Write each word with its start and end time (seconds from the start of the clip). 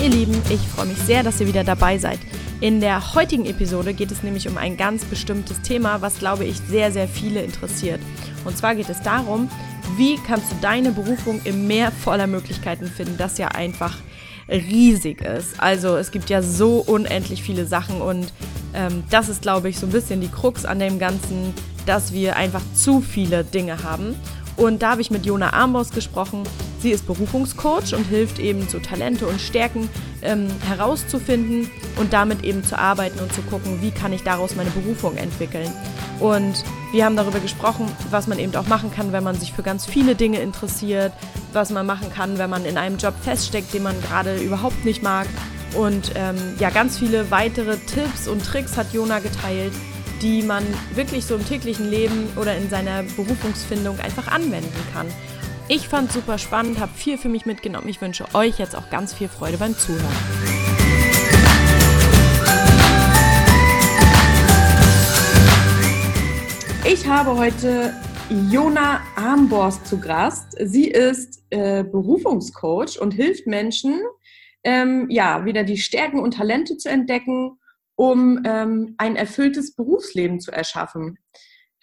Moin 0.00 0.12
ihr 0.12 0.16
Lieben, 0.16 0.42
ich 0.48 0.60
freue 0.60 0.86
mich 0.86 0.96
sehr, 0.96 1.22
dass 1.22 1.42
ihr 1.42 1.46
wieder 1.46 1.62
dabei 1.62 1.98
seid. 1.98 2.18
In 2.62 2.80
der 2.80 3.14
heutigen 3.14 3.44
Episode 3.44 3.92
geht 3.92 4.10
es 4.10 4.22
nämlich 4.22 4.48
um 4.48 4.56
ein 4.56 4.78
ganz 4.78 5.04
bestimmtes 5.04 5.60
Thema, 5.60 6.00
was 6.00 6.20
glaube 6.20 6.46
ich 6.46 6.56
sehr, 6.56 6.90
sehr 6.90 7.06
viele 7.06 7.42
interessiert. 7.42 8.00
Und 8.46 8.56
zwar 8.56 8.74
geht 8.74 8.88
es 8.88 9.02
darum, 9.02 9.50
wie 9.98 10.16
kannst 10.26 10.52
du 10.52 10.56
deine 10.62 10.92
Berufung 10.92 11.42
im 11.44 11.66
Meer 11.66 11.92
voller 11.92 12.26
Möglichkeiten 12.26 12.86
finden, 12.86 13.18
das 13.18 13.36
ja 13.36 13.48
einfach 13.48 13.98
riesig 14.48 15.20
ist. 15.20 15.60
Also 15.60 15.98
es 15.98 16.10
gibt 16.10 16.30
ja 16.30 16.40
so 16.40 16.76
unendlich 16.78 17.42
viele 17.42 17.66
Sachen 17.66 18.00
und 18.00 18.32
ähm, 18.72 19.04
das 19.10 19.28
ist, 19.28 19.42
glaube 19.42 19.68
ich, 19.68 19.78
so 19.78 19.84
ein 19.84 19.92
bisschen 19.92 20.22
die 20.22 20.28
Krux 20.28 20.64
an 20.64 20.78
dem 20.78 20.98
Ganzen, 20.98 21.52
dass 21.84 22.14
wir 22.14 22.36
einfach 22.36 22.62
zu 22.72 23.02
viele 23.02 23.44
Dinge 23.44 23.82
haben. 23.82 24.14
Und 24.60 24.82
da 24.82 24.90
habe 24.90 25.00
ich 25.00 25.10
mit 25.10 25.24
Jona 25.24 25.54
Armbos 25.54 25.88
gesprochen. 25.90 26.42
Sie 26.80 26.90
ist 26.90 27.06
Berufungscoach 27.06 27.94
und 27.94 28.04
hilft 28.04 28.38
eben 28.38 28.68
so 28.68 28.78
Talente 28.78 29.26
und 29.26 29.40
Stärken 29.40 29.88
ähm, 30.20 30.48
herauszufinden 30.68 31.70
und 31.96 32.12
damit 32.12 32.44
eben 32.44 32.62
zu 32.62 32.78
arbeiten 32.78 33.20
und 33.20 33.32
zu 33.32 33.40
gucken, 33.40 33.80
wie 33.80 33.90
kann 33.90 34.12
ich 34.12 34.22
daraus 34.22 34.56
meine 34.56 34.68
Berufung 34.68 35.16
entwickeln. 35.16 35.72
Und 36.20 36.62
wir 36.92 37.06
haben 37.06 37.16
darüber 37.16 37.40
gesprochen, 37.40 37.86
was 38.10 38.26
man 38.26 38.38
eben 38.38 38.54
auch 38.54 38.66
machen 38.66 38.92
kann, 38.94 39.12
wenn 39.12 39.24
man 39.24 39.34
sich 39.34 39.54
für 39.54 39.62
ganz 39.62 39.86
viele 39.86 40.14
Dinge 40.14 40.40
interessiert, 40.40 41.14
was 41.54 41.70
man 41.70 41.86
machen 41.86 42.12
kann, 42.14 42.36
wenn 42.36 42.50
man 42.50 42.66
in 42.66 42.76
einem 42.76 42.98
Job 42.98 43.14
feststeckt, 43.22 43.72
den 43.72 43.82
man 43.82 43.98
gerade 44.02 44.36
überhaupt 44.36 44.84
nicht 44.84 45.02
mag. 45.02 45.26
Und 45.74 46.12
ähm, 46.16 46.36
ja, 46.58 46.68
ganz 46.68 46.98
viele 46.98 47.30
weitere 47.30 47.78
Tipps 47.78 48.28
und 48.28 48.44
Tricks 48.44 48.76
hat 48.76 48.92
Jona 48.92 49.20
geteilt, 49.20 49.72
die 50.22 50.42
man 50.42 50.64
wirklich 50.94 51.24
so 51.24 51.34
im 51.36 51.46
täglichen 51.46 51.90
Leben 51.90 52.28
oder 52.36 52.56
in 52.56 52.68
seiner 52.68 53.02
Berufungsfindung 53.02 53.98
einfach 54.00 54.28
anwenden 54.28 54.72
kann. 54.92 55.06
Ich 55.68 55.88
fand 55.88 56.12
super 56.12 56.36
spannend, 56.36 56.80
habe 56.80 56.92
viel 56.94 57.16
für 57.16 57.28
mich 57.28 57.46
mitgenommen. 57.46 57.88
Ich 57.88 58.00
wünsche 58.00 58.26
euch 58.34 58.58
jetzt 58.58 58.76
auch 58.76 58.90
ganz 58.90 59.14
viel 59.14 59.28
Freude 59.28 59.56
beim 59.56 59.76
Zuhören. 59.76 60.04
Ich 66.84 67.06
habe 67.06 67.36
heute 67.36 67.94
Jona 68.50 69.00
Armborst 69.14 69.86
zu 69.86 70.00
Gast. 70.00 70.56
Sie 70.60 70.88
ist 70.88 71.44
äh, 71.50 71.84
Berufungscoach 71.84 73.00
und 73.00 73.14
hilft 73.14 73.46
Menschen, 73.46 74.00
ähm, 74.64 75.06
ja, 75.08 75.44
wieder 75.44 75.62
die 75.62 75.78
Stärken 75.78 76.18
und 76.18 76.34
Talente 76.34 76.76
zu 76.76 76.90
entdecken 76.90 77.59
um 78.00 78.40
ähm, 78.46 78.94
ein 78.96 79.14
erfülltes 79.14 79.74
Berufsleben 79.74 80.40
zu 80.40 80.50
erschaffen. 80.50 81.18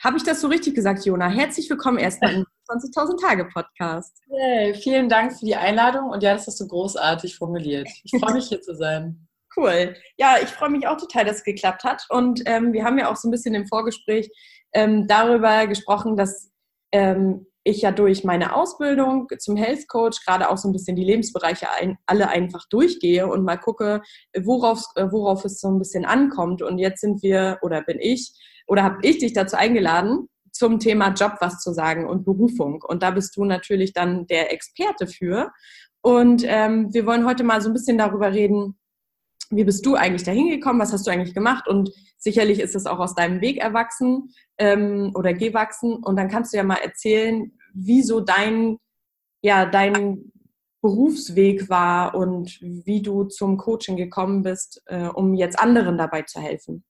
Habe 0.04 0.18
ich 0.18 0.24
das 0.24 0.42
so 0.42 0.48
richtig 0.48 0.74
gesagt, 0.74 1.06
Jona? 1.06 1.30
Herzlich 1.30 1.70
willkommen 1.70 2.00
erstmal 2.00 2.34
im 2.34 2.46
20.000 2.68 3.22
Tage 3.22 3.46
Podcast. 3.46 4.20
Hey, 4.28 4.74
vielen 4.74 5.10
Dank 5.10 5.38
für 5.38 5.46
die 5.46 5.56
Einladung 5.56 6.10
und 6.10 6.24
ja, 6.24 6.34
das 6.34 6.48
hast 6.48 6.60
du 6.60 6.68
großartig 6.68 7.38
formuliert. 7.38 7.88
Ich 8.04 8.20
freue 8.20 8.34
mich 8.34 8.48
hier 8.48 8.62
zu 8.62 8.76
sein. 8.76 9.24
Cool. 9.56 9.96
Ja, 10.18 10.36
ich 10.40 10.50
freue 10.50 10.70
mich 10.70 10.88
auch 10.88 10.98
total, 10.98 11.26
dass 11.26 11.38
es 11.38 11.44
geklappt 11.44 11.84
hat. 11.84 12.06
Und 12.10 12.44
ähm, 12.46 12.74
wir 12.74 12.84
haben 12.84 13.00
ja 13.00 13.10
auch 13.10 13.16
so 13.16 13.28
ein 13.28 13.32
bisschen 13.32 13.56
im 13.56 13.66
Vorgespräch 13.66 14.30
ähm, 14.72 15.08
darüber 15.08 15.66
gesprochen, 15.66 16.16
dass 16.16 16.52
ähm, 16.92 17.48
ich 17.68 17.82
ja 17.82 17.92
durch 17.92 18.24
meine 18.24 18.56
Ausbildung 18.56 19.28
zum 19.40 19.56
Health 19.56 19.88
Coach 19.88 20.26
gerade 20.26 20.50
auch 20.50 20.58
so 20.58 20.70
ein 20.70 20.72
bisschen 20.72 20.96
die 20.96 21.04
Lebensbereiche 21.04 21.68
ein, 21.70 21.98
alle 22.06 22.30
einfach 22.30 22.66
durchgehe 22.70 23.28
und 23.28 23.44
mal 23.44 23.58
gucke, 23.58 24.02
worauf, 24.40 24.84
äh, 24.96 25.08
worauf 25.12 25.46
es 25.46 25.60
so 25.60 25.68
ein 25.68 25.80
bisschen 25.80 26.06
ankommt. 26.06 26.62
Und 26.62 26.78
jetzt 26.80 27.02
sind 27.02 27.22
wir 27.22 27.60
oder 27.62 27.82
bin 27.82 28.00
ich 28.00 28.34
oder 28.68 28.84
habe 28.84 28.98
ich 29.02 29.18
dich 29.20 29.34
dazu 29.34 29.56
eingeladen, 29.56 30.30
zum 30.52 30.80
Thema 30.80 31.14
Job 31.14 31.34
was 31.40 31.60
zu 31.60 31.74
sagen 31.74 32.08
und 32.08 32.26
Berufung. 32.26 32.84
Und 32.88 33.04
da 33.04 33.12
bist 33.12 33.36
du 33.38 33.46
natürlich 33.46 33.94
dann 33.94 34.26
der 34.28 34.52
Experte 34.52 35.08
für. 35.08 35.52
Und 36.02 36.44
ähm, 36.46 36.94
wir 36.94 37.06
wollen 37.06 37.26
heute 37.26 37.44
mal 37.44 37.62
so 37.62 37.70
ein 37.70 37.74
bisschen 37.74 37.98
darüber 37.98 38.34
reden, 38.34 38.77
wie 39.50 39.64
bist 39.64 39.86
du 39.86 39.96
eigentlich 39.96 40.24
dahin 40.24 40.50
gekommen, 40.50 40.80
was 40.80 40.94
hast 40.94 41.08
du 41.08 41.12
eigentlich 41.12 41.34
gemacht 41.34 41.68
und 41.68 41.92
sicherlich 42.18 42.60
ist 42.60 42.76
es 42.76 42.86
auch 42.86 43.00
aus 43.00 43.16
deinem 43.16 43.42
Weg 43.42 43.58
erwachsen 43.58 44.34
ähm, 44.58 45.12
oder 45.16 45.34
gewachsen 45.34 45.96
und 45.96 46.18
dann 46.18 46.30
kannst 46.30 46.54
du 46.54 46.58
ja 46.58 46.64
mal 46.64 46.76
erzählen, 46.76 47.52
wie 47.74 48.02
so 48.02 48.20
dein, 48.20 48.78
ja, 49.42 49.66
dein 49.66 50.32
Berufsweg 50.82 51.70
war 51.70 52.16
und 52.16 52.60
wie 52.62 53.02
du 53.02 53.26
zum 53.26 53.58
Coaching 53.58 53.98
gekommen 53.98 54.44
bist, 54.44 54.82
äh, 54.86 55.08
um 55.08 55.34
jetzt 55.34 55.60
anderen 55.60 55.98
dabei 55.98 56.22
zu 56.24 56.40
helfen. 56.40 56.84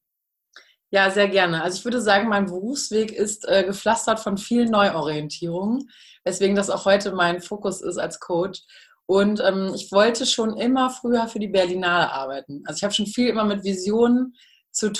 Ja, 0.89 1.09
sehr 1.11 1.27
gerne. 1.27 1.63
Also 1.63 1.79
ich 1.79 1.85
würde 1.85 1.99
sagen, 1.99 2.29
mein 2.29 2.45
Berufsweg 2.45 3.11
ist 3.11 3.45
äh, 3.47 3.65
gepflastert 3.65 4.19
von 4.21 4.37
vielen 4.37 4.71
Neuorientierungen, 4.71 5.89
weswegen 6.23 6.55
das 6.55 6.69
auch 6.69 6.85
heute 6.85 7.13
mein 7.13 7.41
Fokus 7.41 7.81
ist 7.81 7.97
als 7.97 8.21
Coach. 8.21 8.61
Und 9.07 9.41
ähm, 9.43 9.71
ich 9.73 9.91
wollte 9.91 10.25
schon 10.25 10.57
immer 10.57 10.89
früher 10.89 11.27
für 11.27 11.39
die 11.39 11.47
Berlinale 11.47 12.11
arbeiten. 12.11 12.61
Also 12.65 12.77
ich 12.77 12.83
habe 12.83 12.93
schon 12.93 13.07
viel 13.07 13.29
immer 13.29 13.45
mit 13.45 13.63
Visionen 13.63 14.35
zu 14.71 14.91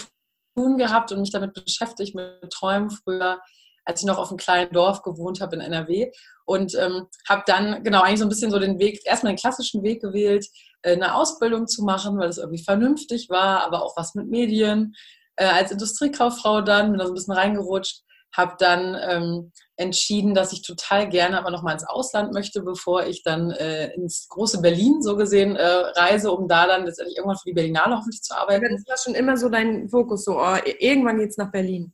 tun 0.55 0.77
gehabt 0.77 1.11
und 1.11 1.19
mich 1.19 1.31
damit 1.31 1.53
beschäftigt, 1.53 2.15
mit 2.15 2.49
Träumen 2.49 2.89
früher 2.89 3.39
als 3.87 4.01
ich 4.01 4.05
noch 4.05 4.17
auf 4.17 4.29
einem 4.29 4.37
kleinen 4.37 4.71
Dorf 4.73 5.01
gewohnt 5.01 5.39
habe 5.39 5.55
in 5.55 5.61
NRW. 5.61 6.11
Und 6.45 6.75
ähm, 6.75 7.07
habe 7.27 7.43
dann 7.45 7.83
genau 7.83 8.01
eigentlich 8.01 8.19
so 8.19 8.25
ein 8.25 8.29
bisschen 8.29 8.51
so 8.51 8.59
den 8.59 8.79
Weg, 8.79 8.99
erstmal 9.05 9.33
den 9.33 9.39
klassischen 9.39 9.81
Weg 9.81 10.01
gewählt, 10.01 10.45
äh, 10.81 10.93
eine 10.93 11.15
Ausbildung 11.15 11.67
zu 11.67 11.83
machen, 11.83 12.17
weil 12.17 12.29
es 12.29 12.37
irgendwie 12.37 12.63
vernünftig 12.63 13.29
war, 13.29 13.63
aber 13.63 13.83
auch 13.83 13.95
was 13.95 14.13
mit 14.13 14.27
Medien. 14.27 14.93
Äh, 15.37 15.45
als 15.45 15.71
Industriekauffrau 15.71 16.61
dann, 16.61 16.91
bin 16.91 16.99
da 16.99 17.05
so 17.05 17.11
ein 17.11 17.15
bisschen 17.15 17.33
reingerutscht, 17.33 18.03
habe 18.33 18.55
dann 18.59 18.97
ähm, 19.01 19.51
entschieden, 19.77 20.33
dass 20.33 20.53
ich 20.53 20.61
total 20.61 21.09
gerne 21.09 21.37
aber 21.37 21.51
noch 21.51 21.63
mal 21.63 21.73
ins 21.73 21.87
Ausland 21.87 22.33
möchte, 22.33 22.61
bevor 22.61 23.05
ich 23.05 23.23
dann 23.23 23.51
äh, 23.51 23.93
ins 23.93 24.27
große 24.27 24.61
Berlin 24.61 25.01
so 25.01 25.15
gesehen 25.15 25.55
äh, 25.55 25.65
reise, 25.65 26.31
um 26.31 26.47
da 26.47 26.67
dann 26.67 26.85
letztendlich 26.85 27.17
irgendwann 27.17 27.37
für 27.37 27.49
die 27.49 27.53
Berlinale 27.53 27.97
hoffentlich 27.97 28.21
zu 28.21 28.35
arbeiten. 28.35 28.75
Das 28.75 28.87
war 28.87 28.97
schon 28.97 29.15
immer 29.15 29.37
so 29.37 29.49
dein 29.49 29.89
Fokus, 29.89 30.25
so 30.25 30.39
oh, 30.39 30.57
irgendwann 30.79 31.17
geht's 31.17 31.37
nach 31.37 31.51
Berlin. 31.51 31.93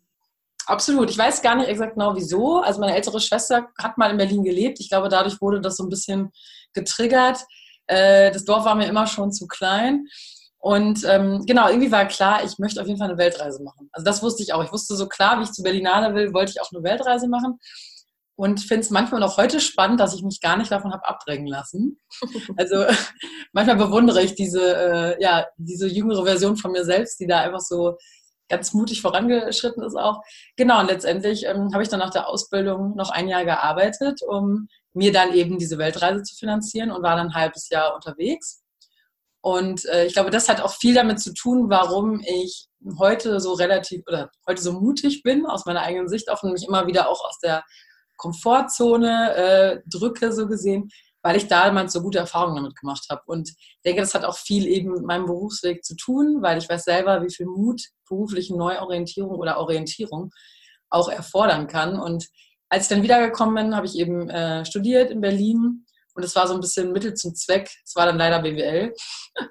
Absolut. 0.66 1.10
Ich 1.10 1.18
weiß 1.18 1.42
gar 1.42 1.56
nicht 1.56 1.68
exakt 1.68 1.96
genau 1.96 2.16
wieso. 2.16 2.60
Also 2.60 2.80
meine 2.80 2.96
ältere 2.96 3.20
Schwester 3.20 3.70
hat 3.78 3.98
mal 3.98 4.12
in 4.12 4.18
Berlin 4.18 4.44
gelebt. 4.44 4.80
Ich 4.80 4.90
glaube, 4.90 5.10
dadurch 5.10 5.42
wurde 5.42 5.60
das 5.60 5.76
so 5.76 5.84
ein 5.84 5.90
bisschen 5.90 6.32
getriggert. 6.74 7.40
Äh, 7.88 8.32
das 8.32 8.46
Dorf 8.46 8.64
war 8.64 8.76
mir 8.76 8.88
immer 8.88 9.08
schon 9.08 9.32
zu 9.34 9.48
klein. 9.48 10.08
Und 10.63 11.03
ähm, 11.03 11.44
genau, 11.46 11.68
irgendwie 11.68 11.91
war 11.91 12.06
klar, 12.06 12.41
ich 12.46 12.57
möchte 12.57 12.79
auf 12.79 12.88
jeden 12.88 12.97
Fall 12.97 13.09
eine 13.09 13.18
Weltreise 13.18 13.62
machen. 13.62 13.90
Also 13.91 14.06
das 14.06 14.24
wusste 14.24 14.44
ich 14.44 14.53
auch. 14.53 14.63
Ich 14.63 14.72
wusste 14.72 14.96
so 14.96 15.09
klar, 15.09 15.38
wie 15.38 15.44
ich 15.44 15.51
zu 15.51 15.62
Berlinale 15.62 16.16
will, 16.16 16.34
wollte 16.34 16.53
ich 16.53 16.62
auch 16.62 16.72
eine 16.72 16.81
Weltreise 16.84 17.28
machen. 17.28 17.59
Und 18.38 18.62
finde 18.62 18.79
es 18.79 18.90
manchmal 18.90 19.19
noch 19.19 19.35
heute 19.35 19.59
spannend, 19.59 20.00
dass 20.00 20.16
ich 20.16 20.23
mich 20.23 20.40
gar 20.40 20.56
nicht 20.56 20.72
davon 20.72 20.94
habe 20.94 21.06
abdrängen 21.06 21.47
lassen. 21.47 22.00
Also 22.56 22.85
manchmal 23.52 23.75
bewundere 23.75 24.22
ich 24.22 24.35
diese, 24.35 24.62
äh, 25.18 25.22
ja, 25.22 25.46
diese 25.57 25.90
jüngere 25.90 26.23
Version 26.23 26.56
von 26.56 26.72
mir 26.72 26.85
selbst, 26.85 27.19
die 27.19 27.28
da 27.28 27.41
einfach 27.41 27.59
so 27.59 27.97
ganz 28.47 28.73
mutig 28.73 29.02
vorangeschritten 29.02 29.84
ist 29.84 29.97
auch. 29.97 30.22
Genau, 30.56 30.79
und 30.79 30.88
letztendlich 30.88 31.46
ähm, 31.46 31.73
habe 31.73 31.84
ich 31.84 31.90
dann 31.90 32.00
nach 32.00 32.12
der 32.12 32.29
Ausbildung 32.29 32.96
noch 32.96 33.09
ein 33.09 33.28
Jahr 33.28 33.44
gearbeitet, 33.44 34.22
um 34.25 34.69
mir 34.94 35.12
dann 35.12 35.34
eben 35.34 35.57
diese 35.57 35.78
Weltreise 35.78 36.23
zu 36.23 36.38
finanzieren 36.38 36.90
und 36.90 37.03
war 37.03 37.18
dann 37.18 37.28
ein 37.28 37.35
halbes 37.35 37.68
Jahr 37.68 37.94
unterwegs. 37.96 38.62
Und 39.44 39.84
äh, 39.88 40.06
ich 40.06 40.14
glaube, 40.14 40.30
das 40.30 40.48
hat 40.48 40.62
auch 40.62 40.74
viel 40.74 40.94
damit 40.94 41.20
zu 41.20 41.34
tun, 41.34 41.70
warum 41.70 42.22
ich 42.22 42.70
heute 42.98 43.42
so 43.42 43.52
relativ 43.52 44.02
oder 44.08 44.31
heute 44.48 44.62
so 44.62 44.72
mutig 44.72 45.22
bin, 45.22 45.46
aus 45.46 45.66
meiner 45.66 45.81
eigenen 45.81 46.08
Sicht 46.08 46.31
auch 46.31 46.44
und 46.44 46.54
mich 46.54 46.66
immer 46.66 46.88
wieder 46.88 47.09
auch 47.09 47.26
aus 47.26 47.40
der 47.40 47.62
Komfortzone 48.16 49.36
äh, 49.36 49.80
drücke, 49.86 50.32
so 50.32 50.48
gesehen, 50.48 50.88
weil 51.22 51.36
ich 51.36 51.50
damals 51.50 51.92
so 51.92 52.02
gute 52.02 52.20
Erfahrungen 52.20 52.56
damit 52.56 52.80
gemacht 52.80 53.06
habe. 53.09 53.22
Und 53.26 53.50
ich 53.50 53.82
denke, 53.84 54.00
das 54.00 54.14
hat 54.14 54.24
auch 54.24 54.38
viel 54.38 54.66
eben 54.66 54.94
mit 54.94 55.03
meinem 55.03 55.26
Berufsweg 55.26 55.84
zu 55.84 55.98
tun, 55.98 56.38
weil 56.42 56.58
ich 56.58 56.70
weiß 56.70 56.86
selber, 56.86 57.22
wie 57.22 57.34
viel 57.34 57.46
Mut 57.46 57.82
berufliche 58.08 58.56
Neuorientierung 58.56 59.35
oder 59.35 59.58
Orientierung 59.59 60.32
auch 60.90 61.09
erfordern 61.09 61.67
kann. 61.67 62.00
Und 62.00 62.29
als 62.70 62.84
ich 62.84 62.90
dann 62.90 63.03
wiedergekommen 63.03 63.56
bin, 63.56 63.76
habe 63.76 63.88
ich 63.88 63.97
eben 63.97 64.29
äh, 64.29 64.64
studiert 64.64 65.12
in 65.12 65.20
Berlin 65.20 65.85
und 66.14 66.24
es 66.24 66.36
war 66.36 66.48
so 66.48 66.54
ein 66.54 66.62
bisschen 66.62 66.92
Mittel 66.92 67.14
zum 67.14 67.36
Zweck. 67.36 67.70
Es 67.86 67.96
war 67.96 68.06
dann 68.06 68.18
leider 68.18 68.42
BWL. 68.42 68.94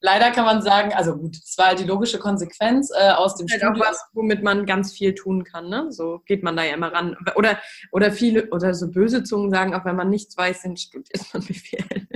leider 0.00 0.30
kann 0.30 0.44
man 0.44 0.62
sagen, 0.62 0.92
also 0.92 1.16
gut, 1.16 1.36
es 1.36 1.56
war 1.58 1.68
halt 1.68 1.80
die 1.80 1.84
logische 1.84 2.18
Konsequenz 2.18 2.90
äh, 2.90 3.10
aus 3.10 3.36
dem 3.36 3.46
halt 3.48 3.60
Studium. 3.60 3.82
Auch 3.82 3.88
was, 3.90 4.00
womit 4.12 4.42
man 4.42 4.66
ganz 4.66 4.92
viel 4.92 5.14
tun 5.14 5.44
kann, 5.44 5.68
ne? 5.68 5.90
So 5.90 6.20
geht 6.26 6.42
man 6.42 6.56
da 6.56 6.64
ja 6.64 6.74
immer 6.74 6.92
ran. 6.92 7.16
Oder, 7.34 7.58
oder 7.92 8.12
viele, 8.12 8.48
oder 8.50 8.74
so 8.74 8.90
böse 8.90 9.24
Zungen 9.24 9.50
sagen, 9.50 9.74
auch 9.74 9.84
wenn 9.84 9.96
man 9.96 10.10
nichts 10.10 10.36
weiß, 10.36 10.62
dann 10.62 10.76
studiert 10.76 11.24
man 11.32 11.42
BWL. 11.42 12.06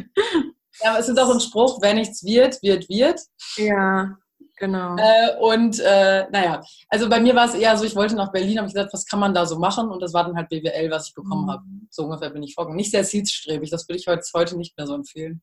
ja, 0.83 0.91
aber 0.91 0.99
es 0.99 1.09
ist 1.09 1.19
auch 1.19 1.31
ein 1.31 1.41
Spruch, 1.41 1.81
wer 1.83 1.95
nichts 1.95 2.25
wird, 2.25 2.63
wird, 2.63 2.89
wird. 2.89 3.21
Ja. 3.57 4.17
Genau. 4.61 4.95
Äh, 4.99 5.39
und 5.41 5.81
äh, 5.81 6.27
naja, 6.31 6.63
also 6.91 7.09
bei 7.09 7.19
mir 7.19 7.35
war 7.35 7.49
es 7.49 7.55
eher 7.55 7.75
so, 7.79 7.85
ich 7.87 7.97
wollte 7.97 8.15
nach 8.15 8.31
Berlin, 8.31 8.59
habe 8.59 8.69
ich 8.69 8.75
gesagt, 8.75 8.93
was 8.93 9.07
kann 9.07 9.19
man 9.19 9.33
da 9.33 9.47
so 9.47 9.59
machen? 9.59 9.89
Und 9.89 10.03
das 10.03 10.13
war 10.13 10.25
dann 10.25 10.37
halt 10.37 10.51
BWL, 10.51 10.91
was 10.91 11.09
ich 11.09 11.15
bekommen 11.15 11.47
mhm. 11.47 11.51
habe. 11.51 11.63
So 11.89 12.05
ungefähr 12.05 12.29
bin 12.29 12.43
ich 12.43 12.55
vorgegangen. 12.55 12.77
Nicht 12.77 12.91
sehr 12.91 13.03
zielstrebig, 13.03 13.71
das 13.71 13.89
würde 13.89 13.99
ich 13.99 14.07
heute, 14.07 14.23
heute 14.35 14.59
nicht 14.59 14.77
mehr 14.77 14.87
so 14.87 14.95
empfehlen. 14.95 15.41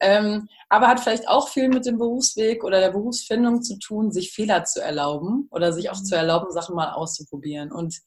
Ähm, 0.00 0.48
aber 0.70 0.88
hat 0.88 1.00
vielleicht 1.00 1.28
auch 1.28 1.50
viel 1.50 1.68
mit 1.68 1.84
dem 1.84 1.98
Berufsweg 1.98 2.64
oder 2.64 2.80
der 2.80 2.90
Berufsfindung 2.90 3.62
zu 3.62 3.78
tun, 3.78 4.12
sich 4.12 4.32
Fehler 4.32 4.64
zu 4.64 4.80
erlauben 4.80 5.48
oder 5.50 5.74
sich 5.74 5.90
auch 5.90 6.02
zu 6.02 6.14
mhm. 6.14 6.20
erlauben, 6.20 6.50
Sachen 6.50 6.74
mal 6.74 6.92
auszuprobieren. 6.92 7.70
Und 7.70 7.98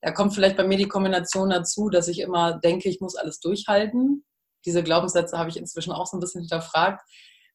da 0.00 0.12
kommt 0.12 0.32
vielleicht 0.32 0.56
bei 0.56 0.66
mir 0.66 0.78
die 0.78 0.88
Kombination 0.88 1.50
dazu, 1.50 1.90
dass 1.90 2.08
ich 2.08 2.20
immer 2.20 2.58
denke, 2.58 2.88
ich 2.88 3.02
muss 3.02 3.16
alles 3.16 3.38
durchhalten. 3.40 4.24
Diese 4.64 4.82
Glaubenssätze 4.82 5.36
habe 5.36 5.50
ich 5.50 5.58
inzwischen 5.58 5.92
auch 5.92 6.06
so 6.06 6.16
ein 6.16 6.20
bisschen 6.20 6.40
hinterfragt 6.40 7.02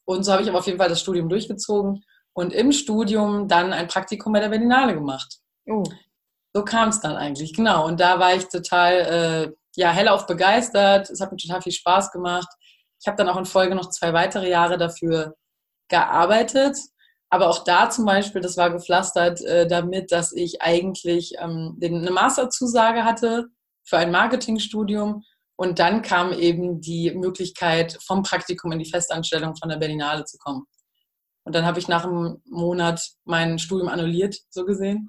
Und 0.05 0.23
so 0.23 0.31
habe 0.31 0.43
ich 0.43 0.49
aber 0.49 0.59
auf 0.59 0.67
jeden 0.67 0.77
Fall 0.77 0.89
das 0.89 1.01
Studium 1.01 1.27
durchgezogen 1.27 2.03
und 2.35 2.53
im 2.53 2.71
Studium 2.71 3.47
dann 3.47 3.73
ein 3.73 3.87
Praktikum 3.87 4.33
bei 4.33 4.41
der 4.41 4.49
Berlinale 4.49 4.93
gemacht. 4.93 5.39
Oh. 5.67 5.83
So 6.53 6.63
kam 6.63 6.89
es 6.89 6.99
dann 6.99 7.15
eigentlich, 7.15 7.53
genau. 7.53 7.85
Und 7.85 7.99
da 7.99 8.19
war 8.19 8.35
ich 8.35 8.47
total 8.49 8.93
äh, 8.93 9.51
ja, 9.75 9.91
hellauf 9.91 10.25
begeistert. 10.27 11.09
Es 11.09 11.21
hat 11.21 11.31
mir 11.31 11.37
total 11.37 11.61
viel 11.61 11.71
Spaß 11.71 12.11
gemacht. 12.11 12.47
Ich 12.99 13.07
habe 13.07 13.17
dann 13.17 13.29
auch 13.29 13.37
in 13.37 13.45
Folge 13.45 13.73
noch 13.75 13.89
zwei 13.89 14.13
weitere 14.13 14.49
Jahre 14.49 14.77
dafür 14.77 15.35
gearbeitet. 15.89 16.77
Aber 17.29 17.49
auch 17.49 17.63
da 17.63 17.89
zum 17.89 18.05
Beispiel, 18.05 18.41
das 18.41 18.57
war 18.57 18.69
gepflastert 18.69 19.41
äh, 19.41 19.67
damit, 19.67 20.11
dass 20.11 20.33
ich 20.33 20.61
eigentlich 20.61 21.33
ähm, 21.39 21.79
eine 21.81 22.11
Masterzusage 22.11 23.03
hatte 23.03 23.47
für 23.83 23.97
ein 23.97 24.11
Marketingstudium. 24.11 25.23
Und 25.57 25.79
dann 25.79 26.01
kam 26.01 26.33
eben 26.33 26.81
die 26.81 27.11
Möglichkeit, 27.11 27.97
vom 28.05 28.23
Praktikum 28.23 28.73
in 28.73 28.79
die 28.79 28.89
Festanstellung 28.89 29.55
von 29.55 29.69
der 29.69 29.77
Berlinale 29.77 30.25
zu 30.25 30.37
kommen. 30.37 30.65
Und 31.45 31.53
dann 31.53 31.65
habe 31.65 31.79
ich 31.79 31.87
nach 31.87 32.03
einem 32.03 32.41
Monat 32.45 33.01
mein 33.23 33.59
Studium 33.59 33.87
annulliert, 33.87 34.35
so 34.49 34.65
gesehen, 34.65 35.07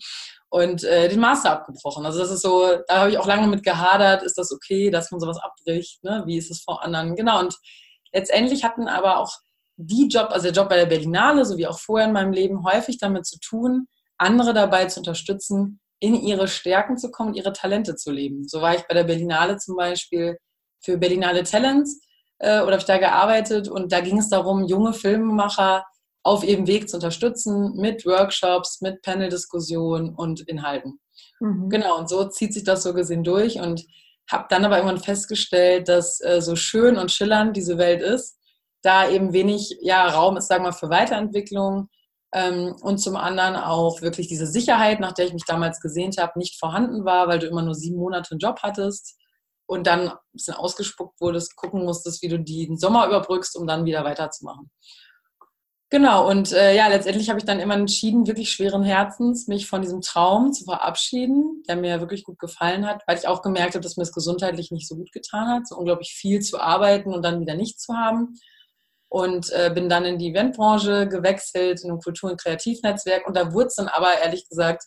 und 0.50 0.84
äh, 0.84 1.08
den 1.08 1.18
Master 1.18 1.50
abgebrochen. 1.50 2.04
Also 2.06 2.18
das 2.18 2.30
ist 2.30 2.42
so, 2.42 2.78
da 2.86 3.00
habe 3.00 3.10
ich 3.10 3.18
auch 3.18 3.26
lange 3.26 3.46
mit 3.48 3.62
gehadert, 3.62 4.22
ist 4.22 4.38
das 4.38 4.52
okay, 4.52 4.90
dass 4.90 5.10
man 5.10 5.20
sowas 5.20 5.38
abbricht, 5.38 6.04
ne? 6.04 6.22
wie 6.26 6.36
ist 6.36 6.50
es 6.50 6.62
vor 6.62 6.84
anderen, 6.84 7.16
genau. 7.16 7.40
Und 7.40 7.56
letztendlich 8.12 8.64
hatten 8.64 8.86
aber 8.86 9.18
auch 9.18 9.32
die 9.76 10.08
Job, 10.08 10.28
also 10.30 10.44
der 10.44 10.52
Job 10.52 10.68
bei 10.68 10.76
der 10.76 10.86
Berlinale, 10.86 11.44
so 11.44 11.56
wie 11.56 11.66
auch 11.66 11.78
vorher 11.78 12.06
in 12.06 12.14
meinem 12.14 12.32
Leben, 12.32 12.64
häufig 12.64 12.98
damit 12.98 13.26
zu 13.26 13.38
tun, 13.40 13.86
andere 14.18 14.54
dabei 14.54 14.86
zu 14.86 15.00
unterstützen, 15.00 15.80
in 15.98 16.14
ihre 16.14 16.48
Stärken 16.48 16.98
zu 16.98 17.10
kommen 17.10 17.34
ihre 17.34 17.52
Talente 17.52 17.96
zu 17.96 18.10
leben. 18.10 18.46
So 18.46 18.60
war 18.60 18.74
ich 18.74 18.86
bei 18.86 18.94
der 18.94 19.04
Berlinale 19.04 19.56
zum 19.56 19.76
Beispiel 19.76 20.38
für 20.84 20.98
Berlinale 20.98 21.42
Talents 21.42 22.00
äh, 22.38 22.60
oder 22.60 22.72
habe 22.72 22.78
ich 22.78 22.84
da 22.84 22.98
gearbeitet 22.98 23.68
und 23.68 23.92
da 23.92 24.00
ging 24.00 24.18
es 24.18 24.28
darum, 24.28 24.64
junge 24.64 24.92
Filmemacher 24.92 25.84
auf 26.26 26.42
ihrem 26.42 26.66
Weg 26.66 26.88
zu 26.88 26.96
unterstützen 26.96 27.76
mit 27.76 28.04
Workshops, 28.04 28.80
mit 28.80 29.00
Panel-Diskussionen 29.02 30.12
und 30.12 30.40
Inhalten. 30.40 30.98
Mhm. 31.38 31.68
Genau, 31.68 31.98
und 31.98 32.08
so 32.08 32.28
zieht 32.28 32.52
sich 32.52 32.64
das 32.64 32.82
so 32.82 32.94
gesehen 32.94 33.22
durch 33.22 33.60
und 33.60 33.86
habe 34.28 34.46
dann 34.50 34.64
aber 34.64 34.78
irgendwann 34.78 34.98
festgestellt, 34.98 35.88
dass 35.88 36.20
äh, 36.20 36.42
so 36.42 36.56
schön 36.56 36.96
und 36.96 37.12
schillernd 37.12 37.56
diese 37.56 37.78
Welt 37.78 38.02
ist, 38.02 38.40
da 38.82 39.08
eben 39.08 39.32
wenig 39.32 39.78
ja, 39.80 40.08
Raum 40.08 40.36
ist, 40.36 40.48
sagen 40.48 40.64
wir 40.64 40.70
mal, 40.70 40.76
für 40.76 40.90
Weiterentwicklung 40.90 41.90
ähm, 42.34 42.74
und 42.80 42.98
zum 42.98 43.14
anderen 43.14 43.54
auch 43.54 44.02
wirklich 44.02 44.26
diese 44.26 44.48
Sicherheit, 44.48 44.98
nach 44.98 45.12
der 45.12 45.26
ich 45.26 45.32
mich 45.32 45.44
damals 45.46 45.80
gesehnt 45.80 46.18
habe, 46.18 46.40
nicht 46.40 46.58
vorhanden 46.58 47.04
war, 47.04 47.28
weil 47.28 47.38
du 47.38 47.46
immer 47.46 47.62
nur 47.62 47.76
sieben 47.76 47.98
Monate 47.98 48.32
einen 48.32 48.40
Job 48.40 48.58
hattest 48.64 49.16
und 49.66 49.86
dann 49.86 50.08
ein 50.08 50.16
bisschen 50.32 50.54
ausgespuckt 50.54 51.20
wurdest, 51.20 51.54
gucken 51.54 51.84
musstest, 51.84 52.20
wie 52.22 52.28
du 52.28 52.40
den 52.40 52.78
Sommer 52.78 53.06
überbrückst, 53.06 53.56
um 53.56 53.68
dann 53.68 53.84
wieder 53.84 54.04
weiterzumachen. 54.04 54.72
Genau, 55.88 56.28
und 56.28 56.50
äh, 56.52 56.74
ja, 56.74 56.88
letztendlich 56.88 57.28
habe 57.28 57.38
ich 57.38 57.44
dann 57.44 57.60
immer 57.60 57.74
entschieden, 57.74 58.26
wirklich 58.26 58.50
schweren 58.50 58.82
Herzens, 58.82 59.46
mich 59.46 59.68
von 59.68 59.82
diesem 59.82 60.00
Traum 60.00 60.52
zu 60.52 60.64
verabschieden, 60.64 61.62
der 61.68 61.76
mir 61.76 62.00
wirklich 62.00 62.24
gut 62.24 62.40
gefallen 62.40 62.84
hat, 62.86 63.02
weil 63.06 63.16
ich 63.16 63.28
auch 63.28 63.40
gemerkt 63.40 63.74
habe, 63.74 63.82
dass 63.82 63.96
mir 63.96 64.02
es 64.02 64.12
gesundheitlich 64.12 64.72
nicht 64.72 64.88
so 64.88 64.96
gut 64.96 65.12
getan 65.12 65.48
hat, 65.48 65.68
so 65.68 65.76
unglaublich 65.76 66.12
viel 66.12 66.40
zu 66.40 66.58
arbeiten 66.58 67.14
und 67.14 67.22
dann 67.22 67.40
wieder 67.40 67.54
nichts 67.54 67.84
zu 67.84 67.94
haben. 67.94 68.34
Und 69.08 69.50
äh, 69.52 69.70
bin 69.72 69.88
dann 69.88 70.04
in 70.04 70.18
die 70.18 70.30
Eventbranche 70.30 71.06
gewechselt, 71.08 71.84
in 71.84 71.92
ein 71.92 72.00
Kultur- 72.00 72.32
und 72.32 72.40
Kreativnetzwerk. 72.40 73.24
Und 73.28 73.36
da 73.36 73.52
wurde 73.52 73.68
es 73.68 73.76
dann 73.76 73.86
aber 73.86 74.08
ehrlich 74.20 74.48
gesagt 74.48 74.82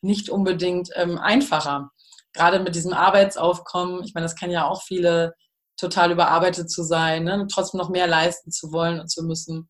nicht 0.00 0.30
unbedingt 0.30 0.88
ähm, 0.94 1.18
einfacher. 1.18 1.90
Gerade 2.32 2.60
mit 2.60 2.74
diesem 2.74 2.94
Arbeitsaufkommen, 2.94 4.02
ich 4.02 4.14
meine, 4.14 4.24
das 4.24 4.36
kennen 4.36 4.52
ja 4.52 4.66
auch 4.66 4.82
viele, 4.82 5.34
total 5.76 6.12
überarbeitet 6.12 6.70
zu 6.70 6.82
sein, 6.82 7.24
ne? 7.24 7.46
trotzdem 7.52 7.78
noch 7.78 7.90
mehr 7.90 8.06
leisten 8.06 8.50
zu 8.50 8.72
wollen 8.72 9.00
und 9.00 9.10
zu 9.10 9.24
müssen. 9.24 9.68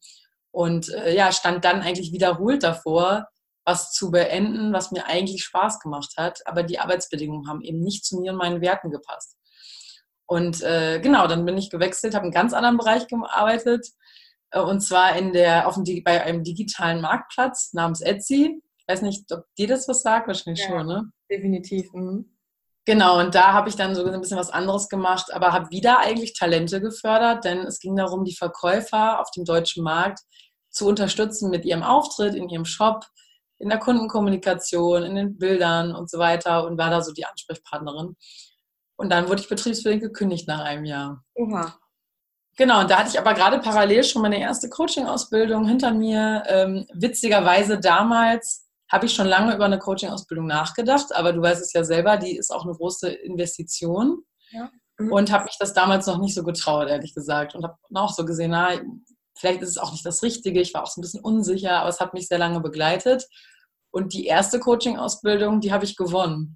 Und 0.52 0.90
äh, 0.90 1.14
ja, 1.14 1.32
stand 1.32 1.64
dann 1.64 1.82
eigentlich 1.82 2.12
wiederholt 2.12 2.62
davor, 2.62 3.26
was 3.64 3.93
zu 3.93 4.10
beenden, 4.10 4.72
was 4.72 4.93
mir 4.93 5.06
eigentlich 5.06 5.44
Spaß 5.44 5.81
gemacht 5.81 6.14
hat. 6.16 6.46
Aber 6.46 6.62
die 6.62 6.78
Arbeitsbedingungen 6.78 7.49
haben 7.49 7.62
eben 7.62 7.81
nicht 7.81 8.04
zu 8.04 8.20
mir 8.20 8.32
und 8.32 8.38
meinen 8.38 8.60
Werten 8.60 8.90
gepasst. 8.90 9.37
Und 10.26 10.62
äh, 10.62 11.00
genau, 11.00 11.26
dann 11.26 11.44
bin 11.44 11.58
ich 11.58 11.70
gewechselt, 11.70 12.14
habe 12.14 12.25
einen 12.25 12.32
ganz 12.32 12.52
anderen 12.52 12.76
Bereich 12.76 13.06
gearbeitet. 13.06 13.88
Äh, 14.50 14.60
und 14.60 14.81
zwar 14.81 15.16
in 15.16 15.32
der, 15.32 15.66
auf 15.69 15.75
dem, 15.75 16.04
bei 16.04 16.22
einem 16.22 16.44
digitalen 16.44 17.00
Marktplatz 17.00 17.72
namens 17.72 18.00
Etsy. 18.00 18.62
Ich 18.78 18.84
weiß 18.88 19.02
nicht, 19.02 19.31
ob 19.32 19.44
dir 19.58 19.69
das 19.69 19.88
was 19.88 20.02
sagt, 20.02 20.26
wahrscheinlich 20.28 20.62
ja, 20.64 20.70
schon, 20.70 20.87
ne? 20.87 21.12
Definitiv. 21.31 21.93
Mhm. 21.93 22.37
Genau, 22.84 23.20
und 23.20 23.34
da 23.34 23.52
habe 23.52 23.69
ich 23.69 23.76
dann 23.76 23.94
so 23.94 24.05
ein 24.05 24.20
bisschen 24.20 24.38
was 24.38 24.50
anderes 24.50 24.88
gemacht, 24.88 25.32
aber 25.32 25.52
habe 25.52 25.70
wieder 25.70 26.00
eigentlich 26.00 26.34
Talente 26.34 26.81
gefördert, 26.81 27.44
denn 27.44 27.58
es 27.58 27.79
ging 27.79 27.94
darum, 27.94 28.25
die 28.25 28.34
Verkäufer 28.34 29.20
auf 29.20 29.31
dem 29.31 29.44
deutschen 29.44 29.84
Markt 29.84 30.20
zu 30.70 30.88
unterstützen 30.88 31.50
mit 31.50 31.64
ihrem 31.64 31.84
Auftritt 31.84 32.34
in 32.34 32.49
ihrem 32.49 32.64
Shop, 32.64 33.05
in 33.58 33.69
der 33.69 33.79
Kundenkommunikation, 33.79 35.05
in 35.05 35.14
den 35.14 35.38
Bildern 35.38 35.94
und 35.94 36.11
so 36.11 36.19
weiter 36.19 36.67
und 36.67 36.76
war 36.76 36.90
da 36.90 37.02
so 37.02 37.12
die 37.12 37.25
Ansprechpartnerin. 37.25 38.17
Und 38.96 39.11
dann 39.11 39.29
wurde 39.29 39.43
ich 39.43 39.49
betriebsbedingt 39.49 40.02
gekündigt 40.02 40.49
nach 40.49 40.64
einem 40.64 40.84
Jahr. 40.84 41.23
Oha. 41.34 41.76
Genau, 42.56 42.81
und 42.81 42.90
da 42.90 42.99
hatte 42.99 43.11
ich 43.11 43.19
aber 43.19 43.32
gerade 43.34 43.61
parallel 43.61 44.05
schon 44.05 44.23
meine 44.23 44.40
erste 44.40 44.69
Coaching-Ausbildung 44.69 45.67
hinter 45.67 45.93
mir. 45.93 46.43
Ähm, 46.49 46.87
witzigerweise 46.93 47.79
damals 47.79 48.61
habe 48.92 49.06
ich 49.06 49.14
schon 49.14 49.26
lange 49.26 49.54
über 49.54 49.64
eine 49.64 49.78
Coaching-Ausbildung 49.78 50.46
nachgedacht, 50.46 51.16
aber 51.16 51.32
du 51.32 51.40
weißt 51.40 51.62
es 51.62 51.72
ja 51.72 51.82
selber, 51.82 52.18
die 52.18 52.36
ist 52.36 52.52
auch 52.52 52.64
eine 52.64 52.74
große 52.74 53.08
Investition. 53.08 54.22
Ja. 54.50 54.70
Mhm. 54.98 55.12
Und 55.12 55.32
habe 55.32 55.44
mich 55.44 55.56
das 55.58 55.72
damals 55.72 56.06
noch 56.06 56.18
nicht 56.18 56.34
so 56.34 56.44
getraut, 56.44 56.88
ehrlich 56.88 57.14
gesagt. 57.14 57.54
Und 57.54 57.64
habe 57.64 57.78
auch 57.94 58.12
so 58.12 58.26
gesehen, 58.26 58.50
na, 58.50 58.78
vielleicht 59.34 59.62
ist 59.62 59.70
es 59.70 59.78
auch 59.78 59.92
nicht 59.92 60.04
das 60.04 60.22
Richtige. 60.22 60.60
Ich 60.60 60.74
war 60.74 60.82
auch 60.82 60.90
so 60.90 61.00
ein 61.00 61.02
bisschen 61.02 61.24
unsicher, 61.24 61.78
aber 61.78 61.88
es 61.88 62.00
hat 62.00 62.12
mich 62.12 62.28
sehr 62.28 62.38
lange 62.38 62.60
begleitet. 62.60 63.26
Und 63.90 64.12
die 64.12 64.26
erste 64.26 64.60
Coaching-Ausbildung, 64.60 65.60
die 65.60 65.72
habe 65.72 65.86
ich 65.86 65.96
gewonnen. 65.96 66.54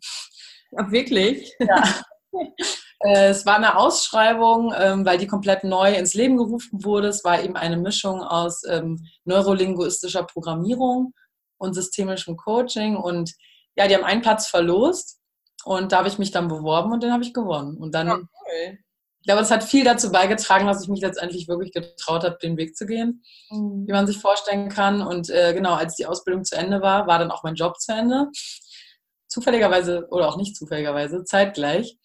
Ach, 0.77 0.91
wirklich? 0.91 1.53
Ja. 1.59 1.83
Äh, 3.01 3.29
es 3.29 3.45
war 3.45 3.57
eine 3.57 3.77
Ausschreibung, 3.77 4.73
ähm, 4.75 5.05
weil 5.05 5.19
die 5.19 5.27
komplett 5.27 5.65
neu 5.65 5.93
ins 5.95 6.15
Leben 6.15 6.39
gerufen 6.39 6.83
wurde. 6.83 7.09
Es 7.09 7.25
war 7.25 7.43
eben 7.43 7.55
eine 7.55 7.77
Mischung 7.77 8.23
aus 8.23 8.63
ähm, 8.67 9.07
neurolinguistischer 9.25 10.23
Programmierung 10.23 11.13
und 11.59 11.75
systemischem 11.75 12.37
Coaching. 12.37 12.97
Und 12.97 13.33
ja, 13.77 13.89
die 13.89 13.95
haben 13.95 14.05
einen 14.05 14.23
Platz 14.23 14.47
verlost 14.49 15.21
und 15.65 15.93
da 15.93 15.99
habe 15.99 16.09
ich 16.09 16.19
mich 16.19 16.31
dann 16.31 16.49
beworben 16.49 16.93
und 16.93 17.03
den 17.03 17.13
habe 17.13 17.23
ich 17.23 17.35
gewonnen. 17.35 17.77
Und 17.77 17.95
dann, 17.95 18.07
ja, 18.07 18.15
cool. 18.15 18.79
ich 19.21 19.27
glaube, 19.27 19.41
das 19.41 19.51
hat 19.51 19.65
viel 19.65 19.85
dazu 19.85 20.11
beigetragen, 20.11 20.67
dass 20.67 20.83
ich 20.83 20.89
mich 20.89 21.01
letztendlich 21.01 21.49
wirklich 21.49 21.73
getraut 21.73 22.25
habe, 22.25 22.39
den 22.41 22.57
Weg 22.57 22.77
zu 22.77 22.87
gehen, 22.87 23.23
mhm. 23.51 23.87
wie 23.87 23.93
man 23.93 24.07
sich 24.07 24.19
vorstellen 24.19 24.69
kann. 24.69 25.03
Und 25.03 25.31
äh, 25.31 25.55
genau, 25.55 25.75
als 25.75 25.97
die 25.97 26.07
Ausbildung 26.07 26.45
zu 26.45 26.57
Ende 26.57 26.83
war, 26.83 27.07
war 27.07 27.19
dann 27.19 27.31
auch 27.31 27.43
mein 27.43 27.55
Job 27.55 27.79
zu 27.81 27.93
Ende. 27.93 28.29
Zufälligerweise 29.29 30.07
oder 30.11 30.29
auch 30.29 30.37
nicht 30.37 30.57
zufälligerweise, 30.57 31.25
zeitgleich. 31.25 31.99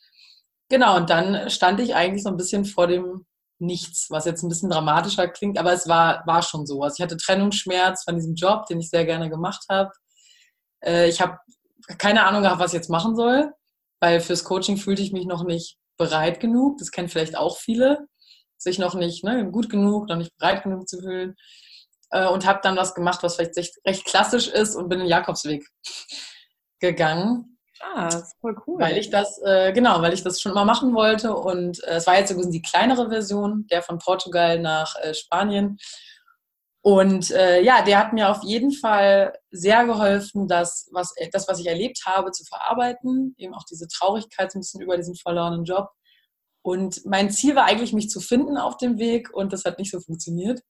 Genau, 0.70 0.96
und 0.98 1.10
dann 1.10 1.50
stand 1.50 1.79
ich 1.79 1.96
eigentlich 1.96 2.24
so 2.24 2.29
ein 2.29 2.38
bisschen 2.38 2.65
vor 2.65 2.88
dem 2.88 3.25
Nichts, 3.62 4.08
was 4.10 4.25
jetzt 4.25 4.44
ein 4.44 4.50
bisschen 4.50 4.70
dramatischer 4.70 5.27
klingt, 5.27 5.60
aber 5.60 5.72
es 5.72 5.88
war, 5.88 6.24
war 6.25 6.41
schon 6.41 6.65
so. 6.65 6.82
Also 6.82 6.96
ich 6.98 7.01
hatte 7.01 7.18
Trennungsschmerz 7.18 8.03
von 8.03 8.15
diesem 8.15 8.34
Job, 8.36 8.65
den 8.65 8.80
ich 8.80 8.89
sehr 8.89 9.06
gerne 9.06 9.30
gemacht 9.30 9.65
habe. 9.70 9.91
Äh, 10.84 11.10
ich 11.10 11.22
habe 11.22 11.38
keine 11.98 12.25
Ahnung 12.25 12.41
gehabt, 12.41 12.60
was 12.60 12.72
ich 12.72 12.77
jetzt 12.77 12.89
machen 12.89 13.15
soll, 13.15 13.51
weil 14.00 14.20
fürs 14.20 14.44
Coaching 14.44 14.77
fühlte 14.77 15.01
ich 15.01 15.13
mich 15.13 15.25
noch 15.25 15.44
nicht 15.44 15.77
bereit 15.98 16.39
genug. 16.39 16.77
Das 16.80 16.91
kennen 16.91 17.10
vielleicht 17.10 17.38
auch 17.38 17.58
viele, 17.58 18.08
sich 18.58 18.80
noch 18.80 18.96
nicht 18.96 19.24
ne, 19.24 19.50
gut 19.51 19.70
genug, 19.70 20.10
noch 20.10 20.18
nicht 20.18 20.36
bereit 20.38 20.63
genug 20.63 20.88
zu 20.88 21.00
fühlen. 21.00 21.36
Äh, 22.10 22.27
und 22.27 22.46
habe 22.46 22.60
dann 22.63 22.77
was 22.77 22.96
gemacht, 22.96 23.24
was 23.24 23.36
vielleicht 23.36 23.77
recht 23.86 24.06
klassisch 24.06 24.48
ist 24.48 24.75
und 24.75 24.89
bin 24.89 25.00
den 25.00 25.08
Jakobsweg 25.08 25.65
gegangen. 26.80 27.50
Ah, 27.82 28.06
das 28.06 28.24
ist 28.24 28.36
voll 28.40 28.56
cool. 28.68 28.80
Weil 28.80 28.98
ich 28.98 29.10
das, 29.10 29.42
äh, 29.44 29.72
genau, 29.74 30.02
weil 30.02 30.14
ich 30.14 30.24
das 30.24 30.40
schon 30.40 30.52
immer 30.52 30.66
machen 30.66 30.94
wollte. 30.94 31.36
Und 31.36 31.84
äh, 31.84 31.96
es 31.96 32.08
war 32.08 32.18
jetzt 32.18 32.34
so 32.34 32.50
die 32.50 32.62
kleinere 32.62 33.10
Version, 33.10 33.66
der 33.72 33.82
von 33.82 33.98
Portugal 33.98 34.60
nach 34.60 34.96
äh, 35.02 35.14
Spanien. 35.14 35.78
Und 36.84 37.32
äh, 37.32 37.62
ja, 37.62 37.84
der 37.84 38.00
hat 38.00 38.14
mir 38.14 38.30
auf 38.30 38.44
jeden 38.44 38.72
Fall 38.72 39.38
sehr 39.52 39.86
geholfen, 39.86 40.48
das 40.48 40.90
was, 40.92 41.14
das, 41.32 41.48
was 41.48 41.60
ich 41.60 41.68
erlebt 41.68 42.00
habe, 42.06 42.32
zu 42.32 42.44
verarbeiten. 42.44 43.36
Eben 43.38 43.54
auch 43.54 43.66
diese 43.70 43.88
Traurigkeit 43.88 44.52
so 44.52 44.58
ein 44.58 44.62
bisschen 44.62 44.82
über 44.82 44.98
diesen 44.98 45.16
verlorenen 45.16 45.64
Job. 45.64 45.90
Und 46.64 47.06
mein 47.06 47.32
Ziel 47.32 47.56
war 47.56 47.66
eigentlich, 47.66 47.94
mich 47.94 48.10
zu 48.10 48.20
finden 48.20 48.58
auf 48.58 48.78
dem 48.78 48.98
Weg 49.00 49.34
und 49.34 49.54
das 49.54 49.66
hat 49.66 49.80
nicht 49.80 49.92
so 49.92 50.00
funktioniert. 50.00 50.62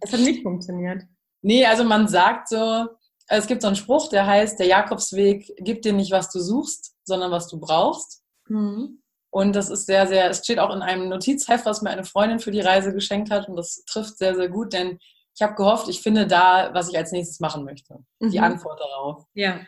Das 0.00 0.12
hat 0.12 0.20
nicht 0.20 0.42
funktioniert. 0.42 1.02
Nee, 1.42 1.64
also 1.64 1.84
man 1.84 2.08
sagt 2.08 2.48
so, 2.48 2.88
es 3.28 3.46
gibt 3.46 3.62
so 3.62 3.68
einen 3.68 3.76
Spruch, 3.76 4.08
der 4.08 4.26
heißt, 4.26 4.58
der 4.58 4.66
Jakobsweg 4.66 5.54
gibt 5.58 5.84
dir 5.84 5.92
nicht, 5.92 6.12
was 6.12 6.30
du 6.30 6.40
suchst, 6.40 6.94
sondern 7.04 7.30
was 7.30 7.48
du 7.48 7.60
brauchst. 7.60 8.22
Mhm. 8.48 9.02
Und 9.30 9.54
das 9.54 9.68
ist 9.68 9.86
sehr, 9.86 10.06
sehr, 10.06 10.30
es 10.30 10.38
steht 10.38 10.58
auch 10.58 10.74
in 10.74 10.80
einem 10.80 11.08
Notizheft, 11.08 11.66
was 11.66 11.82
mir 11.82 11.90
eine 11.90 12.04
Freundin 12.04 12.38
für 12.38 12.50
die 12.50 12.60
Reise 12.60 12.94
geschenkt 12.94 13.30
hat. 13.30 13.48
Und 13.48 13.56
das 13.56 13.84
trifft 13.84 14.16
sehr, 14.16 14.34
sehr 14.34 14.48
gut, 14.48 14.72
denn 14.72 14.98
ich 15.34 15.42
habe 15.42 15.54
gehofft, 15.54 15.88
ich 15.88 16.00
finde 16.00 16.26
da, 16.26 16.70
was 16.72 16.88
ich 16.88 16.96
als 16.96 17.12
nächstes 17.12 17.38
machen 17.38 17.64
möchte. 17.64 17.98
Mhm. 18.20 18.30
Die 18.30 18.40
Antwort 18.40 18.80
darauf. 18.80 19.24
Ja. 19.34 19.60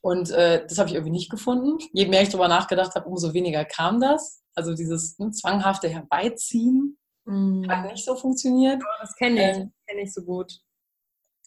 Und 0.00 0.30
äh, 0.30 0.66
das 0.66 0.78
habe 0.78 0.88
ich 0.88 0.94
irgendwie 0.94 1.12
nicht 1.12 1.30
gefunden. 1.30 1.78
Je 1.92 2.06
mehr 2.06 2.22
ich 2.22 2.30
darüber 2.30 2.48
nachgedacht 2.48 2.94
habe, 2.94 3.08
umso 3.08 3.34
weniger 3.34 3.64
kam 3.64 4.00
das. 4.00 4.42
Also 4.54 4.74
dieses 4.74 5.18
ne, 5.18 5.30
zwanghafte 5.30 5.88
Herbeiziehen 5.88 6.98
Mhm. 7.24 7.68
Hat 7.68 7.90
nicht 7.90 8.04
so 8.04 8.14
funktioniert. 8.14 8.82
das 9.00 9.14
kenne 9.16 9.50
ich, 9.50 9.56
ähm, 9.58 9.72
kenne 9.86 10.02
ich 10.02 10.12
so 10.12 10.22
gut. 10.22 10.60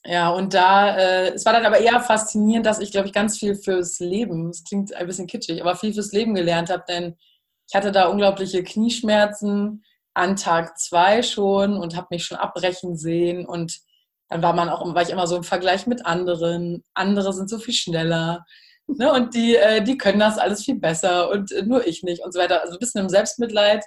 Ja, 0.08 0.30
und 0.30 0.54
da, 0.54 0.96
äh, 0.98 1.34
es 1.34 1.46
war 1.46 1.54
dann 1.54 1.66
aber 1.66 1.80
eher 1.80 2.00
faszinierend, 2.00 2.66
dass 2.66 2.80
ich, 2.80 2.92
glaube 2.92 3.08
ich, 3.08 3.14
ganz 3.14 3.40
viel 3.40 3.56
fürs 3.56 4.00
Leben, 4.00 4.50
es 4.50 4.64
klingt 4.64 4.94
ein 4.94 5.08
bisschen 5.08 5.26
kitschig, 5.26 5.62
aber 5.62 5.76
viel 5.76 5.94
fürs 5.94 6.12
Leben 6.12 6.36
gelernt 6.36 6.70
habe, 6.70 6.84
denn 6.88 7.16
ich 7.68 7.76
hatte 7.76 7.92
da 7.92 8.06
unglaubliche 8.08 8.64
Knieschmerzen 8.64 9.84
an 10.14 10.36
Tag 10.36 10.78
zwei 10.78 11.24
schon 11.24 11.78
und 11.78 11.96
habe 11.96 12.08
mich 12.12 12.26
schon 12.26 12.38
abbrechen 12.38 12.96
sehen 12.96 13.46
und 13.48 13.80
dann 14.30 14.42
war 14.42 14.54
man 14.54 14.70
auch, 14.70 14.94
war 14.94 15.02
ich 15.02 15.10
immer 15.10 15.28
so 15.28 15.36
im 15.36 15.44
Vergleich 15.44 15.88
mit 15.88 16.06
anderen. 16.06 16.84
Andere 16.94 17.34
sind 17.34 17.50
so 17.50 17.60
viel 17.60 17.74
schneller. 17.74 18.46
Ne? 18.88 19.12
Und 19.12 19.36
die, 19.36 19.56
äh, 19.56 19.84
die 19.84 19.98
können 19.98 20.20
das 20.20 20.38
alles 20.38 20.64
viel 20.64 20.80
besser 20.80 21.30
und 21.30 21.52
äh, 21.52 21.64
nur 21.64 21.86
ich 21.86 22.04
nicht 22.04 22.24
und 22.24 22.34
so 22.34 22.40
weiter. 22.40 22.62
Also 22.62 22.74
ein 22.74 22.80
bisschen 22.80 23.02
im 23.02 23.10
Selbstmitleid. 23.10 23.84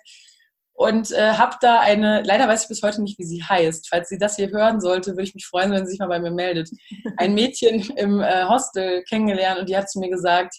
Und 0.79 1.11
äh, 1.11 1.33
habe 1.33 1.57
da 1.61 1.81
eine, 1.81 2.23
leider 2.23 2.47
weiß 2.47 2.63
ich 2.63 2.69
bis 2.69 2.85
heute 2.85 3.03
nicht, 3.03 3.19
wie 3.19 3.25
sie 3.25 3.43
heißt. 3.43 3.89
Falls 3.89 4.09
sie 4.09 4.17
das 4.17 4.37
hier 4.37 4.51
hören 4.51 4.81
sollte, 4.81 5.11
würde 5.11 5.25
ich 5.25 5.35
mich 5.35 5.45
freuen, 5.45 5.73
wenn 5.73 5.85
sie 5.85 5.91
sich 5.91 5.99
mal 5.99 6.07
bei 6.07 6.21
mir 6.21 6.31
meldet. 6.31 6.71
Ein 7.17 7.35
Mädchen 7.35 7.81
im 7.97 8.21
äh, 8.21 8.45
Hostel 8.45 9.03
kennengelernt 9.03 9.59
und 9.59 9.69
die 9.69 9.77
hat 9.77 9.91
zu 9.91 9.99
mir 9.99 10.09
gesagt, 10.09 10.55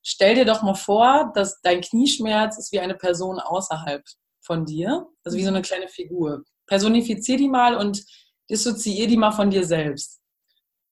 stell 0.00 0.36
dir 0.36 0.44
doch 0.44 0.62
mal 0.62 0.76
vor, 0.76 1.32
dass 1.34 1.60
dein 1.62 1.80
Knieschmerz 1.80 2.56
ist 2.56 2.70
wie 2.70 2.78
eine 2.78 2.94
Person 2.94 3.40
außerhalb 3.40 4.04
von 4.42 4.64
dir. 4.64 5.08
Also 5.24 5.36
wie 5.36 5.42
so 5.42 5.48
eine 5.48 5.62
kleine 5.62 5.88
Figur. 5.88 6.44
Personifizier 6.68 7.36
die 7.36 7.48
mal 7.48 7.74
und 7.74 8.00
dissoziier 8.48 9.08
die 9.08 9.16
mal 9.16 9.32
von 9.32 9.50
dir 9.50 9.64
selbst. 9.64 10.20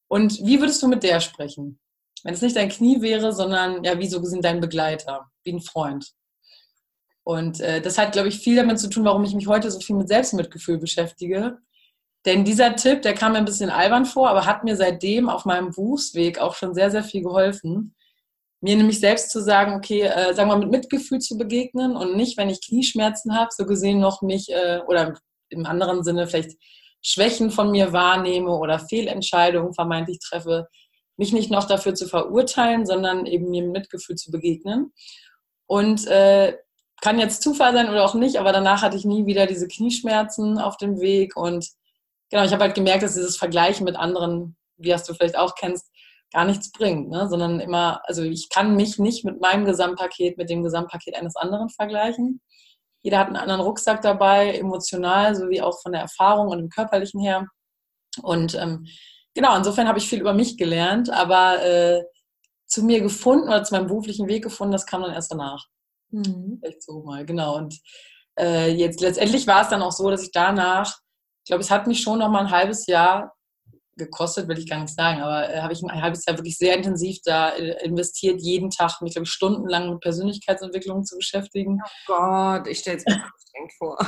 Und 0.09 0.45
wie 0.45 0.59
würdest 0.59 0.83
du 0.83 0.89
mit 0.89 1.05
der 1.05 1.21
sprechen? 1.21 1.79
Wenn 2.25 2.35
es 2.35 2.43
nicht 2.43 2.57
dein 2.57 2.69
Knie 2.69 3.01
wäre, 3.01 3.33
sondern 3.33 3.85
ja, 3.85 3.97
wie 4.01 4.09
so 4.09 4.21
gesehen 4.21 4.43
dein 4.43 4.59
Begleiter, 4.59 5.31
wie 5.45 5.53
ein 5.53 5.61
Freund. 5.61 6.13
Und 7.25 7.61
äh, 7.61 7.81
das 7.81 7.99
hat, 7.99 8.13
glaube 8.13 8.29
ich, 8.29 8.39
viel 8.39 8.57
damit 8.57 8.79
zu 8.79 8.89
tun, 8.89 9.05
warum 9.05 9.25
ich 9.25 9.35
mich 9.35 9.47
heute 9.47 9.71
so 9.71 9.81
viel 9.81 9.97
mit 9.97 10.09
Selbstmitgefühl 10.09 10.79
beschäftige. 10.79 11.59
Denn 12.25 12.45
dieser 12.45 12.77
Tipp, 12.77 13.03
der 13.03 13.15
kam 13.15 13.33
mir 13.33 13.39
ein 13.39 13.45
bisschen 13.45 13.71
albern 13.71 14.07
vor, 14.07 14.29
aber 14.29 14.47
hat 14.47 14.65
mir 14.65 14.77
seitdem 14.77 15.29
auf 15.29 15.45
meinem 15.45 15.71
Berufsweg 15.71 16.39
auch 16.39 16.55
schon 16.55 16.75
sehr, 16.75 16.91
sehr 16.91 17.03
viel 17.03 17.23
geholfen. 17.23 17.95
Mir 18.61 18.77
nämlich 18.77 19.01
selbst 19.01 19.31
zu 19.31 19.41
sagen, 19.41 19.75
okay, 19.75 20.03
äh, 20.03 20.35
sagen 20.35 20.49
wir 20.49 20.57
mit 20.57 20.71
Mitgefühl 20.71 21.19
zu 21.19 21.37
begegnen 21.37 21.97
und 21.97 22.17
nicht, 22.17 22.39
wenn 22.39 22.49
ich 22.49 22.65
Knieschmerzen 22.65 23.37
habe, 23.37 23.51
so 23.53 23.67
gesehen 23.67 23.99
noch 23.99 24.23
mich, 24.23 24.51
äh, 24.51 24.81
oder 24.87 25.15
im 25.49 25.67
anderen 25.67 26.05
Sinne 26.05 26.29
vielleicht 26.29 26.57
Schwächen 27.03 27.51
von 27.51 27.73
mir 27.73 27.93
wahrnehme 27.93 28.57
oder 28.57 28.79
Fehlentscheidungen 28.79 29.75
vermeintlich 29.75 30.21
treffe, 30.21 30.69
mich 31.17 31.33
nicht 31.33 31.51
noch 31.51 31.65
dafür 31.65 31.95
zu 31.95 32.07
verurteilen, 32.07 32.87
sondern 32.87 33.27
eben 33.27 33.51
mir 33.51 33.63
mit 33.65 33.73
Mitgefühl 33.73 34.17
zu 34.17 34.31
begegnen. 34.31 34.93
Und 35.67 36.07
äh, 36.07 36.57
kann 37.03 37.19
jetzt 37.19 37.43
Zufall 37.43 37.75
sein 37.75 37.91
oder 37.91 38.05
auch 38.05 38.15
nicht, 38.15 38.37
aber 38.37 38.53
danach 38.53 38.81
hatte 38.81 38.97
ich 38.97 39.05
nie 39.05 39.27
wieder 39.27 39.47
diese 39.47 39.67
Knieschmerzen 39.67 40.59
auf 40.59 40.77
dem 40.77 41.01
Weg. 41.01 41.37
Und 41.37 41.69
genau, 42.31 42.45
ich 42.45 42.53
habe 42.53 42.63
halt 42.63 42.77
gemerkt, 42.77 43.03
dass 43.03 43.15
dieses 43.15 43.37
Vergleichen 43.37 43.85
mit 43.85 43.97
anderen, 43.97 44.57
wie 44.77 44.89
das 44.89 45.05
du 45.05 45.13
vielleicht 45.13 45.37
auch 45.37 45.57
kennst, 45.57 45.91
gar 46.33 46.45
nichts 46.45 46.71
bringt, 46.71 47.11
ne? 47.11 47.29
sondern 47.29 47.59
immer, 47.59 48.01
also 48.05 48.23
ich 48.23 48.49
kann 48.49 48.77
mich 48.77 48.99
nicht 48.99 49.25
mit 49.25 49.41
meinem 49.41 49.65
Gesamtpaket, 49.65 50.39
mit 50.39 50.49
dem 50.49 50.63
Gesamtpaket 50.63 51.17
eines 51.17 51.35
anderen 51.35 51.69
vergleichen. 51.69 52.41
Jeder 53.03 53.19
hat 53.19 53.27
einen 53.27 53.37
anderen 53.37 53.61
Rucksack 53.61 54.01
dabei, 54.01 54.57
emotional 54.57 55.35
sowie 55.35 55.61
auch 55.61 55.83
von 55.83 55.93
der 55.93 56.03
Erfahrung 56.03 56.49
und 56.49 56.59
dem 56.59 56.71
körperlichen 56.71 57.21
her. 57.21 57.49
Und 58.23 58.55
ähm, 58.55 58.87
genau, 59.35 59.57
insofern 59.57 59.89
habe 59.89 59.99
ich 59.99 60.09
viel 60.09 60.21
über 60.21 60.35
mich 60.35 60.57
gelernt, 60.57 61.11
aber 61.11 61.63
äh, 61.65 62.05
zu 62.67 62.85
mir 62.85 63.01
gefunden 63.01 63.49
oder 63.49 63.65
zu 63.65 63.75
meinem 63.75 63.89
beruflichen 63.89 64.29
Weg 64.29 64.45
gefunden, 64.45 64.73
das 64.73 64.87
kam 64.87 65.03
dann 65.03 65.13
erst 65.13 65.33
danach. 65.33 65.67
Mhm. 66.13 66.61
Echt 66.63 66.83
so 66.83 67.03
mal, 67.03 67.27
genau. 67.27 67.57
Und 67.57 67.81
äh, 68.39 68.71
jetzt 68.71 69.01
letztendlich 69.01 69.47
war 69.47 69.63
es 69.63 69.69
dann 69.69 69.83
auch 69.83 69.93
so, 69.93 70.11
dass 70.11 70.23
ich 70.23 70.33
danach, 70.33 70.99
ich 71.45 71.49
glaube, 71.49 71.63
es 71.63 71.71
hat 71.71 71.87
mich 71.87 72.01
schon 72.01 72.21
noch 72.21 72.31
mal 72.31 72.45
ein 72.45 72.51
halbes 72.51 72.87
Jahr 72.87 73.35
gekostet, 73.97 74.49
will 74.49 74.59
ich 74.59 74.69
gar 74.69 74.81
nicht 74.81 74.95
sagen, 74.95 75.21
aber 75.21 75.53
äh, 75.53 75.61
habe 75.61 75.73
ich 75.73 75.83
ein 75.83 76.03
halbes 76.03 76.25
Jahr 76.25 76.39
wirklich 76.39 76.57
sehr 76.57 76.77
intensiv 76.77 77.19
da 77.25 77.51
äh, 77.51 77.85
investiert, 77.85 78.41
jeden 78.41 78.71
Tag 78.71 79.01
mich, 79.03 79.13
glaube 79.13 79.25
ich, 79.25 79.33
stundenlang 79.33 79.91
mit 79.91 80.01
Persönlichkeitsentwicklung 80.01 81.05
zu 81.05 81.17
beschäftigen. 81.17 81.79
Oh 81.85 82.15
Gott, 82.15 82.67
ich 82.69 82.79
stelle 82.79 82.99
es 82.99 83.05
mir 83.05 83.23
anstrengend 83.23 83.73
vor. 83.79 83.99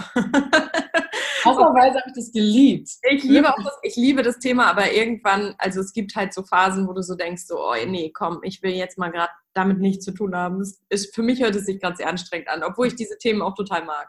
Ausnahmsweise 1.44 1.99
habe 1.99 2.08
ich 2.08 2.14
das 2.14 2.32
geliebt. 2.32 2.88
Ich 3.11 3.25
liebe, 3.25 3.52
auch 3.52 3.62
das, 3.62 3.78
ich 3.82 3.96
liebe 3.96 4.23
das 4.23 4.38
Thema, 4.38 4.70
aber 4.70 4.90
irgendwann, 4.90 5.54
also 5.58 5.80
es 5.80 5.92
gibt 5.92 6.16
halt 6.16 6.32
so 6.32 6.42
Phasen, 6.42 6.88
wo 6.88 6.94
du 6.94 7.02
so 7.02 7.14
denkst, 7.14 7.44
so, 7.46 7.58
oh 7.58 7.75
nee, 7.87 8.11
komm, 8.11 8.40
ich 8.42 8.62
will 8.62 8.73
jetzt 8.73 8.96
mal 8.96 9.11
gerade 9.11 9.32
damit 9.54 9.78
nichts 9.78 10.04
zu 10.04 10.12
tun 10.12 10.34
haben. 10.34 10.58
Das 10.58 10.80
ist, 10.88 11.14
für 11.14 11.23
mich 11.23 11.40
hört 11.40 11.54
es 11.54 11.66
sich 11.66 11.80
ganz 11.80 11.99
sehr 11.99 12.08
anstrengend 12.08 12.49
an, 12.49 12.62
obwohl 12.62 12.88
ich 12.88 12.96
diese 12.96 13.16
Themen 13.18 13.42
auch 13.42 13.54
total 13.54 13.84
mag. 13.84 14.08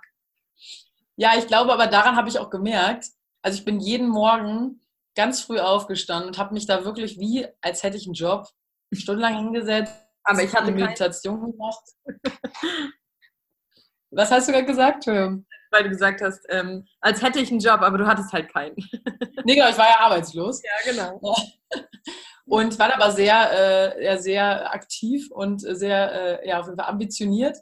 Ja, 1.16 1.34
ich 1.38 1.48
glaube, 1.48 1.72
aber 1.72 1.88
daran 1.88 2.16
habe 2.16 2.28
ich 2.28 2.40
auch 2.40 2.50
gemerkt, 2.50 3.08
also 3.42 3.58
ich 3.58 3.66
bin 3.66 3.80
jeden 3.80 4.10
Morgen 4.10 4.82
ganz 5.16 5.42
früh 5.42 5.60
aufgestanden 5.60 6.30
und 6.30 6.38
habe 6.38 6.54
mich 6.54 6.66
da 6.66 6.84
wirklich 6.84 7.20
wie, 7.20 7.48
als 7.62 7.84
hätte 7.84 7.96
ich 7.96 8.06
einen 8.06 8.16
Job, 8.16 8.48
stundenlang 8.92 9.38
hingesetzt. 9.38 9.94
Aber 10.24 10.44
ich 10.44 10.54
hatte 10.54 10.68
eine 10.68 10.76
Meditation 10.76 11.52
gemacht. 11.52 11.84
Was 14.12 14.32
hast 14.32 14.48
du 14.48 14.54
gerade 14.54 14.66
gesagt, 14.66 15.04
Tim? 15.04 15.46
Weil 15.72 15.84
du 15.84 15.90
gesagt 15.90 16.22
hast, 16.22 16.46
ähm, 16.50 16.88
als 17.02 17.22
hätte 17.22 17.40
ich 17.40 17.52
einen 17.52 17.60
Job, 17.60 17.82
aber 17.82 17.98
du 17.98 18.08
hattest 18.08 18.34
halt 18.34 18.52
keinen. 18.52 18.76
nee, 19.44 19.56
genau, 19.56 19.70
ich 19.70 19.78
war 19.78 19.90
ja 19.90 20.00
arbeitslos. 20.00 20.62
Ja, 20.64 20.92
genau. 20.92 21.20
Und 22.48 22.78
war 22.78 22.94
aber 22.94 23.12
sehr, 23.12 23.98
äh, 23.98 24.18
sehr 24.20 24.72
aktiv 24.72 25.32
und 25.32 25.60
sehr, 25.60 26.44
äh, 26.44 26.48
ja, 26.48 26.60
auf 26.60 26.68
jeden 26.68 26.78
Fall 26.78 26.90
ambitioniert 26.90 27.58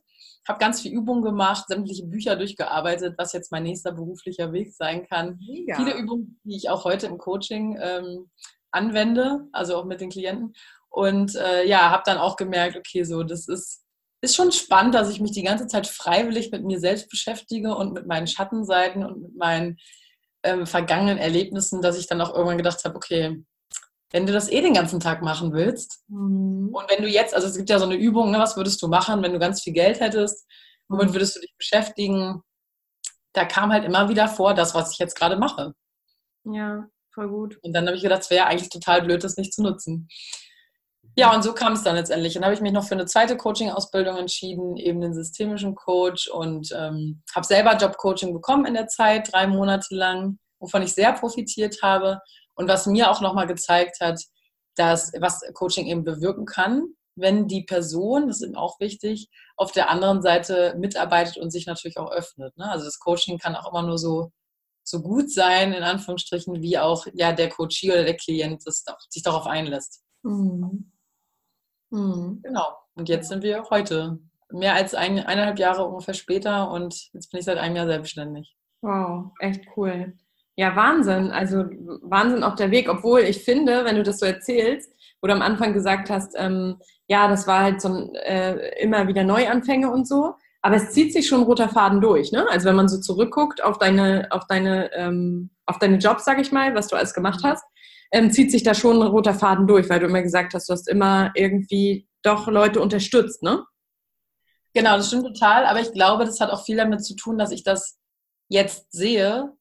habe 0.48 0.60
ganz 0.60 0.82
viel 0.82 0.92
Übungen 0.92 1.24
gemacht, 1.24 1.68
sämtliche 1.68 2.06
Bücher 2.06 2.36
durchgearbeitet, 2.36 3.16
was 3.18 3.34
jetzt 3.34 3.52
mein 3.52 3.64
nächster 3.64 3.92
beruflicher 3.92 4.52
Weg 4.52 4.74
sein 4.74 5.08
kann. 5.08 5.40
Mega. 5.40 5.76
Viele 5.76 5.96
Übungen, 5.96 6.40
die 6.44 6.58
ich 6.58 6.70
auch 6.70 6.84
heute 6.84 7.08
im 7.08 7.18
Coaching 7.18 7.78
ähm, 7.82 8.30
anwende, 8.72 9.48
also 9.54 9.78
auch 9.78 9.86
mit 9.86 10.02
den 10.02 10.10
Klienten. 10.10 10.54
Und 10.90 11.36
äh, 11.36 11.66
ja, 11.66 11.90
habe 11.90 12.04
dann 12.06 12.18
auch 12.18 12.36
gemerkt, 12.36 12.76
okay, 12.76 13.04
so 13.04 13.24
das 13.24 13.48
ist, 13.48 13.84
ist 14.22 14.36
schon 14.36 14.52
spannend, 14.52 14.96
dass 14.96 15.10
ich 15.10 15.22
mich 15.22 15.32
die 15.32 15.44
ganze 15.44 15.68
Zeit 15.68 15.88
freiwillig 15.88 16.52
mit 16.52 16.64
mir 16.64 16.80
selbst 16.80 17.10
beschäftige 17.10 17.76
und 17.76 17.94
mit 17.94 18.06
meinen 18.06 18.28
Schattenseiten 18.28 19.04
und 19.06 19.22
mit 19.22 19.36
meinen 19.36 19.78
ähm, 20.44 20.68
vergangenen 20.68 21.18
Erlebnissen, 21.18 21.82
dass 21.82 21.98
ich 21.98 22.08
dann 22.08 22.22
auch 22.22 22.34
irgendwann 22.34 22.58
gedacht 22.58 22.84
habe, 22.84 22.96
okay, 22.96 23.44
wenn 24.14 24.28
du 24.28 24.32
das 24.32 24.50
eh 24.50 24.62
den 24.62 24.76
ganzen 24.76 25.00
Tag 25.00 25.22
machen 25.22 25.52
willst 25.54 26.04
mhm. 26.08 26.70
und 26.72 26.90
wenn 26.90 27.02
du 27.04 27.10
jetzt, 27.10 27.34
also 27.34 27.48
es 27.48 27.58
gibt 27.58 27.70
ja 27.70 27.80
so 27.80 27.86
eine 27.86 27.96
Übung, 27.96 28.32
ne, 28.32 28.40
was 28.40 28.56
würdest 28.56 28.82
du 28.82 28.88
machen, 28.88 29.22
wenn 29.24 29.34
du 29.34 29.40
ganz 29.40 29.62
viel 29.62 29.74
Geld 29.74 30.00
hättest, 30.00 30.48
womit 30.88 31.10
mhm. 31.10 31.14
würdest 31.16 31.36
du 31.36 31.42
dich 31.42 31.54
beschäftigen? 31.58 32.42
Da 33.34 33.46
kam 33.46 33.74
halt 33.74 33.84
immer 33.84 34.08
wieder 34.10 34.28
vor, 34.28 34.54
das, 34.54 34.76
was 34.76 34.94
ich 34.94 35.00
jetzt 35.00 35.16
gerade 35.16 35.36
mache. 35.36 35.74
Ja, 36.46 36.86
voll 37.12 37.28
gut. 37.28 37.58
Und 37.64 37.74
dann 37.74 37.88
habe 37.88 37.98
ich 37.98 38.04
gedacht, 38.04 38.22
es 38.22 38.30
wäre 38.30 38.46
eigentlich 38.46 38.70
total 38.70 39.02
blöd, 39.02 39.24
das 39.24 39.38
nicht 39.38 39.54
zu 39.54 39.64
nutzen. 39.64 40.08
Ja, 41.16 41.34
und 41.34 41.44
so 41.44 41.54
kam 41.54 41.74
es 41.74 41.84
dann 41.84 41.96
letztendlich. 41.96 42.36
Dann 42.36 42.44
habe 42.44 42.54
ich 42.54 42.62
mich 42.62 42.72
noch 42.72 42.86
für 42.86 42.94
eine 42.94 43.06
zweite 43.06 43.36
Coaching-Ausbildung 43.36 44.18
entschieden, 44.18 44.78
eben 44.78 45.02
den 45.02 45.16
systemischen 45.16 45.74
Coach 45.74 46.28
und 46.28 46.72
ähm, 46.76 47.24
habe 47.34 47.46
selber 47.46 47.76
Jobcoaching 47.76 48.34
bekommen 48.34 48.66
in 48.66 48.76
der 48.76 48.88
Zeit, 48.88 49.32
drei 49.32 49.48
Monate 49.48 49.96
lang, 49.96 50.38
wovon 50.60 50.84
ich 50.84 50.94
sehr 50.94 51.14
profitiert 51.14 51.82
habe 51.82 52.20
und 52.56 52.68
was 52.68 52.86
mir 52.86 53.10
auch 53.10 53.22
nochmal 53.22 53.48
gezeigt 53.48 54.00
hat, 54.02 54.22
dass 54.76 55.12
was 55.20 55.42
Coaching 55.54 55.88
eben 55.88 56.04
bewirken 56.04 56.46
kann, 56.46 56.96
wenn 57.16 57.48
die 57.48 57.64
Person, 57.64 58.28
das 58.28 58.38
ist 58.42 58.48
eben 58.48 58.56
auch 58.56 58.80
wichtig, 58.80 59.30
auf 59.56 59.72
der 59.72 59.90
anderen 59.90 60.22
Seite 60.22 60.76
mitarbeitet 60.78 61.38
und 61.38 61.52
sich 61.52 61.68
natürlich 61.68 61.98
auch 61.98 62.12
öffnet. 62.12 62.58
Ne? 62.58 62.70
Also 62.70 62.86
das 62.86 63.00
Coaching 63.00 63.38
kann 63.38 63.56
auch 63.56 63.72
immer 63.72 63.84
nur 63.84 63.98
so, 63.98 64.32
so 64.84 65.02
gut 65.02 65.32
sein, 65.32 65.74
in 65.74 65.84
Anführungsstrichen, 65.84 66.62
wie 66.62 66.80
auch 66.80 67.06
ja, 67.14 67.32
der 67.34 67.50
Coachie 67.50 67.92
oder 67.92 68.04
der 68.04 68.18
Klient 68.18 68.64
das, 68.66 68.84
sich 69.10 69.24
darauf 69.24 69.46
einlässt. 69.46 70.04
Mhm. 70.24 70.92
Mhm. 71.92 72.40
Genau. 72.44 72.78
Und 72.96 73.10
jetzt 73.10 73.30
sind 73.30 73.44
wir 73.44 73.64
heute 73.70 74.20
mehr 74.50 74.76
als 74.76 74.94
ein, 74.94 75.20
eineinhalb 75.20 75.60
Jahre 75.60 75.86
ungefähr 75.86 76.14
später 76.14 76.70
und 76.72 77.12
jetzt 77.14 77.32
bin 77.32 77.40
ich 77.40 77.46
seit 77.46 77.58
einem 77.58 77.76
Jahr 77.76 77.88
selbstständig. 77.88 78.56
Wow, 78.82 79.32
echt 79.40 79.66
cool. 79.78 80.18
Ja, 80.56 80.76
Wahnsinn. 80.76 81.32
Also 81.32 81.66
Wahnsinn 82.02 82.44
auf 82.44 82.56
der 82.56 82.72
Weg. 82.72 82.90
Obwohl 82.90 83.22
ich 83.22 83.44
finde, 83.44 83.86
wenn 83.86 83.96
du 83.96 84.04
das 84.04 84.20
so 84.20 84.26
erzählst, 84.26 84.92
wo 85.22 85.28
du 85.28 85.34
am 85.34 85.42
Anfang 85.42 85.74
gesagt 85.74 86.10
hast, 86.10 86.34
ähm, 86.38 86.78
ja, 87.08 87.28
das 87.28 87.48
war 87.48 87.62
halt 87.62 87.82
so 87.82 87.90
ein, 87.90 88.16
äh, 88.16 88.82
immer 88.82 89.08
wieder 89.08 89.24
Neuanfänge 89.24 89.90
und 89.92 90.08
so. 90.08 90.36
Aber 90.62 90.76
es 90.78 90.92
zieht 90.92 91.12
sich 91.12 91.28
schon 91.28 91.42
ein 91.42 91.46
roter 91.46 91.70
Faden 91.70 92.00
durch, 92.00 92.32
ne? 92.32 92.48
Also 92.50 92.70
wenn 92.70 92.76
man 92.76 92.88
so 92.88 93.00
zurückguckt 93.00 93.62
auf 93.62 93.80
deine, 93.80 94.28
auf 94.30 94.48
deine, 94.48 94.94
ähm, 94.94 95.50
auf 95.66 95.78
deine 95.80 95.98
Jobs, 95.98 96.24
sag 96.24 96.40
ich 96.40 96.52
mal, 96.52 96.74
was 96.74 96.88
du 96.88 96.96
alles 96.96 97.14
gemacht 97.14 97.44
mhm. 97.44 97.48
hast, 97.48 97.66
ähm, 98.12 98.32
zieht 98.32 98.52
sich 98.52 98.64
da 98.64 98.74
schon 98.74 99.02
ein 99.02 99.08
roter 99.08 99.34
Faden 99.34 99.68
durch, 99.68 99.90
weil 99.90 100.00
du 100.00 100.06
immer 100.06 100.22
gesagt 100.22 100.54
hast, 100.54 100.70
du 100.70 100.74
hast 100.74 100.88
immer 100.88 101.32
irgendwie 101.36 102.08
doch 102.22 102.48
Leute 102.48 102.80
unterstützt, 102.80 103.44
ne? 103.44 103.66
Genau, 104.74 104.98
das 104.98 105.08
stimmt 105.08 105.26
total. 105.26 105.66
Aber 105.66 105.82
ich 105.82 105.92
glaube, 105.92 106.26
das 106.26 106.40
hat 106.40 106.50
auch 106.50 106.64
viel 106.64 106.78
damit 106.78 107.04
zu 107.04 107.16
tun, 107.16 107.38
dass 107.38 107.52
ich 107.52 107.64
das 107.64 108.00
jetzt 108.50 108.92
sehe, 108.92 109.52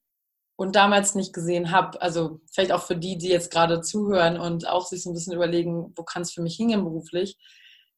und 0.57 0.77
damals 0.77 1.15
nicht 1.15 1.33
gesehen 1.33 1.71
habe. 1.71 2.01
Also 2.01 2.41
vielleicht 2.53 2.73
auch 2.73 2.83
für 2.83 2.97
die, 2.97 3.19
die 3.19 3.29
jetzt 3.29 3.51
gerade 3.51 3.81
zuhören 3.81 4.39
und 4.39 4.69
auch 4.69 4.87
sich 4.87 5.03
so 5.03 5.11
ein 5.11 5.15
bisschen 5.15 5.35
überlegen, 5.35 5.93
wo 5.97 6.03
kann 6.03 6.23
es 6.23 6.33
für 6.33 6.43
mich 6.43 6.57
hingehen 6.57 6.85
beruflich. 6.85 7.37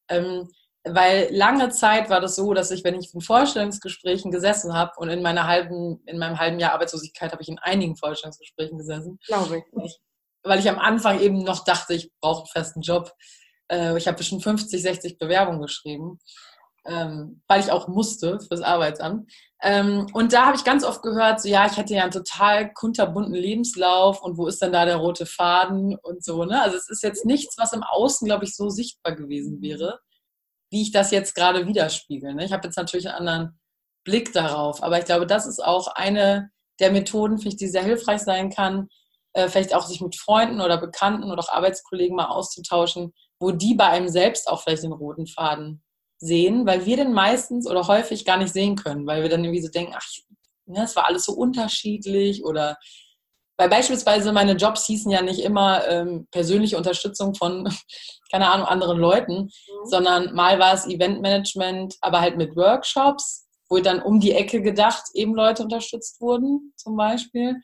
Ähm, 0.09 0.49
weil 0.87 1.29
lange 1.31 1.69
Zeit 1.69 2.09
war 2.11 2.21
das 2.21 2.35
so, 2.35 2.53
dass 2.53 2.69
ich, 2.69 2.83
wenn 2.83 2.99
ich 2.99 3.13
in 3.13 3.21
Vorstellungsgesprächen 3.21 4.31
gesessen 4.31 4.73
habe 4.73 4.91
und 4.97 5.09
in 5.09 5.23
meiner 5.23 5.47
halben, 5.47 6.01
in 6.05 6.19
meinem 6.19 6.39
halben 6.39 6.59
Jahr 6.59 6.73
Arbeitslosigkeit 6.73 7.31
habe 7.31 7.41
ich 7.41 7.49
in 7.49 7.57
einigen 7.57 7.95
Vorstellungsgesprächen 7.95 8.77
gesessen. 8.77 9.19
Glaube 9.25 9.63
ich. 9.83 9.99
Weil 10.43 10.59
ich 10.59 10.69
am 10.69 10.77
Anfang 10.77 11.19
eben 11.19 11.39
noch 11.39 11.63
dachte, 11.63 11.95
ich 11.95 12.11
brauche 12.21 12.41
einen 12.41 12.47
festen 12.47 12.81
Job. 12.81 13.11
Äh, 13.67 13.97
ich 13.97 14.07
habe 14.07 14.17
bestimmt 14.17 14.43
50, 14.43 14.79
60 14.79 15.17
Bewerbungen 15.17 15.61
geschrieben, 15.61 16.19
ähm, 16.85 17.41
weil 17.47 17.61
ich 17.61 17.71
auch 17.71 17.87
musste 17.87 18.39
fürs 18.39 18.61
Arbeitsamt. 18.61 19.31
Ähm, 19.65 20.07
und 20.13 20.31
da 20.31 20.45
habe 20.45 20.55
ich 20.55 20.63
ganz 20.63 20.85
oft 20.85 21.01
gehört, 21.01 21.41
so 21.41 21.49
ja, 21.49 21.65
ich 21.65 21.75
hätte 21.75 21.95
ja 21.95 22.03
einen 22.03 22.11
total 22.11 22.71
kunterbunten 22.73 23.33
Lebenslauf 23.33 24.21
und 24.21 24.37
wo 24.37 24.47
ist 24.47 24.61
denn 24.61 24.71
da 24.71 24.85
der 24.85 24.97
rote 24.97 25.25
Faden 25.25 25.97
und 26.01 26.23
so. 26.23 26.45
Ne? 26.45 26.61
Also 26.61 26.77
es 26.77 26.87
ist 26.89 27.03
jetzt 27.03 27.25
nichts, 27.25 27.57
was 27.57 27.73
im 27.73 27.83
Außen, 27.83 28.27
glaube 28.27 28.45
ich, 28.45 28.55
so 28.55 28.69
sichtbar 28.69 29.15
gewesen 29.15 29.61
wäre 29.61 29.99
wie 30.71 30.81
ich 30.81 30.91
das 30.91 31.11
jetzt 31.11 31.35
gerade 31.35 31.67
widerspiegel. 31.67 32.33
Ne? 32.33 32.45
Ich 32.45 32.51
habe 32.51 32.67
jetzt 32.67 32.77
natürlich 32.77 33.07
einen 33.07 33.27
anderen 33.27 33.59
Blick 34.03 34.33
darauf, 34.33 34.83
aber 34.83 34.99
ich 34.99 35.05
glaube, 35.05 35.25
das 35.25 35.45
ist 35.45 35.63
auch 35.63 35.87
eine 35.87 36.49
der 36.79 36.91
Methoden, 36.91 37.39
ich, 37.45 37.55
die 37.55 37.67
sehr 37.67 37.83
hilfreich 37.83 38.21
sein 38.21 38.49
kann, 38.49 38.89
äh, 39.33 39.47
vielleicht 39.47 39.73
auch 39.73 39.85
sich 39.85 40.01
mit 40.01 40.17
Freunden 40.17 40.59
oder 40.59 40.77
Bekannten 40.77 41.31
oder 41.31 41.41
auch 41.41 41.49
Arbeitskollegen 41.49 42.15
mal 42.15 42.27
auszutauschen, 42.27 43.13
wo 43.39 43.51
die 43.51 43.75
bei 43.75 43.87
einem 43.87 44.09
selbst 44.09 44.47
auch 44.49 44.61
vielleicht 44.61 44.83
den 44.83 44.91
roten 44.91 45.27
Faden 45.27 45.81
sehen, 46.17 46.65
weil 46.65 46.85
wir 46.85 46.97
den 46.97 47.13
meistens 47.13 47.67
oder 47.67 47.87
häufig 47.87 48.25
gar 48.25 48.37
nicht 48.37 48.53
sehen 48.53 48.75
können, 48.75 49.05
weil 49.05 49.21
wir 49.21 49.29
dann 49.29 49.43
irgendwie 49.43 49.61
so 49.61 49.69
denken, 49.69 49.93
ach, 49.95 50.07
ne, 50.65 50.83
es 50.83 50.95
war 50.95 51.05
alles 51.05 51.25
so 51.25 51.33
unterschiedlich 51.33 52.43
oder 52.43 52.77
weil 53.57 53.69
beispielsweise 53.69 54.33
meine 54.33 54.53
Jobs 54.53 54.85
hießen 54.85 55.09
ja 55.11 55.21
nicht 55.21 55.39
immer 55.39 55.87
ähm, 55.87 56.27
persönliche 56.31 56.77
Unterstützung 56.77 57.35
von, 57.35 57.69
keine 58.31 58.49
Ahnung, 58.49 58.67
anderen 58.67 58.97
Leuten, 58.97 59.43
mhm. 59.43 59.85
sondern 59.85 60.33
mal 60.33 60.59
war 60.59 60.73
es 60.73 60.85
Eventmanagement, 60.85 61.95
aber 62.01 62.21
halt 62.21 62.37
mit 62.37 62.55
Workshops, 62.55 63.47
wo 63.69 63.79
dann 63.79 64.01
um 64.01 64.19
die 64.19 64.33
Ecke 64.33 64.61
gedacht 64.61 65.03
eben 65.13 65.33
Leute 65.35 65.63
unterstützt 65.63 66.19
wurden, 66.21 66.73
zum 66.75 66.97
Beispiel. 66.97 67.61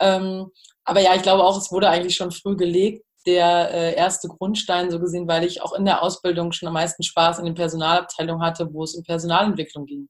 Ähm, 0.00 0.50
aber 0.84 1.00
ja, 1.00 1.14
ich 1.14 1.22
glaube 1.22 1.44
auch, 1.44 1.56
es 1.56 1.70
wurde 1.70 1.88
eigentlich 1.88 2.16
schon 2.16 2.32
früh 2.32 2.56
gelegt, 2.56 3.04
der 3.28 3.70
äh, 3.72 3.94
erste 3.94 4.28
Grundstein 4.28 4.90
so 4.90 4.98
gesehen, 4.98 5.28
weil 5.28 5.44
ich 5.44 5.62
auch 5.62 5.74
in 5.74 5.84
der 5.84 6.02
Ausbildung 6.02 6.52
schon 6.52 6.68
am 6.68 6.74
meisten 6.74 7.02
Spaß 7.02 7.38
in 7.38 7.44
den 7.44 7.54
Personalabteilungen 7.54 8.42
hatte, 8.42 8.72
wo 8.72 8.84
es 8.84 8.94
um 8.94 9.02
Personalentwicklung 9.04 9.84
ging. 9.84 10.08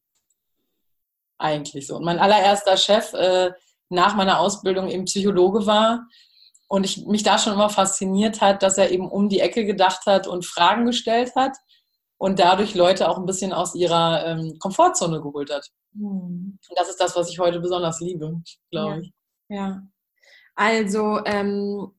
Eigentlich 1.37 1.87
so. 1.87 1.97
Und 1.97 2.05
mein 2.05 2.21
allererster 2.21 2.77
Chef, 2.77 3.13
äh, 3.15 3.51
nach 3.89 4.15
meiner 4.15 4.39
Ausbildung 4.39 4.89
eben 4.89 5.07
Psychologe 5.07 5.67
war 5.67 6.07
und 6.69 6.85
ich 6.85 7.05
mich 7.07 7.25
da 7.25 7.39
schon 7.39 7.55
immer 7.55 7.71
fasziniert 7.71 8.41
hat, 8.41 8.63
dass 8.63 8.79
er 8.79 8.91
eben 8.91 9.11
um 9.11 9.29
die 9.29 9.41
Ecke 9.41 9.65
gedacht 9.65 10.07
hat 10.07 10.27
und 10.29 10.47
Fragen 10.47 10.87
gestellt 10.87 11.35
hat 11.35 11.57
und 12.19 12.39
dadurch 12.39 12.75
Leute 12.75 13.09
auch 13.09 13.19
ein 13.19 13.27
bisschen 13.27 13.53
aus 13.53 13.75
ihrer 13.75 14.27
ähm, 14.27 14.57
Komfortzone 14.61 15.21
geholt 15.21 15.53
hat. 15.53 15.67
Mhm. 15.93 16.59
Und 16.69 16.79
das 16.79 16.89
ist 16.89 17.01
das, 17.01 17.17
was 17.17 17.31
ich 17.31 17.39
heute 17.41 17.61
besonders 17.61 18.01
liebe, 18.01 18.41
glaube 18.71 18.95
ja. 18.95 19.01
ich. 19.01 19.13
Ja. 19.49 19.83
Also 20.55 21.21
ähm, 21.25 21.93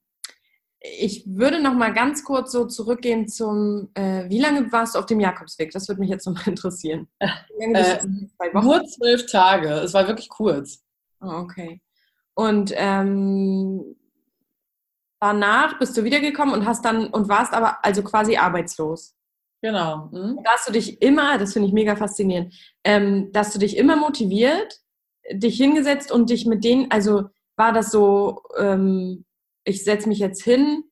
ich 0.81 1.23
würde 1.27 1.61
noch 1.61 1.73
mal 1.73 1.93
ganz 1.93 2.23
kurz 2.23 2.51
so 2.51 2.65
zurückgehen 2.65 3.27
zum, 3.27 3.89
äh, 3.95 4.29
wie 4.29 4.39
lange 4.39 4.71
warst 4.71 4.95
du 4.95 4.99
auf 4.99 5.05
dem 5.05 5.19
Jakobsweg? 5.19 5.71
Das 5.71 5.87
würde 5.89 5.99
mich 5.99 6.09
jetzt 6.09 6.25
noch 6.25 6.33
mal 6.33 6.47
interessieren. 6.47 7.07
Äh, 7.19 8.05
nur 8.53 8.85
zwölf 8.85 9.25
Tage. 9.25 9.69
Es 9.69 9.93
war 9.93 10.07
wirklich 10.07 10.29
kurz. 10.29 10.83
Oh, 11.21 11.27
okay. 11.27 11.81
Und 12.33 12.71
ähm, 12.75 13.97
danach 15.19 15.77
bist 15.79 15.97
du 15.97 16.05
wiedergekommen 16.05 16.53
und 16.53 16.65
hast 16.65 16.85
dann 16.85 17.07
und 17.07 17.27
warst 17.27 17.53
aber 17.53 17.83
also 17.83 18.01
quasi 18.01 18.37
arbeitslos. 18.37 19.15
Genau. 19.61 20.07
Mhm. 20.13 20.39
Da 20.43 20.51
hast 20.51 20.69
du 20.69 20.71
dich 20.71 21.01
immer, 21.01 21.37
das 21.37 21.51
finde 21.51 21.67
ich 21.67 21.73
mega 21.73 21.97
faszinierend, 21.97 22.53
ähm, 22.85 23.33
dass 23.33 23.51
du 23.51 23.59
dich 23.59 23.75
immer 23.75 23.97
motiviert, 23.97 24.79
dich 25.31 25.57
hingesetzt 25.57 26.13
und 26.13 26.29
dich 26.29 26.45
mit 26.45 26.63
denen, 26.63 26.89
also 26.89 27.25
war 27.57 27.73
das 27.73 27.91
so, 27.91 28.43
ähm, 28.57 29.25
ich 29.69 29.83
setze 29.83 30.09
mich 30.09 30.19
jetzt 30.19 30.43
hin 30.43 30.83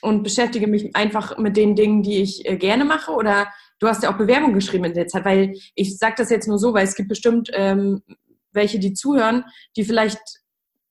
und 0.00 0.22
beschäftige 0.22 0.66
mich 0.66 0.96
einfach 0.96 1.38
mit 1.38 1.56
den 1.56 1.76
Dingen, 1.76 2.02
die 2.02 2.22
ich 2.22 2.48
äh, 2.48 2.56
gerne 2.56 2.84
mache 2.84 3.12
oder 3.12 3.48
du 3.78 3.86
hast 3.86 4.02
ja 4.02 4.12
auch 4.12 4.18
Bewerbung 4.18 4.54
geschrieben 4.54 4.84
in 4.84 4.94
der 4.94 5.06
Zeit, 5.06 5.24
weil 5.24 5.54
ich 5.74 5.98
sage 5.98 6.14
das 6.18 6.30
jetzt 6.30 6.48
nur 6.48 6.58
so, 6.58 6.74
weil 6.74 6.84
es 6.84 6.96
gibt 6.96 7.08
bestimmt 7.08 7.50
ähm, 7.52 8.02
welche, 8.52 8.78
die 8.78 8.94
zuhören, 8.94 9.44
die 9.76 9.84
vielleicht, 9.84 10.20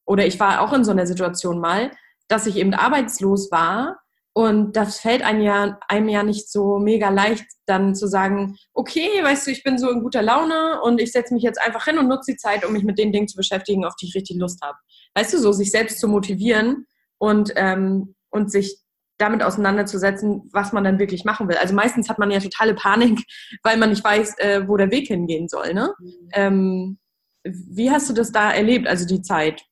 oder 0.06 0.26
ich 0.26 0.40
war 0.40 0.62
auch 0.62 0.74
in 0.74 0.84
so 0.84 0.92
einer 0.92 1.08
Situation 1.08 1.60
mal, 1.60 1.92
dass 2.28 2.46
ich 2.46 2.58
eben 2.58 2.74
arbeitslos 2.74 3.52
war 3.52 3.98
und 4.34 4.76
das 4.76 5.00
fällt 5.00 5.22
einem 5.22 5.42
ja, 5.42 5.80
einem 5.88 6.10
ja 6.10 6.24
nicht 6.24 6.52
so 6.52 6.80
mega 6.80 7.10
leicht, 7.10 7.46
dann 7.66 7.96
zu 7.96 8.08
sagen, 8.08 8.58
okay, 8.74 9.08
weißt 9.22 9.48
du, 9.48 9.52
ich 9.52 9.64
bin 9.64 9.78
so 9.78 9.90
in 9.90 10.02
guter 10.02 10.24
Laune 10.24 10.82
und 10.82 11.00
ich 11.00 11.12
setze 11.12 11.34
mich 11.34 11.44
jetzt 11.44 11.62
einfach 11.62 11.86
hin 11.86 12.00
und 12.00 12.08
nutze 12.08 12.32
die 12.32 12.38
Zeit, 12.38 12.66
um 12.66 12.74
mich 12.74 12.84
mit 12.84 12.98
den 12.98 13.12
Dingen 13.12 13.28
zu 13.28 13.38
beschäftigen, 13.38 13.86
auf 13.86 13.96
die 13.96 14.08
ich 14.08 14.16
richtig 14.16 14.38
Lust 14.38 14.60
habe. 14.64 14.78
Weißt 15.14 15.34
du, 15.34 15.38
so 15.38 15.52
sich 15.52 15.72
selbst 15.72 16.00
zu 16.00 16.08
motivieren 16.08 16.88
und, 17.24 17.54
ähm, 17.56 18.16
und 18.32 18.52
sich 18.52 18.80
damit 19.18 19.44
auseinanderzusetzen, 19.44 20.50
was 20.52 20.74
man 20.74 20.84
dann 20.84 21.00
wirklich 21.00 21.24
machen 21.24 21.48
will. 21.48 21.56
Also 21.56 21.74
meistens 21.74 22.10
hat 22.10 22.20
man 22.20 22.32
ja 22.32 22.40
totale 22.42 22.74
Panik, 22.74 23.24
weil 23.64 23.78
man 23.78 23.92
nicht 23.92 24.04
weiß, 24.04 24.38
äh, 24.40 24.68
wo 24.68 24.76
der 24.76 24.92
Weg 24.92 25.08
hingehen 25.08 25.48
soll. 25.48 25.74
Ne? 25.74 25.94
Mhm. 26.00 26.30
Ähm, 26.34 26.98
wie 27.46 27.92
hast 27.92 28.10
du 28.10 28.14
das 28.14 28.34
da 28.34 28.52
erlebt, 28.52 28.88
also 28.88 29.08
die 29.08 29.22
Zeit? 29.22 29.64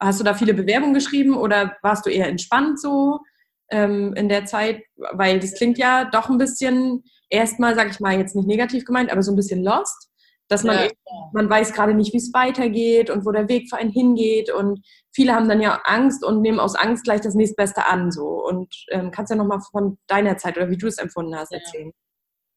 Hast 0.00 0.18
du 0.18 0.24
da 0.24 0.34
viele 0.34 0.54
Bewerbungen 0.54 0.94
geschrieben 0.94 1.36
oder 1.36 1.76
warst 1.82 2.04
du 2.04 2.10
eher 2.10 2.26
entspannt 2.26 2.80
so 2.80 3.20
ähm, 3.70 4.12
in 4.14 4.28
der 4.28 4.44
Zeit? 4.44 4.82
Weil 4.96 5.38
das 5.38 5.54
klingt 5.54 5.78
ja 5.78 6.04
doch 6.06 6.28
ein 6.28 6.38
bisschen, 6.38 7.04
erstmal, 7.30 7.76
sag 7.76 7.90
ich 7.90 8.00
mal, 8.00 8.18
jetzt 8.18 8.34
nicht 8.34 8.48
negativ 8.48 8.84
gemeint, 8.84 9.12
aber 9.12 9.22
so 9.22 9.30
ein 9.30 9.36
bisschen 9.36 9.62
lost, 9.62 10.05
dass 10.48 10.62
man, 10.62 10.76
ja. 10.76 10.90
man 11.32 11.50
weiß 11.50 11.72
gerade 11.72 11.94
nicht, 11.94 12.12
wie 12.12 12.18
es 12.18 12.32
weitergeht 12.32 13.10
und 13.10 13.26
wo 13.26 13.32
der 13.32 13.48
Weg 13.48 13.68
für 13.68 13.76
einen 13.76 13.90
hingeht 13.90 14.50
und 14.50 14.84
viele 15.12 15.34
haben 15.34 15.48
dann 15.48 15.60
ja 15.60 15.80
Angst 15.84 16.24
und 16.24 16.40
nehmen 16.40 16.60
aus 16.60 16.74
Angst 16.74 17.04
gleich 17.04 17.20
das 17.20 17.34
nächstbeste 17.34 17.86
an 17.86 18.12
so 18.12 18.44
und 18.44 18.72
ähm, 18.90 19.10
kannst 19.10 19.30
ja 19.30 19.36
nochmal 19.36 19.60
von 19.72 19.98
deiner 20.06 20.36
Zeit 20.36 20.56
oder 20.56 20.70
wie 20.70 20.76
du 20.76 20.86
es 20.86 20.98
empfunden 20.98 21.36
hast 21.36 21.52
erzählen. 21.52 21.88
Ja. 21.88 21.92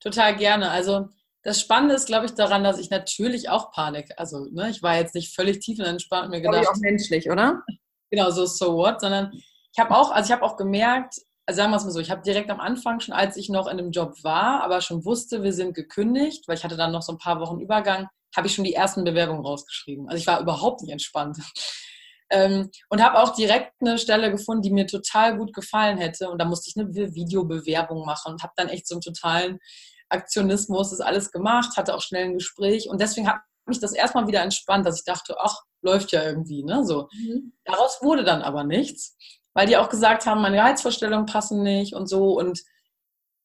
Total 0.02 0.36
gerne. 0.36 0.70
Also 0.70 1.08
das 1.44 1.60
Spannende 1.62 1.96
ist, 1.96 2.08
glaube 2.08 2.26
ich, 2.26 2.34
daran, 2.34 2.64
dass 2.64 2.80
ich 2.80 2.90
natürlich 2.90 3.50
auch 3.50 3.72
Panik, 3.72 4.12
also 4.18 4.46
ne, 4.52 4.70
ich 4.70 4.84
war 4.84 4.98
jetzt 4.98 5.16
nicht 5.16 5.34
völlig 5.34 5.60
tiefenentspannt 5.60 6.26
und 6.26 6.32
mir 6.32 6.42
gedacht. 6.42 6.68
auch 6.68 6.78
menschlich, 6.78 7.30
oder? 7.30 7.64
Genau, 8.12 8.30
so 8.32 8.46
so 8.46 8.76
what, 8.76 9.02
sondern 9.02 9.32
ich 9.34 9.80
habe 9.80 9.96
auch, 9.96 10.12
also 10.12 10.28
ich 10.28 10.32
habe 10.32 10.44
auch 10.44 10.58
gemerkt, 10.58 11.16
also 11.50 11.58
sagen 11.58 11.72
wir 11.72 11.78
es 11.78 11.84
mal 11.84 11.90
so, 11.90 12.00
ich 12.00 12.12
habe 12.12 12.22
direkt 12.22 12.52
am 12.52 12.60
Anfang 12.60 13.00
schon, 13.00 13.16
als 13.16 13.36
ich 13.36 13.50
noch 13.50 13.66
in 13.66 13.80
einem 13.80 13.90
Job 13.90 14.24
war, 14.24 14.62
aber 14.62 14.82
schon 14.82 15.04
wusste, 15.04 15.42
wir 15.42 15.52
sind 15.52 15.74
gekündigt, 15.74 16.48
weil 16.48 16.56
ich 16.56 16.64
hatte 16.64 16.78
dann 16.78 16.92
noch 16.92 17.02
so 17.02 17.12
ein 17.12 17.18
paar 17.18 17.40
Wochen 17.40 17.60
Übergang, 17.60 18.08
habe 18.38 18.46
ich 18.46 18.54
schon 18.54 18.66
die 18.66 18.76
ersten 18.76 19.04
Bewerbungen 19.04 19.44
rausgeschrieben. 19.44 20.08
Also 20.08 20.20
ich 20.20 20.28
war 20.28 20.40
überhaupt 20.42 20.82
nicht 20.82 20.92
entspannt. 20.92 21.38
Ähm, 22.32 22.70
und 22.90 23.04
habe 23.04 23.18
auch 23.18 23.34
direkt 23.34 23.74
eine 23.82 23.98
Stelle 23.98 24.30
gefunden, 24.30 24.62
die 24.62 24.70
mir 24.70 24.86
total 24.86 25.36
gut 25.36 25.52
gefallen 25.52 25.98
hätte. 25.98 26.30
Und 26.30 26.38
da 26.38 26.46
musste 26.46 26.70
ich 26.70 26.78
eine 26.78 26.94
Videobewerbung 26.94 28.06
machen 28.06 28.34
und 28.34 28.44
habe 28.44 28.54
dann 28.56 28.70
echt 28.70 28.88
so 28.88 28.94
einen 28.94 29.02
totalen 29.02 29.58
Aktionismus, 30.10 30.92
das 30.92 31.02
alles 31.02 31.32
gemacht, 31.32 31.76
hatte 31.76 31.96
auch 31.96 32.04
schnell 32.04 32.26
ein 32.26 32.36
Gespräch 32.36 32.88
und 32.88 33.02
deswegen 33.02 33.28
hat 33.28 33.42
mich 33.66 33.80
das 33.80 33.94
erstmal 33.94 34.28
wieder 34.28 34.44
entspannt, 34.44 34.86
dass 34.86 35.00
ich 35.00 35.06
dachte, 35.06 35.38
ach, 35.40 35.56
läuft 35.82 36.12
ja 36.12 36.22
irgendwie, 36.24 36.64
ne, 36.64 36.86
so. 36.86 37.08
Mhm. 37.14 37.54
Daraus 37.64 37.98
wurde 38.04 38.24
dann 38.24 38.44
aber 38.44 38.64
nichts, 38.64 39.18
weil 39.60 39.68
die 39.68 39.76
auch 39.76 39.90
gesagt 39.90 40.26
haben, 40.26 40.42
meine 40.42 40.56
Gehaltsvorstellungen 40.56 41.26
passen 41.26 41.64
nicht 41.64 41.94
und 41.94 42.08
so 42.08 42.40
und 42.40 42.62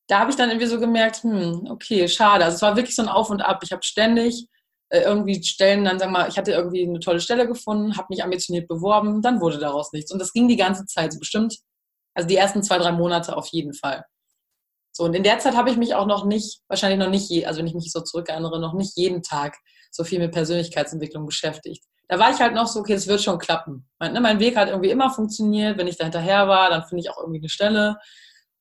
da 0.06 0.20
habe 0.20 0.30
ich 0.30 0.36
dann 0.36 0.48
irgendwie 0.48 0.68
so 0.68 0.78
gemerkt, 0.78 1.24
hm, 1.24 1.66
okay, 1.68 2.06
schade. 2.06 2.44
Also 2.44 2.54
es 2.54 2.62
war 2.62 2.76
wirklich 2.76 2.94
so 2.94 3.02
ein 3.02 3.08
Auf 3.08 3.30
und 3.30 3.42
Ab. 3.42 3.62
Ich 3.64 3.72
habe 3.72 3.82
ständig 3.82 4.46
äh, 4.90 5.00
irgendwie 5.00 5.42
Stellen, 5.42 5.84
dann 5.84 5.98
sag 5.98 6.12
mal, 6.12 6.28
ich 6.28 6.38
hatte 6.38 6.52
irgendwie 6.52 6.86
eine 6.86 7.00
tolle 7.00 7.18
Stelle 7.18 7.48
gefunden, 7.48 7.96
habe 7.96 8.06
mich 8.10 8.22
ambitioniert 8.22 8.68
beworben, 8.68 9.22
dann 9.22 9.40
wurde 9.40 9.58
daraus 9.58 9.92
nichts. 9.92 10.12
Und 10.12 10.20
das 10.20 10.32
ging 10.32 10.46
die 10.46 10.56
ganze 10.56 10.86
Zeit, 10.86 11.12
so 11.12 11.18
bestimmt, 11.18 11.56
also 12.14 12.28
die 12.28 12.36
ersten 12.36 12.62
zwei, 12.62 12.78
drei 12.78 12.92
Monate 12.92 13.36
auf 13.36 13.48
jeden 13.48 13.74
Fall. 13.74 14.04
So, 14.92 15.02
und 15.02 15.14
in 15.14 15.24
der 15.24 15.40
Zeit 15.40 15.56
habe 15.56 15.70
ich 15.70 15.76
mich 15.76 15.96
auch 15.96 16.06
noch 16.06 16.24
nicht, 16.26 16.60
wahrscheinlich 16.68 17.00
noch 17.00 17.10
nicht, 17.10 17.28
je, 17.28 17.44
also 17.44 17.58
wenn 17.58 17.66
ich 17.66 17.74
mich 17.74 17.90
so 17.90 18.02
zurückerinnere, 18.02 18.60
noch 18.60 18.74
nicht 18.74 18.96
jeden 18.96 19.24
Tag 19.24 19.56
so 19.90 20.04
viel 20.04 20.20
mit 20.20 20.30
Persönlichkeitsentwicklung 20.30 21.26
beschäftigt. 21.26 21.84
Da 22.08 22.18
war 22.18 22.30
ich 22.30 22.40
halt 22.40 22.54
noch 22.54 22.66
so, 22.66 22.80
okay, 22.80 22.92
es 22.92 23.08
wird 23.08 23.22
schon 23.22 23.38
klappen. 23.38 23.86
Mein, 23.98 24.12
ne, 24.12 24.20
mein 24.20 24.38
Weg 24.38 24.56
hat 24.56 24.68
irgendwie 24.68 24.90
immer 24.90 25.10
funktioniert. 25.10 25.78
Wenn 25.78 25.86
ich 25.86 25.96
da 25.96 26.04
hinterher 26.04 26.48
war, 26.48 26.70
dann 26.70 26.84
finde 26.84 27.02
ich 27.02 27.10
auch 27.10 27.18
irgendwie 27.18 27.40
eine 27.40 27.48
Stelle 27.48 27.98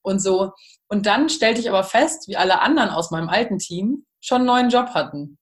und 0.01 0.19
so. 0.19 0.53
Und 0.88 1.06
dann 1.06 1.29
stellte 1.29 1.60
ich 1.60 1.69
aber 1.69 1.84
fest, 1.84 2.27
wie 2.27 2.38
alle 2.38 2.62
anderen 2.62 2.89
aus 2.89 3.12
meinem 3.12 3.29
alten 3.29 3.58
Team 3.58 4.06
schon 4.21 4.38
einen 4.38 4.45
neuen 4.45 4.69
Job 4.69 4.89
hatten. 4.89 5.38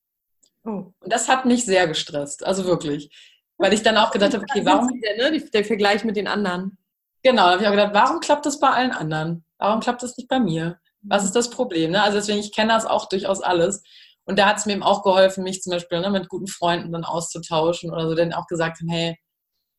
Oh. 0.64 0.94
Und 1.00 1.14
das 1.14 1.28
hat 1.28 1.46
mich 1.46 1.66
sehr 1.66 1.88
gestresst, 1.88 2.46
also 2.46 2.66
wirklich. 2.66 3.10
Weil 3.58 3.74
ich 3.74 3.84
dann 3.84 3.98
auch 3.98 4.12
gedacht 4.12 4.34
habe, 4.34 4.44
okay, 4.50 4.66
warum. 4.66 5.00
Der, 5.02 5.32
ne? 5.32 5.40
der 5.40 5.66
Vergleich 5.66 6.04
mit 6.04 6.16
den 6.16 6.28
anderen. 6.28 6.78
Genau, 7.24 7.44
da 7.44 7.52
habe 7.52 7.62
ich 7.62 7.68
auch 7.68 7.72
gedacht, 7.72 7.94
warum 7.94 8.20
klappt 8.20 8.46
das 8.46 8.60
bei 8.60 8.70
allen 8.70 8.92
anderen? 8.92 9.44
Warum 9.60 9.80
klappt 9.80 10.02
das 10.02 10.18
nicht 10.18 10.28
bei 10.28 10.40
mir? 10.40 10.80
Was 11.04 11.24
ist 11.24 11.36
das 11.36 11.50
Problem? 11.50 11.92
Ne? 11.92 12.02
Also 12.02 12.18
deswegen, 12.18 12.40
ich 12.40 12.54
kenne 12.54 12.74
das 12.74 12.86
auch 12.86 13.10
durchaus 13.10 13.42
alles. 13.42 13.84
Und 14.32 14.40
da 14.40 14.48
hat 14.48 14.60
es 14.60 14.66
mir 14.66 14.72
eben 14.72 14.82
auch 14.82 15.04
geholfen, 15.04 15.44
mich 15.44 15.62
zum 15.62 15.72
Beispiel 15.72 16.00
ne, 16.00 16.10
mit 16.10 16.30
guten 16.30 16.48
Freunden 16.48 16.94
dann 16.94 17.04
auszutauschen 17.04 17.92
oder 17.92 18.08
so, 18.08 18.16
denn 18.16 18.32
auch 18.32 18.48
gesagt 18.48 18.80
haben, 18.80 18.88
hey, 18.88 19.18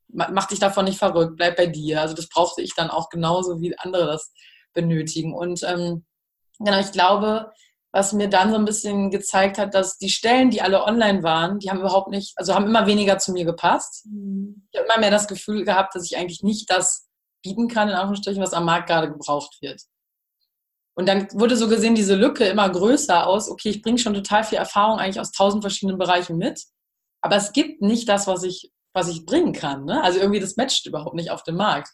mach 0.08 0.44
dich 0.44 0.58
davon 0.58 0.84
nicht 0.84 0.98
verrückt, 0.98 1.38
bleib 1.38 1.56
bei 1.56 1.64
dir. 1.64 2.02
Also 2.02 2.14
das 2.14 2.28
brauchte 2.28 2.60
ich 2.60 2.74
dann 2.74 2.90
auch 2.90 3.08
genauso, 3.08 3.62
wie 3.62 3.74
andere 3.78 4.04
das 4.04 4.30
benötigen. 4.74 5.32
Und 5.32 5.62
ähm, 5.62 6.04
genau, 6.58 6.78
ich 6.80 6.92
glaube, 6.92 7.50
was 7.92 8.12
mir 8.12 8.28
dann 8.28 8.50
so 8.50 8.56
ein 8.56 8.66
bisschen 8.66 9.10
gezeigt 9.10 9.56
hat, 9.56 9.72
dass 9.72 9.96
die 9.96 10.10
Stellen, 10.10 10.50
die 10.50 10.60
alle 10.60 10.84
online 10.84 11.22
waren, 11.22 11.58
die 11.58 11.70
haben 11.70 11.80
überhaupt 11.80 12.10
nicht, 12.10 12.34
also 12.36 12.54
haben 12.54 12.66
immer 12.66 12.86
weniger 12.86 13.16
zu 13.16 13.32
mir 13.32 13.46
gepasst. 13.46 14.04
Mhm. 14.04 14.66
Ich 14.70 14.78
habe 14.78 14.86
immer 14.86 15.00
mehr 15.00 15.10
das 15.10 15.28
Gefühl 15.28 15.64
gehabt, 15.64 15.94
dass 15.94 16.04
ich 16.04 16.18
eigentlich 16.18 16.42
nicht 16.42 16.68
das 16.68 17.08
bieten 17.42 17.68
kann, 17.68 17.88
in 17.88 17.94
Anführungsstrichen, 17.94 18.42
was 18.42 18.52
am 18.52 18.66
Markt 18.66 18.90
gerade 18.90 19.10
gebraucht 19.10 19.62
wird. 19.62 19.80
Und 20.94 21.08
dann 21.08 21.28
wurde 21.32 21.56
so 21.56 21.68
gesehen 21.68 21.94
diese 21.94 22.14
Lücke 22.14 22.44
immer 22.44 22.68
größer 22.68 23.26
aus, 23.26 23.48
okay, 23.48 23.70
ich 23.70 23.82
bringe 23.82 23.98
schon 23.98 24.14
total 24.14 24.44
viel 24.44 24.58
Erfahrung 24.58 24.98
eigentlich 24.98 25.20
aus 25.20 25.32
tausend 25.32 25.62
verschiedenen 25.62 25.98
Bereichen 25.98 26.36
mit, 26.36 26.62
aber 27.22 27.36
es 27.36 27.52
gibt 27.52 27.80
nicht 27.80 28.08
das, 28.08 28.26
was 28.26 28.42
ich, 28.42 28.70
was 28.92 29.08
ich 29.08 29.24
bringen 29.24 29.52
kann. 29.52 29.84
Ne? 29.84 30.02
Also 30.02 30.18
irgendwie 30.18 30.40
das 30.40 30.56
matcht 30.56 30.86
überhaupt 30.86 31.14
nicht 31.14 31.30
auf 31.30 31.44
dem 31.44 31.56
Markt. 31.56 31.88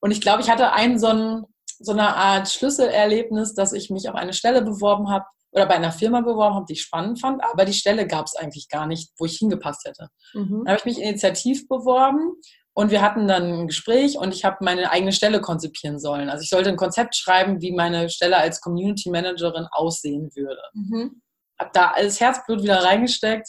Und 0.00 0.10
ich 0.10 0.20
glaube, 0.20 0.42
ich 0.42 0.50
hatte 0.50 0.72
einen 0.72 0.98
so, 0.98 1.06
ein, 1.06 1.44
so 1.78 1.92
eine 1.92 2.16
Art 2.16 2.50
Schlüsselerlebnis, 2.50 3.54
dass 3.54 3.72
ich 3.72 3.88
mich 3.88 4.08
auf 4.08 4.14
eine 4.14 4.34
Stelle 4.34 4.62
beworben 4.62 5.10
habe 5.10 5.24
oder 5.52 5.66
bei 5.66 5.74
einer 5.74 5.92
Firma 5.92 6.20
beworben 6.20 6.54
habe, 6.54 6.66
die 6.68 6.74
ich 6.74 6.82
spannend 6.82 7.20
fand, 7.20 7.42
aber 7.42 7.64
die 7.64 7.72
Stelle 7.72 8.06
gab 8.06 8.26
es 8.26 8.36
eigentlich 8.36 8.68
gar 8.68 8.86
nicht, 8.86 9.10
wo 9.16 9.24
ich 9.24 9.38
hingepasst 9.38 9.86
hätte. 9.86 10.08
Mhm. 10.34 10.64
Dann 10.64 10.68
habe 10.68 10.78
ich 10.78 10.84
mich 10.84 11.02
initiativ 11.02 11.66
beworben 11.66 12.34
und 12.78 12.92
wir 12.92 13.02
hatten 13.02 13.26
dann 13.26 13.42
ein 13.42 13.66
Gespräch 13.66 14.18
und 14.18 14.32
ich 14.32 14.44
habe 14.44 14.58
meine 14.60 14.92
eigene 14.92 15.10
Stelle 15.10 15.40
konzipieren 15.40 15.98
sollen. 15.98 16.30
Also 16.30 16.44
ich 16.44 16.48
sollte 16.48 16.68
ein 16.68 16.76
Konzept 16.76 17.16
schreiben, 17.16 17.60
wie 17.60 17.72
meine 17.72 18.08
Stelle 18.08 18.36
als 18.36 18.60
Community 18.60 19.10
Managerin 19.10 19.66
aussehen 19.72 20.30
würde. 20.36 20.62
Mhm. 20.74 21.20
Habe 21.58 21.70
da 21.72 21.90
alles 21.90 22.20
Herzblut 22.20 22.62
wieder 22.62 22.84
reingesteckt, 22.84 23.48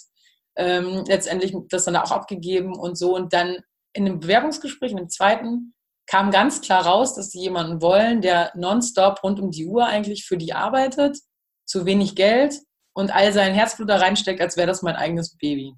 ähm, 0.56 1.04
letztendlich 1.08 1.56
das 1.70 1.86
dann 1.86 1.96
auch 1.98 2.10
abgegeben 2.10 2.76
und 2.76 2.98
so. 2.98 3.16
Und 3.16 3.32
dann 3.32 3.60
in 3.94 4.08
einem 4.08 4.20
Bewerbungsgespräch, 4.20 4.90
in 4.90 4.98
dem 4.98 5.10
zweiten, 5.10 5.76
kam 6.08 6.32
ganz 6.32 6.62
klar 6.62 6.88
raus, 6.88 7.14
dass 7.14 7.30
sie 7.30 7.42
jemanden 7.42 7.84
wollen, 7.84 8.22
der 8.22 8.52
nonstop 8.56 9.24
rund 9.24 9.40
um 9.40 9.52
die 9.52 9.68
Uhr 9.68 9.86
eigentlich 9.86 10.26
für 10.26 10.38
die 10.38 10.54
arbeitet, 10.54 11.20
zu 11.68 11.86
wenig 11.86 12.16
Geld 12.16 12.56
und 12.94 13.14
all 13.14 13.32
sein 13.32 13.54
Herzblut 13.54 13.90
da 13.90 13.98
reinsteckt, 13.98 14.42
als 14.42 14.58
wäre 14.58 14.66
das 14.66 14.82
mein 14.82 14.96
eigenes 14.96 15.38
Baby. 15.38 15.76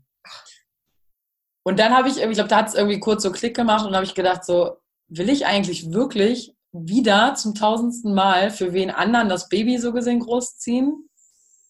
Und 1.63 1.79
dann 1.79 1.95
habe 1.95 2.07
ich 2.07 2.17
irgendwie, 2.17 2.31
ich 2.31 2.37
glaube, 2.37 2.49
da 2.49 2.57
hat 2.57 2.69
es 2.69 2.75
irgendwie 2.75 2.99
kurz 2.99 3.23
so 3.23 3.31
Klick 3.31 3.55
gemacht 3.55 3.85
und 3.85 3.93
habe 3.93 4.05
ich 4.05 4.15
gedacht, 4.15 4.43
so, 4.43 4.77
will 5.07 5.29
ich 5.29 5.45
eigentlich 5.45 5.91
wirklich 5.91 6.55
wieder 6.71 7.35
zum 7.35 7.53
tausendsten 7.53 8.13
Mal 8.13 8.49
für 8.49 8.73
wen 8.73 8.89
anderen 8.89 9.29
das 9.29 9.49
Baby 9.49 9.77
so 9.77 9.91
gesehen 9.91 10.19
großziehen? 10.19 11.09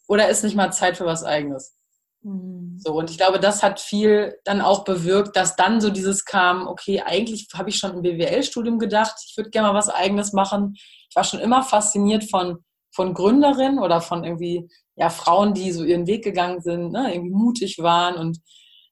Oder 0.08 0.30
ist 0.30 0.44
nicht 0.44 0.56
mal 0.56 0.72
Zeit 0.72 0.98
für 0.98 1.06
was 1.06 1.24
Eigenes? 1.24 1.76
Mhm. 2.24 2.78
So, 2.78 2.94
und 2.94 3.10
ich 3.10 3.18
glaube, 3.18 3.40
das 3.40 3.64
hat 3.64 3.80
viel 3.80 4.38
dann 4.44 4.62
auch 4.62 4.84
bewirkt, 4.84 5.36
dass 5.36 5.56
dann 5.56 5.82
so 5.82 5.90
dieses 5.90 6.26
kam, 6.26 6.68
okay, 6.68 7.02
eigentlich 7.02 7.48
habe 7.54 7.70
ich 7.70 7.78
schon 7.78 7.94
im 7.94 8.02
BWL-Studium 8.02 8.80
gedacht, 8.80 9.16
ich 9.28 9.36
würde 9.38 9.50
gerne 9.50 9.70
mal 9.70 9.78
was 9.78 9.90
Eigenes 9.90 10.34
machen. 10.34 10.74
Ich 11.10 11.16
war 11.16 11.24
schon 11.24 11.40
immer 11.40 11.64
fasziniert 11.64 12.30
von, 12.30 12.60
von 12.94 13.14
Gründerinnen 13.14 13.80
oder 13.80 14.02
von 14.02 14.24
irgendwie, 14.24 14.70
ja, 14.96 15.10
Frauen, 15.10 15.54
die 15.54 15.72
so 15.72 15.84
ihren 15.84 16.08
Weg 16.08 16.24
gegangen 16.24 16.62
sind, 16.62 16.92
ne, 16.92 17.14
irgendwie 17.14 17.34
mutig 17.34 17.80
waren 17.80 18.16
und 18.16 18.38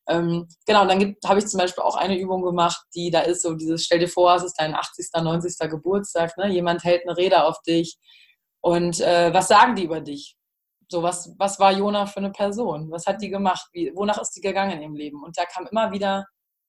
ähm, 0.09 0.47
genau, 0.65 0.85
dann 0.85 1.15
habe 1.25 1.39
ich 1.39 1.47
zum 1.47 1.59
Beispiel 1.59 1.83
auch 1.83 1.95
eine 1.95 2.17
Übung 2.17 2.41
gemacht, 2.41 2.81
die 2.95 3.11
da 3.11 3.21
ist 3.21 3.43
so 3.43 3.53
dieses, 3.53 3.85
stell 3.85 3.99
dir 3.99 4.07
vor, 4.07 4.35
es 4.35 4.43
ist 4.43 4.59
dein 4.59 4.73
80., 4.73 5.09
90. 5.13 5.69
Geburtstag, 5.69 6.35
ne? 6.37 6.49
jemand 6.49 6.83
hält 6.83 7.03
eine 7.07 7.15
Rede 7.15 7.43
auf 7.45 7.61
dich 7.61 7.97
und 8.61 8.99
äh, 9.01 9.33
was 9.33 9.47
sagen 9.47 9.75
die 9.75 9.83
über 9.83 10.01
dich? 10.01 10.35
So, 10.89 11.03
was, 11.03 11.35
was 11.37 11.59
war 11.59 11.71
Jona 11.71 12.07
für 12.07 12.17
eine 12.17 12.31
Person? 12.31 12.89
Was 12.89 13.05
hat 13.05 13.21
die 13.21 13.29
gemacht? 13.29 13.69
Wie, 13.71 13.91
wonach 13.95 14.19
ist 14.19 14.31
die 14.31 14.41
gegangen 14.41 14.71
in 14.71 14.81
ihrem 14.81 14.95
Leben? 14.95 15.23
Und 15.23 15.37
da 15.37 15.45
kam 15.45 15.67
immer 15.67 15.91
wieder, 15.91 16.25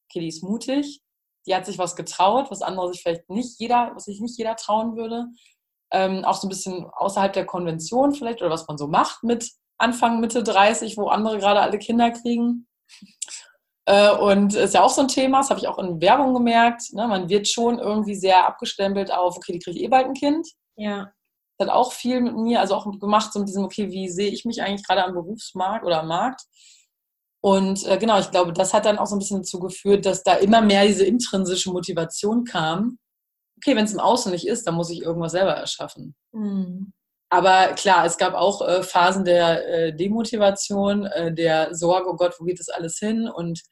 okay, 0.09 0.21
die 0.21 0.29
ist 0.29 0.43
mutig, 0.43 1.01
die 1.47 1.55
hat 1.55 1.65
sich 1.65 1.79
was 1.79 1.97
getraut, 1.97 2.51
was 2.51 2.61
andere 2.61 2.93
sich 2.93 3.01
vielleicht 3.01 3.31
nicht 3.31 3.59
jeder, 3.59 3.93
was 3.95 4.05
sich 4.05 4.21
nicht 4.21 4.37
jeder 4.37 4.57
trauen 4.57 4.97
würde. 4.97 5.27
Ähm, 5.91 6.25
auch 6.27 6.35
so 6.35 6.47
ein 6.47 6.51
bisschen 6.51 6.85
außerhalb 6.85 7.33
der 7.33 7.47
Konvention 7.47 8.13
vielleicht 8.13 8.43
oder 8.43 8.51
was 8.51 8.69
man 8.69 8.77
so 8.77 8.87
macht 8.87 9.23
mit 9.25 9.51
Anfang, 9.79 10.21
Mitte 10.21 10.43
30, 10.43 10.99
wo 10.99 11.09
andere 11.09 11.39
gerade 11.39 11.61
alle 11.61 11.79
Kinder 11.79 12.11
kriegen. 12.11 12.69
Äh, 13.87 14.13
und 14.13 14.55
ist 14.55 14.75
ja 14.75 14.83
auch 14.83 14.91
so 14.91 15.01
ein 15.01 15.09
Thema, 15.09 15.39
das 15.39 15.51
habe 15.51 15.59
ich 15.59 15.67
auch 15.67 15.79
in 15.79 16.01
Werbung 16.01 16.35
gemerkt. 16.35 16.93
Ne? 16.93 17.09
Man 17.09 17.29
wird 17.29 17.49
schon 17.49 17.79
irgendwie 17.79 18.15
sehr 18.15 18.47
abgestempelt 18.47 19.13
auf, 19.13 19.37
okay, 19.37 19.53
die 19.53 19.59
kriegt 19.59 19.79
eh 19.79 19.89
bald 19.89 20.07
ein 20.07 20.15
Kind. 20.15 20.47
Ja. 20.77 21.11
Das 21.59 21.69
hat 21.69 21.75
auch 21.75 21.93
viel 21.93 22.21
mit 22.21 22.37
mir, 22.37 22.61
also 22.61 22.75
auch 22.75 22.91
gemacht, 22.99 23.33
so 23.33 23.41
mit 23.41 23.49
diesem, 23.49 23.65
okay, 23.65 23.91
wie 23.91 24.09
sehe 24.09 24.31
ich 24.31 24.45
mich 24.45 24.63
eigentlich 24.63 24.87
gerade 24.87 25.05
am 25.05 25.15
Berufsmarkt 25.15 25.85
oder 25.85 26.01
am 26.01 26.09
Markt? 26.09 26.43
Und 27.43 27.87
äh, 27.87 27.99
genau, 27.99 28.21
ich 28.21 28.31
glaube, 28.31 28.53
das 28.53 28.75
hat 28.75 28.85
dann 28.85 28.99
auch 28.99 29.07
so 29.07 29.17
ein 29.17 29.19
bisschen 29.19 29.39
dazu 29.39 29.59
geführt, 29.59 30.07
dass 30.07 30.23
da 30.23 30.35
immer 30.35 30.61
mehr 30.61 30.87
diese 30.87 31.05
intrinsische 31.05 31.71
Motivation 31.71 32.45
kam. 32.45 32.99
Okay, 33.57 33.77
wenn 33.77 33.87
es 33.87 33.93
im 33.93 34.01
Außen 34.01 34.31
nicht 34.31 34.47
ist, 34.47 34.67
dann 34.67 34.75
muss 34.75 34.91
ich 34.91 35.03
irgendwas 35.03 35.33
selber 35.33 35.53
erschaffen. 35.53 36.15
Mhm. 36.33 36.93
Aber 37.33 37.75
klar, 37.75 38.05
es 38.05 38.19
gab 38.19 38.35
auch 38.35 38.61
äh, 38.67 38.83
Phasen 38.83 39.25
der 39.25 39.69
äh, 39.69 39.97
Demotivation, 39.97 41.07
äh, 41.07 41.33
der 41.33 41.73
Sorge, 41.75 42.11
oh 42.11 42.17
Gott, 42.17 42.35
wo 42.39 42.45
geht 42.45 42.59
das 42.59 42.69
alles 42.69 42.99
hin? 42.99 43.29
Und 43.29 43.63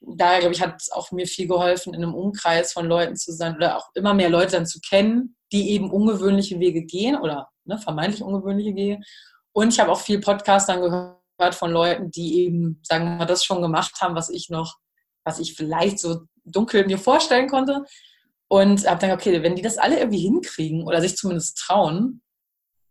daher, 0.00 0.40
glaube 0.40 0.54
ich, 0.54 0.60
hat 0.60 0.80
es 0.80 0.90
auch 0.90 1.12
mir 1.12 1.26
viel 1.26 1.46
geholfen, 1.46 1.94
in 1.94 2.02
einem 2.02 2.14
Umkreis 2.14 2.72
von 2.72 2.86
Leuten 2.86 3.14
zu 3.14 3.32
sein 3.32 3.54
oder 3.54 3.76
auch 3.76 3.90
immer 3.94 4.12
mehr 4.12 4.28
Leute 4.28 4.52
dann 4.52 4.66
zu 4.66 4.80
kennen, 4.80 5.36
die 5.52 5.70
eben 5.70 5.90
ungewöhnliche 5.90 6.58
Wege 6.58 6.82
gehen 6.82 7.16
oder 7.16 7.48
ne, 7.64 7.78
vermeintlich 7.78 8.22
ungewöhnliche 8.22 8.74
Wege. 8.74 9.00
Und 9.52 9.72
ich 9.72 9.78
habe 9.78 9.92
auch 9.92 10.00
viel 10.00 10.20
Podcast 10.20 10.68
dann 10.68 10.80
gehört 10.80 11.54
von 11.54 11.70
Leuten, 11.70 12.10
die 12.10 12.40
eben, 12.40 12.80
sagen 12.82 13.04
wir 13.04 13.16
mal, 13.16 13.26
das 13.26 13.44
schon 13.44 13.62
gemacht 13.62 14.00
haben, 14.00 14.16
was 14.16 14.30
ich 14.30 14.48
noch, 14.48 14.78
was 15.24 15.38
ich 15.38 15.54
vielleicht 15.54 16.00
so 16.00 16.22
dunkel 16.44 16.86
mir 16.86 16.98
vorstellen 16.98 17.48
konnte. 17.48 17.84
Und 18.48 18.84
habe 18.88 19.00
dann, 19.00 19.12
okay, 19.12 19.44
wenn 19.44 19.54
die 19.54 19.62
das 19.62 19.78
alle 19.78 20.00
irgendwie 20.00 20.22
hinkriegen 20.22 20.82
oder 20.84 21.00
sich 21.00 21.16
zumindest 21.16 21.56
trauen, 21.58 22.20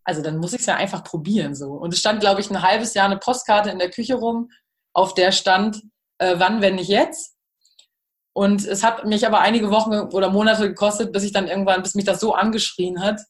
also 0.09 0.23
dann 0.23 0.37
muss 0.37 0.53
ich 0.53 0.61
es 0.61 0.65
ja 0.65 0.75
einfach 0.75 1.03
probieren 1.03 1.53
so. 1.53 1.73
Und 1.73 1.93
es 1.93 1.99
stand, 1.99 2.19
glaube 2.19 2.41
ich, 2.41 2.49
ein 2.49 2.63
halbes 2.63 2.95
Jahr 2.95 3.05
eine 3.05 3.19
Postkarte 3.19 3.69
in 3.69 3.77
der 3.77 3.91
Küche 3.91 4.15
rum, 4.15 4.49
auf 4.91 5.13
der 5.13 5.31
stand, 5.31 5.83
äh, 6.17 6.39
wann, 6.39 6.63
wenn 6.63 6.75
nicht 6.75 6.89
jetzt. 6.89 7.35
Und 8.33 8.65
es 8.65 8.83
hat 8.83 9.05
mich 9.05 9.27
aber 9.27 9.41
einige 9.41 9.69
Wochen 9.69 9.93
oder 9.93 10.31
Monate 10.31 10.67
gekostet, 10.67 11.11
bis 11.13 11.21
ich 11.21 11.31
dann 11.31 11.47
irgendwann, 11.47 11.83
bis 11.83 11.93
mich 11.93 12.05
das 12.05 12.19
so 12.19 12.33
angeschrien 12.33 13.03
hat, 13.03 13.21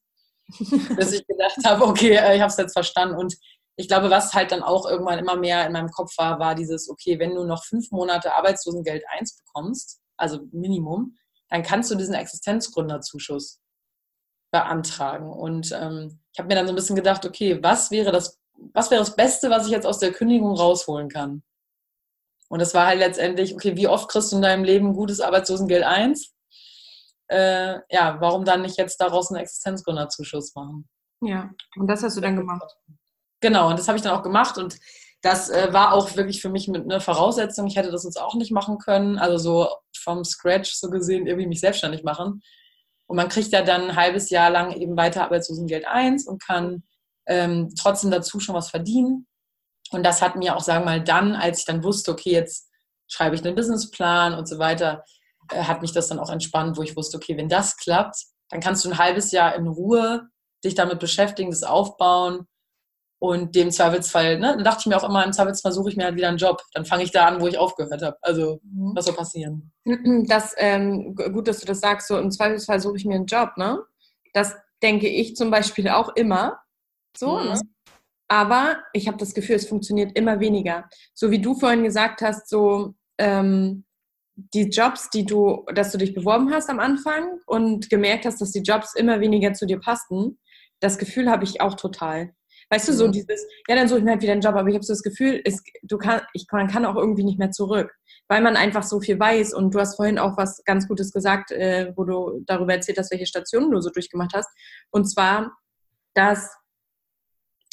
dass 0.97 1.11
ich 1.11 1.27
gedacht 1.27 1.57
habe, 1.65 1.85
okay, 1.85 2.15
äh, 2.15 2.35
ich 2.37 2.41
habe 2.41 2.49
es 2.49 2.55
jetzt 2.55 2.71
verstanden. 2.71 3.17
Und 3.17 3.35
ich 3.75 3.89
glaube, 3.89 4.09
was 4.09 4.33
halt 4.33 4.53
dann 4.53 4.63
auch 4.63 4.89
irgendwann 4.89 5.19
immer 5.19 5.35
mehr 5.35 5.67
in 5.67 5.73
meinem 5.73 5.91
Kopf 5.91 6.17
war, 6.17 6.39
war 6.39 6.55
dieses, 6.55 6.89
okay, 6.89 7.19
wenn 7.19 7.35
du 7.35 7.43
noch 7.43 7.65
fünf 7.65 7.91
Monate 7.91 8.35
Arbeitslosengeld 8.35 9.03
1 9.19 9.35
bekommst, 9.43 9.99
also 10.15 10.39
Minimum, 10.53 11.17
dann 11.49 11.61
kannst 11.63 11.91
du 11.91 11.95
diesen 11.95 12.13
Existenzgründerzuschuss 12.13 13.59
beantragen. 14.51 15.29
Und 15.29 15.73
ähm, 15.73 16.21
ich 16.33 16.39
habe 16.39 16.47
mir 16.47 16.55
dann 16.55 16.67
so 16.67 16.73
ein 16.73 16.75
bisschen 16.75 16.95
gedacht, 16.95 17.25
okay, 17.25 17.61
was 17.61 17.91
wäre 17.91 18.11
das, 18.11 18.39
was 18.73 18.91
wäre 18.91 19.01
das 19.01 19.15
Beste, 19.15 19.49
was 19.49 19.65
ich 19.65 19.71
jetzt 19.71 19.85
aus 19.85 19.99
der 19.99 20.11
Kündigung 20.11 20.55
rausholen 20.55 21.09
kann? 21.09 21.43
Und 22.49 22.59
das 22.59 22.73
war 22.73 22.87
halt 22.87 22.99
letztendlich, 22.99 23.53
okay, 23.53 23.75
wie 23.75 23.87
oft 23.87 24.09
kriegst 24.09 24.31
du 24.31 24.37
in 24.37 24.41
deinem 24.41 24.63
Leben 24.63 24.93
gutes 24.93 25.21
Arbeitslosengeld 25.21 25.83
1? 25.83 26.33
Äh, 27.27 27.79
ja, 27.91 28.17
warum 28.19 28.43
dann 28.43 28.63
nicht 28.63 28.77
jetzt 28.77 28.99
daraus 28.99 29.29
einen 29.29 29.41
Existenzgründerzuschuss 29.41 30.55
machen? 30.55 30.89
Ja, 31.21 31.51
und 31.75 31.87
das 31.87 32.01
hast 32.01 32.17
du 32.17 32.21
dann 32.21 32.35
gemacht. 32.35 32.75
Genau, 33.39 33.69
und 33.69 33.77
das 33.77 33.87
habe 33.87 33.97
ich 33.97 34.03
dann 34.03 34.17
auch 34.17 34.23
gemacht 34.23 34.57
und 34.57 34.77
das 35.21 35.49
äh, 35.49 35.71
war 35.73 35.93
auch 35.93 36.15
wirklich 36.15 36.41
für 36.41 36.49
mich 36.49 36.67
mit 36.67 36.83
einer 36.83 37.01
Voraussetzung. 37.01 37.67
Ich 37.67 37.75
hätte 37.75 37.91
das 37.91 38.05
uns 38.05 38.17
auch 38.17 38.35
nicht 38.35 38.51
machen 38.51 38.77
können, 38.77 39.17
also 39.17 39.37
so 39.37 39.69
vom 39.97 40.23
Scratch 40.23 40.73
so 40.73 40.89
gesehen 40.89 41.27
irgendwie 41.27 41.47
mich 41.47 41.59
selbstständig 41.59 42.03
machen. 42.03 42.41
Und 43.09 43.15
man 43.15 43.27
kriegt 43.27 43.51
ja 43.51 43.63
dann 43.63 43.89
ein 43.89 43.95
halbes 43.95 44.29
Jahr 44.29 44.51
lang 44.51 44.71
eben 44.71 44.95
weiter 44.95 45.23
Arbeitslosengeld 45.23 45.87
1 45.87 46.27
und 46.27 46.43
kann 46.43 46.83
ähm, 47.25 47.73
trotzdem 47.75 48.11
dazu 48.11 48.39
schon 48.39 48.53
was 48.53 48.69
verdienen. 48.69 49.25
Und 49.89 50.05
das 50.05 50.21
hat 50.21 50.35
mir 50.35 50.55
auch, 50.55 50.61
sagen 50.61 50.85
wir 50.85 50.91
mal, 50.91 51.03
dann, 51.03 51.35
als 51.35 51.59
ich 51.59 51.65
dann 51.65 51.83
wusste, 51.83 52.11
okay, 52.11 52.31
jetzt 52.31 52.69
schreibe 53.07 53.33
ich 53.35 53.43
einen 53.43 53.55
Businessplan 53.55 54.35
und 54.35 54.47
so 54.47 54.59
weiter, 54.59 55.03
äh, 55.49 55.63
hat 55.63 55.81
mich 55.81 55.91
das 55.91 56.07
dann 56.07 56.19
auch 56.19 56.29
entspannt, 56.29 56.77
wo 56.77 56.83
ich 56.83 56.95
wusste, 56.95 57.17
okay, 57.17 57.35
wenn 57.35 57.49
das 57.49 57.77
klappt, 57.77 58.25
dann 58.49 58.59
kannst 58.59 58.85
du 58.85 58.89
ein 58.89 58.99
halbes 58.99 59.31
Jahr 59.31 59.55
in 59.55 59.67
Ruhe 59.67 60.27
dich 60.63 60.75
damit 60.75 60.99
beschäftigen, 60.99 61.49
das 61.49 61.63
aufbauen 61.63 62.47
und 63.19 63.53
dem 63.53 63.69
Zweifelsfall, 63.69 64.39
ne, 64.39 64.53
dann 64.55 64.63
dachte 64.63 64.79
ich 64.81 64.85
mir 64.85 64.97
auch 64.97 65.07
immer, 65.07 65.25
im 65.25 65.33
Zweifelsfall 65.33 65.73
suche 65.73 65.89
ich 65.89 65.97
mir 65.97 66.05
halt 66.05 66.15
wieder 66.15 66.29
einen 66.29 66.37
Job. 66.37 66.61
Dann 66.73 66.85
fange 66.85 67.03
ich 67.03 67.11
da 67.11 67.27
an, 67.27 67.41
wo 67.41 67.47
ich 67.47 67.57
aufgehört 67.57 68.01
habe. 68.01 68.17
Also, 68.21 68.61
mhm. 68.63 68.93
was 68.95 69.05
soll 69.05 69.15
passieren? 69.15 69.71
Das, 70.27 70.53
ähm, 70.57 71.15
gut, 71.15 71.47
dass 71.47 71.59
du 71.59 71.65
das 71.65 71.81
sagst, 71.81 72.07
so 72.07 72.17
im 72.17 72.31
Zweifelsfall 72.31 72.79
suche 72.79 72.97
ich 72.97 73.05
mir 73.05 73.15
einen 73.15 73.25
Job, 73.25 73.51
ne? 73.57 73.79
Das 74.33 74.55
denke 74.81 75.09
ich 75.09 75.35
zum 75.35 75.51
Beispiel 75.51 75.89
auch 75.89 76.15
immer. 76.15 76.59
So, 77.17 77.37
mhm. 77.37 77.49
ne? 77.49 77.61
Aber 78.29 78.77
ich 78.93 79.07
habe 79.07 79.17
das 79.17 79.33
Gefühl, 79.33 79.55
es 79.55 79.67
funktioniert 79.67 80.15
immer 80.17 80.39
weniger. 80.39 80.87
So 81.13 81.31
wie 81.31 81.41
du 81.41 81.55
vorhin 81.55 81.83
gesagt 81.83 82.21
hast, 82.21 82.47
so 82.47 82.93
ähm, 83.17 83.85
die 84.53 84.69
Jobs, 84.69 85.09
die 85.09 85.25
du, 85.25 85.65
dass 85.73 85.91
du 85.91 85.97
dich 85.97 86.13
beworben 86.13 86.53
hast 86.53 86.69
am 86.69 86.79
Anfang 86.79 87.39
und 87.47 87.89
gemerkt 87.89 88.25
hast, 88.25 88.39
dass 88.39 88.51
die 88.51 88.61
Jobs 88.61 88.95
immer 88.95 89.19
weniger 89.19 89.53
zu 89.53 89.65
dir 89.65 89.79
passten, 89.79 90.39
das 90.79 90.97
Gefühl 90.97 91.29
habe 91.29 91.43
ich 91.43 91.59
auch 91.59 91.75
total. 91.75 92.33
Weißt 92.69 92.87
du, 92.87 92.93
so 92.93 93.07
mhm. 93.07 93.11
dieses, 93.13 93.45
ja, 93.67 93.75
dann 93.75 93.87
suche 93.87 93.99
ich 93.99 94.05
mir 94.05 94.11
halt 94.11 94.21
wieder 94.21 94.33
einen 94.33 94.41
Job, 94.41 94.55
aber 94.55 94.67
ich 94.69 94.75
habe 94.75 94.85
so 94.85 94.93
das 94.93 95.01
Gefühl, 95.01 95.41
es, 95.43 95.63
du 95.83 95.97
kann, 95.97 96.21
ich, 96.33 96.45
man 96.51 96.67
kann 96.67 96.85
auch 96.85 96.95
irgendwie 96.95 97.23
nicht 97.23 97.39
mehr 97.39 97.51
zurück, 97.51 97.91
weil 98.27 98.41
man 98.41 98.55
einfach 98.55 98.83
so 98.83 98.99
viel 98.99 99.19
weiß. 99.19 99.53
Und 99.53 99.73
du 99.73 99.79
hast 99.79 99.95
vorhin 99.95 100.19
auch 100.19 100.37
was 100.37 100.63
ganz 100.65 100.87
Gutes 100.87 101.11
gesagt, 101.11 101.51
äh, 101.51 101.93
wo 101.95 102.03
du 102.03 102.43
darüber 102.45 102.73
erzählt 102.73 102.97
hast, 102.97 103.11
welche 103.11 103.25
Stationen 103.25 103.71
du 103.71 103.81
so 103.81 103.89
durchgemacht 103.89 104.33
hast. 104.33 104.49
Und 104.91 105.05
zwar, 105.05 105.51
dass 106.13 106.55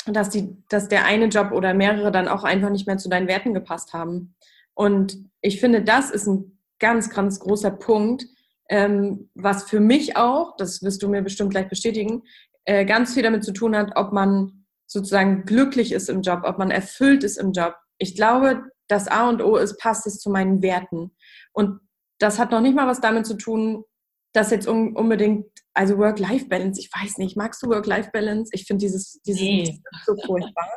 dass, 0.06 0.30
die, 0.30 0.56
dass 0.68 0.88
der 0.88 1.04
eine 1.04 1.26
Job 1.26 1.52
oder 1.52 1.74
mehrere 1.74 2.12
dann 2.12 2.28
auch 2.28 2.44
einfach 2.44 2.70
nicht 2.70 2.86
mehr 2.86 2.98
zu 2.98 3.08
deinen 3.08 3.28
Werten 3.28 3.54
gepasst 3.54 3.92
haben. 3.92 4.36
Und 4.74 5.18
ich 5.40 5.60
finde, 5.60 5.82
das 5.82 6.10
ist 6.10 6.26
ein 6.26 6.58
ganz, 6.78 7.10
ganz 7.10 7.40
großer 7.40 7.70
Punkt, 7.70 8.26
ähm, 8.68 9.30
was 9.34 9.64
für 9.64 9.80
mich 9.80 10.16
auch, 10.16 10.56
das 10.56 10.82
wirst 10.82 11.02
du 11.02 11.08
mir 11.08 11.22
bestimmt 11.22 11.50
gleich 11.50 11.68
bestätigen, 11.68 12.22
äh, 12.64 12.84
ganz 12.84 13.14
viel 13.14 13.22
damit 13.22 13.44
zu 13.44 13.52
tun 13.52 13.76
hat, 13.76 13.92
ob 13.96 14.12
man 14.12 14.65
sozusagen 14.86 15.44
glücklich 15.44 15.92
ist 15.92 16.08
im 16.08 16.22
Job, 16.22 16.42
ob 16.44 16.58
man 16.58 16.70
erfüllt 16.70 17.24
ist 17.24 17.36
im 17.36 17.52
Job. 17.52 17.74
Ich 17.98 18.14
glaube, 18.14 18.62
das 18.88 19.08
A 19.08 19.28
und 19.28 19.42
O 19.42 19.56
ist, 19.56 19.78
passt 19.78 20.06
es 20.06 20.18
zu 20.18 20.30
meinen 20.30 20.62
Werten. 20.62 21.16
Und 21.52 21.80
das 22.18 22.38
hat 22.38 22.50
noch 22.50 22.60
nicht 22.60 22.76
mal 22.76 22.86
was 22.86 23.00
damit 23.00 23.26
zu 23.26 23.34
tun, 23.34 23.84
dass 24.32 24.50
jetzt 24.50 24.68
unbedingt, 24.68 25.46
also 25.72 25.98
Work-Life-Balance, 25.98 26.80
ich 26.80 26.90
weiß 26.92 27.18
nicht, 27.18 27.36
magst 27.36 27.62
du 27.62 27.68
Work-Life-Balance? 27.68 28.50
Ich 28.52 28.66
finde 28.66 28.84
dieses, 28.84 29.20
dieses 29.22 29.40
nee. 29.40 29.80
so 30.04 30.14
furchtbar. 30.24 30.68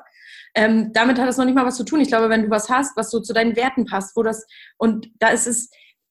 Ähm, 0.55 0.91
damit 0.93 1.19
hat 1.19 1.27
es 1.27 1.37
noch 1.37 1.45
nicht 1.45 1.55
mal 1.55 1.65
was 1.65 1.75
zu 1.75 1.83
tun. 1.83 1.99
Ich 1.99 2.07
glaube, 2.07 2.29
wenn 2.29 2.43
du 2.43 2.49
was 2.49 2.69
hast, 2.69 2.95
was 2.95 3.11
so 3.11 3.19
zu 3.19 3.33
deinen 3.33 3.55
Werten 3.55 3.85
passt, 3.85 4.15
wo 4.15 4.23
das, 4.23 4.45
und 4.77 5.09
da 5.19 5.29
ist 5.29 5.45
es, 5.45 5.69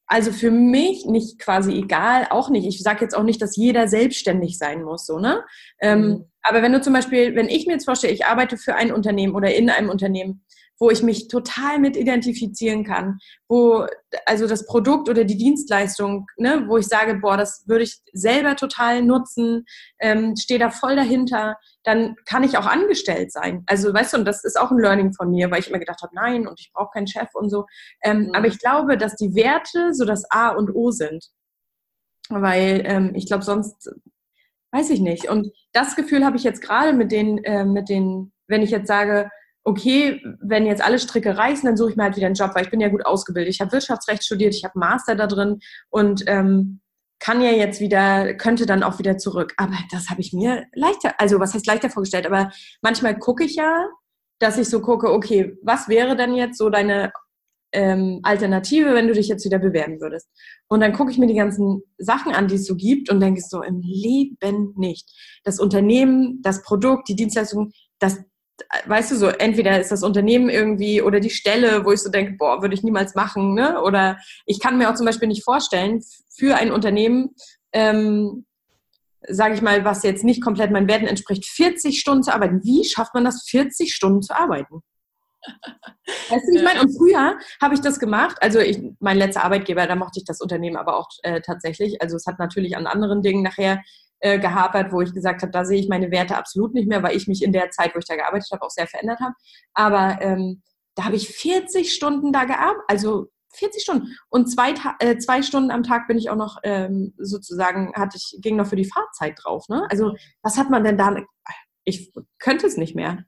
also 0.09 0.31
für 0.31 0.49
mich 0.49 1.05
nicht 1.05 1.37
quasi 1.37 1.71
egal, 1.73 2.27
auch 2.31 2.49
nicht. 2.49 2.67
Ich 2.67 2.81
sage 2.81 3.01
jetzt 3.01 3.15
auch 3.15 3.23
nicht, 3.23 3.41
dass 3.41 3.55
jeder 3.55 3.87
selbstständig 3.87 4.57
sein 4.57 4.83
muss, 4.83 5.05
so, 5.05 5.19
ne? 5.19 5.43
Ähm, 5.79 6.01
mhm. 6.01 6.25
Aber 6.41 6.63
wenn 6.63 6.73
du 6.73 6.81
zum 6.81 6.93
Beispiel, 6.93 7.35
wenn 7.35 7.47
ich 7.47 7.67
mir 7.67 7.73
jetzt 7.73 7.85
vorstelle, 7.85 8.13
ich 8.13 8.25
arbeite 8.25 8.57
für 8.57 8.75
ein 8.75 8.91
Unternehmen 8.91 9.35
oder 9.35 9.53
in 9.53 9.69
einem 9.69 9.89
Unternehmen, 9.89 10.43
wo 10.79 10.89
ich 10.89 11.03
mich 11.03 11.27
total 11.27 11.77
mit 11.79 11.97
identifizieren 11.97 12.83
kann, 12.83 13.19
wo 13.47 13.85
also 14.25 14.47
das 14.47 14.65
Produkt 14.65 15.09
oder 15.09 15.25
die 15.25 15.37
Dienstleistung, 15.37 16.25
ne, 16.37 16.65
wo 16.67 16.77
ich 16.77 16.87
sage, 16.87 17.15
boah, 17.15 17.37
das 17.37 17.65
würde 17.67 17.83
ich 17.83 17.99
selber 18.13 18.55
total 18.55 19.03
nutzen, 19.03 19.65
ähm, 19.99 20.35
stehe 20.37 20.59
da 20.59 20.69
voll 20.69 20.95
dahinter, 20.95 21.57
dann 21.83 22.15
kann 22.25 22.43
ich 22.43 22.57
auch 22.57 22.65
angestellt 22.65 23.31
sein. 23.31 23.63
Also 23.67 23.93
weißt 23.93 24.13
du, 24.13 24.17
und 24.17 24.25
das 24.25 24.43
ist 24.43 24.59
auch 24.59 24.71
ein 24.71 24.79
Learning 24.79 25.13
von 25.13 25.29
mir, 25.29 25.51
weil 25.51 25.59
ich 25.59 25.69
immer 25.69 25.79
gedacht 25.79 26.01
habe, 26.01 26.15
nein, 26.15 26.47
und 26.47 26.59
ich 26.59 26.71
brauche 26.73 26.91
keinen 26.93 27.07
Chef 27.07 27.29
und 27.33 27.49
so. 27.49 27.65
Ähm, 28.01 28.27
mhm. 28.27 28.35
Aber 28.35 28.47
ich 28.47 28.59
glaube, 28.59 28.97
dass 28.97 29.15
die 29.15 29.35
Werte 29.35 29.93
so 29.93 30.05
das 30.05 30.23
A 30.31 30.49
und 30.49 30.73
O 30.73 30.91
sind. 30.91 31.25
Weil 32.29 32.83
ähm, 32.85 33.11
ich 33.15 33.25
glaube, 33.25 33.43
sonst 33.43 33.89
weiß 34.71 34.91
ich 34.91 34.99
nicht. 34.99 35.29
Und 35.29 35.51
das 35.73 35.95
Gefühl 35.95 36.23
habe 36.23 36.37
ich 36.37 36.43
jetzt 36.43 36.61
gerade 36.61 36.93
mit 36.93 37.11
den, 37.11 37.43
äh, 37.43 37.65
mit 37.65 37.89
den, 37.89 38.31
wenn 38.47 38.61
ich 38.61 38.69
jetzt 38.69 38.87
sage, 38.87 39.29
okay, 39.69 40.21
wenn 40.41 40.65
jetzt 40.65 40.83
alle 40.83 40.99
Stricke 40.99 41.37
reißen, 41.37 41.65
dann 41.65 41.77
suche 41.77 41.91
ich 41.91 41.95
mir 41.95 42.03
halt 42.03 42.15
wieder 42.15 42.25
einen 42.25 42.35
Job, 42.35 42.51
weil 42.55 42.65
ich 42.65 42.71
bin 42.71 42.81
ja 42.81 42.89
gut 42.89 43.05
ausgebildet. 43.05 43.53
Ich 43.53 43.61
habe 43.61 43.71
Wirtschaftsrecht 43.71 44.23
studiert, 44.23 44.55
ich 44.55 44.63
habe 44.63 44.77
Master 44.77 45.15
da 45.15 45.27
drin 45.27 45.59
und 45.89 46.23
ähm, 46.27 46.81
kann 47.19 47.41
ja 47.41 47.51
jetzt 47.51 47.81
wieder, 47.81 48.33
könnte 48.33 48.65
dann 48.65 48.83
auch 48.83 48.97
wieder 48.97 49.17
zurück. 49.17 49.53
Aber 49.57 49.77
das 49.91 50.09
habe 50.09 50.21
ich 50.21 50.33
mir 50.33 50.65
leichter, 50.73 51.13
also 51.19 51.39
was 51.39 51.53
heißt 51.53 51.67
leichter 51.67 51.89
vorgestellt, 51.89 52.25
aber 52.25 52.51
manchmal 52.81 53.17
gucke 53.17 53.43
ich 53.43 53.55
ja, 53.55 53.87
dass 54.39 54.57
ich 54.57 54.69
so 54.69 54.81
gucke, 54.81 55.11
okay, 55.11 55.57
was 55.61 55.87
wäre 55.87 56.15
denn 56.15 56.33
jetzt 56.33 56.57
so 56.57 56.69
deine 56.69 57.11
ähm, 57.71 58.21
Alternative, 58.23 58.95
wenn 58.95 59.07
du 59.07 59.13
dich 59.13 59.27
jetzt 59.27 59.45
wieder 59.45 59.59
bewerben 59.59 59.99
würdest? 60.01 60.29
Und 60.67 60.79
dann 60.79 60.93
gucke 60.93 61.11
ich 61.11 61.17
mir 61.17 61.27
die 61.27 61.35
ganzen 61.35 61.83
Sachen 61.97 62.33
an, 62.33 62.47
die 62.47 62.55
es 62.55 62.65
so 62.65 62.75
gibt 62.75 63.11
und 63.11 63.19
denke 63.19 63.41
so, 63.41 63.61
im 63.61 63.81
Leben 63.81 64.73
nicht. 64.77 65.07
Das 65.43 65.59
Unternehmen, 65.59 66.41
das 66.41 66.63
Produkt, 66.63 67.09
die 67.09 67.15
Dienstleistung, 67.15 67.71
das 67.99 68.17
weißt 68.85 69.11
du 69.11 69.15
so, 69.15 69.27
entweder 69.27 69.79
ist 69.79 69.91
das 69.91 70.03
Unternehmen 70.03 70.49
irgendwie 70.49 71.01
oder 71.01 71.19
die 71.19 71.29
Stelle, 71.29 71.85
wo 71.85 71.91
ich 71.91 72.01
so 72.01 72.09
denke, 72.09 72.33
boah, 72.33 72.61
würde 72.61 72.75
ich 72.75 72.83
niemals 72.83 73.15
machen, 73.15 73.53
ne? 73.53 73.81
Oder 73.81 74.17
ich 74.45 74.59
kann 74.59 74.77
mir 74.77 74.89
auch 74.89 74.95
zum 74.95 75.05
Beispiel 75.05 75.27
nicht 75.27 75.43
vorstellen, 75.43 76.03
für 76.29 76.55
ein 76.55 76.71
Unternehmen, 76.71 77.35
ähm, 77.73 78.45
sage 79.27 79.53
ich 79.53 79.61
mal, 79.61 79.83
was 79.85 80.03
jetzt 80.03 80.23
nicht 80.23 80.41
komplett 80.41 80.71
meinen 80.71 80.87
Werten 80.87 81.07
entspricht, 81.07 81.45
40 81.45 81.99
Stunden 81.99 82.23
zu 82.23 82.33
arbeiten. 82.33 82.63
Wie 82.63 82.85
schafft 82.85 83.13
man 83.13 83.25
das, 83.25 83.43
40 83.49 83.93
Stunden 83.93 84.21
zu 84.21 84.35
arbeiten? 84.35 84.81
Weißt 86.29 86.47
du, 86.47 86.55
ich 86.55 86.63
meine, 86.63 86.81
und 86.81 86.95
früher 86.95 87.37
habe 87.61 87.73
ich 87.73 87.81
das 87.81 87.99
gemacht. 87.99 88.37
Also 88.41 88.59
ich, 88.59 88.79
mein 88.99 89.17
letzter 89.17 89.43
Arbeitgeber, 89.43 89.87
da 89.87 89.95
mochte 89.95 90.19
ich 90.19 90.25
das 90.25 90.41
Unternehmen 90.41 90.77
aber 90.77 90.97
auch 90.97 91.09
äh, 91.23 91.41
tatsächlich. 91.41 92.01
Also 92.01 92.15
es 92.15 92.25
hat 92.25 92.39
natürlich 92.39 92.75
an 92.75 92.87
anderen 92.87 93.21
Dingen 93.21 93.43
nachher 93.43 93.81
äh, 94.19 94.39
gehapert, 94.39 94.91
wo 94.91 95.01
ich 95.01 95.13
gesagt 95.13 95.41
habe, 95.41 95.51
da 95.51 95.65
sehe 95.65 95.79
ich 95.79 95.89
meine 95.89 96.11
Werte 96.11 96.37
absolut 96.37 96.73
nicht 96.73 96.87
mehr, 96.87 97.03
weil 97.03 97.15
ich 97.15 97.27
mich 97.27 97.43
in 97.43 97.53
der 97.53 97.71
Zeit, 97.71 97.95
wo 97.95 97.99
ich 97.99 98.05
da 98.05 98.15
gearbeitet 98.15 98.49
habe, 98.51 98.63
auch 98.63 98.69
sehr 98.69 98.87
verändert 98.87 99.19
habe. 99.19 99.33
Aber 99.73 100.21
ähm, 100.21 100.61
da 100.95 101.05
habe 101.05 101.15
ich 101.15 101.29
40 101.29 101.93
Stunden 101.93 102.33
da 102.33 102.43
gearbeitet, 102.43 102.83
also 102.87 103.27
40 103.53 103.81
Stunden. 103.81 104.15
Und 104.29 104.47
zwei, 104.47 104.73
äh, 104.99 105.17
zwei 105.17 105.41
Stunden 105.41 105.71
am 105.71 105.83
Tag 105.83 106.07
bin 106.07 106.17
ich 106.17 106.29
auch 106.29 106.35
noch 106.35 106.57
ähm, 106.63 107.13
sozusagen, 107.17 107.93
hatte 107.95 108.17
ich, 108.17 108.39
ging 108.41 108.55
noch 108.55 108.67
für 108.67 108.75
die 108.75 108.89
Fahrzeit 108.89 109.39
drauf. 109.41 109.67
Ne? 109.69 109.87
Also 109.89 110.15
was 110.41 110.57
hat 110.57 110.69
man 110.69 110.83
denn 110.83 110.97
da? 110.97 111.15
Ich 111.83 112.11
könnte 112.37 112.67
es 112.67 112.77
nicht 112.77 112.95
mehr. 112.95 113.23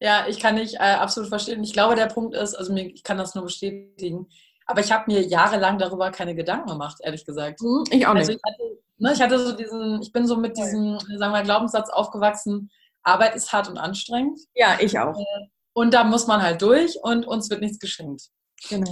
Ja, 0.00 0.26
ich 0.28 0.40
kann 0.40 0.56
nicht 0.56 0.74
äh, 0.74 0.78
absolut 0.78 1.28
verstehen. 1.28 1.62
Ich 1.62 1.72
glaube, 1.72 1.94
der 1.94 2.06
Punkt 2.06 2.34
ist, 2.34 2.54
also 2.54 2.72
mir, 2.72 2.86
ich 2.86 3.02
kann 3.02 3.16
das 3.16 3.34
nur 3.34 3.44
bestätigen, 3.44 4.28
aber 4.66 4.80
ich 4.80 4.92
habe 4.92 5.04
mir 5.10 5.22
jahrelang 5.22 5.78
darüber 5.78 6.10
keine 6.10 6.34
Gedanken 6.34 6.68
gemacht, 6.68 6.98
ehrlich 7.02 7.24
gesagt. 7.24 7.60
Hm, 7.60 7.84
ich 7.90 8.06
auch 8.06 8.14
also 8.14 8.32
nicht. 8.32 8.40
Also 8.44 8.62
ich 8.64 8.68
hatte 8.68 8.85
ne, 8.98 9.12
ich 9.12 9.20
hatte 9.20 9.38
so 9.38 9.52
diesen, 9.52 10.00
ich 10.02 10.12
bin 10.12 10.26
so 10.26 10.36
mit 10.36 10.56
diesem, 10.56 10.98
sagen 11.16 11.32
wir, 11.32 11.42
Glaubenssatz 11.42 11.90
aufgewachsen, 11.90 12.70
Arbeit 13.02 13.34
ist 13.36 13.52
hart 13.52 13.68
und 13.68 13.78
anstrengend. 13.78 14.40
Ja, 14.54 14.78
ich 14.80 14.98
auch. 14.98 15.18
Äh, 15.18 15.46
und 15.74 15.94
da 15.94 16.04
muss 16.04 16.26
man 16.26 16.42
halt 16.42 16.62
durch 16.62 16.98
und 17.02 17.26
uns 17.26 17.50
wird 17.50 17.60
nichts 17.60 17.78
geschenkt. 17.78 18.30
Genau. 18.68 18.90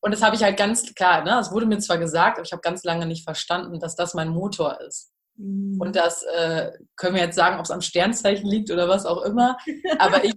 Und 0.00 0.12
das 0.12 0.22
habe 0.22 0.34
ich 0.34 0.42
halt 0.42 0.56
ganz 0.56 0.94
klar, 0.94 1.22
ne, 1.22 1.38
es 1.38 1.52
wurde 1.52 1.66
mir 1.66 1.78
zwar 1.78 1.98
gesagt, 1.98 2.38
aber 2.38 2.46
ich 2.46 2.52
habe 2.52 2.62
ganz 2.62 2.82
lange 2.82 3.06
nicht 3.06 3.24
verstanden, 3.24 3.78
dass 3.78 3.94
das 3.94 4.14
mein 4.14 4.30
Motor 4.30 4.80
ist. 4.80 5.12
Mhm. 5.36 5.80
Und 5.80 5.96
das 5.96 6.24
äh, 6.24 6.72
können 6.96 7.14
wir 7.14 7.22
jetzt 7.22 7.36
sagen, 7.36 7.58
ob 7.58 7.64
es 7.64 7.70
am 7.70 7.80
Sternzeichen 7.80 8.48
liegt 8.48 8.70
oder 8.70 8.88
was 8.88 9.06
auch 9.06 9.22
immer. 9.22 9.56
Aber 9.98 10.24
ich 10.24 10.34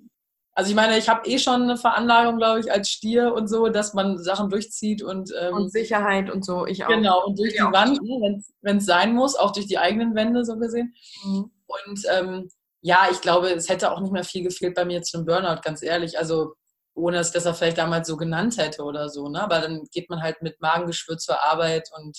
also 0.57 0.69
ich 0.69 0.75
meine, 0.75 0.97
ich 0.97 1.09
habe 1.09 1.27
eh 1.27 1.37
schon 1.37 1.63
eine 1.63 1.75
Veranlagung, 1.75 2.37
glaube 2.37 2.61
ich, 2.61 2.71
als 2.71 2.89
Stier 2.89 3.33
und 3.33 3.49
so, 3.49 3.67
dass 3.67 3.93
man 3.93 4.17
Sachen 4.17 4.49
durchzieht 4.49 5.03
und 5.03 5.29
ähm, 5.37 5.53
und 5.53 5.69
Sicherheit 5.69 6.29
und 6.29 6.45
so. 6.45 6.65
Ich 6.65 6.85
auch. 6.85 6.87
Genau 6.87 7.25
und 7.25 7.37
durch 7.37 7.49
ich 7.49 7.57
die 7.57 7.73
Wand, 7.73 8.01
ne, 8.01 8.41
wenn 8.61 8.77
es 8.77 8.85
sein 8.85 9.13
muss, 9.13 9.35
auch 9.35 9.51
durch 9.51 9.67
die 9.67 9.77
eigenen 9.77 10.15
Wände 10.15 10.45
so 10.45 10.57
gesehen. 10.57 10.95
Mhm. 11.25 11.51
Und 11.67 12.01
ähm, 12.09 12.49
ja, 12.79 13.07
ich 13.11 13.19
glaube, 13.19 13.49
es 13.49 13.67
hätte 13.67 13.91
auch 13.91 13.99
nicht 13.99 14.13
mehr 14.13 14.23
viel 14.23 14.43
gefehlt 14.43 14.75
bei 14.75 14.85
mir 14.85 15.01
zu 15.01 15.17
einem 15.17 15.25
Burnout, 15.25 15.61
ganz 15.61 15.83
ehrlich. 15.83 16.17
Also 16.17 16.53
ohne 16.93 17.17
dass 17.17 17.35
ich 17.35 17.43
das 17.43 17.57
vielleicht 17.57 17.77
damals 17.77 18.07
so 18.07 18.15
genannt 18.15 18.57
hätte 18.57 18.83
oder 18.83 19.09
so. 19.09 19.27
Ne? 19.27 19.43
Aber 19.43 19.59
dann 19.59 19.83
geht 19.91 20.09
man 20.09 20.21
halt 20.21 20.41
mit 20.41 20.61
Magengeschwür 20.61 21.17
zur 21.17 21.43
Arbeit 21.43 21.89
und 21.97 22.17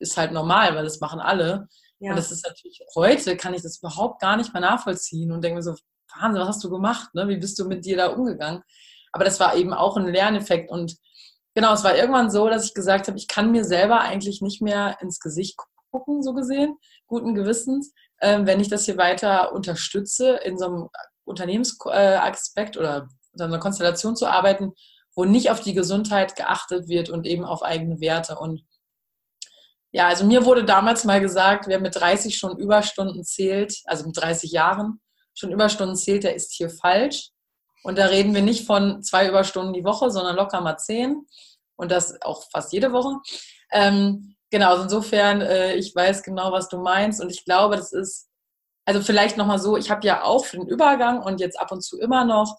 ist 0.00 0.16
halt 0.16 0.32
normal, 0.32 0.74
weil 0.74 0.82
das 0.82 0.98
machen 0.98 1.20
alle. 1.20 1.68
Ja. 2.00 2.10
Und 2.10 2.16
das 2.16 2.32
ist 2.32 2.44
natürlich 2.44 2.80
heute 2.96 3.36
kann 3.36 3.54
ich 3.54 3.62
das 3.62 3.78
überhaupt 3.78 4.20
gar 4.20 4.36
nicht 4.36 4.52
mehr 4.52 4.60
nachvollziehen 4.60 5.30
und 5.30 5.42
denke 5.44 5.56
mir 5.56 5.62
so, 5.62 5.74
Wahnsinn, 6.20 6.40
was 6.40 6.48
hast 6.48 6.64
du 6.64 6.70
gemacht? 6.70 7.14
Ne? 7.14 7.28
Wie 7.28 7.36
bist 7.36 7.58
du 7.58 7.66
mit 7.66 7.84
dir 7.84 7.96
da 7.96 8.08
umgegangen? 8.08 8.62
Aber 9.12 9.24
das 9.24 9.40
war 9.40 9.56
eben 9.56 9.72
auch 9.72 9.96
ein 9.96 10.06
Lerneffekt. 10.06 10.70
Und 10.70 10.96
genau, 11.54 11.72
es 11.74 11.84
war 11.84 11.96
irgendwann 11.96 12.30
so, 12.30 12.48
dass 12.48 12.64
ich 12.66 12.74
gesagt 12.74 13.08
habe, 13.08 13.18
ich 13.18 13.28
kann 13.28 13.50
mir 13.50 13.64
selber 13.64 14.00
eigentlich 14.00 14.42
nicht 14.42 14.60
mehr 14.60 14.98
ins 15.00 15.20
Gesicht 15.20 15.56
gucken, 15.90 16.22
so 16.22 16.34
gesehen, 16.34 16.76
guten 17.06 17.34
Gewissens, 17.34 17.92
äh, 18.18 18.40
wenn 18.42 18.60
ich 18.60 18.68
das 18.68 18.84
hier 18.84 18.98
weiter 18.98 19.52
unterstütze, 19.52 20.36
in 20.44 20.58
so 20.58 20.66
einem 20.66 20.88
Unternehmensaspekt 21.24 22.76
oder 22.76 23.08
in 23.34 23.40
einer 23.40 23.58
Konstellation 23.58 24.16
zu 24.16 24.26
arbeiten, 24.26 24.72
wo 25.14 25.24
nicht 25.24 25.50
auf 25.50 25.60
die 25.60 25.74
Gesundheit 25.74 26.36
geachtet 26.36 26.88
wird 26.88 27.08
und 27.08 27.26
eben 27.26 27.44
auf 27.44 27.62
eigene 27.62 28.00
Werte. 28.00 28.38
Und 28.38 28.64
ja, 29.92 30.08
also 30.08 30.26
mir 30.26 30.44
wurde 30.44 30.64
damals 30.64 31.04
mal 31.04 31.20
gesagt, 31.20 31.68
wer 31.68 31.80
mit 31.80 31.96
30 31.96 32.36
schon 32.36 32.58
Überstunden 32.58 33.24
zählt, 33.24 33.80
also 33.86 34.04
mit 34.06 34.16
30 34.16 34.52
Jahren, 34.52 35.00
schon 35.36 35.52
Überstunden 35.52 35.96
zählt, 35.96 36.24
der 36.24 36.34
ist 36.34 36.52
hier 36.52 36.70
falsch. 36.70 37.30
Und 37.84 37.98
da 37.98 38.06
reden 38.06 38.34
wir 38.34 38.42
nicht 38.42 38.66
von 38.66 39.02
zwei 39.02 39.28
Überstunden 39.28 39.72
die 39.72 39.84
Woche, 39.84 40.10
sondern 40.10 40.34
locker 40.34 40.60
mal 40.60 40.76
zehn. 40.76 41.26
Und 41.76 41.92
das 41.92 42.20
auch 42.22 42.44
fast 42.50 42.72
jede 42.72 42.92
Woche. 42.92 43.18
Ähm, 43.70 44.34
genau, 44.50 44.70
also 44.70 44.84
insofern, 44.84 45.40
äh, 45.40 45.74
ich 45.74 45.94
weiß 45.94 46.22
genau, 46.22 46.50
was 46.52 46.68
du 46.68 46.78
meinst. 46.78 47.20
Und 47.20 47.30
ich 47.30 47.44
glaube, 47.44 47.76
das 47.76 47.92
ist, 47.92 48.28
also 48.86 49.00
vielleicht 49.02 49.36
nochmal 49.36 49.58
so, 49.58 49.76
ich 49.76 49.90
habe 49.90 50.06
ja 50.06 50.24
auch 50.24 50.46
für 50.46 50.56
den 50.56 50.68
Übergang 50.68 51.22
und 51.22 51.38
jetzt 51.38 51.60
ab 51.60 51.70
und 51.70 51.82
zu 51.82 51.98
immer 52.00 52.24
noch, 52.24 52.56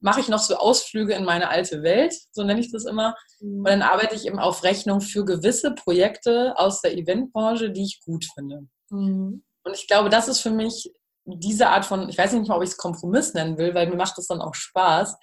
mache 0.00 0.20
ich 0.20 0.28
noch 0.28 0.38
so 0.38 0.56
Ausflüge 0.56 1.14
in 1.14 1.24
meine 1.24 1.48
alte 1.48 1.82
Welt, 1.82 2.14
so 2.32 2.42
nenne 2.42 2.60
ich 2.60 2.72
das 2.72 2.84
immer. 2.84 3.14
Mhm. 3.40 3.58
Und 3.58 3.68
dann 3.68 3.82
arbeite 3.82 4.14
ich 4.14 4.26
eben 4.26 4.38
auf 4.38 4.62
Rechnung 4.62 5.00
für 5.00 5.24
gewisse 5.24 5.72
Projekte 5.72 6.54
aus 6.56 6.80
der 6.80 6.96
Eventbranche, 6.96 7.70
die 7.70 7.84
ich 7.84 8.00
gut 8.04 8.24
finde. 8.34 8.66
Mhm. 8.90 9.44
Und 9.62 9.76
ich 9.76 9.86
glaube, 9.86 10.08
das 10.08 10.28
ist 10.28 10.40
für 10.40 10.50
mich 10.50 10.90
diese 11.24 11.68
Art 11.68 11.84
von, 11.84 12.08
ich 12.08 12.18
weiß 12.18 12.32
nicht 12.32 12.48
mal, 12.48 12.56
ob 12.56 12.62
ich 12.62 12.70
es 12.70 12.76
Kompromiss 12.76 13.34
nennen 13.34 13.58
will, 13.58 13.74
weil 13.74 13.88
mir 13.88 13.96
macht 13.96 14.16
das 14.18 14.26
dann 14.26 14.40
auch 14.40 14.54
Spaß, 14.54 15.16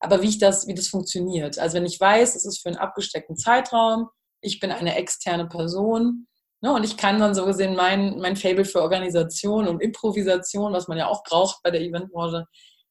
aber 0.00 0.22
wie 0.22 0.28
ich 0.28 0.38
das, 0.38 0.66
wie 0.66 0.74
das 0.74 0.88
funktioniert. 0.88 1.58
Also 1.58 1.76
wenn 1.76 1.86
ich 1.86 2.00
weiß, 2.00 2.34
es 2.34 2.44
ist 2.44 2.62
für 2.62 2.68
einen 2.68 2.78
abgesteckten 2.78 3.36
Zeitraum, 3.36 4.08
ich 4.40 4.60
bin 4.60 4.70
eine 4.70 4.96
externe 4.96 5.46
Person 5.46 6.26
ne, 6.60 6.72
und 6.72 6.84
ich 6.84 6.96
kann 6.96 7.18
dann 7.18 7.34
so 7.34 7.46
gesehen 7.46 7.76
mein, 7.76 8.18
mein 8.18 8.36
Fable 8.36 8.64
für 8.64 8.82
Organisation 8.82 9.66
und 9.68 9.80
Improvisation, 9.80 10.72
was 10.72 10.88
man 10.88 10.98
ja 10.98 11.06
auch 11.08 11.22
braucht 11.24 11.62
bei 11.62 11.70
der 11.70 11.80
Eventbranche, 11.80 12.46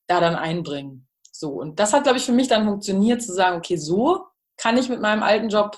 da 0.08 0.19
dann 0.19 0.36
einbringen. 0.36 1.08
So, 1.32 1.49
und 1.49 1.80
das 1.80 1.93
hat, 1.93 2.04
glaube 2.04 2.17
ich, 2.17 2.26
für 2.26 2.32
mich 2.32 2.47
dann 2.47 2.65
funktioniert, 2.65 3.21
zu 3.21 3.34
sagen, 3.34 3.58
okay, 3.58 3.78
so 3.78 4.26
kann 4.58 4.78
ich 4.78 4.89
mit 4.89 5.02
meinem 5.02 5.23
alten 5.23 5.49
Job 5.49 5.78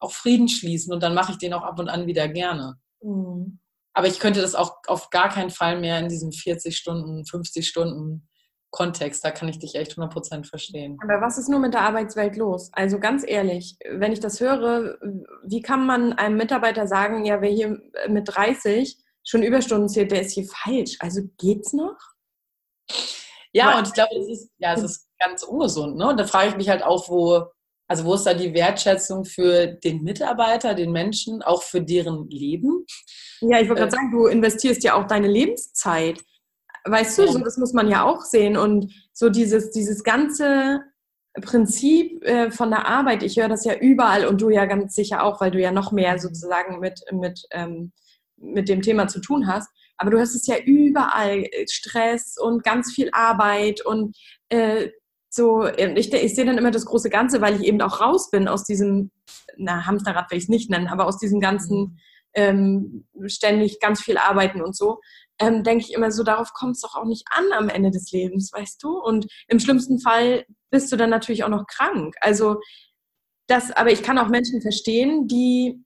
auch 0.00 0.12
Frieden 0.12 0.48
schließen 0.48 0.92
und 0.92 1.02
dann 1.02 1.14
mache 1.14 1.32
ich 1.32 1.38
den 1.38 1.52
auch 1.54 1.62
ab 1.62 1.78
und 1.78 1.88
an 1.88 2.06
wieder 2.06 2.28
gerne. 2.28 2.78
Mhm. 3.02 3.60
Aber 3.98 4.06
ich 4.06 4.20
könnte 4.20 4.40
das 4.40 4.54
auch 4.54 4.76
auf 4.86 5.10
gar 5.10 5.28
keinen 5.28 5.50
Fall 5.50 5.80
mehr 5.80 5.98
in 5.98 6.08
diesem 6.08 6.30
40 6.30 6.76
Stunden, 6.76 7.26
50 7.26 7.66
Stunden 7.66 8.28
Kontext. 8.70 9.24
Da 9.24 9.32
kann 9.32 9.48
ich 9.48 9.58
dich 9.58 9.74
echt 9.74 9.94
100% 9.94 10.44
verstehen. 10.44 10.98
Aber 11.02 11.20
was 11.20 11.36
ist 11.36 11.48
nur 11.48 11.58
mit 11.58 11.74
der 11.74 11.80
Arbeitswelt 11.80 12.36
los? 12.36 12.70
Also 12.74 13.00
ganz 13.00 13.24
ehrlich, 13.26 13.76
wenn 13.90 14.12
ich 14.12 14.20
das 14.20 14.38
höre, 14.38 14.98
wie 15.42 15.62
kann 15.62 15.84
man 15.84 16.12
einem 16.12 16.36
Mitarbeiter 16.36 16.86
sagen, 16.86 17.24
ja, 17.24 17.40
wer 17.40 17.50
hier 17.50 17.76
mit 18.06 18.28
30 18.28 18.96
schon 19.24 19.42
Überstunden 19.42 19.88
zählt, 19.88 20.12
der 20.12 20.22
ist 20.22 20.30
hier 20.30 20.46
falsch. 20.46 20.96
Also 21.00 21.22
geht's 21.36 21.72
noch? 21.72 21.98
Ja, 23.52 23.72
Weil, 23.72 23.78
und 23.78 23.88
ich 23.88 23.94
glaube, 23.94 24.14
es 24.14 24.28
ist, 24.28 24.50
ja, 24.58 24.74
es 24.74 24.82
ist 24.84 25.08
ganz 25.18 25.42
ungesund. 25.42 25.96
Ne? 25.96 26.08
Und 26.08 26.20
da 26.20 26.24
frage 26.24 26.50
ich 26.50 26.56
mich 26.56 26.68
halt 26.68 26.84
auch, 26.84 27.08
wo, 27.08 27.46
also 27.88 28.04
wo 28.04 28.14
ist 28.14 28.24
da 28.24 28.34
die 28.34 28.52
Wertschätzung 28.52 29.24
für 29.24 29.66
den 29.66 30.02
Mitarbeiter, 30.02 30.74
den 30.74 30.92
Menschen, 30.92 31.42
auch 31.42 31.62
für 31.62 31.80
deren 31.80 32.28
Leben? 32.28 32.84
Ja, 33.40 33.60
ich 33.60 33.68
wollte 33.68 33.82
gerade 33.82 33.88
äh, 33.88 33.96
sagen, 33.96 34.10
du 34.12 34.26
investierst 34.26 34.84
ja 34.84 34.94
auch 34.94 35.06
deine 35.06 35.26
Lebenszeit. 35.26 36.20
Weißt 36.84 37.18
du, 37.18 37.26
so 37.26 37.38
das 37.38 37.56
muss 37.56 37.72
man 37.72 37.88
ja 37.88 38.04
auch 38.04 38.22
sehen. 38.22 38.58
Und 38.58 38.92
so 39.12 39.30
dieses, 39.30 39.70
dieses 39.70 40.04
ganze 40.04 40.80
Prinzip 41.40 42.22
äh, 42.24 42.50
von 42.50 42.70
der 42.70 42.86
Arbeit, 42.86 43.22
ich 43.22 43.38
höre 43.38 43.48
das 43.48 43.64
ja 43.64 43.74
überall 43.74 44.26
und 44.26 44.40
du 44.40 44.50
ja 44.50 44.66
ganz 44.66 44.94
sicher 44.94 45.22
auch, 45.22 45.40
weil 45.40 45.50
du 45.50 45.60
ja 45.60 45.72
noch 45.72 45.90
mehr 45.90 46.18
sozusagen 46.18 46.80
mit, 46.80 47.00
mit, 47.12 47.40
ähm, 47.52 47.92
mit 48.36 48.68
dem 48.68 48.82
Thema 48.82 49.08
zu 49.08 49.20
tun 49.20 49.46
hast. 49.46 49.70
Aber 49.96 50.10
du 50.10 50.20
hast 50.20 50.34
es 50.34 50.46
ja 50.46 50.56
überall, 50.58 51.44
äh, 51.44 51.66
Stress 51.68 52.36
und 52.38 52.64
ganz 52.64 52.92
viel 52.92 53.08
Arbeit 53.12 53.84
und 53.84 54.14
äh, 54.50 54.90
so, 55.38 55.66
ich, 55.66 56.12
ich 56.12 56.34
sehe 56.34 56.44
dann 56.44 56.58
immer 56.58 56.70
das 56.70 56.84
große 56.84 57.08
Ganze, 57.08 57.40
weil 57.40 57.58
ich 57.58 57.66
eben 57.66 57.80
auch 57.80 58.00
raus 58.00 58.30
bin 58.30 58.46
aus 58.46 58.64
diesem, 58.64 59.10
na, 59.56 59.86
Hamsterrad 59.86 60.30
will 60.30 60.36
ich 60.36 60.44
es 60.44 60.50
nicht 60.50 60.68
nennen, 60.68 60.88
aber 60.88 61.06
aus 61.06 61.18
diesem 61.18 61.40
ganzen 61.40 61.78
mhm. 61.78 61.98
ähm, 62.34 63.08
ständig 63.26 63.80
ganz 63.80 64.02
viel 64.02 64.18
arbeiten 64.18 64.60
und 64.60 64.76
so 64.76 65.00
ähm, 65.38 65.62
denke 65.62 65.84
ich 65.84 65.94
immer 65.94 66.10
so, 66.10 66.22
darauf 66.22 66.52
kommt 66.52 66.76
es 66.76 66.82
doch 66.82 66.96
auch 66.96 67.04
nicht 67.04 67.24
an 67.30 67.52
am 67.52 67.68
Ende 67.68 67.90
des 67.90 68.10
Lebens, 68.10 68.52
weißt 68.52 68.82
du? 68.82 68.98
Und 68.98 69.26
im 69.46 69.60
schlimmsten 69.60 70.00
Fall 70.00 70.44
bist 70.70 70.90
du 70.90 70.96
dann 70.96 71.10
natürlich 71.10 71.44
auch 71.44 71.48
noch 71.48 71.66
krank. 71.66 72.16
Also 72.20 72.60
das, 73.46 73.70
aber 73.70 73.92
ich 73.92 74.02
kann 74.02 74.18
auch 74.18 74.28
Menschen 74.28 74.60
verstehen, 74.60 75.28
die 75.28 75.82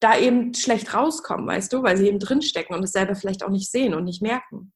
da 0.00 0.18
eben 0.18 0.54
schlecht 0.54 0.94
rauskommen, 0.94 1.46
weißt 1.46 1.72
du, 1.72 1.82
weil 1.82 1.96
sie 1.96 2.08
eben 2.08 2.18
drinstecken 2.18 2.74
und 2.74 2.82
es 2.82 2.92
selber 2.92 3.14
vielleicht 3.14 3.44
auch 3.44 3.50
nicht 3.50 3.70
sehen 3.70 3.94
und 3.94 4.04
nicht 4.04 4.22
merken. 4.22 4.72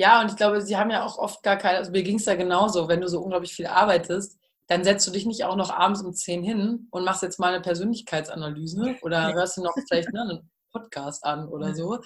Ja, 0.00 0.22
und 0.22 0.30
ich 0.30 0.36
glaube, 0.36 0.62
sie 0.62 0.78
haben 0.78 0.90
ja 0.90 1.04
auch 1.04 1.18
oft 1.18 1.42
gar 1.42 1.58
keine, 1.58 1.76
also 1.76 1.90
mir 1.90 2.02
ging 2.02 2.16
es 2.16 2.24
ja 2.24 2.34
genauso, 2.34 2.88
wenn 2.88 3.02
du 3.02 3.06
so 3.06 3.20
unglaublich 3.20 3.52
viel 3.52 3.66
arbeitest, 3.66 4.38
dann 4.66 4.82
setzt 4.82 5.06
du 5.06 5.10
dich 5.10 5.26
nicht 5.26 5.44
auch 5.44 5.56
noch 5.56 5.68
abends 5.68 6.00
um 6.00 6.14
10 6.14 6.42
hin 6.42 6.88
und 6.90 7.04
machst 7.04 7.22
jetzt 7.22 7.38
mal 7.38 7.52
eine 7.52 7.60
Persönlichkeitsanalyse 7.60 8.96
oder 9.02 9.34
hörst 9.34 9.58
du 9.58 9.62
noch 9.62 9.74
vielleicht 9.86 10.10
ne, 10.14 10.22
einen 10.22 10.50
Podcast 10.72 11.22
an 11.22 11.46
oder 11.48 11.74
so, 11.74 11.98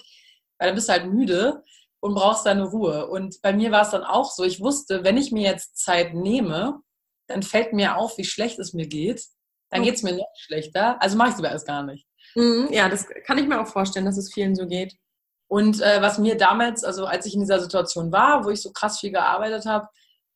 weil 0.57 0.67
dann 0.67 0.75
bist 0.75 0.89
du 0.89 0.91
halt 0.91 1.05
müde 1.05 1.63
und 2.01 2.15
brauchst 2.15 2.45
deine 2.45 2.65
Ruhe. 2.65 3.07
Und 3.07 3.41
bei 3.41 3.53
mir 3.53 3.71
war 3.71 3.83
es 3.83 3.91
dann 3.91 4.03
auch 4.03 4.29
so, 4.29 4.43
ich 4.43 4.59
wusste, 4.59 5.05
wenn 5.05 5.15
ich 5.15 5.31
mir 5.31 5.43
jetzt 5.49 5.77
Zeit 5.77 6.13
nehme, 6.13 6.81
dann 7.27 7.43
fällt 7.43 7.71
mir 7.71 7.95
auf, 7.95 8.17
wie 8.17 8.25
schlecht 8.25 8.59
es 8.59 8.73
mir 8.73 8.87
geht. 8.87 9.23
Dann 9.69 9.83
geht 9.83 9.95
es 9.95 10.03
mir 10.03 10.17
noch 10.17 10.27
schlechter. 10.35 11.01
Also 11.01 11.15
mache 11.15 11.29
ich 11.29 11.35
es 11.35 11.41
erst 11.41 11.67
gar 11.67 11.83
nicht. 11.83 12.05
Mhm, 12.35 12.67
ja, 12.71 12.89
das 12.89 13.07
kann 13.25 13.37
ich 13.37 13.47
mir 13.47 13.61
auch 13.61 13.67
vorstellen, 13.67 14.05
dass 14.05 14.17
es 14.17 14.33
vielen 14.33 14.53
so 14.53 14.67
geht. 14.67 14.97
Und 15.47 15.81
äh, 15.81 16.01
was 16.01 16.17
mir 16.17 16.37
damals, 16.37 16.83
also 16.83 17.05
als 17.05 17.25
ich 17.25 17.35
in 17.35 17.41
dieser 17.41 17.59
Situation 17.59 18.11
war, 18.11 18.45
wo 18.45 18.49
ich 18.49 18.61
so 18.61 18.71
krass 18.71 18.99
viel 18.99 19.11
gearbeitet 19.11 19.65
habe, 19.65 19.87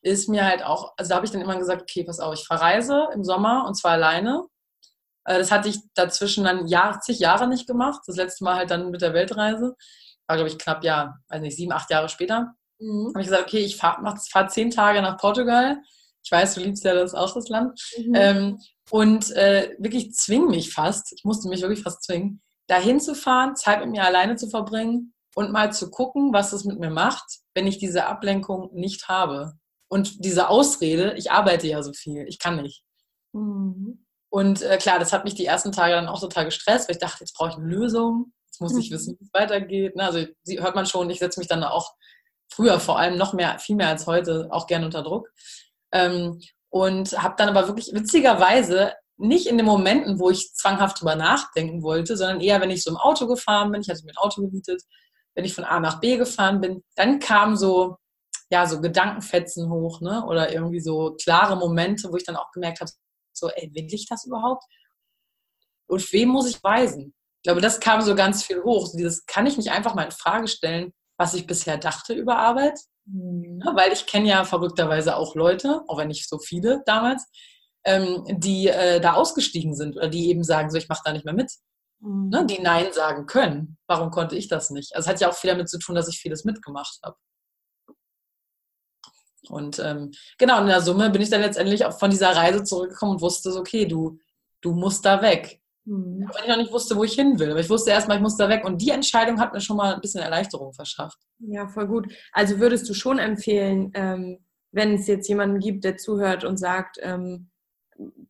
ist 0.01 0.29
mir 0.29 0.45
halt 0.45 0.63
auch, 0.63 0.93
also 0.97 1.09
da 1.09 1.15
habe 1.15 1.25
ich 1.25 1.31
dann 1.31 1.41
immer 1.41 1.57
gesagt, 1.57 1.81
okay, 1.81 2.03
pass 2.03 2.19
auf, 2.19 2.33
ich 2.33 2.45
verreise 2.45 3.07
im 3.13 3.23
Sommer 3.23 3.65
und 3.67 3.75
zwar 3.75 3.91
alleine. 3.93 4.45
Äh, 5.25 5.39
das 5.39 5.51
hatte 5.51 5.69
ich 5.69 5.79
dazwischen 5.93 6.43
dann 6.43 6.67
Jahr, 6.67 6.99
zig 7.01 7.19
Jahre 7.19 7.47
nicht 7.47 7.67
gemacht. 7.67 8.01
Das 8.07 8.15
letzte 8.15 8.43
Mal 8.43 8.55
halt 8.55 8.71
dann 8.71 8.91
mit 8.91 9.01
der 9.01 9.13
Weltreise 9.13 9.75
war, 10.27 10.37
glaube 10.37 10.49
ich, 10.49 10.59
knapp, 10.59 10.83
ja, 10.83 11.15
weiß 11.29 11.41
nicht, 11.41 11.57
sieben, 11.57 11.73
acht 11.73 11.89
Jahre 11.89 12.07
später, 12.07 12.53
mhm. 12.79 13.07
habe 13.09 13.21
ich 13.21 13.27
gesagt, 13.27 13.47
okay, 13.47 13.59
ich 13.59 13.77
fahre 13.77 14.15
fahr 14.31 14.47
zehn 14.47 14.69
Tage 14.69 15.01
nach 15.01 15.17
Portugal. 15.17 15.77
Ich 16.23 16.31
weiß, 16.31 16.53
du 16.55 16.61
liebst 16.61 16.83
ja 16.83 16.93
das 16.93 17.15
auch 17.15 17.33
das 17.33 17.49
Land. 17.49 17.79
Mhm. 17.97 18.15
Ähm, 18.15 18.59
und 18.91 19.31
äh, 19.31 19.75
wirklich 19.79 20.13
zwing 20.13 20.47
mich 20.47 20.71
fast, 20.71 21.13
ich 21.13 21.23
musste 21.23 21.49
mich 21.49 21.61
wirklich 21.61 21.81
fast 21.81 22.03
zwingen, 22.03 22.41
dahin 22.69 22.99
zu 22.99 23.15
fahren, 23.15 23.55
Zeit 23.55 23.79
mit 23.81 23.89
mir 23.89 24.03
alleine 24.03 24.35
zu 24.35 24.49
verbringen 24.49 25.13
und 25.35 25.51
mal 25.51 25.71
zu 25.73 25.89
gucken, 25.89 26.33
was 26.33 26.53
es 26.53 26.65
mit 26.65 26.79
mir 26.79 26.89
macht, 26.89 27.25
wenn 27.53 27.67
ich 27.67 27.77
diese 27.77 28.05
Ablenkung 28.05 28.69
nicht 28.73 29.07
habe. 29.07 29.53
Und 29.89 30.23
diese 30.23 30.49
Ausrede, 30.49 31.15
ich 31.17 31.31
arbeite 31.31 31.67
ja 31.67 31.81
so 31.81 31.93
viel, 31.93 32.25
ich 32.27 32.39
kann 32.39 32.61
nicht. 32.61 32.83
Mhm. 33.33 34.05
Und 34.31 34.61
äh, 34.61 34.77
klar, 34.77 34.99
das 34.99 35.11
hat 35.11 35.23
mich 35.23 35.33
die 35.33 35.45
ersten 35.45 35.71
Tage 35.71 35.95
dann 35.95 36.07
auch 36.07 36.19
total 36.19 36.45
gestresst, 36.45 36.87
weil 36.87 36.95
ich 36.95 37.01
dachte, 37.01 37.21
jetzt 37.21 37.33
brauche 37.33 37.49
ich 37.49 37.55
eine 37.55 37.65
Lösung 37.65 38.31
muss 38.59 38.77
ich 38.77 38.91
wissen, 38.91 39.17
wie 39.19 39.25
es 39.25 39.33
weitergeht. 39.33 39.95
Ne? 39.95 40.03
Also 40.03 40.25
sie 40.43 40.61
hört 40.61 40.75
man 40.75 40.85
schon, 40.85 41.09
ich 41.09 41.19
setze 41.19 41.39
mich 41.39 41.47
dann 41.47 41.63
auch 41.63 41.93
früher 42.51 42.79
vor 42.79 42.99
allem 42.99 43.17
noch 43.17 43.33
mehr, 43.33 43.59
viel 43.59 43.75
mehr 43.75 43.89
als 43.89 44.07
heute, 44.07 44.47
auch 44.51 44.67
gerne 44.67 44.85
unter 44.85 45.03
Druck. 45.03 45.29
Ähm, 45.91 46.39
und 46.69 47.21
habe 47.21 47.35
dann 47.37 47.49
aber 47.49 47.67
wirklich 47.67 47.93
witzigerweise 47.93 48.93
nicht 49.19 49.47
in 49.47 49.57
den 49.57 49.65
Momenten, 49.65 50.19
wo 50.19 50.29
ich 50.29 50.53
zwanghaft 50.53 50.99
drüber 51.01 51.15
nachdenken 51.15 51.83
wollte, 51.83 52.15
sondern 52.17 52.41
eher, 52.41 52.61
wenn 52.61 52.71
ich 52.71 52.83
so 52.83 52.91
im 52.91 52.97
Auto 52.97 53.27
gefahren 53.27 53.71
bin, 53.71 53.81
ich 53.81 53.89
hatte 53.89 54.03
mir 54.03 54.11
ein 54.11 54.17
Auto 54.17 54.41
gemietet, 54.41 54.81
wenn 55.35 55.45
ich 55.45 55.53
von 55.53 55.63
A 55.63 55.79
nach 55.79 55.99
B 55.99 56.17
gefahren 56.17 56.61
bin, 56.61 56.83
dann 56.95 57.19
kamen 57.19 57.55
so, 57.55 57.97
ja, 58.49 58.65
so 58.65 58.81
Gedankenfetzen 58.81 59.69
hoch, 59.69 60.01
ne? 60.01 60.25
Oder 60.25 60.51
irgendwie 60.51 60.79
so 60.79 61.15
klare 61.21 61.55
Momente, 61.55 62.11
wo 62.11 62.15
ich 62.17 62.23
dann 62.23 62.35
auch 62.35 62.51
gemerkt 62.51 62.81
habe, 62.81 62.91
so, 63.33 63.49
ey, 63.49 63.69
will 63.73 63.87
ich 63.93 64.07
das 64.07 64.25
überhaupt? 64.25 64.63
Und 65.87 66.11
wem 66.13 66.29
muss 66.29 66.49
ich 66.49 66.63
weisen? 66.63 67.13
Ich 67.37 67.43
glaube, 67.43 67.61
das 67.61 67.79
kam 67.79 68.01
so 68.01 68.15
ganz 68.15 68.43
viel 68.43 68.63
hoch. 68.63 68.89
Dieses 68.93 69.25
kann 69.25 69.45
ich 69.45 69.57
nicht 69.57 69.71
einfach 69.71 69.95
mal 69.95 70.03
in 70.03 70.11
Frage 70.11 70.47
stellen, 70.47 70.93
was 71.17 71.33
ich 71.33 71.45
bisher 71.45 71.77
dachte 71.77 72.13
über 72.13 72.37
Arbeit. 72.37 72.79
Mhm. 73.11 73.61
weil 73.73 73.91
ich 73.91 74.05
kenne 74.05 74.29
ja 74.29 74.43
verrückterweise 74.43 75.15
auch 75.15 75.33
Leute, 75.33 75.81
auch 75.87 75.97
wenn 75.97 76.09
nicht 76.09 76.29
so 76.29 76.37
viele 76.37 76.83
damals, 76.85 77.25
ähm, 77.89 78.23
die 78.39 78.67
äh, 78.67 78.99
da 78.99 79.13
ausgestiegen 79.13 79.75
sind 79.75 79.97
oder 79.97 80.07
die 80.07 80.29
eben 80.29 80.43
sagen, 80.43 80.69
so 80.69 80.77
ich 80.77 80.89
mache 80.89 81.01
da 81.03 81.11
nicht 81.11 81.25
mehr 81.25 81.33
mit. 81.33 81.51
Mhm. 82.01 82.29
Ne, 82.29 82.45
die 82.45 82.61
Nein 82.61 82.93
sagen 82.93 83.25
können. 83.25 83.77
Warum 83.87 84.11
konnte 84.11 84.35
ich 84.35 84.47
das 84.47 84.69
nicht? 84.69 84.95
Also 84.95 85.07
es 85.07 85.09
hat 85.09 85.21
ja 85.21 85.29
auch 85.29 85.35
viel 85.35 85.49
damit 85.49 85.69
zu 85.69 85.79
tun, 85.79 85.95
dass 85.95 86.07
ich 86.07 86.19
vieles 86.19 86.45
mitgemacht 86.45 86.99
habe. 87.03 87.17
Und 89.49 89.79
ähm, 89.79 90.11
genau, 90.37 90.61
in 90.61 90.67
der 90.67 90.81
Summe 90.81 91.09
bin 91.09 91.21
ich 91.21 91.29
dann 91.29 91.41
letztendlich 91.41 91.83
auch 91.85 91.97
von 91.97 92.11
dieser 92.11 92.35
Reise 92.35 92.63
zurückgekommen 92.63 93.13
und 93.13 93.21
wusste, 93.21 93.51
so, 93.51 93.59
okay, 93.59 93.85
du, 93.85 94.19
du 94.61 94.73
musst 94.73 95.03
da 95.05 95.21
weg. 95.21 95.59
Mhm. 95.85 96.29
Weil 96.31 96.43
ich 96.43 96.49
noch 96.49 96.57
nicht 96.57 96.71
wusste, 96.71 96.95
wo 96.95 97.03
ich 97.03 97.13
hin 97.13 97.39
will. 97.39 97.51
Aber 97.51 97.59
ich 97.59 97.69
wusste 97.69 97.89
erstmal, 97.89 98.17
ich 98.17 98.23
muss 98.23 98.37
da 98.37 98.47
weg. 98.47 98.63
Und 98.63 98.81
die 98.81 98.91
Entscheidung 98.91 99.39
hat 99.39 99.53
mir 99.53 99.61
schon 99.61 99.77
mal 99.77 99.95
ein 99.95 100.01
bisschen 100.01 100.21
Erleichterung 100.21 100.73
verschafft. 100.73 101.17
Ja, 101.39 101.67
voll 101.67 101.87
gut. 101.87 102.13
Also 102.31 102.59
würdest 102.59 102.87
du 102.87 102.93
schon 102.93 103.17
empfehlen, 103.17 103.91
ähm, 103.95 104.45
wenn 104.71 104.93
es 104.93 105.07
jetzt 105.07 105.27
jemanden 105.27 105.59
gibt, 105.59 105.83
der 105.83 105.97
zuhört 105.97 106.43
und 106.43 106.57
sagt, 106.57 106.97
ähm, 107.01 107.48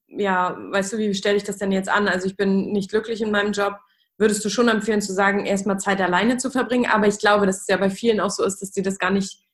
ja, 0.07 0.57
weißt 0.71 0.93
du, 0.93 0.97
wie 0.97 1.13
stelle 1.13 1.37
ich 1.37 1.43
das 1.43 1.57
denn 1.57 1.71
jetzt 1.71 1.89
an? 1.89 2.07
Also 2.07 2.27
ich 2.27 2.35
bin 2.35 2.71
nicht 2.71 2.89
glücklich 2.89 3.21
in 3.21 3.31
meinem 3.31 3.51
Job. 3.51 3.77
Würdest 4.17 4.43
du 4.43 4.49
schon 4.49 4.67
empfehlen 4.67 5.01
zu 5.01 5.13
sagen, 5.13 5.45
erstmal 5.45 5.79
Zeit 5.79 6.01
alleine 6.01 6.37
zu 6.37 6.51
verbringen? 6.51 6.89
Aber 6.91 7.07
ich 7.07 7.19
glaube, 7.19 7.45
dass 7.45 7.61
es 7.61 7.67
ja 7.67 7.77
bei 7.77 7.89
vielen 7.89 8.19
auch 8.19 8.31
so 8.31 8.43
ist, 8.43 8.61
dass 8.61 8.71
die 8.71 8.81
das 8.81 8.97
gar 8.97 9.11
nicht 9.11 9.45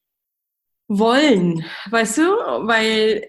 wollen, 0.88 1.65
weißt 1.89 2.17
du? 2.17 2.23
Weil 2.67 3.28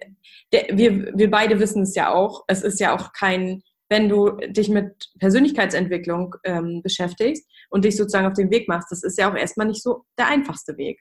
der, 0.52 0.66
wir, 0.72 1.16
wir 1.16 1.30
beide 1.30 1.58
wissen 1.60 1.82
es 1.82 1.94
ja 1.94 2.12
auch. 2.12 2.44
Es 2.46 2.62
ist 2.62 2.80
ja 2.80 2.94
auch 2.94 3.12
kein 3.12 3.62
wenn 3.88 4.08
du 4.08 4.30
dich 4.48 4.68
mit 4.68 5.10
Persönlichkeitsentwicklung 5.18 6.34
ähm, 6.44 6.82
beschäftigst 6.82 7.48
und 7.70 7.84
dich 7.84 7.96
sozusagen 7.96 8.26
auf 8.26 8.32
den 8.32 8.50
Weg 8.50 8.68
machst. 8.68 8.90
Das 8.90 9.02
ist 9.02 9.18
ja 9.18 9.30
auch 9.30 9.36
erstmal 9.36 9.66
nicht 9.66 9.82
so 9.82 10.04
der 10.18 10.28
einfachste 10.28 10.76
Weg. 10.76 11.00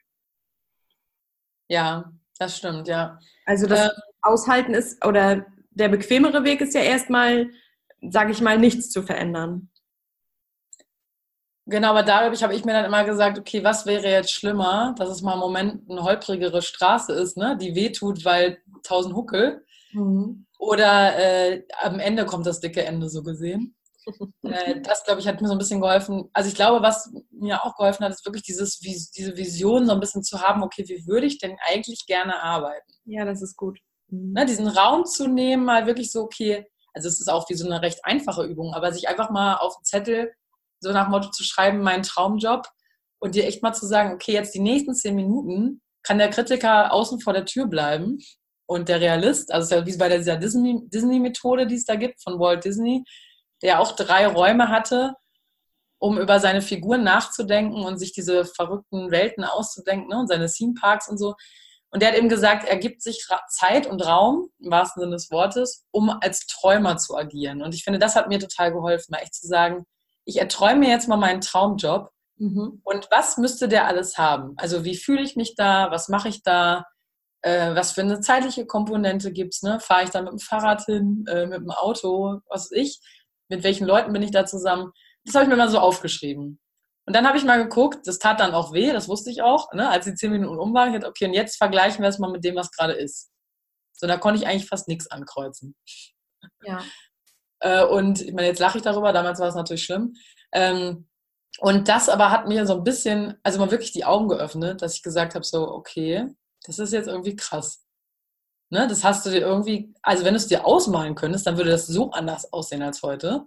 Ja, 1.68 2.12
das 2.38 2.58
stimmt, 2.58 2.88
ja. 2.88 3.20
Also 3.46 3.66
das 3.66 3.88
äh, 3.88 3.92
Aushalten 4.22 4.74
ist, 4.74 5.04
oder 5.06 5.46
der 5.76 5.90
bequemere 5.90 6.44
Weg 6.44 6.62
ist 6.62 6.74
ja 6.74 6.82
erstmal, 6.82 7.52
sage 8.02 8.32
ich 8.32 8.42
mal, 8.42 8.58
nichts 8.58 8.90
zu 8.90 9.04
verändern. 9.04 9.70
Genau, 11.68 11.90
aber 11.90 12.04
darüber 12.04 12.38
habe 12.38 12.54
ich 12.54 12.64
mir 12.64 12.74
dann 12.74 12.86
immer 12.86 13.04
gesagt, 13.06 13.40
okay, 13.40 13.64
was 13.64 13.86
wäre 13.86 14.08
jetzt 14.08 14.32
schlimmer, 14.32 14.94
dass 14.98 15.10
es 15.10 15.22
mal 15.22 15.34
im 15.34 15.40
Moment 15.40 15.90
eine 15.90 16.04
holprigere 16.04 16.62
Straße 16.62 17.12
ist, 17.14 17.38
ne, 17.38 17.58
die 17.60 17.74
wehtut, 17.74 18.24
weil 18.24 18.60
tausend 18.84 19.16
Huckel. 19.16 19.66
Mhm. 19.92 20.46
Oder 20.60 21.18
äh, 21.18 21.64
am 21.82 22.00
Ende 22.00 22.26
kommt 22.26 22.46
das 22.46 22.60
dicke 22.60 22.84
Ende 22.84 23.10
so 23.10 23.24
gesehen. 23.24 23.76
äh, 24.44 24.80
das, 24.82 25.04
glaube 25.04 25.20
ich, 25.20 25.28
hat 25.28 25.42
mir 25.42 25.48
so 25.48 25.54
ein 25.54 25.58
bisschen 25.58 25.82
geholfen. 25.82 26.30
Also 26.34 26.50
ich 26.50 26.56
glaube, 26.56 26.84
was 26.84 27.12
mir 27.32 27.64
auch 27.64 27.76
geholfen 27.76 28.06
hat, 28.06 28.12
ist 28.12 28.26
wirklich 28.26 28.44
dieses, 28.44 28.80
diese 28.80 29.36
Vision 29.36 29.88
so 29.88 29.94
ein 29.94 30.00
bisschen 30.00 30.24
zu 30.24 30.42
haben, 30.42 30.62
okay, 30.62 30.86
wie 30.88 31.08
würde 31.08 31.26
ich 31.26 31.40
denn 31.40 31.58
eigentlich 31.68 32.06
gerne 32.06 32.44
arbeiten? 32.44 32.94
Ja, 33.06 33.26
das 33.26 33.42
ist 33.42 33.58
gut. 33.58 33.80
Ne, 34.10 34.46
diesen 34.46 34.68
Raum 34.68 35.06
zu 35.06 35.28
nehmen, 35.28 35.66
mal 35.66 35.88
wirklich 35.88 36.12
so, 36.12 36.22
okay, 36.22 36.66
also 36.94 37.08
es 37.08 37.20
ist 37.20 37.28
auch 37.30 37.50
wie 37.50 37.56
so 37.56 37.66
eine 37.66 37.82
recht 37.82 38.00
einfache 38.04 38.44
Übung, 38.44 38.74
aber 38.74 38.92
sich 38.94 39.08
einfach 39.10 39.30
mal 39.30 39.56
auf 39.56 39.78
den 39.78 39.86
Zettel 39.86 40.34
so 40.80 40.92
nach 40.92 41.10
Motto 41.10 41.32
zu 41.32 41.44
schreiben, 41.44 41.82
mein 41.82 42.04
Traumjob 42.04 42.68
und 43.20 43.36
dir 43.36 43.46
echt 43.46 43.64
mal 43.64 43.74
zu 43.74 43.86
sagen, 43.88 44.14
okay, 44.14 44.34
jetzt 44.34 44.54
die 44.54 44.60
nächsten 44.60 44.94
zehn 44.94 45.16
Minuten 45.16 45.82
kann 46.04 46.20
der 46.20 46.30
Kritiker 46.30 46.94
außen 46.94 47.20
vor 47.20 47.34
der 47.34 47.46
Tür 47.46 47.66
bleiben 47.68 48.20
und 48.68 48.90
der 48.90 49.02
Realist, 49.02 49.52
also 49.52 49.86
wie 49.86 49.98
bei 49.98 50.16
dieser 50.16 50.38
Disney-Methode, 50.38 51.68
die 51.68 51.76
es 51.76 51.86
da 51.86 51.96
gibt 51.96 52.22
von 52.22 52.40
Walt 52.40 52.64
Disney, 52.64 53.04
der 53.64 53.80
auch 53.80 53.94
drei 53.94 54.28
Räume 54.28 54.70
hatte. 54.70 55.16
um 55.98 56.20
über 56.20 56.40
seine 56.40 56.62
Figuren 56.62 57.04
nachzudenken 57.04 57.84
und 57.84 57.98
sich 57.98 58.12
diese 58.14 58.46
verrückten 58.46 59.12
Welten 59.12 59.44
auszudenken 59.44 60.10
ne, 60.10 60.20
und 60.20 60.28
seine 60.28 60.48
Theme 60.48 60.74
Parks 60.80 61.10
und 61.10 61.18
so. 61.18 61.36
Und 61.92 62.02
der 62.02 62.10
hat 62.10 62.18
eben 62.18 62.30
gesagt, 62.30 62.68
er 62.68 62.78
gibt 62.78 63.02
sich 63.02 63.26
Zeit 63.50 63.88
und 63.88 64.06
Raum, 64.06 64.50
im 64.60 64.72
wahrsten 64.72 65.02
Sinne 65.02 65.16
des 65.16 65.32
Wortes, 65.32 65.86
um 65.92 66.10
als 66.10 66.46
Träumer 66.46 66.98
zu 66.98 67.16
agieren. 67.16 67.62
Und 67.62 67.74
ich 67.74 67.84
finde, 67.84 68.00
das 68.00 68.16
hat 68.16 68.28
mir 68.28 68.40
total 68.40 68.74
geholfen, 68.74 69.12
mal 69.12 69.20
echt 69.20 69.34
zu 69.34 69.48
sagen, 69.48 69.86
ich 70.26 70.40
erträume 70.40 70.82
mir 70.82 70.90
jetzt 70.90 71.08
mal 71.08 71.18
meinen 71.18 71.42
Traumjob. 71.42 72.12
Mhm. 72.38 72.82
Und 72.84 73.08
was 73.12 73.38
müsste 73.38 73.70
der 73.70 73.88
alles 73.88 74.18
haben? 74.18 74.56
Also 74.58 74.84
wie 74.84 74.98
fühle 74.98 75.22
ich 75.22 75.36
mich 75.36 75.56
da? 75.56 75.90
Was 75.92 76.10
mache 76.10 76.28
ich 76.28 76.44
da? 76.44 76.86
Äh, 77.42 77.76
was 77.76 77.94
für 77.94 78.02
eine 78.02 78.20
zeitliche 78.20 78.66
Komponente 78.66 79.32
gibt 79.32 79.54
es? 79.54 79.62
Ne? 79.62 79.80
Fahre 79.80 80.04
ich 80.04 80.10
da 80.10 80.22
mit 80.22 80.32
dem 80.32 80.40
Fahrrad 80.40 80.84
hin, 80.86 81.24
äh, 81.30 81.46
mit 81.46 81.60
dem 81.60 81.72
Auto, 81.72 82.42
was 82.50 82.72
weiß 82.72 82.72
ich? 82.72 83.00
Mit 83.48 83.64
welchen 83.64 83.86
Leuten 83.86 84.12
bin 84.12 84.24
ich 84.24 84.32
da 84.32 84.46
zusammen? 84.46 84.92
Das 85.24 85.36
habe 85.36 85.46
ich 85.46 85.50
mir 85.50 85.56
mal 85.56 85.70
so 85.70 85.80
aufgeschrieben. 85.80 86.60
Und 87.08 87.16
dann 87.16 87.28
habe 87.28 87.38
ich 87.38 87.44
mal 87.44 87.62
geguckt, 87.62 88.08
das 88.08 88.18
tat 88.18 88.40
dann 88.40 88.54
auch 88.54 88.74
weh, 88.74 88.92
das 88.92 89.08
wusste 89.08 89.30
ich 89.30 89.44
auch, 89.44 89.72
ne, 89.74 89.90
als 89.90 90.06
die 90.06 90.16
zehn 90.16 90.32
Minuten 90.32 90.58
um 90.58 90.74
waren. 90.74 90.90
Ich 90.90 90.96
dachte, 90.96 91.10
okay, 91.10 91.26
und 91.26 91.34
jetzt 91.34 91.58
vergleichen 91.58 92.02
wir 92.02 92.10
es 92.10 92.18
mal 92.18 92.32
mit 92.32 92.44
dem, 92.44 92.56
was 92.56 92.72
gerade 92.72 92.94
ist. 92.94 93.30
So, 93.94 94.08
da 94.08 94.18
konnte 94.18 94.40
ich 94.40 94.48
eigentlich 94.48 94.68
fast 94.68 94.88
nichts 94.88 95.10
ankreuzen. 95.12 95.76
Ja. 96.64 96.84
Äh, 97.60 97.86
und 97.86 98.22
ich 98.22 98.34
meine, 98.34 98.48
jetzt 98.48 98.60
lache 98.60 98.78
ich 98.78 98.84
darüber, 98.84 99.14
damals 99.14 99.40
war 99.40 99.48
es 99.48 99.56
natürlich 99.56 99.84
schlimm. 99.84 100.16
Ähm, 100.52 101.08
und 101.60 101.88
das 101.88 102.10
aber 102.10 102.32
hat 102.32 102.48
mir 102.48 102.66
so 102.66 102.74
ein 102.76 102.84
bisschen, 102.84 103.38
also 103.44 103.60
mal 103.60 103.72
wirklich 103.72 103.92
die 103.92 104.06
Augen 104.06 104.28
geöffnet, 104.28 104.82
dass 104.82 104.96
ich 104.96 105.04
gesagt 105.04 105.36
habe, 105.36 105.46
so, 105.46 105.70
okay, 105.70 106.28
das 106.66 106.80
ist 106.80 106.92
jetzt 106.92 107.08
irgendwie 107.08 107.36
krass. 107.36 107.86
Ne, 108.72 108.88
das 108.88 109.04
hast 109.04 109.26
du 109.26 109.30
dir 109.30 109.42
irgendwie, 109.42 109.94
also 110.02 110.26
wenn 110.26 110.34
du 110.34 110.38
es 110.40 110.48
dir 110.48 110.66
ausmalen 110.66 111.16
könntest, 111.16 111.46
dann 111.46 111.56
würde 111.58 111.70
das 111.70 111.86
so 111.86 112.12
anders 112.12 112.52
aussehen 112.52 112.82
als 112.82 113.04
heute. 113.04 113.46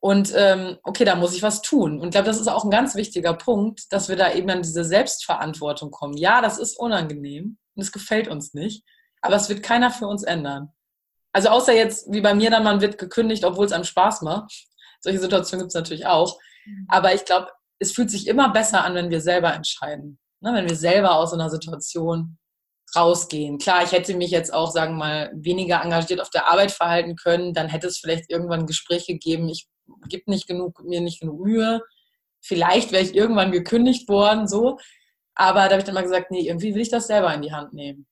Und 0.00 0.32
ähm, 0.36 0.78
okay, 0.84 1.04
da 1.04 1.16
muss 1.16 1.34
ich 1.34 1.42
was 1.42 1.60
tun. 1.60 1.98
Und 1.98 2.06
ich 2.06 2.10
glaube, 2.12 2.26
das 2.26 2.40
ist 2.40 2.46
auch 2.46 2.64
ein 2.64 2.70
ganz 2.70 2.94
wichtiger 2.94 3.34
Punkt, 3.34 3.92
dass 3.92 4.08
wir 4.08 4.16
da 4.16 4.32
eben 4.32 4.48
an 4.50 4.62
diese 4.62 4.84
Selbstverantwortung 4.84 5.90
kommen. 5.90 6.16
Ja, 6.16 6.40
das 6.40 6.58
ist 6.58 6.78
unangenehm 6.78 7.58
und 7.74 7.82
es 7.82 7.90
gefällt 7.90 8.28
uns 8.28 8.54
nicht, 8.54 8.84
aber 9.22 9.34
es 9.34 9.48
wird 9.48 9.62
keiner 9.62 9.90
für 9.90 10.06
uns 10.06 10.22
ändern. 10.22 10.72
Also 11.32 11.48
außer 11.48 11.74
jetzt, 11.74 12.12
wie 12.12 12.20
bei 12.20 12.34
mir 12.34 12.50
dann, 12.50 12.64
man 12.64 12.80
wird 12.80 12.98
gekündigt, 12.98 13.44
obwohl 13.44 13.66
es 13.66 13.72
einem 13.72 13.84
Spaß 13.84 14.22
macht. 14.22 14.52
Solche 15.00 15.20
Situationen 15.20 15.64
gibt 15.64 15.70
es 15.70 15.74
natürlich 15.74 16.06
auch. 16.06 16.38
Mhm. 16.64 16.86
Aber 16.88 17.14
ich 17.14 17.24
glaube, 17.24 17.48
es 17.80 17.92
fühlt 17.92 18.10
sich 18.10 18.26
immer 18.28 18.50
besser 18.50 18.84
an, 18.84 18.94
wenn 18.94 19.10
wir 19.10 19.20
selber 19.20 19.52
entscheiden. 19.52 20.18
Ne? 20.40 20.52
Wenn 20.54 20.68
wir 20.68 20.76
selber 20.76 21.16
aus 21.16 21.32
einer 21.32 21.50
Situation 21.50 22.38
rausgehen. 22.96 23.58
Klar, 23.58 23.82
ich 23.84 23.92
hätte 23.92 24.16
mich 24.16 24.30
jetzt 24.30 24.52
auch, 24.52 24.70
sagen 24.70 24.94
wir 24.94 24.98
mal, 24.98 25.32
weniger 25.34 25.82
engagiert 25.82 26.20
auf 26.20 26.30
der 26.30 26.48
Arbeit 26.48 26.72
verhalten 26.72 27.16
können. 27.16 27.52
Dann 27.52 27.68
hätte 27.68 27.86
es 27.86 27.98
vielleicht 27.98 28.30
irgendwann 28.30 28.60
ein 28.60 28.66
Gespräch 28.66 29.06
gegeben, 29.06 29.48
ich 29.48 29.68
gebe 30.08 30.30
nicht 30.30 30.46
genug, 30.46 30.84
mir 30.84 31.00
nicht 31.00 31.20
genug 31.20 31.40
Mühe. 31.40 31.82
Vielleicht 32.40 32.92
wäre 32.92 33.02
ich 33.02 33.14
irgendwann 33.14 33.52
gekündigt 33.52 34.08
worden, 34.08 34.46
so. 34.46 34.78
Aber 35.34 35.60
da 35.60 35.70
habe 35.70 35.78
ich 35.78 35.84
dann 35.84 35.94
mal 35.94 36.02
gesagt, 36.02 36.30
nee, 36.30 36.48
irgendwie 36.48 36.74
will 36.74 36.82
ich 36.82 36.90
das 36.90 37.06
selber 37.06 37.32
in 37.34 37.42
die 37.42 37.52
Hand 37.52 37.72
nehmen. 37.72 38.06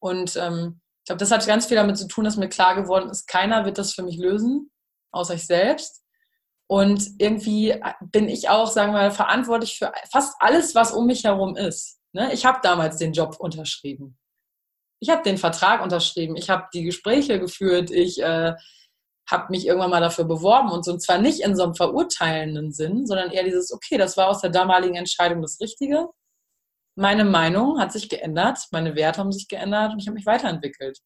Und 0.00 0.36
ähm, 0.36 0.80
ich 1.00 1.06
glaube, 1.06 1.18
das 1.18 1.30
hat 1.30 1.46
ganz 1.46 1.66
viel 1.66 1.76
damit 1.76 1.98
zu 1.98 2.06
tun, 2.06 2.24
dass 2.24 2.36
mir 2.36 2.48
klar 2.48 2.74
geworden 2.74 3.10
ist, 3.10 3.26
keiner 3.26 3.64
wird 3.64 3.78
das 3.78 3.92
für 3.92 4.02
mich 4.02 4.18
lösen, 4.18 4.70
außer 5.12 5.34
ich 5.34 5.46
selbst. 5.46 6.04
Und 6.68 7.04
irgendwie 7.18 7.74
bin 8.00 8.28
ich 8.28 8.48
auch, 8.48 8.68
sagen 8.68 8.92
wir 8.92 8.98
mal, 8.98 9.10
verantwortlich 9.10 9.76
für 9.76 9.92
fast 10.12 10.36
alles, 10.38 10.74
was 10.76 10.92
um 10.92 11.06
mich 11.06 11.24
herum 11.24 11.56
ist. 11.56 11.98
Ne? 12.12 12.32
Ich 12.32 12.44
habe 12.44 12.60
damals 12.62 12.96
den 12.96 13.12
Job 13.12 13.36
unterschrieben. 13.40 14.16
Ich 15.00 15.10
habe 15.10 15.22
den 15.22 15.38
Vertrag 15.38 15.82
unterschrieben. 15.82 16.36
Ich 16.36 16.48
habe 16.48 16.68
die 16.72 16.84
Gespräche 16.84 17.40
geführt. 17.40 17.90
Ich 17.90 18.22
äh, 18.22 18.54
habe 19.30 19.50
mich 19.50 19.66
irgendwann 19.66 19.90
mal 19.90 20.00
dafür 20.00 20.24
beworben 20.24 20.70
und 20.70 20.84
so. 20.84 20.92
Und 20.92 21.00
zwar 21.00 21.18
nicht 21.18 21.40
in 21.40 21.56
so 21.56 21.62
einem 21.62 21.74
verurteilenden 21.74 22.72
Sinn, 22.72 23.06
sondern 23.06 23.30
eher 23.30 23.44
dieses, 23.44 23.72
okay, 23.72 23.98
das 23.98 24.16
war 24.16 24.28
aus 24.28 24.40
der 24.40 24.50
damaligen 24.50 24.96
Entscheidung 24.96 25.42
das 25.42 25.60
Richtige. 25.60 26.08
Meine 26.96 27.24
Meinung 27.24 27.80
hat 27.80 27.92
sich 27.92 28.08
geändert, 28.08 28.58
meine 28.72 28.94
Werte 28.94 29.20
haben 29.20 29.32
sich 29.32 29.48
geändert 29.48 29.92
und 29.92 30.00
ich 30.00 30.06
habe 30.06 30.14
mich 30.14 30.26
weiterentwickelt. 30.26 30.98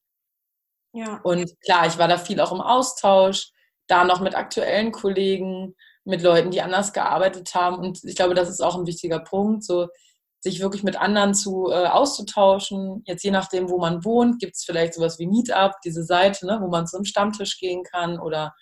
Ja. 0.93 1.20
Und 1.22 1.53
klar, 1.61 1.87
ich 1.87 1.99
war 1.99 2.09
da 2.09 2.18
viel 2.18 2.41
auch 2.41 2.53
im 2.53 2.61
Austausch, 2.61 3.51
da 3.89 4.05
noch 4.05 4.20
mit 4.20 4.35
aktuellen 4.35 4.93
Kollegen, 4.93 5.75
mit 6.05 6.22
Leuten, 6.22 6.51
die 6.51 6.62
anders 6.62 6.93
gearbeitet 6.93 7.55
haben. 7.55 7.79
Und 7.79 8.05
ich 8.05 8.16
glaube, 8.16 8.35
das 8.35 8.49
ist 8.49 8.61
auch 8.61 8.77
ein 8.77 8.87
wichtiger 8.87 9.20
Punkt. 9.20 9.64
So, 9.64 9.89
sich 10.45 10.61
wirklich 10.61 10.82
mit 10.82 11.01
anderen 11.01 11.32
zu 11.32 11.70
äh, 11.70 11.86
auszutauschen. 11.86 13.03
Jetzt 13.07 13.24
je 13.24 13.30
nachdem, 13.30 13.70
wo 13.70 13.78
man 13.78 14.05
wohnt, 14.05 14.38
gibt 14.40 14.57
es 14.57 14.64
vielleicht 14.64 14.92
sowas 14.92 15.18
wie 15.18 15.26
Meetup, 15.26 15.72
diese 15.82 16.05
Seite, 16.05 16.45
ne, 16.45 16.59
wo 16.61 16.68
man 16.68 16.86
zum 16.86 17.07
Stammtisch 17.07 17.59
gehen 17.59 17.82
kann 17.82 18.20
oder 18.20 18.55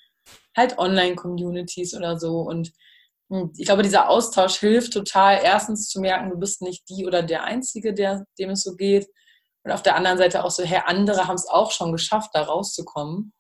halt 0.57 0.78
Online-Communities 0.78 1.95
oder 1.95 2.20
so. 2.20 2.39
Und 2.39 2.70
hm, 3.33 3.53
ich 3.57 3.66
glaube, 3.66 3.83
dieser 3.83 4.09
Austausch 4.09 4.59
hilft 4.61 4.93
total, 4.93 5.41
erstens 5.43 5.89
zu 5.89 6.01
merken, 6.01 6.30
du 6.30 6.39
bist 6.39 6.62
nicht 6.62 6.89
die 6.89 7.05
oder 7.05 7.24
der 7.24 7.43
Einzige, 7.43 7.93
der, 7.93 8.26
dem 8.39 8.51
es 8.51 8.62
so 8.62 8.76
geht. 8.76 9.09
Und 9.64 9.72
auf 9.72 9.83
der 9.83 9.97
anderen 9.97 10.18
Seite 10.18 10.45
auch 10.45 10.53
so, 10.53 10.62
hey, 10.62 10.83
andere 10.87 11.26
haben 11.26 11.35
es 11.35 11.49
auch 11.49 11.72
schon 11.72 11.91
geschafft, 11.91 12.30
da 12.33 12.43
rauszukommen. 12.43 13.33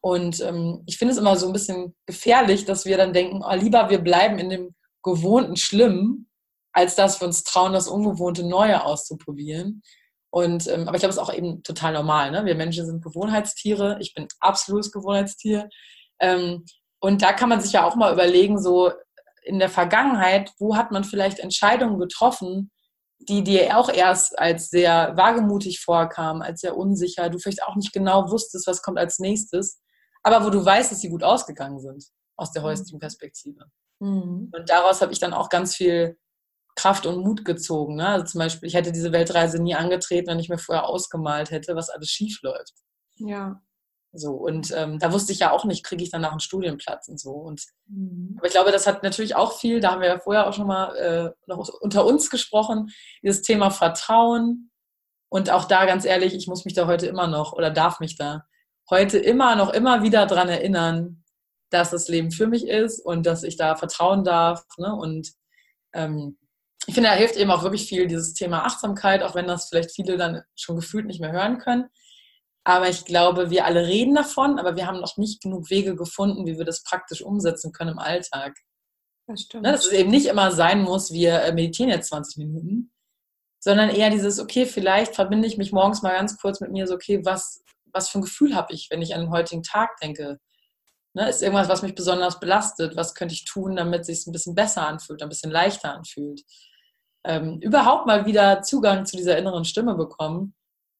Und 0.00 0.40
ähm, 0.42 0.84
ich 0.86 0.96
finde 0.96 1.12
es 1.12 1.18
immer 1.18 1.36
so 1.36 1.48
ein 1.48 1.52
bisschen 1.52 1.96
gefährlich, 2.06 2.66
dass 2.66 2.84
wir 2.84 2.96
dann 2.96 3.12
denken, 3.12 3.42
oh, 3.44 3.54
lieber 3.54 3.90
wir 3.90 3.98
bleiben 3.98 4.38
in 4.38 4.48
dem 4.48 4.74
gewohnten 5.02 5.56
Schlimmen 5.56 6.29
als 6.72 6.94
dass 6.94 7.20
wir 7.20 7.26
uns 7.26 7.44
trauen, 7.44 7.72
das 7.72 7.88
ungewohnte 7.88 8.44
Neue 8.44 8.84
auszuprobieren. 8.84 9.82
Und, 10.30 10.68
ähm, 10.68 10.86
aber 10.86 10.94
ich 10.96 11.00
glaube, 11.00 11.10
es 11.10 11.16
ist 11.16 11.22
auch 11.22 11.34
eben 11.34 11.62
total 11.62 11.92
normal. 11.92 12.30
Ne? 12.30 12.44
Wir 12.44 12.54
Menschen 12.54 12.86
sind 12.86 13.02
Gewohnheitstiere. 13.02 13.98
Ich 14.00 14.14
bin 14.14 14.28
absolutes 14.38 14.92
Gewohnheitstier. 14.92 15.68
Ähm, 16.20 16.64
und 17.00 17.22
da 17.22 17.32
kann 17.32 17.48
man 17.48 17.60
sich 17.60 17.72
ja 17.72 17.84
auch 17.84 17.96
mal 17.96 18.12
überlegen, 18.12 18.60
so 18.60 18.92
in 19.42 19.58
der 19.58 19.70
Vergangenheit, 19.70 20.52
wo 20.58 20.76
hat 20.76 20.92
man 20.92 21.02
vielleicht 21.02 21.38
Entscheidungen 21.40 21.98
getroffen, 21.98 22.70
die 23.18 23.42
dir 23.42 23.76
auch 23.76 23.88
erst 23.88 24.38
als 24.38 24.70
sehr 24.70 25.16
wagemutig 25.16 25.80
vorkamen, 25.80 26.42
als 26.42 26.60
sehr 26.60 26.76
unsicher, 26.76 27.28
du 27.28 27.38
vielleicht 27.38 27.62
auch 27.62 27.76
nicht 27.76 27.92
genau 27.92 28.30
wusstest, 28.30 28.66
was 28.66 28.82
kommt 28.82 28.98
als 28.98 29.18
nächstes, 29.18 29.80
aber 30.22 30.44
wo 30.44 30.50
du 30.50 30.64
weißt, 30.64 30.92
dass 30.92 31.00
sie 31.00 31.10
gut 31.10 31.22
ausgegangen 31.22 31.80
sind 31.80 32.04
aus 32.36 32.52
der 32.52 32.62
mhm. 32.62 32.66
heutigen 32.66 32.98
Perspektive. 32.98 33.64
Mhm. 33.98 34.50
Und 34.54 34.70
daraus 34.70 35.02
habe 35.02 35.12
ich 35.12 35.18
dann 35.18 35.34
auch 35.34 35.48
ganz 35.48 35.74
viel 35.74 36.18
Kraft 36.80 37.04
und 37.04 37.22
Mut 37.22 37.44
gezogen. 37.44 37.96
Ne? 37.96 38.06
Also 38.06 38.24
zum 38.24 38.38
Beispiel, 38.38 38.66
ich 38.66 38.74
hätte 38.74 38.90
diese 38.90 39.12
Weltreise 39.12 39.62
nie 39.62 39.74
angetreten, 39.74 40.28
wenn 40.28 40.38
ich 40.38 40.48
mir 40.48 40.56
vorher 40.56 40.86
ausgemalt 40.86 41.50
hätte, 41.50 41.76
was 41.76 41.90
alles 41.90 42.08
schief 42.08 42.40
läuft. 42.42 42.72
Ja. 43.16 43.60
So, 44.12 44.32
und 44.32 44.72
ähm, 44.74 44.98
da 44.98 45.12
wusste 45.12 45.32
ich 45.32 45.40
ja 45.40 45.52
auch 45.52 45.66
nicht, 45.66 45.84
kriege 45.84 46.02
ich 46.02 46.10
danach 46.10 46.30
einen 46.30 46.40
Studienplatz 46.40 47.06
und 47.08 47.20
so. 47.20 47.32
Und, 47.32 47.64
mhm. 47.86 48.34
Aber 48.38 48.46
ich 48.46 48.52
glaube, 48.52 48.72
das 48.72 48.86
hat 48.86 49.02
natürlich 49.02 49.36
auch 49.36 49.52
viel, 49.58 49.80
da 49.80 49.92
haben 49.92 50.00
wir 50.00 50.08
ja 50.08 50.18
vorher 50.18 50.48
auch 50.48 50.54
schon 50.54 50.66
mal 50.66 50.96
äh, 50.96 51.30
noch 51.46 51.68
unter 51.80 52.06
uns 52.06 52.30
gesprochen, 52.30 52.88
dieses 53.22 53.42
Thema 53.42 53.70
Vertrauen. 53.70 54.70
Und 55.28 55.50
auch 55.50 55.66
da 55.66 55.84
ganz 55.84 56.06
ehrlich, 56.06 56.34
ich 56.34 56.48
muss 56.48 56.64
mich 56.64 56.74
da 56.74 56.86
heute 56.86 57.06
immer 57.06 57.26
noch 57.26 57.52
oder 57.52 57.70
darf 57.70 58.00
mich 58.00 58.16
da 58.16 58.46
heute 58.88 59.18
immer 59.18 59.54
noch 59.54 59.70
immer 59.70 60.02
wieder 60.02 60.26
dran 60.26 60.48
erinnern, 60.48 61.22
dass 61.68 61.90
das 61.90 62.08
Leben 62.08 62.32
für 62.32 62.46
mich 62.46 62.66
ist 62.66 63.04
und 63.04 63.26
dass 63.26 63.44
ich 63.44 63.56
da 63.56 63.76
vertrauen 63.76 64.24
darf. 64.24 64.64
Ne? 64.78 64.92
Und 64.92 65.30
ähm, 65.92 66.36
ich 66.86 66.94
finde, 66.94 67.10
da 67.10 67.14
hilft 67.14 67.36
eben 67.36 67.50
auch 67.50 67.62
wirklich 67.62 67.86
viel 67.86 68.06
dieses 68.06 68.34
Thema 68.34 68.64
Achtsamkeit, 68.64 69.22
auch 69.22 69.34
wenn 69.34 69.46
das 69.46 69.68
vielleicht 69.68 69.92
viele 69.92 70.16
dann 70.16 70.42
schon 70.56 70.76
gefühlt 70.76 71.06
nicht 71.06 71.20
mehr 71.20 71.32
hören 71.32 71.58
können. 71.58 71.86
Aber 72.64 72.88
ich 72.88 73.04
glaube, 73.04 73.50
wir 73.50 73.64
alle 73.64 73.86
reden 73.86 74.14
davon, 74.14 74.58
aber 74.58 74.76
wir 74.76 74.86
haben 74.86 75.00
noch 75.00 75.16
nicht 75.16 75.42
genug 75.42 75.70
Wege 75.70 75.96
gefunden, 75.96 76.46
wie 76.46 76.58
wir 76.58 76.64
das 76.64 76.82
praktisch 76.82 77.22
umsetzen 77.22 77.72
können 77.72 77.92
im 77.92 77.98
Alltag. 77.98 78.56
Das 79.26 79.42
stimmt. 79.42 79.64
Ne, 79.64 79.72
dass 79.72 79.86
es 79.86 79.92
eben 79.92 80.10
nicht 80.10 80.26
immer 80.26 80.52
sein 80.52 80.82
muss, 80.82 81.12
wir 81.12 81.42
äh, 81.42 81.52
meditieren 81.52 81.90
jetzt 81.90 82.08
20 82.08 82.38
Minuten, 82.38 82.92
sondern 83.60 83.90
eher 83.90 84.10
dieses, 84.10 84.40
okay, 84.40 84.66
vielleicht 84.66 85.14
verbinde 85.14 85.46
ich 85.46 85.56
mich 85.56 85.72
morgens 85.72 86.02
mal 86.02 86.14
ganz 86.14 86.36
kurz 86.38 86.60
mit 86.60 86.72
mir 86.72 86.86
so, 86.86 86.94
okay, 86.94 87.24
was, 87.24 87.62
was 87.92 88.08
für 88.08 88.18
ein 88.18 88.22
Gefühl 88.22 88.54
habe 88.54 88.74
ich, 88.74 88.88
wenn 88.90 89.02
ich 89.02 89.14
an 89.14 89.20
den 89.20 89.30
heutigen 89.30 89.62
Tag 89.62 89.96
denke? 90.02 90.38
Ne, 91.14 91.28
ist 91.28 91.42
irgendwas, 91.42 91.68
was 91.68 91.82
mich 91.82 91.94
besonders 91.94 92.40
belastet? 92.40 92.96
Was 92.96 93.14
könnte 93.14 93.34
ich 93.34 93.44
tun, 93.44 93.76
damit 93.76 94.02
es 94.02 94.06
sich 94.06 94.26
ein 94.26 94.32
bisschen 94.32 94.54
besser 94.54 94.86
anfühlt, 94.86 95.22
ein 95.22 95.28
bisschen 95.28 95.50
leichter 95.50 95.94
anfühlt? 95.94 96.42
Ähm, 97.24 97.58
überhaupt 97.60 98.06
mal 98.06 98.26
wieder 98.26 98.62
Zugang 98.62 99.06
zu 99.06 99.16
dieser 99.16 99.38
inneren 99.38 99.64
Stimme 99.64 99.94
bekommen, 99.94 100.54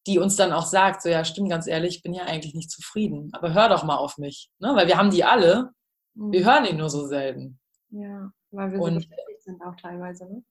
die 0.07 0.19
uns 0.19 0.35
dann 0.35 0.51
auch 0.51 0.65
sagt, 0.65 1.01
so 1.01 1.09
ja, 1.09 1.23
stimmt 1.23 1.49
ganz 1.49 1.67
ehrlich, 1.67 1.97
ich 1.97 2.03
bin 2.03 2.13
ja 2.13 2.23
eigentlich 2.23 2.55
nicht 2.55 2.71
zufrieden, 2.71 3.29
aber 3.33 3.53
hör 3.53 3.69
doch 3.69 3.83
mal 3.83 3.97
auf 3.97 4.17
mich, 4.17 4.49
ne? 4.59 4.73
weil 4.75 4.87
wir 4.87 4.97
haben 4.97 5.11
die 5.11 5.23
alle, 5.23 5.71
wir 6.13 6.41
mhm. 6.41 6.45
hören 6.45 6.65
ihn 6.65 6.77
nur 6.77 6.89
so 6.89 7.07
selten. 7.07 7.59
Ja, 7.89 8.31
weil 8.51 8.71
wir 8.71 8.79
so 8.79 8.85
und, 8.85 8.95
beschäftigt 8.95 9.43
sind 9.43 9.61
auch 9.61 9.75
teilweise. 9.75 10.25
Ne? 10.25 10.43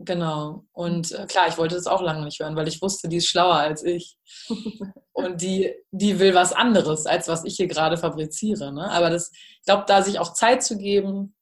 Genau. 0.00 0.64
Und 0.72 1.12
äh, 1.12 1.26
klar, 1.26 1.48
ich 1.48 1.58
wollte 1.58 1.74
das 1.74 1.86
auch 1.86 2.02
lange 2.02 2.24
nicht 2.24 2.38
hören, 2.40 2.54
weil 2.54 2.68
ich 2.68 2.80
wusste, 2.80 3.08
die 3.08 3.16
ist 3.16 3.28
schlauer 3.28 3.56
als 3.56 3.82
ich. 3.82 4.16
und 5.12 5.40
die, 5.42 5.74
die 5.90 6.20
will 6.20 6.34
was 6.34 6.52
anderes, 6.52 7.06
als 7.06 7.26
was 7.28 7.44
ich 7.44 7.56
hier 7.56 7.66
gerade 7.66 7.96
fabriziere. 7.96 8.72
Ne? 8.72 8.90
Aber 8.90 9.10
das, 9.10 9.32
ich 9.32 9.64
glaube, 9.64 9.84
da 9.88 10.02
sich 10.02 10.20
auch 10.20 10.34
Zeit 10.34 10.62
zu 10.62 10.78
geben, 10.78 11.34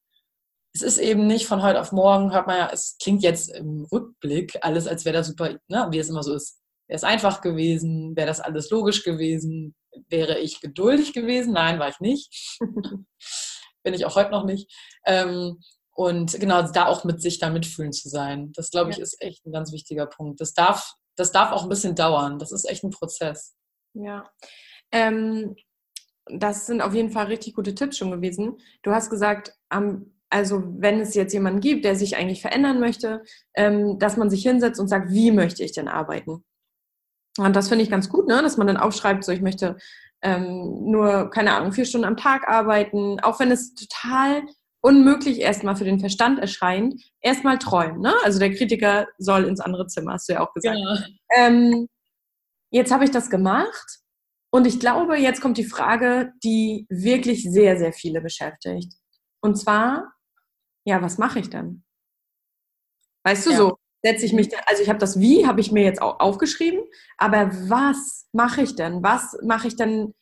es 0.77 0.83
ist 0.83 0.97
eben 0.99 1.25
nicht 1.25 1.47
von 1.47 1.63
heute 1.63 1.81
auf 1.81 1.91
morgen, 1.91 2.31
hört 2.31 2.45
man 2.45 2.57
ja, 2.57 2.69
es 2.71 2.97
klingt 3.01 3.23
jetzt 3.23 3.49
im 3.49 3.85
Rückblick 3.91 4.57
alles, 4.61 4.87
als 4.87 5.05
wäre 5.05 5.17
das 5.17 5.27
super, 5.27 5.57
ne, 5.67 5.87
wie 5.89 5.97
es 5.97 6.09
immer 6.09 6.21
so 6.21 6.33
ist. 6.35 6.59
Wäre 6.87 6.97
es 6.97 7.03
einfach 7.03 7.41
gewesen, 7.41 8.15
wäre 8.15 8.27
das 8.27 8.39
alles 8.39 8.69
logisch 8.69 9.03
gewesen, 9.03 9.75
wäre 10.09 10.37
ich 10.39 10.61
geduldig 10.61 11.13
gewesen? 11.13 11.53
Nein, 11.53 11.79
war 11.79 11.89
ich 11.89 11.99
nicht. 11.99 12.59
Bin 13.83 13.93
ich 13.93 14.05
auch 14.05 14.15
heute 14.15 14.31
noch 14.31 14.45
nicht. 14.45 14.71
Ähm, 15.05 15.59
Und 15.95 16.39
genau, 16.39 16.61
da 16.61 16.85
auch 16.85 17.03
mit 17.05 17.21
sich 17.21 17.39
da 17.39 17.49
mitfühlen 17.49 17.91
zu 17.91 18.07
sein. 18.07 18.51
Das, 18.53 18.69
glaube 18.69 18.91
ich, 18.91 18.99
ist 18.99 19.19
echt 19.19 19.45
ein 19.45 19.51
ganz 19.51 19.71
wichtiger 19.71 20.05
Punkt. 20.05 20.39
Das 20.39 20.53
darf, 20.53 20.93
das 21.15 21.31
darf 21.31 21.51
auch 21.51 21.63
ein 21.63 21.69
bisschen 21.69 21.95
dauern. 21.95 22.37
Das 22.37 22.51
ist 22.51 22.69
echt 22.69 22.83
ein 22.83 22.91
Prozess. 22.91 23.55
Ja. 23.93 24.29
Ähm, 24.91 25.55
das 26.29 26.67
sind 26.67 26.81
auf 26.81 26.93
jeden 26.93 27.09
Fall 27.09 27.25
richtig 27.25 27.55
gute 27.55 27.73
Tipps 27.73 27.97
schon 27.97 28.11
gewesen. 28.11 28.57
Du 28.83 28.91
hast 28.91 29.09
gesagt, 29.09 29.53
also 30.29 30.63
wenn 30.77 30.99
es 30.99 31.15
jetzt 31.15 31.33
jemanden 31.33 31.61
gibt, 31.61 31.85
der 31.85 31.95
sich 31.95 32.17
eigentlich 32.17 32.41
verändern 32.41 32.79
möchte, 32.79 33.23
ähm, 33.55 33.97
dass 33.99 34.17
man 34.17 34.29
sich 34.29 34.43
hinsetzt 34.43 34.79
und 34.79 34.87
sagt, 34.87 35.11
wie 35.11 35.31
möchte 35.31 35.63
ich 35.63 35.71
denn 35.71 35.87
arbeiten? 35.87 36.43
Und 37.37 37.55
das 37.55 37.69
finde 37.69 37.83
ich 37.83 37.91
ganz 37.91 38.09
gut, 38.09 38.27
ne? 38.27 38.41
dass 38.41 38.57
man 38.57 38.67
dann 38.67 38.77
aufschreibt, 38.77 39.23
so 39.23 39.31
ich 39.31 39.41
möchte 39.41 39.77
ähm, 40.21 40.89
nur, 40.91 41.29
keine 41.29 41.53
Ahnung, 41.53 41.71
vier 41.71 41.85
Stunden 41.85 42.07
am 42.07 42.17
Tag 42.17 42.47
arbeiten, 42.47 43.19
auch 43.19 43.39
wenn 43.39 43.51
es 43.51 43.75
total 43.75 44.43
unmöglich 44.81 45.39
erstmal 45.41 45.75
für 45.75 45.85
den 45.85 45.99
Verstand 45.99 46.39
erscheint, 46.39 46.95
erstmal 47.21 47.59
träumen. 47.59 48.01
Ne? 48.01 48.13
Also 48.23 48.39
der 48.39 48.53
Kritiker 48.53 49.07
soll 49.17 49.45
ins 49.45 49.59
andere 49.59 49.87
Zimmer, 49.87 50.13
hast 50.13 50.29
du 50.29 50.33
ja 50.33 50.41
auch 50.41 50.53
gesagt. 50.53 50.77
Ja. 50.77 50.97
Ähm, 51.35 51.87
jetzt 52.71 52.91
habe 52.91 53.03
ich 53.03 53.11
das 53.11 53.29
gemacht 53.29 53.99
und 54.51 54.65
ich 54.65 54.79
glaube, 54.79 55.17
jetzt 55.17 55.41
kommt 55.41 55.57
die 55.57 55.65
Frage, 55.65 56.33
die 56.43 56.85
wirklich 56.89 57.43
sehr, 57.43 57.77
sehr 57.77 57.93
viele 57.93 58.21
beschäftigt. 58.21 58.93
Und 59.41 59.55
zwar, 59.55 60.13
ja, 60.87 61.01
was 61.01 61.17
mache 61.17 61.39
ich 61.39 61.49
denn? 61.49 61.83
Weißt 63.25 63.45
du 63.45 63.51
ja. 63.51 63.57
so, 63.57 63.77
setze 64.01 64.25
ich 64.25 64.31
mich, 64.31 64.49
also 64.67 64.81
ich 64.81 64.87
habe 64.87 64.99
das 64.99 65.19
Wie, 65.19 65.45
habe 65.45 65.59
ich 65.59 65.73
mir 65.73 65.83
jetzt 65.83 66.01
auch 66.01 66.21
aufgeschrieben, 66.21 66.79
aber 67.17 67.51
was 67.67 68.29
mache 68.31 68.61
ich 68.61 68.75
denn? 68.75 69.03
Was 69.03 69.37
mache 69.43 69.67
ich 69.67 69.75
denn, 69.75 70.13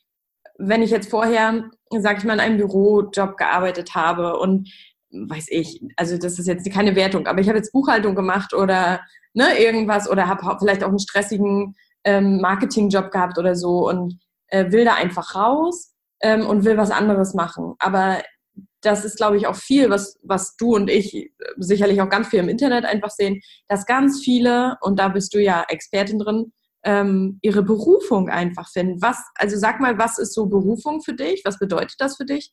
wenn 0.57 0.81
ich 0.81 0.89
jetzt 0.89 1.11
vorher, 1.11 1.69
sage 1.91 2.17
ich 2.17 2.23
mal, 2.23 2.33
in 2.33 2.39
einem 2.39 2.57
Bürojob 2.57 3.37
gearbeitet 3.37 3.93
habe 3.93 4.39
und 4.39 4.73
weiß 5.11 5.49
ich, 5.49 5.83
also 5.97 6.17
das 6.17 6.39
ist 6.39 6.47
jetzt 6.47 6.69
keine 6.71 6.95
Wertung, 6.95 7.27
aber 7.27 7.41
ich 7.41 7.47
habe 7.47 7.59
jetzt 7.59 7.71
Buchhaltung 7.71 8.15
gemacht 8.15 8.55
oder 8.55 9.01
ne, 9.35 9.59
irgendwas 9.59 10.09
oder 10.09 10.27
habe 10.27 10.57
vielleicht 10.57 10.83
auch 10.83 10.89
einen 10.89 10.97
stressigen 10.97 11.75
ähm, 12.03 12.41
Marketingjob 12.41 13.11
gehabt 13.11 13.37
oder 13.37 13.55
so 13.55 13.87
und 13.87 14.19
äh, 14.47 14.71
will 14.71 14.83
da 14.83 14.95
einfach 14.95 15.35
raus 15.35 15.93
ähm, 16.21 16.47
und 16.47 16.65
will 16.65 16.75
was 16.75 16.89
anderes 16.89 17.35
machen. 17.35 17.75
Aber 17.77 18.17
das 18.85 19.05
ist, 19.05 19.17
glaube 19.17 19.37
ich, 19.37 19.47
auch 19.47 19.55
viel, 19.55 19.89
was, 19.89 20.19
was 20.23 20.55
du 20.57 20.75
und 20.75 20.89
ich 20.89 21.15
äh, 21.15 21.29
sicherlich 21.57 22.01
auch 22.01 22.09
ganz 22.09 22.27
viel 22.27 22.39
im 22.39 22.49
Internet 22.49 22.85
einfach 22.85 23.09
sehen, 23.09 23.41
dass 23.67 23.85
ganz 23.85 24.21
viele, 24.23 24.77
und 24.81 24.99
da 24.99 25.09
bist 25.09 25.33
du 25.33 25.41
ja 25.41 25.63
Expertin 25.67 26.19
drin, 26.19 26.53
ähm, 26.83 27.39
ihre 27.41 27.63
Berufung 27.63 28.29
einfach 28.29 28.69
finden. 28.69 29.01
Was, 29.01 29.17
also 29.35 29.57
sag 29.57 29.79
mal, 29.79 29.97
was 29.97 30.19
ist 30.19 30.33
so 30.33 30.45
Berufung 30.45 31.01
für 31.01 31.13
dich? 31.13 31.41
Was 31.43 31.57
bedeutet 31.57 31.95
das 31.99 32.17
für 32.17 32.25
dich? 32.25 32.51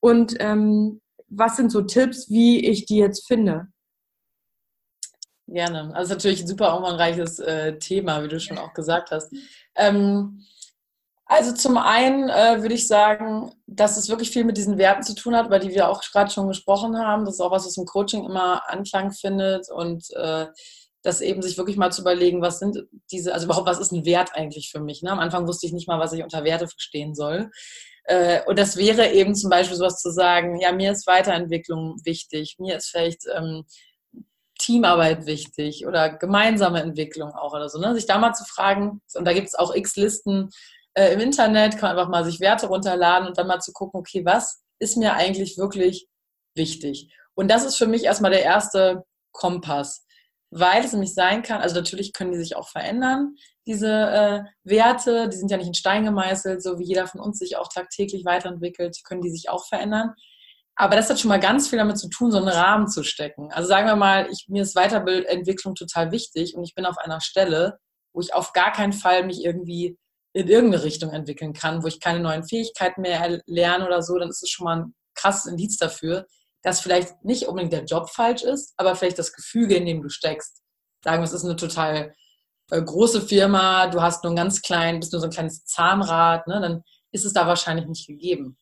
Und 0.00 0.36
ähm, 0.40 1.00
was 1.28 1.56
sind 1.56 1.70
so 1.70 1.82
Tipps, 1.82 2.30
wie 2.30 2.64
ich 2.66 2.86
die 2.86 2.96
jetzt 2.96 3.26
finde? 3.26 3.68
Gerne. 5.46 5.94
Also 5.94 6.14
natürlich 6.14 6.40
ein 6.40 6.48
super 6.48 6.76
umfangreiches 6.76 7.38
äh, 7.40 7.78
Thema, 7.78 8.24
wie 8.24 8.28
du 8.28 8.40
schon 8.40 8.56
auch 8.56 8.72
gesagt 8.72 9.10
hast. 9.10 9.30
Ähm, 9.76 10.44
also 11.34 11.52
zum 11.52 11.76
einen 11.76 12.28
äh, 12.28 12.62
würde 12.62 12.74
ich 12.74 12.86
sagen, 12.86 13.52
dass 13.66 13.96
es 13.96 14.08
wirklich 14.08 14.30
viel 14.30 14.44
mit 14.44 14.56
diesen 14.56 14.78
Werten 14.78 15.02
zu 15.02 15.14
tun 15.14 15.34
hat, 15.36 15.46
über 15.46 15.58
die 15.58 15.70
wir 15.70 15.88
auch 15.88 16.00
gerade 16.00 16.30
schon 16.30 16.48
gesprochen 16.48 16.98
haben. 16.98 17.24
Das 17.24 17.34
ist 17.34 17.40
auch 17.40 17.50
was, 17.50 17.66
was 17.66 17.76
im 17.76 17.84
Coaching 17.84 18.24
immer 18.24 18.62
Anklang 18.70 19.10
findet 19.12 19.70
und 19.70 20.04
äh, 20.14 20.46
das 21.02 21.20
eben 21.20 21.42
sich 21.42 21.58
wirklich 21.58 21.76
mal 21.76 21.92
zu 21.92 22.00
überlegen, 22.00 22.40
was 22.40 22.58
sind 22.58 22.78
diese, 23.10 23.34
also 23.34 23.46
überhaupt, 23.46 23.66
was 23.66 23.78
ist 23.78 23.92
ein 23.92 24.06
Wert 24.06 24.30
eigentlich 24.34 24.70
für 24.70 24.80
mich? 24.80 25.02
Ne? 25.02 25.10
Am 25.10 25.18
Anfang 25.18 25.46
wusste 25.46 25.66
ich 25.66 25.72
nicht 25.72 25.86
mal, 25.86 26.00
was 26.00 26.12
ich 26.12 26.22
unter 26.22 26.44
Werte 26.44 26.66
verstehen 26.66 27.14
soll. 27.14 27.50
Äh, 28.04 28.42
und 28.46 28.58
das 28.58 28.76
wäre 28.76 29.12
eben 29.12 29.34
zum 29.34 29.50
Beispiel 29.50 29.76
sowas 29.76 30.00
zu 30.00 30.10
sagen, 30.10 30.58
ja, 30.60 30.72
mir 30.72 30.92
ist 30.92 31.06
Weiterentwicklung 31.06 31.96
wichtig, 32.04 32.56
mir 32.58 32.76
ist 32.76 32.88
vielleicht 32.90 33.24
ähm, 33.34 33.64
Teamarbeit 34.58 35.26
wichtig 35.26 35.86
oder 35.86 36.10
gemeinsame 36.16 36.80
Entwicklung 36.80 37.32
auch 37.32 37.52
oder 37.52 37.68
so. 37.68 37.78
Ne? 37.78 37.94
Sich 37.94 38.06
da 38.06 38.18
mal 38.18 38.32
zu 38.32 38.44
fragen, 38.44 39.02
und 39.14 39.24
da 39.26 39.32
gibt 39.32 39.48
es 39.48 39.54
auch 39.54 39.74
x 39.74 39.96
Listen, 39.96 40.48
äh, 40.94 41.12
im 41.12 41.20
Internet, 41.20 41.72
kann 41.72 41.90
man 41.90 41.98
einfach 41.98 42.10
mal 42.10 42.24
sich 42.24 42.40
Werte 42.40 42.66
runterladen 42.66 43.28
und 43.28 43.38
dann 43.38 43.46
mal 43.46 43.60
zu 43.60 43.72
gucken, 43.72 44.00
okay, 44.00 44.24
was 44.24 44.62
ist 44.78 44.96
mir 44.96 45.14
eigentlich 45.14 45.58
wirklich 45.58 46.08
wichtig? 46.56 47.12
Und 47.34 47.50
das 47.50 47.64
ist 47.64 47.76
für 47.76 47.86
mich 47.86 48.04
erstmal 48.04 48.30
der 48.30 48.42
erste 48.42 49.04
Kompass, 49.32 50.06
weil 50.50 50.84
es 50.84 50.92
nämlich 50.92 51.14
sein 51.14 51.42
kann, 51.42 51.60
also 51.60 51.74
natürlich 51.74 52.12
können 52.12 52.32
die 52.32 52.38
sich 52.38 52.54
auch 52.54 52.68
verändern, 52.68 53.34
diese 53.66 53.88
äh, 53.88 54.42
Werte, 54.62 55.28
die 55.28 55.36
sind 55.36 55.50
ja 55.50 55.56
nicht 55.56 55.66
in 55.66 55.74
Stein 55.74 56.04
gemeißelt, 56.04 56.62
so 56.62 56.78
wie 56.78 56.84
jeder 56.84 57.06
von 57.06 57.20
uns 57.20 57.38
sich 57.38 57.56
auch 57.56 57.68
tagtäglich 57.68 58.24
weiterentwickelt, 58.24 58.98
können 59.04 59.22
die 59.22 59.30
sich 59.30 59.48
auch 59.48 59.66
verändern. 59.66 60.14
Aber 60.76 60.96
das 60.96 61.08
hat 61.08 61.20
schon 61.20 61.28
mal 61.28 61.40
ganz 61.40 61.68
viel 61.68 61.78
damit 61.78 61.98
zu 61.98 62.08
tun, 62.08 62.30
so 62.30 62.38
einen 62.38 62.48
Rahmen 62.48 62.88
zu 62.88 63.04
stecken. 63.04 63.50
Also 63.52 63.68
sagen 63.68 63.86
wir 63.86 63.96
mal, 63.96 64.28
ich, 64.30 64.46
mir 64.48 64.62
ist 64.62 64.74
Weiterentwicklung 64.74 65.74
total 65.74 66.10
wichtig 66.10 66.56
und 66.56 66.64
ich 66.64 66.74
bin 66.74 66.84
auf 66.84 66.98
einer 66.98 67.20
Stelle, 67.20 67.78
wo 68.12 68.20
ich 68.20 68.34
auf 68.34 68.52
gar 68.52 68.72
keinen 68.72 68.92
Fall 68.92 69.24
mich 69.24 69.44
irgendwie 69.44 69.96
in 70.34 70.48
irgendeine 70.48 70.82
Richtung 70.82 71.10
entwickeln 71.10 71.52
kann, 71.52 71.82
wo 71.82 71.86
ich 71.86 72.00
keine 72.00 72.20
neuen 72.20 72.44
Fähigkeiten 72.44 73.02
mehr 73.02 73.40
lerne 73.46 73.86
oder 73.86 74.02
so, 74.02 74.18
dann 74.18 74.28
ist 74.28 74.42
es 74.42 74.50
schon 74.50 74.64
mal 74.64 74.76
ein 74.78 74.94
krasses 75.14 75.50
Indiz 75.50 75.76
dafür, 75.76 76.26
dass 76.62 76.80
vielleicht 76.80 77.24
nicht 77.24 77.46
unbedingt 77.46 77.72
der 77.72 77.84
Job 77.84 78.10
falsch 78.10 78.42
ist, 78.42 78.74
aber 78.76 78.96
vielleicht 78.96 79.18
das 79.18 79.32
Gefüge, 79.32 79.76
in 79.76 79.86
dem 79.86 80.02
du 80.02 80.08
steckst. 80.08 80.62
Sagen 81.04 81.22
wir, 81.22 81.24
es 81.24 81.32
ist 81.32 81.44
eine 81.44 81.56
total 81.56 82.14
äh, 82.70 82.82
große 82.82 83.20
Firma, 83.22 83.86
du 83.86 84.02
hast 84.02 84.24
nur 84.24 84.32
ein 84.32 84.36
ganz 84.36 84.60
klein, 84.60 84.98
bist 84.98 85.12
nur 85.12 85.20
so 85.20 85.28
ein 85.28 85.32
kleines 85.32 85.64
Zahnrad, 85.66 86.46
ne, 86.48 86.60
dann 86.60 86.82
ist 87.12 87.24
es 87.24 87.32
da 87.32 87.46
wahrscheinlich 87.46 87.86
nicht 87.86 88.08
gegeben. 88.08 88.58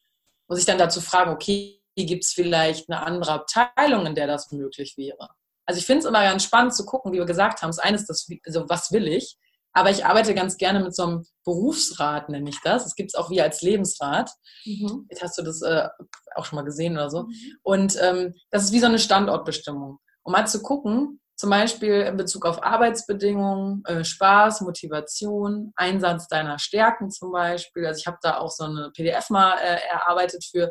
Muss 0.48 0.58
ich 0.58 0.66
dann 0.66 0.78
dazu 0.78 1.00
fragen, 1.00 1.30
okay, 1.30 1.80
gibt 1.96 2.24
es 2.24 2.32
vielleicht 2.32 2.90
eine 2.90 3.02
andere 3.02 3.32
Abteilung, 3.32 4.04
in 4.04 4.14
der 4.14 4.26
das 4.26 4.52
möglich 4.52 4.98
wäre? 4.98 5.30
Also 5.64 5.78
ich 5.78 5.86
finde 5.86 6.00
es 6.00 6.04
immer 6.06 6.22
ganz 6.22 6.44
spannend 6.44 6.74
zu 6.74 6.84
gucken, 6.84 7.12
wie 7.12 7.18
wir 7.18 7.24
gesagt 7.24 7.62
haben. 7.62 7.70
Das 7.70 7.78
eine 7.78 7.96
ist 7.96 8.08
das, 8.10 8.28
also 8.44 8.68
was 8.68 8.92
will 8.92 9.08
ich? 9.08 9.38
Aber 9.72 9.90
ich 9.90 10.04
arbeite 10.04 10.34
ganz 10.34 10.56
gerne 10.56 10.80
mit 10.80 10.94
so 10.94 11.02
einem 11.04 11.26
Berufsrat, 11.44 12.28
nenne 12.28 12.50
ich 12.50 12.60
das. 12.62 12.84
Das 12.84 12.94
gibt 12.94 13.10
es 13.10 13.14
auch 13.14 13.30
wie 13.30 13.40
als 13.40 13.62
Lebensrat. 13.62 14.30
Mhm. 14.64 15.06
Jetzt 15.10 15.22
hast 15.22 15.38
du 15.38 15.42
das 15.42 15.62
äh, 15.62 15.88
auch 16.34 16.44
schon 16.44 16.56
mal 16.56 16.64
gesehen 16.64 16.94
oder 16.94 17.10
so. 17.10 17.22
Mhm. 17.22 17.56
Und 17.62 17.98
ähm, 18.00 18.34
das 18.50 18.64
ist 18.64 18.72
wie 18.72 18.80
so 18.80 18.86
eine 18.86 18.98
Standortbestimmung. 18.98 19.98
Um 20.24 20.32
mal 20.32 20.46
zu 20.46 20.62
gucken, 20.62 21.20
zum 21.36 21.50
Beispiel 21.50 22.02
in 22.02 22.16
Bezug 22.16 22.44
auf 22.44 22.62
Arbeitsbedingungen, 22.62 23.82
äh, 23.86 24.04
Spaß, 24.04 24.60
Motivation, 24.60 25.72
Einsatz 25.74 26.28
deiner 26.28 26.58
Stärken 26.58 27.10
zum 27.10 27.32
Beispiel. 27.32 27.86
Also 27.86 27.98
ich 27.98 28.06
habe 28.06 28.18
da 28.22 28.38
auch 28.38 28.50
so 28.50 28.64
eine 28.64 28.90
PDF 28.94 29.30
mal 29.30 29.56
äh, 29.58 29.78
erarbeitet 29.90 30.44
für 30.44 30.70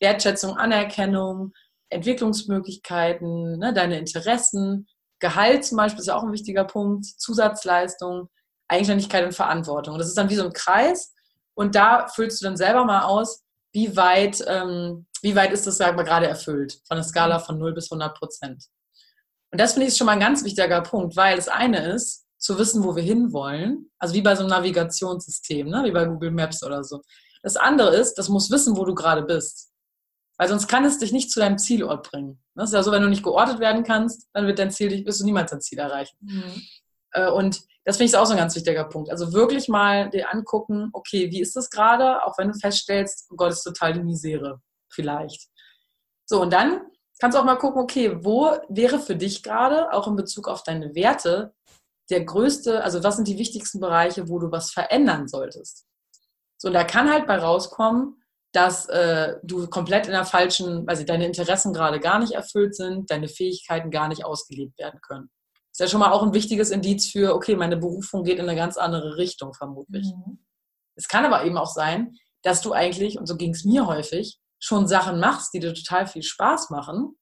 Wertschätzung, 0.00 0.56
Anerkennung, 0.56 1.52
Entwicklungsmöglichkeiten, 1.90 3.58
ne, 3.58 3.72
deine 3.72 3.98
Interessen, 3.98 4.86
Gehalt 5.20 5.64
zum 5.64 5.78
Beispiel 5.78 6.00
ist 6.00 6.06
ja 6.06 6.16
auch 6.16 6.22
ein 6.22 6.32
wichtiger 6.32 6.64
Punkt, 6.64 7.04
Zusatzleistung, 7.04 8.28
Eigenständigkeit 8.68 9.24
und 9.24 9.34
Verantwortung. 9.34 9.98
Das 9.98 10.08
ist 10.08 10.16
dann 10.16 10.30
wie 10.30 10.36
so 10.36 10.44
ein 10.44 10.52
Kreis 10.52 11.14
und 11.54 11.74
da 11.74 12.06
füllst 12.08 12.40
du 12.40 12.44
dann 12.44 12.56
selber 12.56 12.84
mal 12.84 13.02
aus, 13.02 13.42
wie 13.72 13.96
weit, 13.96 14.42
ähm, 14.46 15.06
wie 15.22 15.34
weit 15.34 15.52
ist 15.52 15.66
das, 15.66 15.76
sagen 15.76 15.96
wir, 15.96 16.04
gerade 16.04 16.26
erfüllt, 16.26 16.80
von 16.86 16.96
der 16.96 17.04
Skala 17.04 17.38
von 17.38 17.58
0 17.58 17.74
bis 17.74 17.90
100 17.90 18.16
Prozent. 18.16 18.64
Und 19.50 19.60
das 19.60 19.72
finde 19.72 19.88
ich 19.88 19.96
schon 19.96 20.06
mal 20.06 20.12
ein 20.12 20.20
ganz 20.20 20.44
wichtiger 20.44 20.80
Punkt, 20.82 21.16
weil 21.16 21.36
das 21.36 21.48
eine 21.48 21.92
ist, 21.92 22.26
zu 22.38 22.58
wissen, 22.58 22.84
wo 22.84 22.94
wir 22.94 23.02
hinwollen, 23.02 23.90
also 23.98 24.14
wie 24.14 24.22
bei 24.22 24.34
so 24.36 24.42
einem 24.42 24.50
Navigationssystem, 24.50 25.68
ne? 25.68 25.82
wie 25.84 25.90
bei 25.90 26.04
Google 26.04 26.30
Maps 26.30 26.62
oder 26.62 26.84
so. 26.84 27.02
Das 27.42 27.56
andere 27.56 27.96
ist, 27.96 28.14
das 28.14 28.28
muss 28.28 28.50
wissen, 28.50 28.76
wo 28.76 28.84
du 28.84 28.94
gerade 28.94 29.22
bist. 29.22 29.70
Weil 30.36 30.48
sonst 30.48 30.68
kann 30.68 30.84
es 30.84 30.98
dich 30.98 31.10
nicht 31.10 31.32
zu 31.32 31.40
deinem 31.40 31.58
Zielort 31.58 32.08
bringen. 32.08 32.40
Das 32.54 32.70
ist 32.70 32.74
ja 32.74 32.82
so, 32.84 32.92
wenn 32.92 33.02
du 33.02 33.08
nicht 33.08 33.24
geortet 33.24 33.58
werden 33.58 33.82
kannst, 33.82 34.28
dann 34.32 34.46
wird 34.46 34.60
dein 34.60 34.70
Ziel, 34.70 35.04
wirst 35.04 35.20
du 35.20 35.24
niemals 35.24 35.50
dein 35.50 35.60
Ziel 35.60 35.80
erreichen. 35.80 36.16
Mhm. 36.20 36.62
Äh, 37.10 37.30
und 37.30 37.60
das 37.88 37.96
finde 37.96 38.10
ich 38.10 38.16
auch 38.18 38.26
so 38.26 38.32
ein 38.32 38.38
ganz 38.38 38.54
wichtiger 38.54 38.84
Punkt. 38.84 39.10
Also 39.10 39.32
wirklich 39.32 39.66
mal 39.66 40.10
dir 40.10 40.30
angucken, 40.30 40.90
okay, 40.92 41.30
wie 41.30 41.40
ist 41.40 41.56
das 41.56 41.70
gerade, 41.70 42.22
auch 42.22 42.36
wenn 42.36 42.48
du 42.48 42.54
feststellst, 42.54 43.26
oh 43.30 43.36
Gott, 43.36 43.50
ist 43.50 43.62
total 43.62 43.94
die 43.94 44.02
Misere, 44.02 44.60
vielleicht. 44.92 45.48
So, 46.26 46.42
und 46.42 46.52
dann 46.52 46.82
kannst 47.18 47.34
du 47.34 47.40
auch 47.40 47.46
mal 47.46 47.56
gucken, 47.56 47.80
okay, 47.80 48.22
wo 48.22 48.52
wäre 48.68 48.98
für 48.98 49.16
dich 49.16 49.42
gerade, 49.42 49.90
auch 49.90 50.06
in 50.06 50.16
Bezug 50.16 50.48
auf 50.48 50.64
deine 50.64 50.94
Werte, 50.94 51.54
der 52.10 52.26
größte, 52.26 52.84
also 52.84 53.02
was 53.02 53.16
sind 53.16 53.26
die 53.26 53.38
wichtigsten 53.38 53.80
Bereiche, 53.80 54.28
wo 54.28 54.38
du 54.38 54.52
was 54.52 54.70
verändern 54.70 55.26
solltest? 55.26 55.86
So, 56.58 56.68
und 56.68 56.74
da 56.74 56.84
kann 56.84 57.10
halt 57.10 57.26
bei 57.26 57.38
rauskommen, 57.38 58.22
dass 58.52 58.86
äh, 58.90 59.36
du 59.42 59.66
komplett 59.66 60.04
in 60.04 60.12
der 60.12 60.26
falschen, 60.26 60.86
also 60.90 61.04
deine 61.04 61.24
Interessen 61.24 61.72
gerade 61.72 62.00
gar 62.00 62.18
nicht 62.18 62.32
erfüllt 62.32 62.76
sind, 62.76 63.10
deine 63.10 63.28
Fähigkeiten 63.28 63.90
gar 63.90 64.08
nicht 64.08 64.26
ausgelebt 64.26 64.78
werden 64.78 65.00
können 65.00 65.30
ist 65.78 65.80
ja 65.80 65.86
schon 65.92 66.00
mal 66.00 66.10
auch 66.10 66.24
ein 66.24 66.34
wichtiges 66.34 66.70
Indiz 66.70 67.08
für, 67.08 67.36
okay, 67.36 67.54
meine 67.54 67.76
Berufung 67.76 68.24
geht 68.24 68.40
in 68.40 68.48
eine 68.48 68.56
ganz 68.56 68.76
andere 68.76 69.16
Richtung 69.16 69.54
vermutlich. 69.54 70.08
Mhm. 70.12 70.44
Es 70.96 71.06
kann 71.06 71.24
aber 71.24 71.44
eben 71.44 71.56
auch 71.56 71.72
sein, 71.72 72.16
dass 72.42 72.62
du 72.62 72.72
eigentlich, 72.72 73.16
und 73.16 73.26
so 73.26 73.36
ging 73.36 73.52
es 73.52 73.64
mir 73.64 73.86
häufig, 73.86 74.40
schon 74.58 74.88
Sachen 74.88 75.20
machst, 75.20 75.54
die 75.54 75.60
dir 75.60 75.74
total 75.74 76.08
viel 76.08 76.24
Spaß 76.24 76.70
machen, 76.70 77.16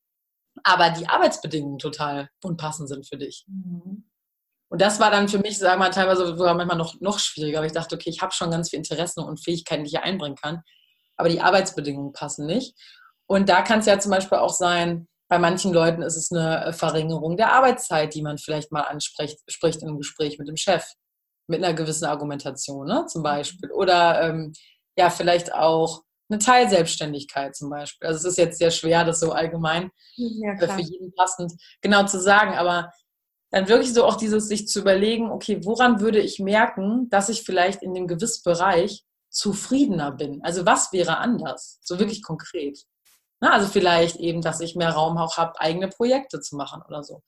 aber 0.64 0.88
die 0.88 1.06
Arbeitsbedingungen 1.06 1.78
total 1.78 2.30
unpassend 2.42 2.88
sind 2.88 3.06
für 3.06 3.18
dich. 3.18 3.44
Mhm. 3.46 4.08
Und 4.70 4.80
das 4.80 5.00
war 5.00 5.10
dann 5.10 5.28
für 5.28 5.38
mich, 5.38 5.58
sagen 5.58 5.78
wir 5.78 5.88
mal, 5.88 5.90
teilweise 5.90 6.26
sogar 6.26 6.54
manchmal 6.54 6.78
noch, 6.78 6.98
noch 7.00 7.18
schwieriger, 7.18 7.58
weil 7.58 7.66
ich 7.66 7.72
dachte, 7.72 7.94
okay, 7.94 8.08
ich 8.08 8.22
habe 8.22 8.32
schon 8.32 8.50
ganz 8.50 8.70
viel 8.70 8.78
Interessen 8.78 9.22
und 9.22 9.44
Fähigkeiten, 9.44 9.84
die 9.84 9.88
ich 9.88 9.92
hier 9.92 10.02
einbringen 10.02 10.36
kann, 10.36 10.62
aber 11.18 11.28
die 11.28 11.42
Arbeitsbedingungen 11.42 12.14
passen 12.14 12.46
nicht. 12.46 12.74
Und 13.26 13.50
da 13.50 13.60
kann 13.60 13.80
es 13.80 13.86
ja 13.86 13.98
zum 13.98 14.12
Beispiel 14.12 14.38
auch 14.38 14.54
sein, 14.54 15.08
Bei 15.28 15.38
manchen 15.38 15.72
Leuten 15.72 16.02
ist 16.02 16.16
es 16.16 16.30
eine 16.30 16.72
Verringerung 16.72 17.36
der 17.36 17.52
Arbeitszeit, 17.52 18.14
die 18.14 18.22
man 18.22 18.38
vielleicht 18.38 18.70
mal 18.70 18.82
anspricht 18.82 19.40
spricht 19.48 19.82
im 19.82 19.98
Gespräch 19.98 20.38
mit 20.38 20.48
dem 20.48 20.56
Chef, 20.56 20.84
mit 21.48 21.62
einer 21.62 21.74
gewissen 21.74 22.04
Argumentation 22.04 22.86
ne, 22.86 23.06
zum 23.06 23.22
Beispiel. 23.22 23.70
Oder 23.72 24.22
ähm, 24.22 24.52
ja, 24.96 25.10
vielleicht 25.10 25.52
auch 25.52 26.02
eine 26.28 26.38
Teilselbstständigkeit 26.38 27.54
zum 27.54 27.70
Beispiel. 27.70 28.08
Also 28.08 28.18
es 28.18 28.32
ist 28.32 28.38
jetzt 28.38 28.58
sehr 28.58 28.70
schwer, 28.70 29.04
das 29.04 29.20
so 29.20 29.32
allgemein 29.32 29.90
ja, 30.16 30.52
äh, 30.52 30.68
für 30.68 30.80
jeden 30.80 31.14
passend 31.14 31.52
genau 31.80 32.04
zu 32.04 32.20
sagen, 32.20 32.54
aber 32.54 32.90
dann 33.50 33.68
wirklich 33.68 33.94
so 33.94 34.04
auch 34.04 34.16
dieses 34.16 34.48
sich 34.48 34.66
zu 34.68 34.80
überlegen, 34.80 35.30
okay, 35.30 35.60
woran 35.64 36.00
würde 36.00 36.20
ich 36.20 36.40
merken, 36.40 37.08
dass 37.10 37.28
ich 37.28 37.42
vielleicht 37.42 37.82
in 37.82 37.94
dem 37.94 38.06
gewissen 38.08 38.42
Bereich 38.44 39.04
zufriedener 39.30 40.12
bin? 40.12 40.42
Also 40.42 40.66
was 40.66 40.92
wäre 40.92 41.18
anders? 41.18 41.78
So 41.82 41.98
wirklich 41.98 42.22
konkret. 42.22 42.78
Na, 43.40 43.52
also 43.52 43.68
vielleicht 43.68 44.16
eben, 44.16 44.40
dass 44.40 44.60
ich 44.60 44.76
mehr 44.76 44.90
Raum 44.90 45.18
auch 45.18 45.36
habe, 45.36 45.60
eigene 45.60 45.88
Projekte 45.88 46.40
zu 46.40 46.56
machen 46.56 46.82
oder 46.88 47.02
so. 47.02 47.22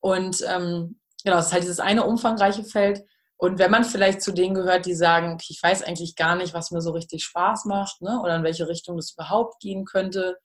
Und 0.00 0.42
ähm, 0.48 1.00
genau, 1.24 1.36
das 1.36 1.46
ist 1.46 1.52
halt 1.52 1.64
dieses 1.64 1.80
eine 1.80 2.04
umfangreiche 2.04 2.64
Feld. 2.64 3.02
Und 3.36 3.58
wenn 3.58 3.70
man 3.70 3.84
vielleicht 3.84 4.22
zu 4.22 4.32
denen 4.32 4.54
gehört, 4.54 4.86
die 4.86 4.94
sagen, 4.94 5.34
okay, 5.34 5.48
ich 5.48 5.62
weiß 5.62 5.82
eigentlich 5.82 6.14
gar 6.14 6.36
nicht, 6.36 6.54
was 6.54 6.70
mir 6.70 6.80
so 6.80 6.92
richtig 6.92 7.24
Spaß 7.24 7.64
macht, 7.64 8.00
ne? 8.00 8.20
oder 8.22 8.36
in 8.36 8.44
welche 8.44 8.68
Richtung 8.68 8.96
das 8.96 9.12
überhaupt 9.12 9.60
gehen 9.60 9.84
könnte, 9.84 10.36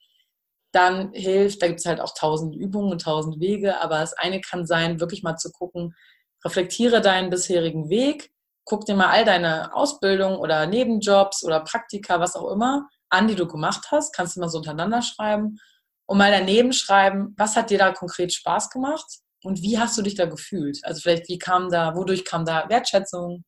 dann 0.72 1.14
hilft, 1.14 1.62
da 1.62 1.68
gibt 1.68 1.80
es 1.80 1.86
halt 1.86 2.02
auch 2.02 2.14
tausend 2.14 2.56
Übungen 2.56 2.92
und 2.92 3.02
tausend 3.02 3.40
Wege, 3.40 3.80
aber 3.82 4.00
das 4.00 4.14
eine 4.14 4.42
kann 4.42 4.66
sein, 4.66 5.00
wirklich 5.00 5.24
mal 5.24 5.38
zu 5.38 5.52
gucken, 5.52 5.96
reflektiere 6.46 7.02
deinen 7.02 7.30
bisherigen 7.30 7.90
Weg, 7.90 8.32
guck 8.66 8.86
dir 8.86 8.96
mal 8.96 9.08
all 9.08 9.26
deine 9.26 9.74
Ausbildung 9.74 10.38
oder 10.38 10.68
Nebenjobs 10.68 11.44
oder 11.44 11.60
Praktika, 11.62 12.20
was 12.20 12.36
auch 12.36 12.52
immer, 12.52 12.88
an, 13.10 13.28
die 13.28 13.36
du 13.36 13.48
gemacht 13.48 13.88
hast, 13.92 14.14
kannst 14.14 14.36
du 14.36 14.40
mal 14.40 14.50
so 14.50 14.60
untereinander 14.60 15.02
schreiben 15.02 15.58
und 16.06 16.18
mal 16.18 16.32
daneben 16.32 16.74
schreiben, 16.74 17.36
was 17.38 17.56
hat 17.56 17.70
dir 17.70 17.78
da 17.78 17.92
konkret 17.92 18.34
Spaß 18.34 18.70
gemacht 18.70 19.06
und 19.44 19.62
wie 19.62 19.80
hast 19.80 19.98
du 19.98 20.02
dich 20.02 20.16
da 20.16 20.26
gefühlt? 20.26 20.80
Also 20.84 21.02
vielleicht, 21.02 21.30
wie 21.30 21.38
kam 21.38 21.70
da, 21.70 21.96
wodurch 21.96 22.26
kam 22.26 22.46
da 22.46 22.68
Wertschätzung, 22.70 23.44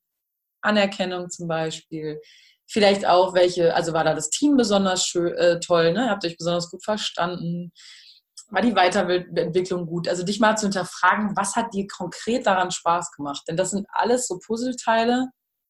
Anerkennung 0.61 1.29
zum 1.29 1.47
Beispiel? 1.47 2.21
Vielleicht 2.67 3.05
auch, 3.05 3.33
welche, 3.33 3.75
also 3.75 3.93
war 3.93 4.03
da 4.03 4.13
das 4.13 4.29
Team 4.29 4.55
besonders 4.55 5.05
schön, 5.05 5.33
äh, 5.33 5.59
toll, 5.59 5.91
ne? 5.93 6.09
Habt 6.09 6.23
ihr 6.23 6.29
euch 6.29 6.37
besonders 6.37 6.69
gut 6.71 6.83
verstanden? 6.83 7.73
War 8.49 8.61
die 8.61 8.75
Weiterentwicklung 8.75 9.85
gut? 9.87 10.07
Also 10.07 10.23
dich 10.23 10.39
mal 10.39 10.55
zu 10.57 10.67
hinterfragen, 10.67 11.35
was 11.35 11.55
hat 11.55 11.73
dir 11.73 11.87
konkret 11.87 12.45
daran 12.45 12.71
Spaß 12.71 13.11
gemacht? 13.11 13.43
Denn 13.47 13.57
das 13.57 13.71
sind 13.71 13.87
alles 13.91 14.27
so 14.27 14.39
Puzzleteile, 14.39 15.27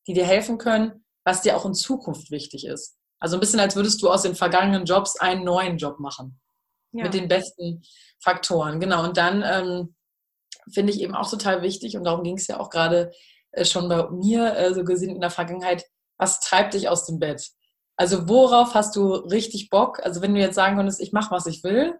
die 0.07 0.13
dir 0.13 0.25
helfen 0.25 0.57
können, 0.57 1.05
was 1.23 1.41
dir 1.41 1.57
auch 1.57 1.65
in 1.65 1.73
Zukunft 1.73 2.31
wichtig 2.31 2.65
ist. 2.67 2.97
Also 3.21 3.37
ein 3.37 3.39
bisschen, 3.39 3.59
als 3.59 3.75
würdest 3.75 4.01
du 4.01 4.09
aus 4.09 4.23
den 4.23 4.35
vergangenen 4.35 4.83
Jobs 4.83 5.15
einen 5.15 5.45
neuen 5.45 5.77
Job 5.77 5.99
machen. 5.99 6.41
Ja. 6.91 7.03
Mit 7.03 7.13
den 7.13 7.29
besten 7.29 7.83
Faktoren. 8.19 8.79
Genau. 8.81 9.05
Und 9.05 9.15
dann 9.15 9.43
ähm, 9.45 9.95
finde 10.73 10.91
ich 10.91 10.99
eben 10.99 11.15
auch 11.15 11.29
total 11.29 11.61
wichtig, 11.61 11.95
und 11.95 12.03
darum 12.03 12.23
ging 12.23 12.37
es 12.37 12.47
ja 12.47 12.59
auch 12.59 12.69
gerade 12.69 13.11
äh, 13.51 13.63
schon 13.63 13.87
bei 13.87 14.09
mir 14.09 14.57
äh, 14.57 14.73
so 14.73 14.83
gesehen 14.83 15.15
in 15.15 15.21
der 15.21 15.29
Vergangenheit, 15.29 15.85
was 16.17 16.39
treibt 16.39 16.73
dich 16.73 16.89
aus 16.89 17.05
dem 17.05 17.19
Bett? 17.19 17.49
Also 17.95 18.27
worauf 18.27 18.73
hast 18.73 18.95
du 18.95 19.13
richtig 19.13 19.69
Bock? 19.69 19.99
Also 20.03 20.21
wenn 20.21 20.33
du 20.33 20.41
jetzt 20.41 20.55
sagen 20.55 20.75
könntest, 20.75 20.99
ich 20.99 21.11
mache, 21.11 21.31
was 21.31 21.45
ich 21.45 21.63
will. 21.63 21.99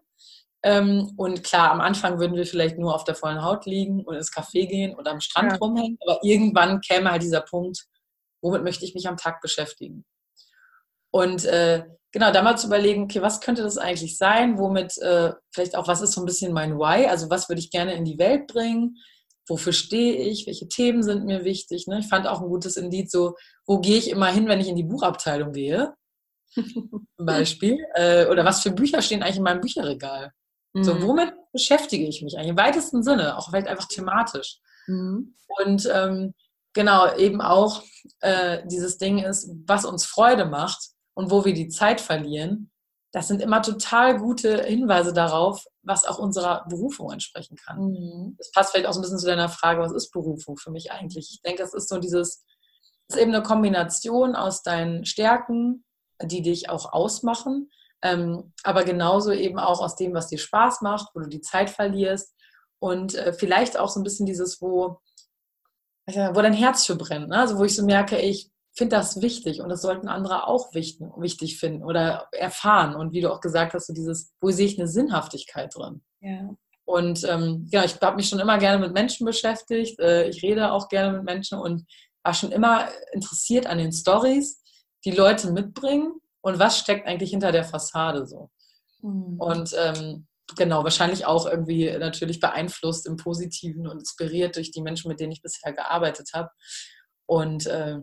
Ähm, 0.63 1.13
und 1.17 1.43
klar, 1.43 1.71
am 1.71 1.81
Anfang 1.81 2.19
würden 2.19 2.35
wir 2.35 2.45
vielleicht 2.45 2.77
nur 2.77 2.95
auf 2.95 3.03
der 3.03 3.15
vollen 3.15 3.43
Haut 3.43 3.65
liegen 3.65 4.03
und 4.03 4.15
ins 4.15 4.31
Café 4.31 4.67
gehen 4.67 4.95
oder 4.95 5.11
am 5.11 5.21
Strand 5.21 5.51
ja. 5.51 5.57
rumhängen. 5.57 5.97
Aber 6.05 6.19
irgendwann 6.23 6.81
käme 6.81 7.11
halt 7.11 7.21
dieser 7.21 7.41
Punkt, 7.41 7.85
womit 8.41 8.63
möchte 8.63 8.85
ich 8.85 8.95
mich 8.95 9.07
am 9.07 9.17
Tag 9.17 9.41
beschäftigen? 9.41 10.05
Und 11.11 11.45
äh, 11.45 11.83
genau, 12.11 12.31
da 12.31 12.41
mal 12.41 12.57
zu 12.57 12.67
überlegen, 12.67 13.03
okay, 13.03 13.21
was 13.21 13.41
könnte 13.41 13.63
das 13.63 13.77
eigentlich 13.77 14.17
sein? 14.17 14.57
Womit, 14.57 14.97
äh, 14.99 15.33
vielleicht 15.53 15.75
auch, 15.75 15.87
was 15.87 16.01
ist 16.01 16.13
so 16.13 16.21
ein 16.21 16.25
bisschen 16.25 16.53
mein 16.53 16.77
Why? 16.77 17.07
Also 17.07 17.29
was 17.29 17.49
würde 17.49 17.59
ich 17.59 17.71
gerne 17.71 17.93
in 17.93 18.05
die 18.05 18.17
Welt 18.17 18.47
bringen? 18.47 18.97
wofür 19.47 19.73
stehe 19.73 20.15
ich, 20.15 20.47
welche 20.47 20.67
Themen 20.67 21.03
sind 21.03 21.25
mir 21.25 21.43
wichtig. 21.43 21.87
Ne? 21.87 21.99
Ich 21.99 22.07
fand 22.07 22.27
auch 22.27 22.41
ein 22.41 22.47
gutes 22.47 22.77
Indiz 22.77 23.11
so, 23.11 23.35
wo 23.65 23.79
gehe 23.79 23.97
ich 23.97 24.09
immer 24.09 24.27
hin, 24.27 24.47
wenn 24.47 24.59
ich 24.59 24.67
in 24.67 24.75
die 24.75 24.83
Buchabteilung 24.83 25.51
gehe, 25.51 25.93
zum 26.55 27.07
Beispiel. 27.17 27.77
Äh, 27.93 28.27
oder 28.27 28.45
was 28.45 28.61
für 28.61 28.71
Bücher 28.71 29.01
stehen 29.01 29.21
eigentlich 29.21 29.37
in 29.37 29.43
meinem 29.43 29.61
Bücherregal. 29.61 30.31
Mhm. 30.73 30.83
So, 30.83 31.01
womit 31.01 31.33
beschäftige 31.51 32.07
ich 32.07 32.21
mich 32.21 32.35
eigentlich? 32.35 32.51
Im 32.51 32.57
weitesten 32.57 33.03
Sinne, 33.03 33.37
auch 33.37 33.49
vielleicht 33.49 33.67
einfach 33.67 33.87
thematisch. 33.87 34.57
Mhm. 34.87 35.35
Und 35.63 35.89
ähm, 35.91 36.33
genau, 36.73 37.13
eben 37.15 37.41
auch 37.41 37.83
äh, 38.21 38.59
dieses 38.67 38.97
Ding 38.97 39.19
ist, 39.19 39.49
was 39.65 39.85
uns 39.85 40.05
Freude 40.05 40.45
macht 40.45 40.90
und 41.13 41.31
wo 41.31 41.45
wir 41.45 41.53
die 41.53 41.69
Zeit 41.69 42.01
verlieren, 42.01 42.71
das 43.11 43.27
sind 43.27 43.41
immer 43.41 43.61
total 43.61 44.19
gute 44.19 44.63
Hinweise 44.63 45.11
darauf, 45.13 45.65
was 45.83 46.05
auch 46.05 46.17
unserer 46.17 46.65
Berufung 46.69 47.11
entsprechen 47.11 47.57
kann. 47.57 47.91
Mhm. 47.91 48.35
Das 48.37 48.51
passt 48.51 48.71
vielleicht 48.71 48.87
auch 48.87 48.93
so 48.93 48.99
ein 48.99 49.01
bisschen 49.01 49.19
zu 49.19 49.25
deiner 49.25 49.49
Frage, 49.49 49.81
was 49.81 49.91
ist 49.91 50.11
Berufung 50.11 50.57
für 50.57 50.71
mich 50.71 50.91
eigentlich? 50.91 51.29
Ich 51.31 51.41
denke, 51.41 51.63
es 51.63 51.73
ist 51.73 51.89
so 51.89 51.97
dieses, 51.97 52.45
es 53.07 53.15
ist 53.15 53.21
eben 53.21 53.33
eine 53.33 53.43
Kombination 53.43 54.35
aus 54.35 54.63
deinen 54.63 55.05
Stärken, 55.05 55.83
die 56.23 56.41
dich 56.41 56.69
auch 56.69 56.93
ausmachen, 56.93 57.69
ähm, 58.01 58.53
aber 58.63 58.83
genauso 58.83 59.31
eben 59.31 59.59
auch 59.59 59.81
aus 59.81 59.95
dem, 59.95 60.13
was 60.13 60.27
dir 60.27 60.39
Spaß 60.39 60.81
macht, 60.81 61.09
wo 61.13 61.19
du 61.19 61.27
die 61.27 61.41
Zeit 61.41 61.69
verlierst 61.69 62.33
und 62.79 63.15
äh, 63.15 63.33
vielleicht 63.33 63.77
auch 63.77 63.89
so 63.89 63.99
ein 63.99 64.03
bisschen 64.03 64.25
dieses, 64.25 64.61
wo, 64.61 65.01
wo 66.07 66.41
dein 66.41 66.53
Herz 66.53 66.85
für 66.85 66.95
brennt. 66.95 67.29
Ne? 67.29 67.37
Also 67.37 67.57
wo 67.57 67.63
ich 67.63 67.75
so 67.75 67.85
merke, 67.85 68.17
ich 68.19 68.49
finde 68.73 68.95
das 68.95 69.21
wichtig 69.21 69.61
und 69.61 69.69
das 69.69 69.81
sollten 69.81 70.07
andere 70.07 70.47
auch 70.47 70.73
wichtig, 70.73 71.07
wichtig 71.17 71.59
finden 71.59 71.83
oder 71.83 72.27
erfahren. 72.31 72.95
Und 72.95 73.11
wie 73.13 73.21
du 73.21 73.31
auch 73.31 73.41
gesagt 73.41 73.73
hast, 73.73 73.87
so 73.87 73.93
dieses, 73.93 74.33
wo 74.39 74.49
sehe 74.51 74.65
ich 74.65 74.79
eine 74.79 74.87
Sinnhaftigkeit 74.87 75.75
drin? 75.75 76.01
Ja. 76.21 76.55
Und 76.85 77.23
ähm, 77.29 77.67
ja, 77.71 77.83
ich 77.83 77.99
habe 78.01 78.15
mich 78.15 78.29
schon 78.29 78.39
immer 78.39 78.57
gerne 78.57 78.79
mit 78.79 78.93
Menschen 78.93 79.25
beschäftigt. 79.25 79.99
Äh, 79.99 80.29
ich 80.29 80.41
rede 80.43 80.71
auch 80.71 80.89
gerne 80.89 81.17
mit 81.17 81.23
Menschen 81.23 81.59
und 81.59 81.85
war 82.23 82.33
schon 82.33 82.51
immer 82.51 82.87
interessiert 83.13 83.65
an 83.65 83.77
den 83.77 83.91
Stories, 83.91 84.61
die 85.05 85.11
Leute 85.11 85.51
mitbringen 85.51 86.13
und 86.41 86.59
was 86.59 86.77
steckt 86.77 87.07
eigentlich 87.07 87.31
hinter 87.31 87.51
der 87.51 87.63
Fassade 87.63 88.25
so. 88.25 88.49
Mhm. 89.01 89.39
Und 89.39 89.75
ähm, 89.77 90.27
genau, 90.55 90.83
wahrscheinlich 90.83 91.25
auch 91.25 91.45
irgendwie 91.45 91.89
natürlich 91.97 92.39
beeinflusst 92.39 93.07
im 93.07 93.17
Positiven 93.17 93.87
und 93.87 93.99
inspiriert 93.99 94.55
durch 94.55 94.71
die 94.71 94.81
Menschen, 94.81 95.09
mit 95.09 95.19
denen 95.19 95.31
ich 95.31 95.41
bisher 95.41 95.73
gearbeitet 95.73 96.29
habe. 96.33 96.49
Und 97.25 97.67
äh, 97.67 97.97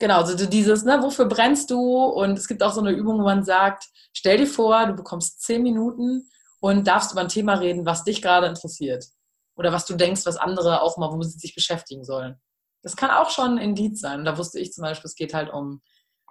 Genau, 0.00 0.22
also 0.22 0.46
dieses, 0.46 0.82
ne, 0.82 1.02
wofür 1.02 1.26
brennst 1.26 1.70
du? 1.70 1.78
Und 1.78 2.38
es 2.38 2.48
gibt 2.48 2.62
auch 2.62 2.72
so 2.72 2.80
eine 2.80 2.90
Übung, 2.90 3.18
wo 3.18 3.24
man 3.24 3.44
sagt, 3.44 3.84
stell 4.14 4.38
dir 4.38 4.46
vor, 4.46 4.86
du 4.86 4.94
bekommst 4.94 5.42
zehn 5.42 5.62
Minuten 5.62 6.26
und 6.60 6.86
darfst 6.86 7.12
über 7.12 7.20
ein 7.20 7.28
Thema 7.28 7.54
reden, 7.54 7.84
was 7.84 8.02
dich 8.02 8.22
gerade 8.22 8.46
interessiert. 8.46 9.04
Oder 9.56 9.72
was 9.72 9.84
du 9.84 9.94
denkst, 9.94 10.24
was 10.24 10.38
andere 10.38 10.80
auch 10.80 10.96
mal, 10.96 11.12
wo 11.12 11.22
sie 11.22 11.38
sich 11.38 11.54
beschäftigen 11.54 12.02
sollen. 12.02 12.40
Das 12.82 12.96
kann 12.96 13.10
auch 13.10 13.28
schon 13.28 13.58
ein 13.58 13.58
Indiz 13.58 14.00
sein. 14.00 14.24
Da 14.24 14.38
wusste 14.38 14.58
ich 14.58 14.72
zum 14.72 14.82
Beispiel, 14.82 15.06
es 15.06 15.14
geht 15.14 15.34
halt 15.34 15.52
um 15.52 15.82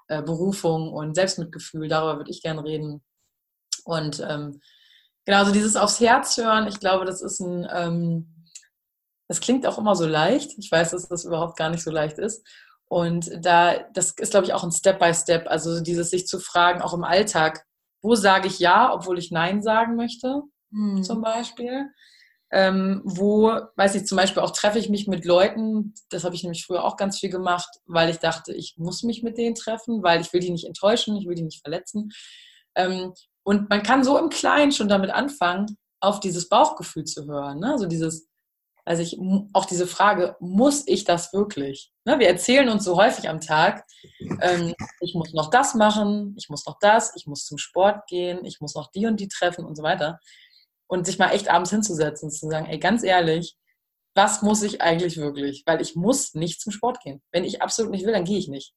äh, 0.07 0.24
Berufung 0.24 0.91
und 0.91 1.13
Selbstmitgefühl, 1.13 1.88
darüber 1.88 2.17
würde 2.17 2.32
ich 2.32 2.41
gerne 2.41 2.63
reden. 2.63 3.03
Und 3.84 4.20
ähm, 4.28 4.59
genau, 5.26 5.38
also 5.38 5.51
dieses 5.51 5.76
aufs 5.76 5.99
Herz 5.99 6.36
hören, 6.38 6.67
ich 6.67 6.80
glaube, 6.80 7.05
das 7.05 7.22
ist 7.22 7.39
ein, 7.39 7.67
ähm, 7.72 8.45
das 9.28 9.41
klingt 9.41 9.67
auch 9.67 9.78
immer 9.78 9.95
so 9.95 10.07
leicht. 10.07 10.57
Ich 10.57 10.72
weiß, 10.72 10.89
dass 10.89 11.07
das 11.07 11.24
überhaupt 11.24 11.55
gar 11.55 11.70
nicht 11.70 11.84
so 11.84 11.91
leicht 11.91 12.17
ist. 12.17 12.43
Und 12.89 13.29
da, 13.45 13.83
das 13.93 14.11
ist, 14.11 14.31
glaube 14.31 14.47
ich, 14.47 14.53
auch 14.53 14.63
ein 14.63 14.71
Step-by-Step. 14.71 15.41
Step. 15.41 15.47
Also 15.47 15.81
dieses 15.81 16.09
sich 16.09 16.27
zu 16.27 16.39
fragen, 16.39 16.81
auch 16.81 16.93
im 16.93 17.03
Alltag, 17.03 17.65
wo 18.01 18.15
sage 18.15 18.47
ich 18.47 18.59
ja, 18.59 18.91
obwohl 18.93 19.19
ich 19.19 19.31
Nein 19.31 19.61
sagen 19.61 19.95
möchte, 19.95 20.41
hm. 20.71 21.03
zum 21.03 21.21
Beispiel. 21.21 21.87
Ähm, 22.51 23.01
wo, 23.05 23.51
weiß 23.75 23.93
ich, 23.93 24.07
zum 24.07 24.17
Beispiel 24.17 24.41
auch 24.41 24.49
treffe 24.49 24.79
ich 24.79 24.89
mich 24.89 25.07
mit 25.07 25.23
Leuten, 25.23 25.93
das 26.09 26.23
habe 26.23 26.33
ich 26.33 26.41
nämlich 26.41 26.65
früher 26.65 26.83
auch 26.83 26.97
ganz 26.97 27.19
viel 27.19 27.29
gemacht, 27.29 27.69
weil 27.85 28.09
ich 28.09 28.17
dachte, 28.17 28.55
ich 28.55 28.73
muss 28.77 29.03
mich 29.03 29.21
mit 29.21 29.37
denen 29.37 29.53
treffen, 29.53 30.01
weil 30.01 30.19
ich 30.19 30.33
will 30.33 30.39
die 30.39 30.49
nicht 30.49 30.65
enttäuschen, 30.65 31.15
ich 31.15 31.27
will 31.27 31.35
die 31.35 31.43
nicht 31.43 31.61
verletzen. 31.61 32.09
Ähm, 32.73 33.13
und 33.43 33.69
man 33.69 33.83
kann 33.83 34.03
so 34.03 34.17
im 34.17 34.29
Kleinen 34.29 34.71
schon 34.71 34.87
damit 34.87 35.11
anfangen, 35.11 35.77
auf 35.99 36.19
dieses 36.19 36.49
Bauchgefühl 36.49 37.03
zu 37.03 37.27
hören. 37.27 37.59
Ne? 37.59 37.71
Also 37.71 37.85
dieses, 37.85 38.28
also 38.89 39.03
ich, 39.03 39.19
auch 39.53 39.65
diese 39.65 39.85
Frage, 39.85 40.35
muss 40.39 40.87
ich 40.87 41.03
das 41.03 41.31
wirklich? 41.31 41.91
Ne, 42.05 42.17
wir 42.17 42.27
erzählen 42.27 42.69
uns 42.69 42.83
so 42.83 42.97
häufig 42.97 43.29
am 43.29 43.39
Tag, 43.39 43.85
ähm, 44.41 44.73
ich 44.99 45.13
muss 45.13 45.31
noch 45.31 45.51
das 45.51 45.75
machen, 45.75 46.33
ich 46.39 46.49
muss 46.49 46.65
noch 46.65 46.79
das, 46.81 47.15
ich 47.15 47.27
muss 47.27 47.45
zum 47.45 47.59
Sport 47.59 48.07
gehen, 48.07 48.43
ich 48.45 48.61
muss 48.61 48.73
noch 48.73 48.89
die 48.89 49.05
und 49.05 49.19
die 49.19 49.27
treffen 49.27 49.63
und 49.63 49.75
so 49.75 49.83
weiter. 49.83 50.19
Und 50.87 51.05
sich 51.05 51.19
mal 51.19 51.29
echt 51.29 51.51
abends 51.51 51.69
hinzusetzen 51.69 52.29
und 52.29 52.31
zu 52.31 52.49
sagen, 52.49 52.65
ey, 52.65 52.79
ganz 52.79 53.03
ehrlich, 53.03 53.55
was 54.15 54.41
muss 54.41 54.63
ich 54.63 54.81
eigentlich 54.81 55.17
wirklich? 55.17 55.61
Weil 55.67 55.81
ich 55.81 55.95
muss 55.95 56.33
nicht 56.33 56.59
zum 56.59 56.71
Sport 56.71 56.99
gehen. 57.03 57.21
Wenn 57.31 57.43
ich 57.43 57.61
absolut 57.61 57.91
nicht 57.91 58.07
will, 58.07 58.13
dann 58.13 58.25
gehe 58.25 58.39
ich 58.39 58.47
nicht. 58.47 58.73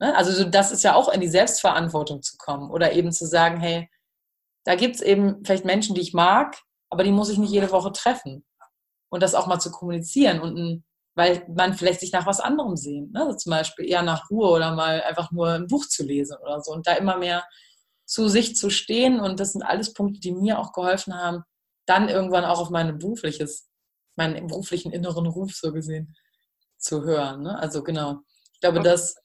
Ne? 0.00 0.14
Also 0.14 0.44
das 0.44 0.70
ist 0.70 0.84
ja 0.84 0.94
auch 0.96 1.08
in 1.08 1.22
die 1.22 1.28
Selbstverantwortung 1.28 2.20
zu 2.20 2.36
kommen 2.36 2.70
oder 2.70 2.92
eben 2.92 3.10
zu 3.10 3.24
sagen, 3.24 3.58
hey, 3.58 3.88
da 4.66 4.74
gibt 4.74 4.96
es 4.96 5.00
eben 5.00 5.42
vielleicht 5.46 5.64
Menschen, 5.64 5.94
die 5.94 6.02
ich 6.02 6.12
mag, 6.12 6.58
aber 6.90 7.04
die 7.04 7.12
muss 7.12 7.30
ich 7.30 7.38
nicht 7.38 7.52
jede 7.52 7.72
Woche 7.72 7.92
treffen 7.92 8.45
und 9.16 9.22
das 9.22 9.34
auch 9.34 9.46
mal 9.46 9.58
zu 9.58 9.70
kommunizieren 9.70 10.40
und 10.40 10.58
ein, 10.58 10.84
weil 11.14 11.46
man 11.56 11.72
vielleicht 11.72 12.00
sich 12.00 12.12
nach 12.12 12.26
was 12.26 12.40
anderem 12.40 12.76
sehnt, 12.76 13.14
ne? 13.14 13.22
also 13.22 13.38
zum 13.38 13.50
Beispiel 13.50 13.88
eher 13.88 14.02
nach 14.02 14.28
Ruhe 14.28 14.50
oder 14.50 14.74
mal 14.74 15.00
einfach 15.00 15.32
nur 15.32 15.48
ein 15.48 15.66
Buch 15.66 15.86
zu 15.86 16.04
lesen 16.04 16.36
oder 16.42 16.60
so 16.60 16.72
und 16.72 16.86
da 16.86 16.92
immer 16.92 17.16
mehr 17.16 17.42
zu 18.04 18.28
sich 18.28 18.54
zu 18.54 18.68
stehen. 18.68 19.18
Und 19.18 19.40
das 19.40 19.52
sind 19.52 19.62
alles 19.62 19.94
Punkte, 19.94 20.20
die 20.20 20.32
mir 20.32 20.58
auch 20.58 20.74
geholfen 20.74 21.14
haben, 21.14 21.44
dann 21.86 22.10
irgendwann 22.10 22.44
auch 22.44 22.60
auf 22.60 22.68
mein 22.68 22.98
berufliches, 22.98 23.70
meinen 24.16 24.46
beruflichen 24.46 24.92
inneren 24.92 25.26
Ruf 25.26 25.54
so 25.54 25.72
gesehen 25.72 26.14
zu 26.76 27.04
hören. 27.04 27.44
Ne? 27.44 27.58
Also 27.58 27.82
genau. 27.82 28.20
Ich 28.52 28.60
glaube, 28.60 28.80
okay. 28.80 28.90
das 28.90 29.16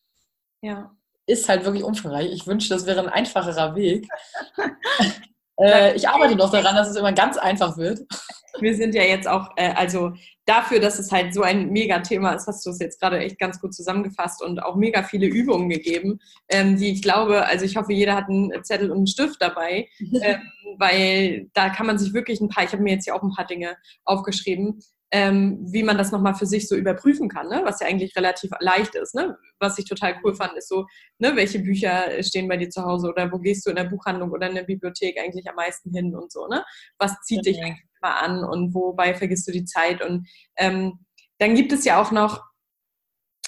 ja. 0.62 0.96
ist 1.26 1.50
halt 1.50 1.66
wirklich 1.66 1.84
umfangreich. 1.84 2.32
Ich 2.32 2.48
wünsche, 2.48 2.70
das 2.70 2.86
wäre 2.86 3.02
ein 3.02 3.10
einfacherer 3.10 3.76
Weg. 3.76 4.08
äh, 5.62 5.96
ich 5.96 6.08
arbeite 6.08 6.36
noch 6.36 6.52
daran, 6.52 6.76
dass 6.76 6.90
es 6.90 6.96
immer 6.96 7.14
ganz 7.14 7.38
einfach 7.38 7.78
wird. 7.78 8.00
Wir 8.60 8.76
sind 8.76 8.94
ja 8.94 9.04
jetzt 9.04 9.28
auch, 9.28 9.50
äh, 9.56 9.72
also 9.76 10.12
dafür, 10.46 10.80
dass 10.80 11.00
es 11.00 11.12
halt 11.12 11.34
so 11.34 11.42
ein 11.42 11.70
Mega-Thema 11.70 12.34
ist, 12.34 12.48
hast 12.48 12.66
du 12.66 12.72
es 12.72 12.80
jetzt 12.80 13.00
gerade 13.00 13.20
echt 13.20 13.40
ganz 13.40 13.62
gut 13.62 13.74
zusammengefasst 13.74 14.44
und 14.44 14.62
auch 14.62 14.76
mega 14.76 15.04
viele 15.04 15.28
Übungen 15.28 15.70
gegeben, 15.70 16.20
ähm, 16.50 16.76
die 16.78 16.92
ich 16.92 17.02
glaube, 17.02 17.46
also 17.46 17.64
ich 17.64 17.78
hoffe, 17.78 17.94
jeder 17.94 18.16
hat 18.16 18.28
einen 18.28 18.52
Zettel 18.64 18.92
und 18.92 18.98
einen 18.98 19.08
Stift 19.08 19.38
dabei, 19.40 19.88
ähm, 20.00 20.42
weil 20.78 21.50
da 21.54 21.70
kann 21.70 21.88
man 21.88 21.98
sich 21.98 22.14
wirklich 22.14 22.42
ein 22.42 22.50
paar, 22.50 22.66
ich 22.66 22.74
habe 22.74 22.84
mir 22.84 22.94
jetzt 22.94 23.06
hier 23.06 23.16
auch 23.16 23.24
ein 23.24 23.34
paar 23.34 23.46
Dinge 23.46 23.78
aufgeschrieben, 24.04 24.82
ähm, 25.12 25.60
wie 25.70 25.84
man 25.84 25.98
das 25.98 26.12
nochmal 26.12 26.36
für 26.36 26.46
sich 26.46 26.68
so 26.68 26.76
überprüfen 26.76 27.28
kann, 27.28 27.50
ne? 27.50 27.62
was 27.66 27.82
ja 27.82 27.88
eigentlich 27.88 28.16
relativ 28.16 28.52
leicht 28.60 28.96
ist. 28.96 29.14
Ne? 29.14 29.38
Was 29.60 29.78
ich 29.78 29.86
total 29.86 30.16
cool 30.24 30.34
fand, 30.34 30.54
ist 30.58 30.70
so, 30.70 30.86
ne, 31.20 31.36
welche 31.36 31.60
Bücher 31.60 32.24
stehen 32.24 32.48
bei 32.48 32.58
dir 32.58 32.70
zu 32.70 32.84
Hause 32.84 33.10
oder 33.10 33.32
wo 33.32 33.38
gehst 33.38 33.66
du 33.66 33.72
in 33.72 33.76
der 33.76 33.84
Buchhandlung 33.86 34.32
oder 34.32 34.48
in 34.48 34.56
der 34.56 34.64
Bibliothek 34.64 35.20
eigentlich 35.20 35.48
am 35.50 35.56
meisten 35.56 35.94
hin 35.94 36.16
und 36.16 36.32
so. 36.32 36.48
Ne? 36.48 36.64
Was 36.98 37.20
zieht 37.24 37.46
dich 37.46 37.62
eigentlich 37.62 37.86
mal 38.02 38.20
an 38.20 38.44
und 38.44 38.74
wobei 38.74 39.14
vergisst 39.14 39.48
du 39.48 39.52
die 39.52 39.66
Zeit? 39.66 40.02
Und 40.02 40.28
ähm, 40.58 41.06
dann 41.40 41.56
gibt 41.56 41.74
es 41.74 41.84
ja 41.84 42.02
auch 42.02 42.12
noch 42.12 42.42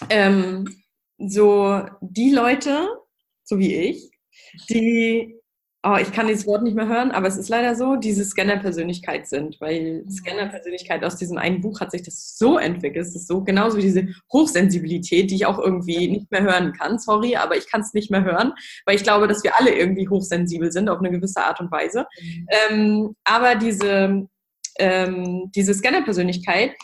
ähm, 0.10 0.68
so 1.18 1.82
die 2.02 2.32
Leute, 2.32 2.90
so 3.44 3.58
wie 3.58 3.74
ich, 3.74 4.12
die 4.70 5.40
oh, 5.86 5.98
ich 6.02 6.14
kann 6.14 6.28
dieses 6.28 6.48
Wort 6.48 6.64
nicht 6.64 6.76
mehr 6.76 6.88
hören, 6.88 7.12
aber 7.12 7.28
es 7.28 7.36
ist 7.36 7.50
leider 7.50 7.76
so, 7.76 7.98
diese 7.98 8.24
Scanner-Persönlichkeit 8.24 9.28
sind, 9.28 9.60
weil 9.60 10.04
mhm. 10.04 10.10
Scanner-Persönlichkeit 10.10 11.04
aus 11.04 11.18
diesem 11.18 11.38
einen 11.38 11.60
Buch 11.60 11.82
hat 11.82 11.92
sich 11.92 12.04
das 12.04 12.38
so 12.38 12.58
entwickelt, 12.58 13.06
es 13.06 13.16
ist 13.16 13.28
so 13.28 13.44
genauso 13.44 13.78
wie 13.78 13.82
diese 13.82 14.08
Hochsensibilität, 14.32 15.30
die 15.30 15.36
ich 15.36 15.46
auch 15.46 15.60
irgendwie 15.60 16.08
nicht 16.08 16.32
mehr 16.32 16.44
hören 16.44 16.72
kann, 16.74 17.00
sorry, 17.00 17.36
aber 17.36 17.58
ich 17.58 17.70
kann 17.70 17.82
es 17.82 17.94
nicht 17.94 18.10
mehr 18.10 18.24
hören, 18.24 18.54
weil 18.86 18.96
ich 18.96 19.04
glaube, 19.04 19.28
dass 19.28 19.44
wir 19.44 19.60
alle 19.60 19.76
irgendwie 19.76 20.08
hochsensibel 20.08 20.72
sind 20.72 20.90
auf 20.90 21.00
eine 21.00 21.12
gewisse 21.12 21.44
Art 21.44 21.60
und 21.60 21.70
Weise. 21.70 22.06
Mhm. 22.22 22.48
Ähm, 22.70 23.16
aber 23.26 23.56
diese, 23.56 24.28
ähm, 24.80 25.52
diese 25.54 25.74
Scanner-Persönlichkeit, 25.74 26.76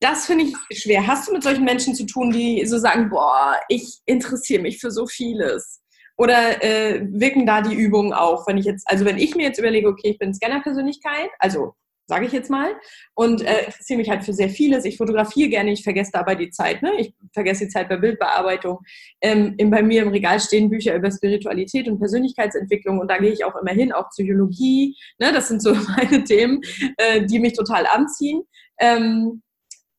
das 0.00 0.26
finde 0.26 0.46
ich 0.46 0.82
schwer. 0.82 1.06
Hast 1.06 1.28
du 1.28 1.32
mit 1.32 1.44
solchen 1.44 1.64
Menschen 1.64 1.94
zu 1.94 2.04
tun, 2.04 2.30
die 2.30 2.66
so 2.66 2.78
sagen, 2.78 3.08
boah, 3.08 3.56
ich 3.68 4.00
interessiere 4.06 4.60
mich 4.60 4.80
für 4.80 4.90
so 4.90 5.06
vieles? 5.06 5.83
Oder 6.16 6.62
äh, 6.62 7.06
wirken 7.10 7.46
da 7.46 7.60
die 7.60 7.74
Übungen 7.74 8.12
auch, 8.12 8.46
wenn 8.46 8.58
ich 8.58 8.66
jetzt, 8.66 8.88
also 8.88 9.04
wenn 9.04 9.18
ich 9.18 9.34
mir 9.34 9.44
jetzt 9.44 9.58
überlege, 9.58 9.88
okay, 9.88 10.10
ich 10.10 10.18
bin 10.18 10.32
Scanner-Persönlichkeit, 10.34 11.30
also 11.38 11.74
sage 12.06 12.26
ich 12.26 12.32
jetzt 12.32 12.50
mal, 12.50 12.74
und 13.14 13.42
äh, 13.42 13.64
interessiere 13.64 13.98
mich 13.98 14.10
halt 14.10 14.24
für 14.24 14.32
sehr 14.32 14.50
vieles. 14.50 14.84
Ich 14.84 14.98
fotografiere 14.98 15.48
gerne, 15.48 15.72
ich 15.72 15.82
vergesse 15.82 16.10
dabei 16.12 16.34
die 16.34 16.50
Zeit, 16.50 16.82
ne? 16.82 16.92
Ich 16.98 17.14
vergesse 17.32 17.64
die 17.64 17.70
Zeit 17.70 17.88
bei 17.88 17.96
Bildbearbeitung. 17.96 18.80
Ähm, 19.22 19.54
in, 19.56 19.70
bei 19.70 19.82
mir 19.82 20.02
im 20.02 20.08
Regal 20.08 20.38
stehen 20.40 20.68
Bücher 20.68 20.94
über 20.94 21.10
Spiritualität 21.10 21.88
und 21.88 21.98
Persönlichkeitsentwicklung 21.98 22.98
und 22.98 23.10
da 23.10 23.18
gehe 23.18 23.32
ich 23.32 23.44
auch 23.44 23.56
immer 23.56 23.72
hin, 23.72 23.92
auch 23.92 24.10
Psychologie. 24.10 24.96
Ne? 25.18 25.32
Das 25.32 25.48
sind 25.48 25.62
so 25.62 25.74
meine 25.96 26.24
Themen, 26.24 26.60
äh, 26.98 27.24
die 27.24 27.38
mich 27.38 27.54
total 27.54 27.86
anziehen. 27.86 28.42
Ähm, 28.78 29.42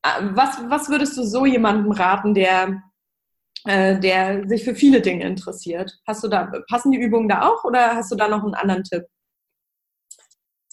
äh, 0.02 0.08
was, 0.34 0.58
was 0.68 0.88
würdest 0.88 1.16
du 1.16 1.24
so 1.24 1.44
jemandem 1.44 1.90
raten, 1.90 2.34
der 2.34 2.82
äh, 3.66 3.98
der 3.98 4.46
sich 4.48 4.64
für 4.64 4.74
viele 4.74 5.00
Dinge 5.00 5.24
interessiert. 5.24 5.98
Hast 6.06 6.24
du 6.24 6.28
da, 6.28 6.50
passen 6.68 6.92
die 6.92 6.98
Übungen 6.98 7.28
da 7.28 7.48
auch 7.48 7.64
oder 7.64 7.96
hast 7.96 8.10
du 8.10 8.16
da 8.16 8.28
noch 8.28 8.42
einen 8.42 8.54
anderen 8.54 8.84
Tipp? 8.84 9.04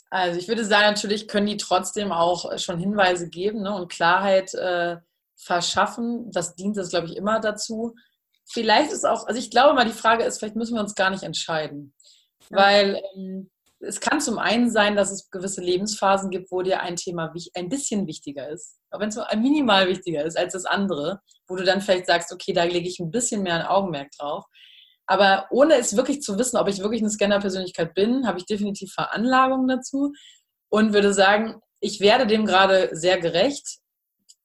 Also 0.09 0.39
ich 0.39 0.47
würde 0.47 0.63
sagen, 0.63 0.85
natürlich 0.85 1.27
können 1.27 1.47
die 1.47 1.57
trotzdem 1.57 2.11
auch 2.11 2.55
schon 2.59 2.77
Hinweise 2.77 3.29
geben 3.29 3.63
ne, 3.63 3.75
und 3.75 3.91
Klarheit 3.91 4.53
äh, 4.53 4.97
verschaffen. 5.35 6.29
Das 6.31 6.55
dient 6.55 6.77
das, 6.77 6.89
glaube 6.89 7.07
ich, 7.07 7.17
immer 7.17 7.39
dazu. 7.39 7.95
Vielleicht 8.45 8.91
ist 8.91 9.05
auch, 9.05 9.25
also 9.25 9.39
ich 9.39 9.49
glaube 9.49 9.73
mal, 9.73 9.85
die 9.85 9.91
Frage 9.91 10.23
ist, 10.23 10.37
vielleicht 10.37 10.55
müssen 10.55 10.75
wir 10.75 10.81
uns 10.81 10.93
gar 10.93 11.09
nicht 11.09 11.23
entscheiden. 11.23 11.95
Ja. 12.51 12.57
Weil 12.57 13.01
ähm, 13.15 13.49
es 13.85 13.99
kann 13.99 14.21
zum 14.21 14.39
einen 14.39 14.69
sein, 14.69 14.95
dass 14.95 15.11
es 15.11 15.29
gewisse 15.29 15.61
Lebensphasen 15.61 16.29
gibt, 16.29 16.51
wo 16.51 16.61
dir 16.61 16.81
ein 16.81 16.95
Thema 16.95 17.33
ein 17.55 17.69
bisschen 17.69 18.07
wichtiger 18.07 18.49
ist, 18.49 18.79
auch 18.91 18.99
wenn 18.99 19.09
es 19.09 19.15
nur 19.15 19.27
minimal 19.35 19.87
wichtiger 19.87 20.23
ist 20.23 20.37
als 20.37 20.53
das 20.53 20.65
andere, 20.65 21.19
wo 21.47 21.55
du 21.55 21.63
dann 21.63 21.81
vielleicht 21.81 22.07
sagst, 22.07 22.31
okay, 22.31 22.53
da 22.53 22.63
lege 22.63 22.87
ich 22.87 22.99
ein 22.99 23.11
bisschen 23.11 23.43
mehr 23.43 23.55
ein 23.55 23.65
Augenmerk 23.65 24.11
drauf. 24.17 24.45
Aber 25.05 25.47
ohne 25.51 25.75
es 25.75 25.97
wirklich 25.97 26.21
zu 26.21 26.37
wissen, 26.37 26.57
ob 26.57 26.69
ich 26.69 26.79
wirklich 26.79 27.01
eine 27.01 27.09
Scanner-Persönlichkeit 27.09 27.93
bin, 27.93 28.25
habe 28.25 28.39
ich 28.39 28.45
definitiv 28.45 28.93
Veranlagungen 28.93 29.67
dazu 29.67 30.13
und 30.69 30.93
würde 30.93 31.13
sagen, 31.13 31.59
ich 31.81 31.99
werde 31.99 32.25
dem 32.25 32.45
gerade 32.45 32.89
sehr 32.93 33.19
gerecht, 33.19 33.79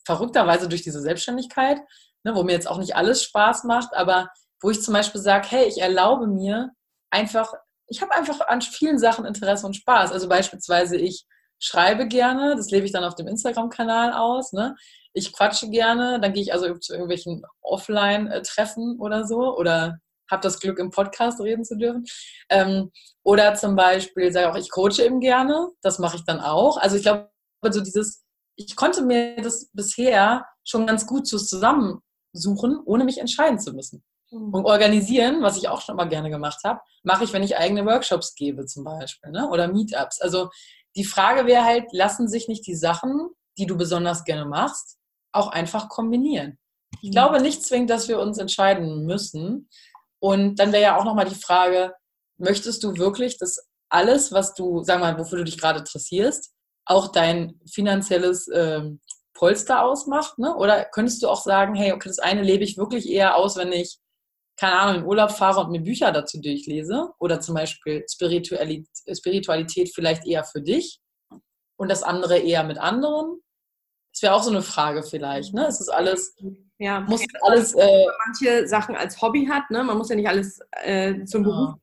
verrückterweise 0.05 0.68
durch 0.68 0.82
diese 0.82 1.01
Selbstständigkeit, 1.01 1.78
ne, 2.24 2.34
wo 2.34 2.43
mir 2.43 2.53
jetzt 2.53 2.68
auch 2.68 2.78
nicht 2.78 2.97
alles 2.97 3.22
Spaß 3.22 3.64
macht, 3.64 3.95
aber 3.95 4.28
wo 4.61 4.70
ich 4.70 4.82
zum 4.82 4.95
Beispiel 4.95 5.20
sage, 5.20 5.47
hey, 5.49 5.68
ich 5.68 5.80
erlaube 5.80 6.26
mir 6.26 6.72
einfach 7.11 7.53
ich 7.89 8.03
habe 8.03 8.12
einfach 8.12 8.41
an 8.49 8.61
vielen 8.61 8.99
Sachen 8.99 9.24
Interesse 9.24 9.66
und 9.66 9.74
Spaß. 9.74 10.12
Also 10.12 10.28
beispielsweise 10.28 10.97
ich 10.97 11.26
schreibe 11.59 12.07
gerne, 12.07 12.55
das 12.57 12.70
lebe 12.70 12.86
ich 12.86 12.93
dann 12.93 13.05
auf 13.05 13.14
dem 13.14 13.26
Instagram-Kanal 13.26 14.12
aus. 14.12 14.53
Ne? 14.53 14.76
Ich 15.12 15.32
quatsche 15.32 15.70
gerne, 15.70 16.20
dann 16.20 16.32
gehe 16.32 16.43
ich 16.43 16.53
also 16.53 16.76
zu 16.76 16.93
irgendwelchen 16.93 17.43
Offline-Treffen 17.62 18.99
oder 19.01 19.26
so 19.26 19.57
oder 19.57 19.99
habe 20.30 20.43
das 20.43 20.61
Glück, 20.61 20.78
im 20.78 20.91
Podcast 20.91 21.41
reden 21.41 21.64
zu 21.64 21.76
dürfen. 21.76 22.05
Ähm, 22.51 22.91
oder 23.22 23.55
zum 23.55 23.76
Beispiel 23.76 24.30
sage 24.30 24.51
auch, 24.51 24.57
ich 24.57 24.70
coache 24.70 25.03
eben 25.03 25.20
gerne, 25.20 25.68
das 25.80 25.99
mache 25.99 26.16
ich 26.16 26.24
dann 26.24 26.41
auch. 26.41 26.76
Also 26.76 26.97
ich 26.97 27.03
glaube, 27.03 27.30
so 27.70 27.80
dieses, 27.80 28.24
ich 28.57 28.76
konnte 28.76 29.03
mir 29.03 29.36
das 29.36 29.70
bisher 29.72 30.47
schon 30.64 30.86
ganz 30.86 31.07
gut 31.07 31.26
zusammensuchen, 31.26 32.80
ohne 32.84 33.05
mich 33.05 33.18
entscheiden 33.18 33.59
zu 33.59 33.72
müssen. 33.72 34.05
Mhm. 34.31 34.55
Und 34.55 34.64
organisieren, 34.64 35.43
was 35.43 35.57
ich 35.57 35.68
auch 35.68 35.81
schon 35.81 35.97
mal 35.97 36.09
gerne 36.09 36.31
gemacht 36.31 36.61
habe, 36.64 36.81
mache 37.03 37.24
ich, 37.24 37.33
wenn 37.33 37.43
ich 37.43 37.57
eigene 37.57 37.87
Workshops 37.87 38.35
gebe 38.35 38.66
zum 38.66 38.85
Beispiel 38.85 39.31
ne? 39.31 39.49
oder 39.49 39.68
Meetups. 39.68 40.20
Also 40.20 40.51
die 40.97 41.05
Frage 41.05 41.47
wäre 41.47 41.64
halt, 41.64 41.93
lassen 41.93 42.29
sich 42.29 42.49
nicht 42.49 42.66
die 42.66 42.74
Sachen, 42.74 43.29
die 43.57 43.66
du 43.66 43.76
besonders 43.76 44.24
gerne 44.24 44.47
machst, 44.47 44.99
auch 45.33 45.49
einfach 45.49 45.89
kombinieren. 45.89 46.59
Ich 47.03 47.11
mhm. 47.11 47.12
glaube 47.12 47.41
nicht 47.41 47.64
zwingend, 47.64 47.91
dass 47.91 48.09
wir 48.09 48.18
uns 48.18 48.39
entscheiden 48.39 49.05
müssen. 49.05 49.68
Und 50.20 50.57
dann 50.57 50.72
wäre 50.72 50.83
ja 50.83 50.99
auch 50.99 51.05
nochmal 51.05 51.29
die 51.29 51.35
Frage, 51.35 51.95
möchtest 52.39 52.83
du 52.83 52.97
wirklich, 52.97 53.39
dass 53.39 53.68
alles, 53.89 54.33
was 54.33 54.55
du, 54.55 54.83
sag 54.83 55.01
mal, 55.01 55.18
wofür 55.18 55.39
du 55.39 55.45
dich 55.45 55.59
gerade 55.59 55.81
interessierst, 55.81 56.53
auch 56.85 57.12
dein 57.12 57.61
finanzielles 57.70 58.49
äh, 58.49 58.83
Polster 59.35 59.85
ausmacht? 59.85 60.39
Ne? 60.39 60.55
Oder 60.57 60.85
könntest 60.85 61.22
du 61.22 61.29
auch 61.29 61.43
sagen, 61.43 61.74
hey, 61.74 61.93
okay, 61.93 62.09
das 62.09 62.18
eine 62.18 62.43
lebe 62.43 62.64
ich 62.64 62.76
wirklich 62.76 63.09
eher 63.09 63.37
aus, 63.37 63.57
wenn 63.57 63.72
ich 63.72 63.99
keine 64.59 64.78
Ahnung, 64.78 65.02
in 65.02 65.06
Urlaub 65.06 65.30
fahre 65.30 65.61
und 65.61 65.70
mir 65.70 65.80
Bücher 65.80 66.11
dazu 66.11 66.40
durchlese 66.40 67.11
oder 67.18 67.40
zum 67.40 67.54
Beispiel 67.54 68.04
Spiritualität, 68.11 68.88
Spiritualität 69.16 69.92
vielleicht 69.94 70.26
eher 70.26 70.44
für 70.44 70.61
dich 70.61 71.00
und 71.76 71.88
das 71.90 72.02
andere 72.02 72.38
eher 72.38 72.64
mit 72.64 72.78
anderen? 72.78 73.40
Das 74.12 74.22
wäre 74.22 74.34
auch 74.34 74.42
so 74.42 74.50
eine 74.50 74.62
Frage 74.62 75.04
vielleicht, 75.04 75.54
ne? 75.54 75.66
Es 75.66 75.80
ist 75.80 75.90
alles, 75.90 76.36
ja, 76.78 77.00
muss 77.00 77.24
alles, 77.42 77.74
äh, 77.74 78.06
manche 78.26 78.66
Sachen 78.66 78.96
als 78.96 79.22
Hobby 79.22 79.46
hat, 79.46 79.70
ne? 79.70 79.84
Man 79.84 79.96
muss 79.96 80.09
ja 80.09 80.16
nicht 80.16 80.28
alles 80.28 80.59
äh, 80.82 81.24
zum 81.24 81.44
ja. 81.44 81.48
Beruf. 81.48 81.74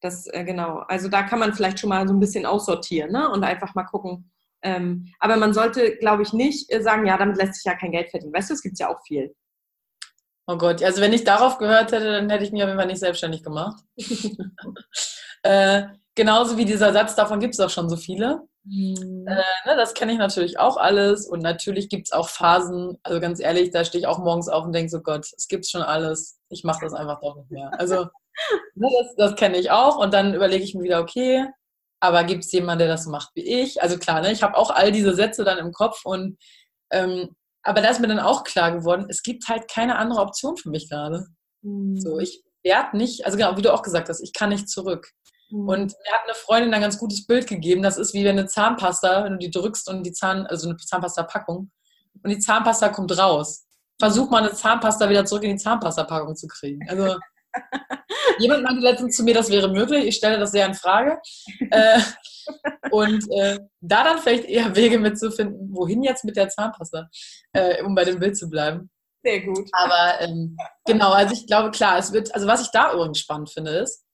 Das, 0.00 0.26
äh, 0.28 0.44
genau. 0.44 0.78
Also 0.88 1.08
da 1.08 1.22
kann 1.22 1.38
man 1.38 1.54
vielleicht 1.54 1.78
schon 1.78 1.90
mal 1.90 2.08
so 2.08 2.14
ein 2.14 2.20
bisschen 2.20 2.44
aussortieren, 2.44 3.12
ne? 3.12 3.30
Und 3.30 3.44
einfach 3.44 3.74
mal 3.74 3.84
gucken. 3.84 4.32
Ähm, 4.62 5.06
aber 5.20 5.36
man 5.36 5.54
sollte, 5.54 5.96
glaube 5.96 6.22
ich, 6.22 6.32
nicht 6.32 6.72
äh, 6.72 6.82
sagen, 6.82 7.06
ja, 7.06 7.16
damit 7.16 7.36
lässt 7.36 7.54
sich 7.54 7.64
ja 7.64 7.76
kein 7.76 7.92
Geld 7.92 8.10
verdienen. 8.10 8.32
Weißt 8.32 8.50
du, 8.50 8.54
es 8.54 8.62
gibt 8.62 8.78
ja 8.78 8.88
auch 8.88 9.00
viel. 9.06 9.34
Oh 10.50 10.56
Gott, 10.56 10.82
also 10.82 11.00
wenn 11.00 11.12
ich 11.12 11.22
darauf 11.22 11.58
gehört 11.58 11.92
hätte, 11.92 12.10
dann 12.10 12.28
hätte 12.28 12.42
ich 12.42 12.50
mich 12.50 12.60
auf 12.60 12.68
jeden 12.68 12.78
Fall 12.78 12.88
nicht 12.88 12.98
selbstständig 12.98 13.44
gemacht. 13.44 13.84
äh, 15.44 15.82
genauso 16.16 16.56
wie 16.56 16.64
dieser 16.64 16.92
Satz, 16.92 17.14
davon 17.14 17.38
gibt 17.38 17.54
es 17.54 17.60
auch 17.60 17.70
schon 17.70 17.88
so 17.88 17.96
viele. 17.96 18.40
Mhm. 18.64 19.26
Äh, 19.28 19.68
ne, 19.68 19.76
das 19.76 19.94
kenne 19.94 20.10
ich 20.10 20.18
natürlich 20.18 20.58
auch 20.58 20.76
alles 20.76 21.28
und 21.28 21.40
natürlich 21.40 21.88
gibt 21.88 22.08
es 22.08 22.12
auch 22.12 22.28
Phasen, 22.28 22.98
also 23.04 23.20
ganz 23.20 23.38
ehrlich, 23.38 23.70
da 23.70 23.84
stehe 23.84 24.00
ich 24.00 24.08
auch 24.08 24.18
morgens 24.18 24.48
auf 24.48 24.64
und 24.64 24.72
denke 24.72 24.90
so, 24.90 25.00
Gott, 25.02 25.24
es 25.36 25.46
gibt 25.46 25.68
schon 25.68 25.82
alles, 25.82 26.40
ich 26.48 26.64
mache 26.64 26.80
das 26.82 26.94
einfach 26.94 27.20
doch 27.20 27.36
nicht 27.36 27.52
mehr. 27.52 27.70
Also 27.78 28.06
ne, 28.74 28.88
das, 28.98 29.14
das 29.16 29.36
kenne 29.36 29.56
ich 29.56 29.70
auch 29.70 29.98
und 29.98 30.12
dann 30.12 30.34
überlege 30.34 30.64
ich 30.64 30.74
mir 30.74 30.82
wieder, 30.82 31.00
okay, 31.00 31.46
aber 32.00 32.24
gibt 32.24 32.44
es 32.44 32.50
jemanden, 32.50 32.80
der 32.80 32.88
das 32.88 33.04
so 33.04 33.10
macht 33.10 33.30
wie 33.36 33.62
ich? 33.62 33.80
Also 33.82 33.98
klar, 33.98 34.20
ne, 34.20 34.32
ich 34.32 34.42
habe 34.42 34.56
auch 34.56 34.70
all 34.70 34.90
diese 34.90 35.14
Sätze 35.14 35.44
dann 35.44 35.58
im 35.58 35.70
Kopf 35.70 36.04
und 36.04 36.38
ähm, 36.90 37.36
aber 37.62 37.80
da 37.80 37.88
ist 37.88 38.00
mir 38.00 38.08
dann 38.08 38.20
auch 38.20 38.44
klar 38.44 38.72
geworden, 38.72 39.06
es 39.08 39.22
gibt 39.22 39.48
halt 39.48 39.68
keine 39.68 39.96
andere 39.96 40.20
Option 40.20 40.56
für 40.56 40.70
mich 40.70 40.88
gerade. 40.88 41.26
Mhm. 41.62 42.00
So, 42.00 42.18
ich 42.18 42.42
werde 42.62 42.96
nicht, 42.96 43.24
also 43.26 43.36
genau, 43.36 43.56
wie 43.56 43.62
du 43.62 43.72
auch 43.72 43.82
gesagt 43.82 44.08
hast, 44.08 44.20
ich 44.20 44.32
kann 44.32 44.50
nicht 44.50 44.68
zurück. 44.68 45.10
Mhm. 45.50 45.68
Und 45.68 45.92
mir 45.92 46.12
hat 46.12 46.24
eine 46.24 46.34
Freundin 46.34 46.74
ein 46.74 46.80
ganz 46.80 46.98
gutes 46.98 47.26
Bild 47.26 47.46
gegeben. 47.46 47.82
Das 47.82 47.98
ist 47.98 48.14
wie 48.14 48.24
wenn 48.24 48.38
eine 48.38 48.46
Zahnpasta, 48.46 49.24
wenn 49.24 49.32
du 49.32 49.38
die 49.38 49.50
drückst 49.50 49.88
und 49.88 50.04
die 50.04 50.12
Zahn, 50.12 50.46
also 50.46 50.68
eine 50.68 50.76
Zahnpasta-Packung 50.76 51.70
und 52.22 52.30
die 52.30 52.38
Zahnpasta 52.38 52.88
kommt 52.88 53.16
raus. 53.18 53.66
Versuch 53.98 54.30
mal 54.30 54.42
eine 54.42 54.52
Zahnpasta 54.52 55.08
wieder 55.10 55.24
zurück 55.24 55.44
in 55.44 55.50
die 55.50 55.62
Zahnpasta-Packung 55.62 56.34
zu 56.34 56.46
kriegen. 56.46 56.88
Also 56.88 57.16
Jemand 58.38 58.62
meinte 58.62 58.80
letztens 58.80 59.16
zu 59.16 59.24
mir, 59.24 59.34
das 59.34 59.50
wäre 59.50 59.68
möglich. 59.68 60.04
Ich 60.04 60.16
stelle 60.16 60.38
das 60.38 60.52
sehr 60.52 60.66
in 60.66 60.74
Frage. 60.74 61.18
äh, 61.70 62.00
und 62.90 63.24
äh, 63.30 63.58
da 63.80 64.04
dann 64.04 64.18
vielleicht 64.18 64.44
eher 64.44 64.74
Wege 64.76 64.98
mitzufinden, 64.98 65.68
wohin 65.72 66.02
jetzt 66.02 66.24
mit 66.24 66.36
der 66.36 66.48
Zahnpasta, 66.48 67.08
äh, 67.52 67.82
um 67.82 67.94
bei 67.94 68.04
dem 68.04 68.18
Bild 68.18 68.36
zu 68.36 68.48
bleiben. 68.48 68.90
Sehr 69.22 69.40
gut. 69.40 69.68
Aber 69.72 70.20
ähm, 70.20 70.56
genau, 70.86 71.12
also 71.12 71.34
ich 71.34 71.46
glaube, 71.46 71.70
klar, 71.70 71.98
es 71.98 72.12
wird, 72.12 72.34
also 72.34 72.46
was 72.46 72.62
ich 72.62 72.70
da 72.70 72.92
übrigens 72.92 73.18
spannend 73.18 73.50
finde, 73.50 73.72
ist, 73.72 74.04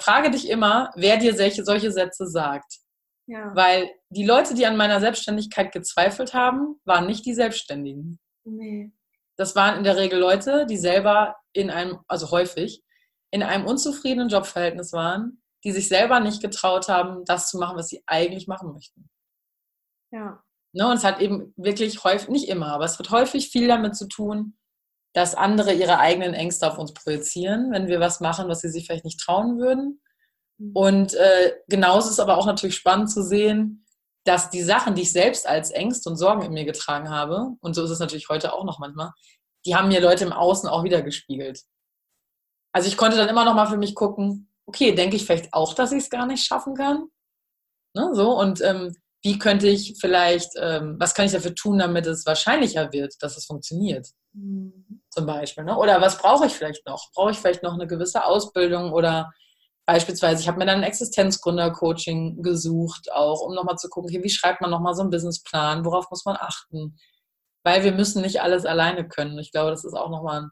frage 0.00 0.30
dich 0.30 0.48
immer, 0.48 0.90
wer 0.94 1.16
dir 1.16 1.34
solche, 1.34 1.64
solche 1.64 1.90
Sätze 1.90 2.26
sagt. 2.26 2.78
Ja. 3.26 3.54
Weil 3.54 3.90
die 4.10 4.24
Leute, 4.24 4.54
die 4.54 4.66
an 4.66 4.76
meiner 4.76 5.00
Selbstständigkeit 5.00 5.72
gezweifelt 5.72 6.34
haben, 6.34 6.80
waren 6.84 7.06
nicht 7.06 7.24
die 7.26 7.34
Selbstständigen. 7.34 8.18
Nee. 8.44 8.92
Das 9.36 9.54
waren 9.56 9.78
in 9.78 9.84
der 9.84 9.96
Regel 9.96 10.18
Leute, 10.18 10.66
die 10.66 10.76
selber 10.76 11.36
in 11.52 11.70
einem, 11.70 11.98
also 12.08 12.30
häufig, 12.30 12.82
in 13.30 13.42
einem 13.42 13.66
unzufriedenen 13.66 14.28
Jobverhältnis 14.28 14.92
waren, 14.92 15.41
die 15.64 15.72
sich 15.72 15.88
selber 15.88 16.20
nicht 16.20 16.42
getraut 16.42 16.88
haben, 16.88 17.24
das 17.24 17.48
zu 17.48 17.58
machen, 17.58 17.76
was 17.76 17.88
sie 17.88 18.02
eigentlich 18.06 18.48
machen 18.48 18.72
möchten. 18.72 19.08
Ja. 20.10 20.42
Ne, 20.74 20.88
und 20.88 20.94
es 20.94 21.04
hat 21.04 21.20
eben 21.20 21.52
wirklich 21.56 22.02
häufig, 22.02 22.28
nicht 22.28 22.48
immer, 22.48 22.68
aber 22.68 22.84
es 22.84 22.98
wird 22.98 23.10
häufig 23.10 23.50
viel 23.50 23.68
damit 23.68 23.94
zu 23.94 24.08
tun, 24.08 24.56
dass 25.12 25.34
andere 25.34 25.74
ihre 25.74 25.98
eigenen 25.98 26.32
Ängste 26.32 26.70
auf 26.70 26.78
uns 26.78 26.94
projizieren, 26.94 27.70
wenn 27.72 27.88
wir 27.88 28.00
was 28.00 28.20
machen, 28.20 28.48
was 28.48 28.60
sie 28.60 28.70
sich 28.70 28.86
vielleicht 28.86 29.04
nicht 29.04 29.20
trauen 29.20 29.58
würden. 29.58 30.00
Mhm. 30.58 30.72
Und 30.74 31.14
äh, 31.14 31.52
genauso 31.68 32.06
ist 32.06 32.14
es 32.14 32.20
aber 32.20 32.38
auch 32.38 32.46
natürlich 32.46 32.76
spannend 32.76 33.10
zu 33.10 33.22
sehen, 33.22 33.84
dass 34.24 34.50
die 34.50 34.62
Sachen, 34.62 34.94
die 34.94 35.02
ich 35.02 35.12
selbst 35.12 35.46
als 35.46 35.70
Ängste 35.70 36.08
und 36.08 36.16
Sorgen 36.16 36.42
in 36.42 36.52
mir 36.52 36.64
getragen 36.64 37.10
habe, 37.10 37.50
und 37.60 37.74
so 37.74 37.84
ist 37.84 37.90
es 37.90 37.98
natürlich 37.98 38.28
heute 38.28 38.54
auch 38.54 38.64
noch 38.64 38.78
manchmal, 38.78 39.10
die 39.66 39.74
haben 39.74 39.88
mir 39.88 40.00
Leute 40.00 40.24
im 40.24 40.32
Außen 40.32 40.68
auch 40.68 40.84
wieder 40.84 41.02
gespiegelt. 41.02 41.62
Also 42.72 42.88
ich 42.88 42.96
konnte 42.96 43.16
dann 43.16 43.28
immer 43.28 43.44
noch 43.44 43.54
mal 43.54 43.66
für 43.66 43.76
mich 43.76 43.94
gucken, 43.94 44.51
okay, 44.66 44.94
denke 44.94 45.16
ich 45.16 45.26
vielleicht 45.26 45.52
auch, 45.52 45.74
dass 45.74 45.92
ich 45.92 46.04
es 46.04 46.10
gar 46.10 46.26
nicht 46.26 46.44
schaffen 46.44 46.74
kann? 46.74 47.06
Ne, 47.94 48.10
so, 48.14 48.38
und 48.38 48.60
ähm, 48.62 48.94
wie 49.22 49.38
könnte 49.38 49.68
ich 49.68 49.96
vielleicht, 50.00 50.50
ähm, 50.60 50.96
was 50.98 51.14
kann 51.14 51.26
ich 51.26 51.32
dafür 51.32 51.54
tun, 51.54 51.78
damit 51.78 52.06
es 52.06 52.26
wahrscheinlicher 52.26 52.92
wird, 52.92 53.14
dass 53.20 53.36
es 53.36 53.46
funktioniert? 53.46 54.08
Mhm. 54.32 55.02
Zum 55.10 55.26
Beispiel. 55.26 55.64
Ne? 55.64 55.76
Oder 55.76 56.00
was 56.00 56.18
brauche 56.18 56.46
ich 56.46 56.52
vielleicht 56.52 56.86
noch? 56.86 57.10
Brauche 57.14 57.30
ich 57.30 57.38
vielleicht 57.38 57.62
noch 57.62 57.74
eine 57.74 57.86
gewisse 57.86 58.24
Ausbildung 58.24 58.92
oder 58.92 59.30
beispielsweise, 59.86 60.40
ich 60.40 60.48
habe 60.48 60.58
mir 60.58 60.66
dann 60.66 60.78
ein 60.78 60.84
Existenzgründer-Coaching 60.84 62.42
gesucht, 62.42 63.12
auch 63.12 63.40
um 63.40 63.54
nochmal 63.54 63.76
zu 63.76 63.88
gucken, 63.88 64.10
okay, 64.10 64.24
wie 64.24 64.30
schreibt 64.30 64.60
man 64.60 64.70
nochmal 64.70 64.94
so 64.94 65.02
einen 65.02 65.10
Businessplan, 65.10 65.84
worauf 65.84 66.10
muss 66.10 66.24
man 66.24 66.36
achten? 66.36 66.96
Weil 67.64 67.84
wir 67.84 67.92
müssen 67.92 68.22
nicht 68.22 68.40
alles 68.40 68.64
alleine 68.64 69.06
können. 69.06 69.38
Ich 69.38 69.52
glaube, 69.52 69.70
das 69.70 69.84
ist 69.84 69.94
auch 69.94 70.10
nochmal 70.10 70.42
ein 70.42 70.50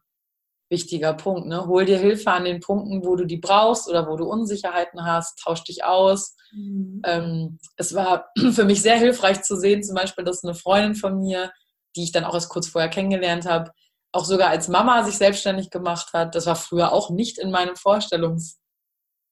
wichtiger 0.71 1.15
Punkt. 1.15 1.49
Ne? 1.49 1.67
Hol 1.67 1.85
dir 1.85 1.99
Hilfe 1.99 2.31
an 2.31 2.45
den 2.45 2.61
Punkten, 2.61 3.05
wo 3.05 3.17
du 3.17 3.27
die 3.27 3.37
brauchst 3.37 3.89
oder 3.89 4.09
wo 4.09 4.17
du 4.17 4.25
Unsicherheiten 4.25 5.05
hast, 5.05 5.39
tausch 5.41 5.65
dich 5.65 5.85
aus. 5.85 6.37
Mhm. 6.53 7.03
Ähm, 7.05 7.59
es 7.77 7.95
war 7.95 8.31
für 8.53 8.65
mich 8.65 8.81
sehr 8.81 8.97
hilfreich 8.97 9.43
zu 9.43 9.57
sehen, 9.57 9.83
zum 9.83 9.97
Beispiel, 9.97 10.25
dass 10.25 10.45
eine 10.45 10.55
Freundin 10.55 10.95
von 10.95 11.19
mir, 11.19 11.53
die 11.97 12.05
ich 12.05 12.13
dann 12.13 12.25
auch 12.25 12.35
erst 12.35 12.49
kurz 12.49 12.69
vorher 12.69 12.89
kennengelernt 12.89 13.47
habe, 13.47 13.73
auch 14.13 14.25
sogar 14.25 14.49
als 14.49 14.69
Mama 14.69 15.05
sich 15.05 15.19
selbstständig 15.19 15.71
gemacht 15.71 16.13
hat. 16.13 16.35
Das 16.35 16.47
war 16.47 16.57
früher 16.57 16.93
auch 16.93 17.11
nicht 17.11 17.39
in 17.39 17.51
meinem 17.51 17.77
Vorstellungs, 17.77 18.61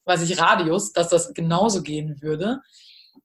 weiß 0.06 0.22
ich, 0.22 0.40
Radius, 0.40 0.92
dass 0.92 1.08
das 1.08 1.32
genauso 1.34 1.82
gehen 1.82 2.20
würde. 2.20 2.60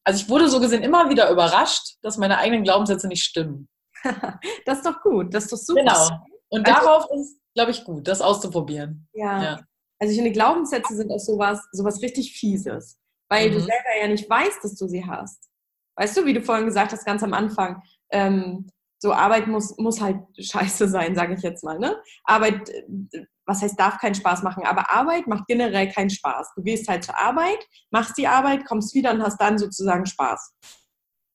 Also 0.03 0.21
ich 0.21 0.29
wurde 0.29 0.49
so 0.49 0.59
gesehen 0.59 0.83
immer 0.83 1.09
wieder 1.09 1.29
überrascht, 1.29 1.95
dass 2.01 2.17
meine 2.17 2.37
eigenen 2.37 2.63
Glaubenssätze 2.63 3.07
nicht 3.07 3.23
stimmen. 3.23 3.69
das 4.65 4.79
ist 4.79 4.85
doch 4.85 5.01
gut, 5.01 5.33
das 5.33 5.45
ist 5.45 5.53
doch 5.53 5.57
super. 5.57 5.81
Genau. 5.81 6.25
Und 6.49 6.67
also, 6.67 6.85
darauf 6.85 7.05
ist 7.15 7.37
glaube 7.55 7.71
ich, 7.71 7.83
gut, 7.83 8.07
das 8.07 8.21
auszuprobieren. 8.21 9.07
Ja. 9.13 9.43
ja. 9.43 9.59
Also 9.99 10.11
ich 10.11 10.17
finde, 10.17 10.31
Glaubenssätze 10.31 10.95
sind 10.95 11.11
auch 11.11 11.19
sowas, 11.19 11.65
sowas 11.71 12.01
richtig 12.01 12.33
Fieses, 12.33 12.99
weil 13.29 13.49
mhm. 13.49 13.53
du 13.53 13.59
selber 13.59 14.01
ja 14.01 14.07
nicht 14.07 14.29
weißt, 14.29 14.63
dass 14.63 14.75
du 14.75 14.87
sie 14.87 15.05
hast. 15.05 15.49
Weißt 15.95 16.17
du, 16.17 16.25
wie 16.25 16.33
du 16.33 16.41
vorhin 16.41 16.65
gesagt 16.65 16.91
hast, 16.91 17.05
ganz 17.05 17.23
am 17.23 17.33
Anfang, 17.33 17.81
ähm, 18.11 18.67
so 19.03 19.11
Arbeit 19.11 19.47
muss, 19.47 19.77
muss 19.77 19.99
halt 19.99 20.17
scheiße 20.39 20.87
sein, 20.87 21.13
sage 21.13 21.35
ich 21.35 21.41
jetzt 21.41 21.63
mal. 21.63 21.77
Ne? 21.77 22.01
Arbeit, 22.23 22.71
was 23.45 23.61
heißt, 23.61 23.77
darf 23.77 23.97
keinen 23.99 24.15
Spaß 24.15 24.43
machen, 24.43 24.65
aber 24.65 24.89
Arbeit 24.91 25.27
macht 25.27 25.45
generell 25.47 25.91
keinen 25.91 26.09
Spaß. 26.09 26.53
Du 26.55 26.63
gehst 26.63 26.87
halt 26.87 27.03
zur 27.03 27.19
Arbeit, 27.19 27.59
machst 27.91 28.17
die 28.17 28.27
Arbeit, 28.27 28.65
kommst 28.65 28.95
wieder 28.95 29.11
und 29.11 29.21
hast 29.21 29.39
dann 29.41 29.57
sozusagen 29.57 30.05
Spaß. 30.05 30.55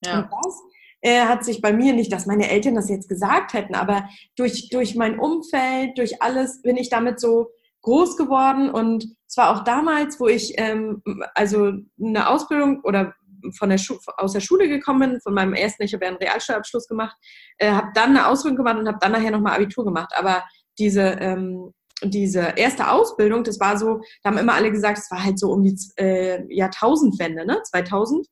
Ja. 0.04 0.20
Und 0.20 0.30
das 0.32 0.62
äh, 1.00 1.22
hat 1.22 1.44
sich 1.44 1.60
bei 1.60 1.72
mir 1.72 1.92
nicht, 1.92 2.12
dass 2.12 2.26
meine 2.26 2.50
Eltern 2.50 2.74
das 2.74 2.88
jetzt 2.88 3.08
gesagt 3.08 3.52
hätten, 3.52 3.74
aber 3.74 4.08
durch, 4.36 4.68
durch 4.70 4.94
mein 4.94 5.18
Umfeld, 5.18 5.96
durch 5.98 6.22
alles 6.22 6.62
bin 6.62 6.76
ich 6.76 6.90
damit 6.90 7.20
so 7.20 7.50
groß 7.82 8.16
geworden 8.16 8.70
und 8.70 9.06
zwar 9.26 9.50
auch 9.54 9.64
damals, 9.64 10.18
wo 10.18 10.26
ich 10.26 10.54
ähm, 10.56 11.02
also 11.34 11.72
eine 12.02 12.28
Ausbildung 12.28 12.80
oder 12.82 13.14
von 13.56 13.68
der 13.68 13.80
aus 14.16 14.32
der 14.32 14.40
Schule 14.40 14.68
gekommen 14.68 15.10
bin, 15.10 15.20
von 15.20 15.34
meinem 15.34 15.54
ersten, 15.54 15.84
ich 15.84 15.94
habe 15.94 16.04
ja 16.04 16.10
einen 16.10 16.18
Realschulabschluss 16.18 16.88
gemacht, 16.88 17.16
äh, 17.58 17.70
habe 17.70 17.88
dann 17.94 18.10
eine 18.10 18.26
Ausbildung 18.26 18.56
gemacht 18.56 18.78
und 18.78 18.88
habe 18.88 18.98
dann 19.00 19.12
nachher 19.12 19.30
nochmal 19.30 19.54
Abitur 19.54 19.84
gemacht. 19.84 20.12
Aber 20.16 20.44
diese, 20.78 21.02
ähm, 21.02 21.72
diese 22.02 22.54
erste 22.56 22.90
Ausbildung, 22.90 23.44
das 23.44 23.60
war 23.60 23.76
so, 23.78 24.00
da 24.22 24.30
haben 24.30 24.38
immer 24.38 24.54
alle 24.54 24.70
gesagt, 24.70 24.98
es 24.98 25.10
war 25.10 25.22
halt 25.22 25.38
so 25.38 25.52
um 25.52 25.62
die 25.62 25.76
äh, 25.96 26.42
Jahrtausendwende, 26.52 27.46
ne? 27.46 27.62
2000. 27.62 28.26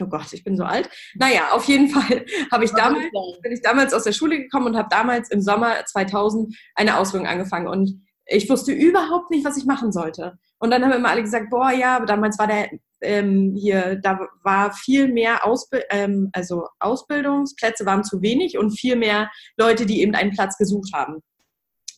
Oh 0.00 0.06
Gott, 0.06 0.32
ich 0.32 0.44
bin 0.44 0.56
so 0.56 0.64
alt. 0.64 0.88
Naja, 1.14 1.50
auf 1.52 1.64
jeden 1.64 1.88
Fall 1.90 2.24
habe 2.50 2.64
ich 2.64 2.72
damals, 2.72 3.06
bin 3.42 3.52
ich 3.52 3.62
damals 3.62 3.94
aus 3.94 4.04
der 4.04 4.12
Schule 4.12 4.38
gekommen 4.38 4.66
und 4.66 4.76
habe 4.76 4.88
damals 4.90 5.30
im 5.30 5.40
Sommer 5.40 5.84
2000 5.84 6.56
eine 6.74 6.98
Ausbildung 6.98 7.28
angefangen 7.28 7.68
und 7.68 8.02
ich 8.28 8.50
wusste 8.50 8.72
überhaupt 8.72 9.30
nicht, 9.30 9.44
was 9.44 9.56
ich 9.56 9.66
machen 9.66 9.92
sollte. 9.92 10.36
Und 10.58 10.70
dann 10.70 10.84
haben 10.84 10.92
immer 10.92 11.10
alle 11.10 11.22
gesagt, 11.22 11.48
boah, 11.48 11.70
ja, 11.70 11.96
aber 11.96 12.06
damals 12.06 12.38
war 12.38 12.48
der 12.48 12.70
ähm, 13.00 13.54
hier, 13.56 13.96
da 13.96 14.18
war 14.42 14.72
viel 14.72 15.12
mehr 15.12 15.44
Ausbild 15.44 15.84
ähm, 15.90 16.30
also 16.32 16.66
Ausbildungsplätze 16.80 17.86
waren 17.86 18.02
zu 18.02 18.22
wenig 18.22 18.58
und 18.58 18.76
viel 18.76 18.96
mehr 18.96 19.30
Leute, 19.56 19.86
die 19.86 20.00
eben 20.00 20.14
einen 20.14 20.32
Platz 20.32 20.56
gesucht 20.56 20.90
haben 20.92 21.22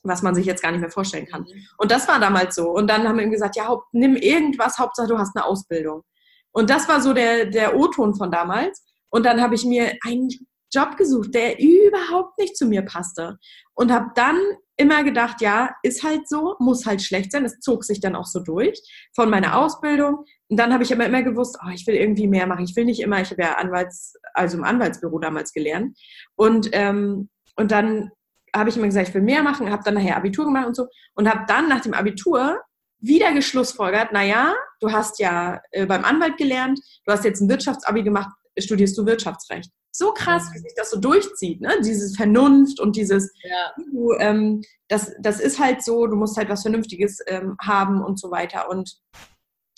was 0.05 0.23
man 0.23 0.35
sich 0.35 0.47
jetzt 0.47 0.63
gar 0.63 0.71
nicht 0.71 0.81
mehr 0.81 0.91
vorstellen 0.91 1.27
kann. 1.27 1.43
Mhm. 1.43 1.67
Und 1.77 1.91
das 1.91 2.09
war 2.09 2.21
damals 2.21 2.55
so. 2.55 2.71
Und 2.71 2.89
dann 2.89 3.07
haben 3.07 3.17
wir 3.17 3.25
ihm 3.25 3.31
gesagt, 3.31 3.57
ja, 3.57 3.77
nimm 3.93 4.17
irgendwas, 4.17 4.79
Hauptsache 4.79 5.09
du 5.09 5.19
hast 5.19 5.37
eine 5.37 5.45
Ausbildung. 5.45 6.03
Und 6.59 6.71
das 6.71 6.89
war 6.89 7.01
so 7.01 7.13
der, 7.13 7.47
der 7.47 7.77
O-Ton 7.77 8.17
von 8.17 8.33
damals. 8.33 8.85
Und 9.11 9.25
dann 9.25 9.41
habe 9.41 9.55
ich 9.55 9.65
mir 9.65 9.93
einen 10.05 10.29
Job 10.75 10.97
gesucht, 10.97 11.33
der 11.33 11.61
überhaupt 11.61 12.37
nicht 12.37 12.57
zu 12.57 12.67
mir 12.67 12.83
passte. 12.83 13.39
Und 13.75 13.93
habe 13.93 14.11
dann 14.17 14.37
immer 14.77 15.05
gedacht, 15.05 15.41
ja, 15.41 15.71
ist 15.85 16.03
halt 16.03 16.29
so, 16.29 16.57
muss 16.59 16.85
halt 16.85 17.01
schlecht 17.01 17.31
sein. 17.31 17.45
Es 17.45 17.61
zog 17.61 17.85
sich 17.85 18.01
dann 18.01 18.17
auch 18.17 18.27
so 18.27 18.41
durch 18.41 18.77
von 19.15 19.31
meiner 19.31 19.57
Ausbildung. 19.57 20.25
Und 20.49 20.57
dann 20.59 20.73
habe 20.73 20.83
ich 20.83 20.93
aber 20.93 21.07
immer 21.07 21.23
gewusst, 21.23 21.57
oh, 21.65 21.71
ich 21.73 21.87
will 21.87 21.95
irgendwie 21.95 22.27
mehr 22.27 22.49
machen. 22.49 22.65
Ich 22.65 22.75
will 22.75 22.87
nicht 22.87 23.03
immer, 23.03 23.21
ich 23.21 23.31
habe 23.31 23.43
ja 23.43 23.55
Anwalts, 23.55 24.15
also 24.35 24.59
im 24.59 24.65
Anwaltsbüro 24.65 25.21
damals 25.21 25.53
gelernt. 25.53 25.97
Und, 26.35 26.71
ähm, 26.73 27.29
und 27.55 27.71
dann 27.71 28.11
habe 28.53 28.69
ich 28.69 28.77
immer 28.77 28.87
gesagt, 28.87 29.11
ich 29.11 29.15
will 29.15 29.23
mehr 29.23 29.45
machen, 29.45 29.71
habe 29.71 29.85
dann 29.85 29.95
nachher 29.95 30.17
Abitur 30.17 30.47
gemacht 30.47 30.67
und 30.67 30.75
so. 30.75 30.89
Und 31.15 31.31
habe 31.31 31.45
dann 31.47 31.69
nach 31.69 31.83
dem 31.83 31.95
Abitur 31.95 32.59
wieder 33.01 33.33
geschlussfolgert, 33.33 34.13
naja, 34.13 34.55
du 34.81 34.93
hast 34.93 35.19
ja 35.19 35.61
äh, 35.71 35.87
beim 35.87 36.05
Anwalt 36.05 36.37
gelernt, 36.37 36.81
du 37.05 37.13
hast 37.13 37.25
jetzt 37.25 37.41
ein 37.41 37.49
Wirtschaftsabi 37.49 38.03
gemacht, 38.03 38.31
studierst 38.59 38.97
du 38.99 39.07
Wirtschaftsrecht. 39.07 39.71
So 39.91 40.13
krass, 40.13 40.51
wie 40.53 40.59
sich 40.59 40.75
das 40.77 40.91
so 40.91 41.01
durchzieht, 41.01 41.61
ne? 41.61 41.73
Dieses 41.83 42.17
Vernunft 42.17 42.79
und 42.79 42.95
dieses, 42.95 43.33
ja. 43.43 43.73
du, 43.91 44.13
ähm, 44.19 44.63
das, 44.89 45.13
das 45.21 45.41
ist 45.41 45.59
halt 45.59 45.83
so, 45.83 46.07
du 46.07 46.17
musst 46.17 46.37
halt 46.37 46.49
was 46.49 46.63
Vernünftiges 46.63 47.21
ähm, 47.27 47.57
haben 47.61 48.03
und 48.03 48.21
so 48.21 48.31
weiter. 48.31 48.69
Und, 48.69 48.97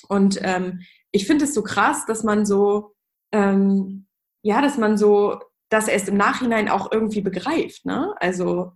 und 0.09 0.39
ähm, 0.43 0.81
ich 1.12 1.27
finde 1.27 1.45
es 1.45 1.55
so 1.55 1.62
krass, 1.62 2.07
dass 2.07 2.23
man 2.23 2.45
so, 2.45 2.95
ähm, 3.33 4.07
ja, 4.43 4.61
dass 4.61 4.79
man 4.79 4.99
so 4.99 5.41
das 5.71 5.89
erst 5.89 6.09
im 6.09 6.16
Nachhinein 6.16 6.68
auch 6.68 6.91
irgendwie 6.91 7.21
begreift, 7.21 7.87
ne? 7.87 8.14
Also. 8.18 8.73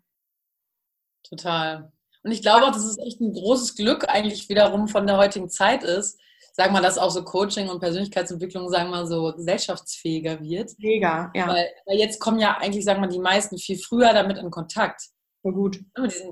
Total. 1.28 1.92
Und 2.24 2.32
ich 2.32 2.42
glaube 2.42 2.66
auch, 2.66 2.72
dass 2.72 2.84
es 2.84 2.98
echt 2.98 3.20
ein 3.20 3.32
großes 3.32 3.76
Glück 3.76 4.08
eigentlich 4.08 4.48
wiederum 4.48 4.88
von 4.88 5.06
der 5.06 5.18
heutigen 5.18 5.50
Zeit 5.50 5.84
ist, 5.84 6.18
sagen 6.54 6.72
wir, 6.72 6.80
dass 6.80 6.98
auch 6.98 7.10
so 7.10 7.22
Coaching 7.22 7.68
und 7.68 7.80
Persönlichkeitsentwicklung, 7.80 8.70
sagen 8.70 8.90
wir 8.90 9.06
so, 9.06 9.32
gesellschaftsfähiger 9.36 10.40
wird. 10.40 10.70
Mega, 10.78 11.30
ja. 11.34 11.48
Weil, 11.48 11.68
weil, 11.84 11.98
jetzt 11.98 12.20
kommen 12.20 12.38
ja 12.38 12.56
eigentlich, 12.58 12.84
sagen 12.84 13.02
wir, 13.02 13.08
die 13.08 13.18
meisten 13.18 13.58
viel 13.58 13.76
früher 13.76 14.12
damit 14.12 14.38
in 14.38 14.50
Kontakt. 14.50 15.02
So 15.42 15.50
gut. 15.50 15.80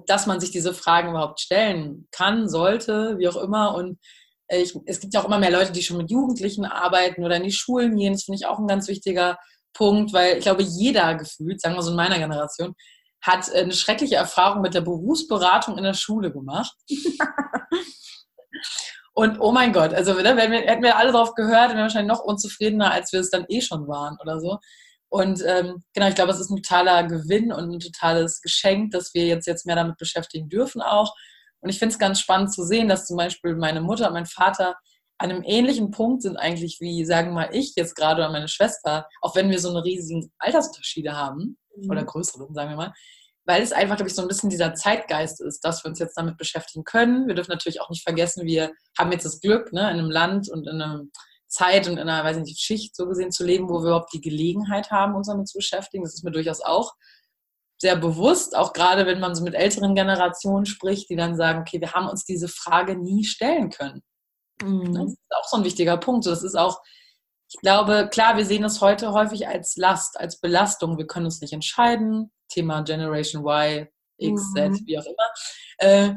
Dass 0.06 0.26
man 0.26 0.40
sich 0.40 0.50
diese 0.50 0.72
Fragen 0.72 1.10
überhaupt 1.10 1.40
stellen 1.40 2.08
kann, 2.10 2.48
sollte, 2.48 3.18
wie 3.18 3.28
auch 3.28 3.36
immer. 3.36 3.74
Und 3.74 3.98
äh, 4.46 4.62
ich, 4.62 4.74
es 4.86 5.00
gibt 5.00 5.12
ja 5.12 5.20
auch 5.20 5.26
immer 5.26 5.40
mehr 5.40 5.50
Leute, 5.50 5.72
die 5.72 5.82
schon 5.82 5.98
mit 5.98 6.10
Jugendlichen 6.10 6.64
arbeiten 6.64 7.24
oder 7.24 7.36
in 7.36 7.42
die 7.42 7.52
Schulen 7.52 7.96
gehen. 7.96 8.14
Das 8.14 8.24
finde 8.24 8.38
ich 8.40 8.46
auch 8.46 8.58
ein 8.58 8.68
ganz 8.68 8.88
wichtiger 8.88 9.36
Punkt, 9.74 10.12
weil 10.12 10.38
ich 10.38 10.44
glaube, 10.44 10.62
jeder 10.62 11.16
gefühlt, 11.16 11.60
sagen 11.60 11.74
wir 11.74 11.82
so 11.82 11.90
in 11.90 11.96
meiner 11.96 12.18
Generation, 12.18 12.74
hat 13.22 13.48
äh, 13.48 13.62
eine 13.62 13.72
schreckliche 13.72 14.16
Erfahrung 14.16 14.60
mit 14.60 14.74
der 14.74 14.82
Berufsberatung 14.82 15.78
in 15.78 15.84
der 15.84 15.94
Schule 15.94 16.32
gemacht. 16.32 16.74
Und 19.14 19.40
oh 19.40 19.52
mein 19.52 19.72
Gott, 19.72 19.92
also 19.92 20.14
ne, 20.14 20.36
wir, 20.36 20.48
hätten 20.48 20.82
wir 20.82 20.96
alle 20.96 21.12
drauf 21.12 21.34
gehört, 21.34 21.68
wären 21.68 21.76
wir 21.76 21.82
wahrscheinlich 21.82 22.10
noch 22.12 22.24
unzufriedener, 22.24 22.90
als 22.90 23.12
wir 23.12 23.20
es 23.20 23.30
dann 23.30 23.44
eh 23.48 23.60
schon 23.60 23.86
waren 23.86 24.16
oder 24.22 24.40
so. 24.40 24.58
Und 25.10 25.42
ähm, 25.46 25.84
genau, 25.92 26.08
ich 26.08 26.14
glaube, 26.14 26.32
es 26.32 26.40
ist 26.40 26.50
ein 26.50 26.56
totaler 26.56 27.06
Gewinn 27.06 27.52
und 27.52 27.70
ein 27.70 27.80
totales 27.80 28.40
Geschenk, 28.40 28.92
dass 28.92 29.12
wir 29.12 29.26
jetzt, 29.26 29.46
jetzt 29.46 29.66
mehr 29.66 29.76
damit 29.76 29.98
beschäftigen 29.98 30.48
dürfen 30.48 30.80
auch. 30.80 31.14
Und 31.60 31.68
ich 31.68 31.78
finde 31.78 31.92
es 31.92 31.98
ganz 31.98 32.20
spannend 32.20 32.54
zu 32.54 32.64
sehen, 32.64 32.88
dass 32.88 33.06
zum 33.06 33.18
Beispiel 33.18 33.54
meine 33.54 33.82
Mutter 33.82 34.06
und 34.06 34.14
mein 34.14 34.26
Vater 34.26 34.76
an 35.18 35.30
einem 35.30 35.42
ähnlichen 35.44 35.90
Punkt 35.90 36.22
sind 36.22 36.38
eigentlich 36.38 36.78
wie, 36.80 37.04
sagen 37.04 37.28
wir 37.28 37.34
mal, 37.34 37.50
ich 37.52 37.74
jetzt 37.76 37.94
gerade 37.94 38.22
oder 38.22 38.32
meine 38.32 38.48
Schwester, 38.48 39.06
auch 39.20 39.36
wenn 39.36 39.50
wir 39.50 39.60
so 39.60 39.68
eine 39.68 39.84
riesigen 39.84 40.32
Altersunterschiede 40.38 41.14
haben 41.14 41.58
mhm. 41.76 41.90
oder 41.90 42.04
größeren, 42.04 42.54
sagen 42.54 42.70
wir 42.70 42.76
mal, 42.76 42.92
weil 43.44 43.62
es 43.62 43.72
einfach, 43.72 43.96
glaube 43.96 44.08
ich, 44.08 44.14
so 44.14 44.22
ein 44.22 44.28
bisschen 44.28 44.50
dieser 44.50 44.74
Zeitgeist 44.74 45.40
ist, 45.40 45.60
dass 45.60 45.84
wir 45.84 45.88
uns 45.88 45.98
jetzt 45.98 46.16
damit 46.16 46.36
beschäftigen 46.36 46.84
können. 46.84 47.26
Wir 47.26 47.34
dürfen 47.34 47.50
natürlich 47.50 47.80
auch 47.80 47.90
nicht 47.90 48.04
vergessen, 48.04 48.46
wir 48.46 48.72
haben 48.98 49.12
jetzt 49.12 49.24
das 49.24 49.40
Glück, 49.40 49.72
ne, 49.72 49.80
in 49.90 49.98
einem 49.98 50.10
Land 50.10 50.48
und 50.48 50.68
in 50.68 50.80
einer 50.80 51.02
Zeit 51.48 51.86
und 51.86 51.94
in 51.94 52.08
einer, 52.08 52.24
weiß 52.24 52.38
ich 52.38 52.44
nicht, 52.44 52.60
Schicht 52.60 52.96
so 52.96 53.06
gesehen 53.06 53.32
zu 53.32 53.44
leben, 53.44 53.68
wo 53.68 53.80
wir 53.80 53.88
überhaupt 53.88 54.12
die 54.12 54.20
Gelegenheit 54.20 54.90
haben, 54.90 55.14
uns 55.14 55.26
damit 55.26 55.48
zu 55.48 55.58
beschäftigen. 55.58 56.04
Das 56.04 56.14
ist 56.14 56.24
mir 56.24 56.30
durchaus 56.30 56.60
auch 56.60 56.94
sehr 57.80 57.96
bewusst, 57.96 58.56
auch 58.56 58.72
gerade 58.72 59.06
wenn 59.06 59.18
man 59.18 59.34
so 59.34 59.42
mit 59.42 59.54
älteren 59.54 59.96
Generationen 59.96 60.66
spricht, 60.66 61.10
die 61.10 61.16
dann 61.16 61.36
sagen, 61.36 61.62
okay, 61.62 61.80
wir 61.80 61.92
haben 61.92 62.08
uns 62.08 62.24
diese 62.24 62.46
Frage 62.46 62.96
nie 62.96 63.24
stellen 63.24 63.70
können. 63.70 64.02
Mhm. 64.62 64.94
Das 64.94 65.10
ist 65.10 65.18
auch 65.30 65.48
so 65.48 65.56
ein 65.56 65.64
wichtiger 65.64 65.96
Punkt. 65.96 66.26
Das 66.26 66.44
ist 66.44 66.54
auch, 66.54 66.80
ich 67.52 67.60
glaube, 67.60 68.08
klar, 68.10 68.38
wir 68.38 68.46
sehen 68.46 68.62
das 68.62 68.80
heute 68.80 69.12
häufig 69.12 69.46
als 69.46 69.76
Last, 69.76 70.18
als 70.18 70.40
Belastung. 70.40 70.96
Wir 70.96 71.06
können 71.06 71.26
uns 71.26 71.42
nicht 71.42 71.52
entscheiden. 71.52 72.32
Thema 72.48 72.80
Generation 72.80 73.42
Y, 73.44 73.88
X, 74.16 74.42
mhm. 74.42 74.56
Z, 74.56 74.86
wie 74.86 74.98
auch 74.98 75.04
immer. 75.04 75.30
Äh, 75.78 76.08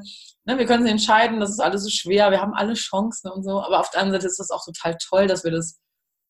ne, 0.46 0.58
wir 0.58 0.66
können 0.66 0.84
uns 0.84 0.92
entscheiden, 0.92 1.42
das 1.42 1.50
ist 1.50 1.60
alles 1.60 1.84
so 1.84 1.90
schwer, 1.90 2.32
wir 2.32 2.40
haben 2.40 2.54
alle 2.54 2.74
Chancen 2.74 3.30
und 3.30 3.44
so. 3.44 3.62
Aber 3.62 3.82
auf 3.82 3.90
der 3.90 4.00
anderen 4.00 4.22
Seite 4.22 4.30
ist 4.30 4.40
das 4.40 4.50
auch 4.50 4.64
total 4.64 4.98
toll, 4.98 5.28
dass 5.28 5.44
wir 5.44 5.52
das 5.52 5.78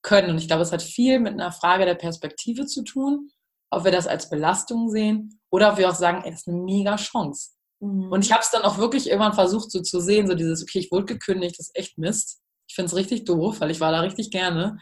können. 0.01 0.31
Und 0.31 0.39
ich 0.39 0.47
glaube, 0.47 0.63
es 0.63 0.71
hat 0.71 0.81
viel 0.81 1.19
mit 1.19 1.33
einer 1.33 1.51
Frage 1.51 1.85
der 1.85 1.95
Perspektive 1.95 2.65
zu 2.65 2.83
tun, 2.83 3.29
ob 3.69 3.83
wir 3.83 3.91
das 3.91 4.07
als 4.07 4.29
Belastung 4.31 4.89
sehen 4.89 5.39
oder 5.51 5.73
ob 5.73 5.77
wir 5.77 5.87
auch 5.87 5.95
sagen, 5.95 6.23
ey, 6.23 6.31
das 6.31 6.41
ist 6.41 6.47
eine 6.47 6.57
mega 6.57 6.95
Chance. 6.95 7.51
Mhm. 7.79 8.11
Und 8.11 8.25
ich 8.25 8.31
habe 8.31 8.41
es 8.41 8.49
dann 8.49 8.63
auch 8.63 8.79
wirklich 8.79 9.07
irgendwann 9.07 9.33
versucht, 9.33 9.69
so 9.69 9.81
zu 9.81 9.99
sehen, 9.99 10.25
so 10.25 10.33
dieses, 10.33 10.63
okay, 10.63 10.79
ich 10.79 10.91
wurde 10.91 11.05
gekündigt, 11.05 11.59
das 11.59 11.67
ist 11.67 11.75
echt 11.75 11.97
Mist. 11.99 12.41
Ich 12.75 12.77
finde 12.77 12.87
es 12.87 12.95
richtig 12.97 13.23
doof, 13.23 13.61
weil 13.61 13.71
ich 13.71 13.79
war 13.79 13.93
da 13.93 14.01
richtig 14.01 14.31
gerne. 14.31 14.79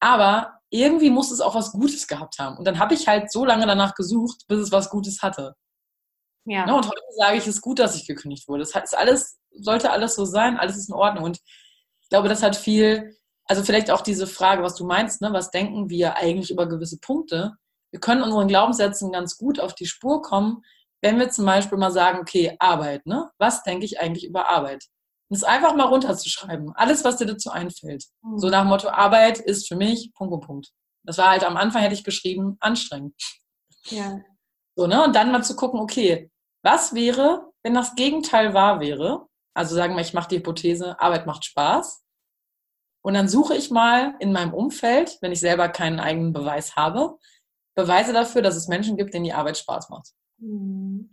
Aber 0.00 0.54
irgendwie 0.70 1.10
muss 1.10 1.30
es 1.30 1.42
auch 1.42 1.54
was 1.54 1.70
Gutes 1.70 2.06
gehabt 2.06 2.38
haben. 2.38 2.56
Und 2.56 2.66
dann 2.66 2.78
habe 2.78 2.94
ich 2.94 3.08
halt 3.08 3.30
so 3.30 3.44
lange 3.44 3.66
danach 3.66 3.94
gesucht, 3.94 4.46
bis 4.48 4.58
es 4.58 4.72
was 4.72 4.88
Gutes 4.88 5.20
hatte. 5.20 5.54
Ja. 6.46 6.64
Ne, 6.64 6.74
und 6.74 6.86
heute 6.86 7.02
sage 7.18 7.36
ich, 7.36 7.42
es 7.42 7.56
ist 7.56 7.60
gut, 7.60 7.78
dass 7.78 7.94
ich 7.94 8.06
gekündigt 8.06 8.48
wurde. 8.48 8.62
Es 8.62 8.74
ist 8.74 8.96
alles, 8.96 9.38
sollte 9.50 9.90
alles 9.90 10.14
so 10.14 10.24
sein, 10.24 10.56
alles 10.56 10.78
ist 10.78 10.88
in 10.88 10.94
Ordnung. 10.94 11.24
Und 11.24 11.40
ich 12.00 12.08
glaube, 12.08 12.30
das 12.30 12.42
hat 12.42 12.56
viel, 12.56 13.14
also 13.44 13.62
vielleicht 13.62 13.90
auch 13.90 14.00
diese 14.00 14.26
Frage, 14.26 14.62
was 14.62 14.74
du 14.74 14.86
meinst, 14.86 15.20
ne, 15.20 15.30
was 15.34 15.50
denken 15.50 15.90
wir 15.90 16.16
eigentlich 16.16 16.50
über 16.50 16.66
gewisse 16.66 17.00
Punkte? 17.00 17.52
Wir 17.90 18.00
können 18.00 18.22
unseren 18.22 18.48
Glaubenssätzen 18.48 19.12
ganz 19.12 19.36
gut 19.36 19.60
auf 19.60 19.74
die 19.74 19.84
Spur 19.84 20.22
kommen, 20.22 20.62
wenn 21.02 21.18
wir 21.18 21.28
zum 21.28 21.44
Beispiel 21.44 21.76
mal 21.76 21.92
sagen, 21.92 22.18
okay, 22.18 22.56
Arbeit, 22.60 23.04
ne? 23.04 23.30
Was 23.36 23.62
denke 23.62 23.84
ich 23.84 24.00
eigentlich 24.00 24.24
über 24.24 24.48
Arbeit? 24.48 24.86
Und 25.28 25.36
es 25.36 25.44
einfach 25.44 25.74
mal 25.74 25.84
runterzuschreiben. 25.84 26.72
Alles, 26.74 27.04
was 27.04 27.16
dir 27.16 27.26
dazu 27.26 27.50
einfällt. 27.50 28.04
Mhm. 28.22 28.38
So 28.38 28.48
nach 28.48 28.62
dem 28.62 28.68
Motto, 28.68 28.88
Arbeit 28.88 29.38
ist 29.38 29.68
für 29.68 29.76
mich, 29.76 30.12
Punkt, 30.14 30.30
Punkt, 30.32 30.46
Punkt. 30.46 30.72
Das 31.04 31.18
war 31.18 31.30
halt 31.30 31.44
am 31.44 31.56
Anfang, 31.56 31.82
hätte 31.82 31.94
ich 31.94 32.04
geschrieben, 32.04 32.56
anstrengend. 32.60 33.14
Ja. 33.86 34.20
So, 34.76 34.86
ne? 34.86 35.04
Und 35.04 35.14
dann 35.16 35.32
mal 35.32 35.42
zu 35.42 35.56
gucken, 35.56 35.80
okay, 35.80 36.30
was 36.62 36.94
wäre, 36.94 37.52
wenn 37.62 37.74
das 37.74 37.94
Gegenteil 37.94 38.54
wahr 38.54 38.80
wäre? 38.80 39.26
Also 39.54 39.74
sagen 39.74 39.94
wir, 39.94 40.02
ich 40.02 40.14
mache 40.14 40.28
die 40.28 40.38
Hypothese, 40.38 41.00
Arbeit 41.00 41.26
macht 41.26 41.44
Spaß. 41.44 42.04
Und 43.02 43.14
dann 43.14 43.28
suche 43.28 43.54
ich 43.54 43.70
mal 43.70 44.16
in 44.18 44.32
meinem 44.32 44.52
Umfeld, 44.52 45.18
wenn 45.20 45.32
ich 45.32 45.40
selber 45.40 45.68
keinen 45.68 46.00
eigenen 46.00 46.32
Beweis 46.32 46.74
habe, 46.76 47.18
Beweise 47.76 48.12
dafür, 48.12 48.42
dass 48.42 48.56
es 48.56 48.68
Menschen 48.68 48.96
gibt, 48.96 49.14
denen 49.14 49.24
die 49.24 49.32
Arbeit 49.32 49.58
Spaß 49.58 49.90
macht. 49.90 50.08
Mhm. 50.38 51.10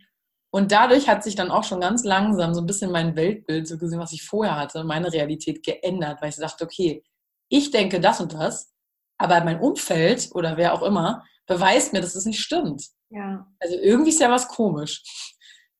Und 0.54 0.70
dadurch 0.70 1.08
hat 1.08 1.24
sich 1.24 1.34
dann 1.34 1.50
auch 1.50 1.64
schon 1.64 1.80
ganz 1.80 2.04
langsam 2.04 2.54
so 2.54 2.60
ein 2.60 2.66
bisschen 2.66 2.92
mein 2.92 3.16
Weltbild, 3.16 3.66
so 3.66 3.76
gesehen, 3.76 3.98
was 3.98 4.12
ich 4.12 4.22
vorher 4.22 4.54
hatte, 4.54 4.84
meine 4.84 5.12
Realität 5.12 5.64
geändert, 5.64 6.22
weil 6.22 6.28
ich 6.28 6.36
dachte, 6.36 6.62
okay, 6.62 7.02
ich 7.48 7.72
denke 7.72 7.98
das 7.98 8.20
und 8.20 8.34
das, 8.34 8.72
aber 9.18 9.42
mein 9.42 9.58
Umfeld 9.58 10.30
oder 10.32 10.56
wer 10.56 10.72
auch 10.72 10.82
immer 10.82 11.24
beweist 11.48 11.92
mir, 11.92 12.00
dass 12.00 12.12
das 12.12 12.24
nicht 12.24 12.40
stimmt. 12.40 12.86
Ja. 13.10 13.48
Also 13.58 13.74
irgendwie 13.74 14.10
ist 14.10 14.20
ja 14.20 14.30
was 14.30 14.46
komisch. 14.46 15.02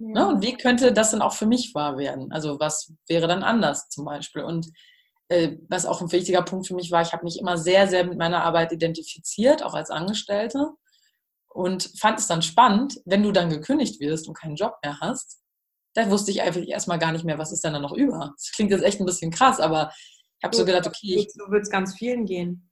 Ja. 0.01 0.09
Ne? 0.09 0.27
Und 0.27 0.43
wie 0.43 0.57
könnte 0.57 0.93
das 0.93 1.13
dann 1.13 1.23
auch 1.23 1.35
für 1.35 1.47
mich 1.47 1.73
wahr 1.77 1.97
werden? 1.97 2.33
Also 2.33 2.59
was 2.59 2.93
wäre 3.07 3.29
dann 3.29 3.45
anders 3.45 3.89
zum 3.91 4.05
Beispiel? 4.05 4.43
Und 4.43 4.73
äh, 5.29 5.53
was 5.69 5.87
auch 5.87 6.01
ein 6.01 6.11
wichtiger 6.11 6.43
Punkt 6.43 6.67
für 6.67 6.75
mich 6.75 6.91
war, 6.91 7.01
ich 7.01 7.13
habe 7.13 7.23
mich 7.23 7.39
immer 7.39 7.59
sehr, 7.59 7.87
sehr 7.87 8.05
mit 8.05 8.19
meiner 8.19 8.43
Arbeit 8.43 8.73
identifiziert, 8.73 9.63
auch 9.63 9.75
als 9.75 9.91
Angestellte 9.91 10.73
und 11.55 11.93
fand 11.99 12.19
es 12.19 12.27
dann 12.27 12.43
spannend, 12.43 13.01
wenn 13.05 13.23
du 13.23 13.31
dann 13.31 13.49
gekündigt 13.49 14.01
wirst 14.01 14.27
und 14.27 14.35
keinen 14.35 14.57
Job 14.57 14.75
mehr 14.83 14.99
hast, 15.01 15.41
da 15.95 16.11
wusste 16.11 16.33
ich 16.33 16.43
einfach 16.43 16.61
erstmal 16.61 16.99
gar 16.99 17.13
nicht 17.13 17.25
mehr, 17.25 17.39
was 17.39 17.53
ist 17.53 17.63
denn 17.63 17.73
da 17.73 17.79
noch 17.79 17.93
über. 17.93 18.35
Das 18.37 18.51
klingt 18.53 18.73
jetzt 18.73 18.83
echt 18.83 19.01
ein 19.01 19.07
bisschen 19.07 19.31
krass, 19.31 19.61
aber 19.61 19.93
ich 19.95 20.45
habe 20.45 20.57
so 20.57 20.65
gedacht, 20.65 20.87
okay. 20.87 21.17
Ich, 21.17 21.33
so 21.33 21.51
wird 21.51 21.63
es 21.63 21.71
ganz 21.71 21.95
vielen 21.95 22.27
gehen. 22.27 22.71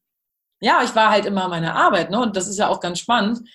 Ja, 0.60 0.82
ich 0.82 0.94
war 0.96 1.10
halt 1.10 1.26
immer 1.26 1.48
meine 1.48 1.74
Arbeit, 1.74 2.10
ne? 2.10 2.20
Und 2.20 2.36
das 2.36 2.48
ist 2.48 2.58
ja 2.58 2.68
auch 2.68 2.80
ganz 2.80 2.98
spannend, 2.98 3.48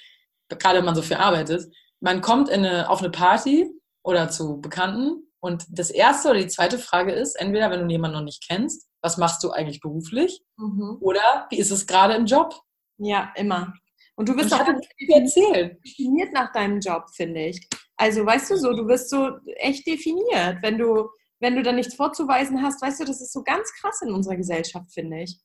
gerade 0.48 0.78
wenn 0.78 0.86
man 0.86 0.96
so 0.96 1.02
viel 1.02 1.18
arbeitet. 1.18 1.72
Man 2.00 2.22
kommt 2.22 2.50
eine, 2.50 2.90
auf 2.90 3.00
eine 3.00 3.12
Party 3.12 3.70
oder 4.04 4.30
zu 4.30 4.62
Bekannten 4.62 5.28
und 5.42 5.66
das 5.70 5.90
erste 5.90 6.30
oder 6.30 6.40
die 6.40 6.48
zweite 6.48 6.80
Frage 6.80 7.12
ist, 7.12 7.36
entweder 7.36 7.70
wenn 7.70 7.86
du 7.86 7.92
jemanden 7.92 8.18
noch 8.18 8.24
nicht 8.24 8.46
kennst, 8.48 8.88
was 9.02 9.18
machst 9.18 9.44
du 9.44 9.52
eigentlich 9.52 9.82
beruflich? 9.82 10.42
Mhm. 10.58 10.98
Oder 11.02 11.48
wie 11.50 11.60
ist 11.60 11.72
es 11.72 11.86
gerade 11.86 12.16
im 12.16 12.26
Job? 12.26 12.62
Ja, 12.98 13.34
immer. 13.36 13.74
Und 14.18 14.28
du 14.30 14.36
wirst 14.36 14.54
auch 14.54 14.68
erzählen. 14.68 15.78
definiert 15.86 16.34
nach 16.34 16.52
deinem 16.52 16.80
Job, 16.80 17.06
finde 17.16 17.48
ich. 17.48 17.68
Also 17.98 18.26
weißt 18.26 18.50
du 18.50 18.58
so, 18.58 18.74
du 18.74 18.88
wirst 18.88 19.10
so 19.10 19.30
echt 19.58 19.86
definiert. 19.86 20.58
Wenn 20.62 20.78
du, 20.80 21.08
wenn 21.40 21.56
du 21.56 21.62
da 21.62 21.72
nichts 21.72 21.96
vorzuweisen 21.96 22.62
hast, 22.64 22.82
weißt 22.82 23.00
du, 23.00 23.06
das 23.06 23.22
ist 23.22 23.32
so 23.32 23.44
ganz 23.44 23.72
krass 23.80 24.02
in 24.02 24.12
unserer 24.12 24.36
Gesellschaft, 24.36 24.92
finde 24.92 25.22
ich. 25.22 25.38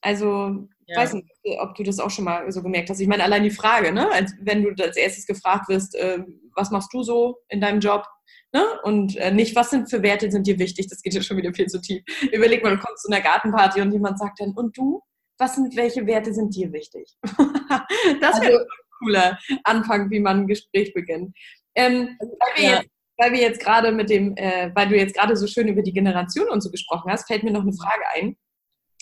Also, 0.00 0.68
ja. 0.86 0.96
weiß 0.96 1.14
nicht, 1.14 1.26
ob 1.58 1.74
du 1.74 1.82
das 1.82 1.98
auch 1.98 2.10
schon 2.10 2.26
mal 2.26 2.50
so 2.52 2.62
gemerkt 2.62 2.90
hast. 2.90 3.00
Ich 3.00 3.08
meine, 3.08 3.24
allein 3.24 3.42
die 3.42 3.50
Frage, 3.50 3.92
ne? 3.92 4.10
Als, 4.12 4.32
wenn 4.40 4.62
du 4.62 4.84
als 4.84 4.96
erstes 4.96 5.26
gefragt 5.26 5.68
wirst, 5.68 5.96
äh, 5.96 6.22
was 6.54 6.70
machst 6.70 6.92
du 6.92 7.02
so 7.02 7.38
in 7.48 7.60
deinem 7.60 7.80
Job? 7.80 8.06
Ne? 8.52 8.62
Und 8.84 9.16
äh, 9.16 9.32
nicht, 9.32 9.56
was 9.56 9.70
sind 9.70 9.90
für 9.90 10.02
Werte 10.02 10.30
sind 10.30 10.46
dir 10.46 10.58
wichtig? 10.58 10.86
Das 10.88 11.02
geht 11.02 11.14
ja 11.14 11.22
schon 11.22 11.36
wieder 11.36 11.52
viel 11.52 11.66
zu 11.66 11.80
tief. 11.80 12.02
Überleg 12.32 12.62
mal, 12.62 12.76
du 12.76 12.82
kommst 12.82 13.02
zu 13.02 13.10
einer 13.10 13.22
Gartenparty 13.22 13.80
und 13.80 13.92
jemand 13.92 14.18
sagt 14.18 14.40
dann, 14.40 14.52
und 14.52 14.76
du? 14.76 15.02
was 15.38 15.54
sind, 15.54 15.76
welche 15.76 16.06
Werte 16.06 16.34
sind 16.34 16.54
dir 16.54 16.72
wichtig? 16.72 17.16
das 18.20 18.40
wäre 18.40 18.52
also, 18.52 18.64
ein 18.64 18.98
cooler 18.98 19.38
Anfang, 19.64 20.10
wie 20.10 20.20
man 20.20 20.40
ein 20.40 20.46
Gespräch 20.46 20.92
beginnt. 20.94 21.36
Ähm, 21.74 22.16
weil, 22.18 22.56
wir 22.56 22.64
ja. 22.64 22.76
jetzt, 22.76 22.90
weil 23.16 23.32
wir 23.32 23.40
jetzt 23.40 23.60
gerade 23.60 23.92
mit 23.92 24.10
dem, 24.10 24.36
äh, 24.36 24.70
weil 24.74 24.88
du 24.88 24.96
jetzt 24.96 25.14
gerade 25.14 25.36
so 25.36 25.46
schön 25.46 25.68
über 25.68 25.82
die 25.82 25.92
Generation 25.92 26.48
und 26.48 26.60
so 26.60 26.70
gesprochen 26.70 27.10
hast, 27.10 27.26
fällt 27.26 27.42
mir 27.42 27.52
noch 27.52 27.62
eine 27.62 27.72
Frage 27.72 28.04
ein, 28.14 28.36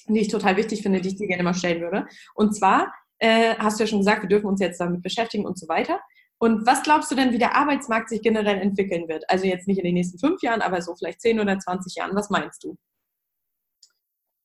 die 0.09 0.21
ich 0.21 0.29
total 0.29 0.57
wichtig 0.57 0.83
finde, 0.83 1.01
die 1.01 1.09
ich 1.09 1.17
dir 1.17 1.27
gerne 1.27 1.43
mal 1.43 1.55
stellen 1.55 1.81
würde. 1.81 2.07
Und 2.35 2.55
zwar 2.55 2.93
äh, 3.19 3.55
hast 3.57 3.79
du 3.79 3.85
ja 3.85 3.89
schon 3.89 4.01
gesagt, 4.01 4.23
wir 4.23 4.29
dürfen 4.29 4.47
uns 4.47 4.61
jetzt 4.61 4.81
damit 4.81 5.03
beschäftigen 5.03 5.47
und 5.47 5.59
so 5.59 5.69
weiter. 5.69 6.01
Und 6.39 6.67
was 6.67 6.83
glaubst 6.83 7.11
du 7.11 7.15
denn, 7.15 7.33
wie 7.33 7.39
der 7.39 7.57
Arbeitsmarkt 7.57 8.11
sich 8.11 8.21
generell 8.21 8.59
entwickeln 8.59 9.09
wird? 9.09 9.25
Also 9.29 9.47
jetzt 9.47 9.67
nicht 9.67 9.79
in 9.79 9.85
den 9.85 9.95
nächsten 9.95 10.19
fünf 10.19 10.43
Jahren, 10.43 10.61
aber 10.61 10.83
so 10.83 10.95
vielleicht 10.95 11.23
zehn 11.23 11.41
oder 11.41 11.59
zwanzig 11.59 11.95
Jahren. 11.95 12.15
Was 12.15 12.29
meinst 12.29 12.63
du? 12.63 12.77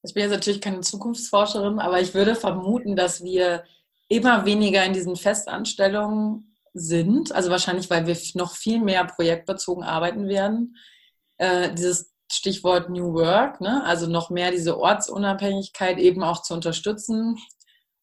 Ich 0.04 0.14
bin 0.14 0.24
jetzt 0.24 0.32
natürlich 0.32 0.62
keine 0.62 0.80
Zukunftsforscherin, 0.80 1.80
aber 1.80 2.00
ich 2.00 2.14
würde 2.14 2.36
vermuten, 2.36 2.96
dass 2.96 3.24
wir 3.24 3.66
immer 4.12 4.46
weniger 4.46 4.84
in 4.84 4.92
diesen 4.92 5.16
Festanstellungen 5.16 6.58
sind. 6.74 7.32
Also 7.32 7.50
wahrscheinlich, 7.50 7.90
weil 7.90 8.08
wir 8.08 8.18
noch 8.34 8.56
viel 8.56 8.82
mehr 8.82 9.06
projektbezogen 9.06 9.84
arbeiten 9.84 10.28
werden. 10.28 10.76
Äh, 11.38 11.74
dieses 11.74 12.14
Stichwort 12.30 12.90
New 12.90 13.14
Work, 13.14 13.62
ne? 13.62 13.84
also 13.86 14.08
noch 14.08 14.30
mehr 14.30 14.52
diese 14.52 14.78
Ortsunabhängigkeit 14.78 15.98
eben 15.98 16.24
auch 16.24 16.42
zu 16.42 16.54
unterstützen. 16.54 17.38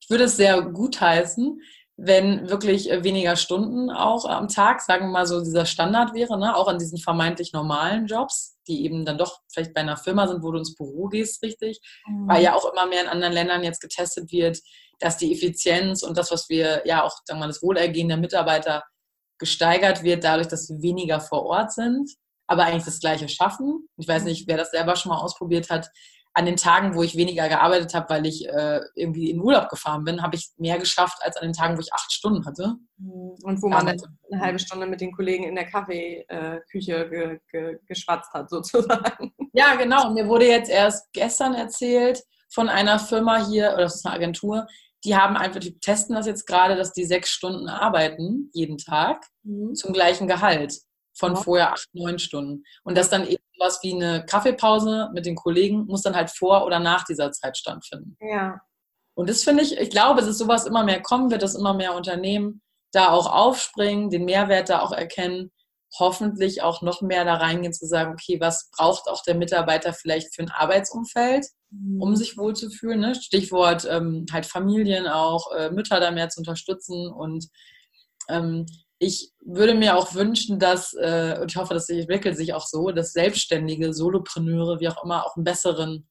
Ich 0.01 0.09
würde 0.09 0.25
es 0.25 0.37
sehr 0.37 0.63
gut 0.63 0.99
heißen, 1.01 1.61
wenn 1.97 2.49
wirklich 2.49 2.89
weniger 2.89 3.37
Stunden 3.37 3.91
auch 3.91 4.25
am 4.25 4.49
Tag, 4.49 4.81
sagen 4.81 5.07
wir 5.07 5.13
mal 5.13 5.27
so, 5.27 5.43
dieser 5.43 5.67
Standard 5.67 6.15
wäre, 6.15 6.39
ne? 6.39 6.57
auch 6.57 6.69
an 6.69 6.79
diesen 6.79 6.99
vermeintlich 6.99 7.53
normalen 7.53 8.07
Jobs 8.07 8.59
die 8.69 8.85
eben 8.85 9.05
dann 9.05 9.19
doch 9.19 9.41
vielleicht 9.49 9.75
bei 9.75 9.81
einer 9.81 9.97
Firma 9.97 10.29
sind, 10.29 10.43
wo 10.43 10.53
du 10.53 10.59
ins 10.59 10.75
Büro 10.75 11.09
gehst, 11.09 11.43
richtig, 11.43 11.81
mhm. 12.07 12.29
weil 12.29 12.43
ja 12.43 12.55
auch 12.55 12.71
immer 12.71 12.87
mehr 12.87 13.03
in 13.03 13.09
anderen 13.09 13.33
Ländern 13.33 13.65
jetzt 13.65 13.81
getestet 13.81 14.31
wird, 14.31 14.59
dass 14.99 15.17
die 15.17 15.33
Effizienz 15.33 16.03
und 16.03 16.17
das, 16.17 16.31
was 16.31 16.49
wir 16.49 16.83
ja 16.87 17.05
auch, 17.05 17.17
sagen 17.25 17.39
wir 17.39 17.45
mal, 17.45 17.47
das 17.49 17.63
Wohlergehen 17.63 18.09
der 18.09 18.17
Mitarbeiter 18.17 18.85
gesteigert 19.39 20.03
wird, 20.03 20.25
dadurch, 20.25 20.49
dass 20.49 20.67
sie 20.67 20.83
weniger 20.83 21.21
vor 21.21 21.45
Ort 21.45 21.73
sind, 21.73 22.11
aber 22.49 22.65
eigentlich 22.65 22.85
das 22.85 23.01
Gleiche 23.01 23.29
schaffen. 23.29 23.89
Ich 23.97 24.09
weiß 24.09 24.25
nicht, 24.25 24.49
wer 24.49 24.57
das 24.57 24.71
selber 24.71 24.97
schon 24.97 25.11
mal 25.11 25.21
ausprobiert 25.21 25.71
hat 25.71 25.91
an 26.35 26.47
den 26.47 26.57
Tagen, 26.57 26.95
wo 26.95 27.03
ich 27.03 27.17
weniger 27.17 27.49
gearbeitet 27.49 27.95
habe, 27.95 28.11
weil 28.11 28.27
ich 28.27 28.49
äh, 28.49 28.81
irgendwie 28.95 29.31
in 29.31 29.41
Urlaub 29.41 29.69
gefahren 29.69 30.05
bin, 30.05 30.23
habe 30.23 30.37
ich 30.37 30.51
mehr 30.57 30.79
geschafft 30.79 31.19
als 31.21 31.37
an 31.37 31.49
den 31.49 31.53
Tagen, 31.53 31.77
wo 31.77 31.81
ich 31.81 31.93
acht 31.93 32.13
Stunden 32.13 32.47
hatte. 32.47 32.77
Mhm. 32.97 33.35
Und 33.43 33.63
wo 33.63 33.69
man 33.69 33.87
dann 33.87 33.97
eine 34.31 34.41
halbe 34.41 34.59
Stunde 34.61 34.87
mit 34.87 35.01
den 35.01 35.13
Kollegen 35.13 35.45
in 35.45 35.57
der 35.57 35.67
Kaffeeküche 35.67 36.95
äh, 36.95 37.09
ge, 37.09 37.41
ge, 37.51 37.79
geschwatzt 37.87 38.33
hat, 38.33 38.51
sozusagen. 38.51 39.33
Ja, 39.53 39.75
genau. 39.75 40.11
Mir 40.11 40.29
wurde 40.29 40.47
jetzt 40.47 40.71
erst 40.71 41.13
gestern 41.13 41.55
erzählt 41.55 42.23
von 42.51 42.69
einer 42.69 43.01
Firma 43.01 43.45
hier, 43.45 43.73
oder 43.73 43.83
das 43.83 43.97
ist 43.97 44.07
eine 44.07 44.15
Agentur, 44.15 44.67
die 45.05 45.17
haben 45.17 45.37
einfach, 45.37 45.61
die 45.61 45.79
testen 45.79 46.15
das 46.15 46.27
jetzt 46.27 46.47
gerade, 46.47 46.77
dass 46.77 46.93
die 46.93 47.05
sechs 47.05 47.31
Stunden 47.31 47.69
arbeiten 47.69 48.51
jeden 48.53 48.79
Tag 48.79 49.25
mhm. 49.43 49.75
zum 49.75 49.93
gleichen 49.93 50.27
Gehalt. 50.27 50.75
von 51.19 51.35
ja. 51.35 51.41
vorher 51.41 51.73
acht, 51.73 51.89
neun 51.93 52.19
Stunden. 52.19 52.65
Und 52.85 52.97
das 52.97 53.11
dann 53.11 53.27
eben 53.27 53.43
was 53.59 53.83
wie 53.83 53.93
eine 53.93 54.25
Kaffeepause 54.25 55.11
mit 55.13 55.27
den 55.27 55.35
Kollegen 55.35 55.87
muss 55.87 56.03
dann 56.03 56.15
halt 56.15 56.31
vor 56.31 56.65
oder 56.65 56.79
nach 56.79 57.05
dieser 57.05 57.33
Zeit 57.33 57.57
stattfinden. 57.59 58.17
Ja. 58.21 58.61
Und 59.15 59.29
das 59.29 59.43
finde 59.43 59.65
ich, 59.65 59.77
ich 59.77 59.91
glaube, 59.91 60.23
dass 60.23 60.39
sowas 60.39 60.65
immer 60.65 60.85
mehr 60.85 61.03
kommen 61.03 61.31
wird, 61.31 61.43
dass 61.43 61.57
immer 61.57 61.75
mehr 61.75 61.95
Unternehmen 61.95 62.63
da 62.93 63.11
auch 63.11 63.27
aufspringen, 63.31 64.11
den 64.11 64.25
Mehrwert 64.25 64.69
da 64.69 64.81
auch 64.81 64.93
erkennen, 64.93 65.51
hoffentlich 65.99 66.63
auch 66.63 66.83
noch 66.83 67.01
mehr 67.01 67.25
da 67.25 67.35
reingehen 67.35 67.73
zu 67.73 67.87
sagen, 67.87 68.13
okay, 68.13 68.41
was 68.41 68.71
braucht 68.77 69.09
auch 69.09 69.23
der 69.23 69.35
Mitarbeiter 69.35 69.93
vielleicht 69.93 70.35
für 70.35 70.43
ein 70.43 70.51
Arbeitsumfeld, 70.51 71.47
um 71.71 72.11
mhm. 72.11 72.17
sich 72.17 72.37
wohlzufühlen. 72.37 73.01
Ne? 73.01 73.15
Stichwort 73.15 73.87
ähm, 73.91 74.27
halt 74.31 74.47
Familien 74.47 75.07
auch, 75.07 75.53
äh, 75.53 75.71
Mütter 75.71 76.01
da 76.01 76.11
mehr 76.11 76.29
zu 76.29 76.41
unterstützen 76.41 77.09
und 77.09 77.47
ähm, 78.29 78.67
ich 79.01 79.33
würde 79.45 79.75
mir 79.75 79.97
auch 79.97 80.15
wünschen, 80.15 80.59
dass, 80.59 80.93
äh, 80.95 81.39
und 81.41 81.53
ich 81.53 81.57
hoffe, 81.57 81.73
das 81.73 81.89
entwickelt 81.89 82.37
sich 82.37 82.53
auch 82.53 82.67
so, 82.67 82.91
dass 82.91 83.13
Selbstständige, 83.13 83.95
Solopreneure, 83.95 84.81
wie 84.81 84.89
auch 84.89 85.05
immer, 85.05 85.25
auch 85.25 85.37
einen 85.37 85.45
besseren 85.45 86.09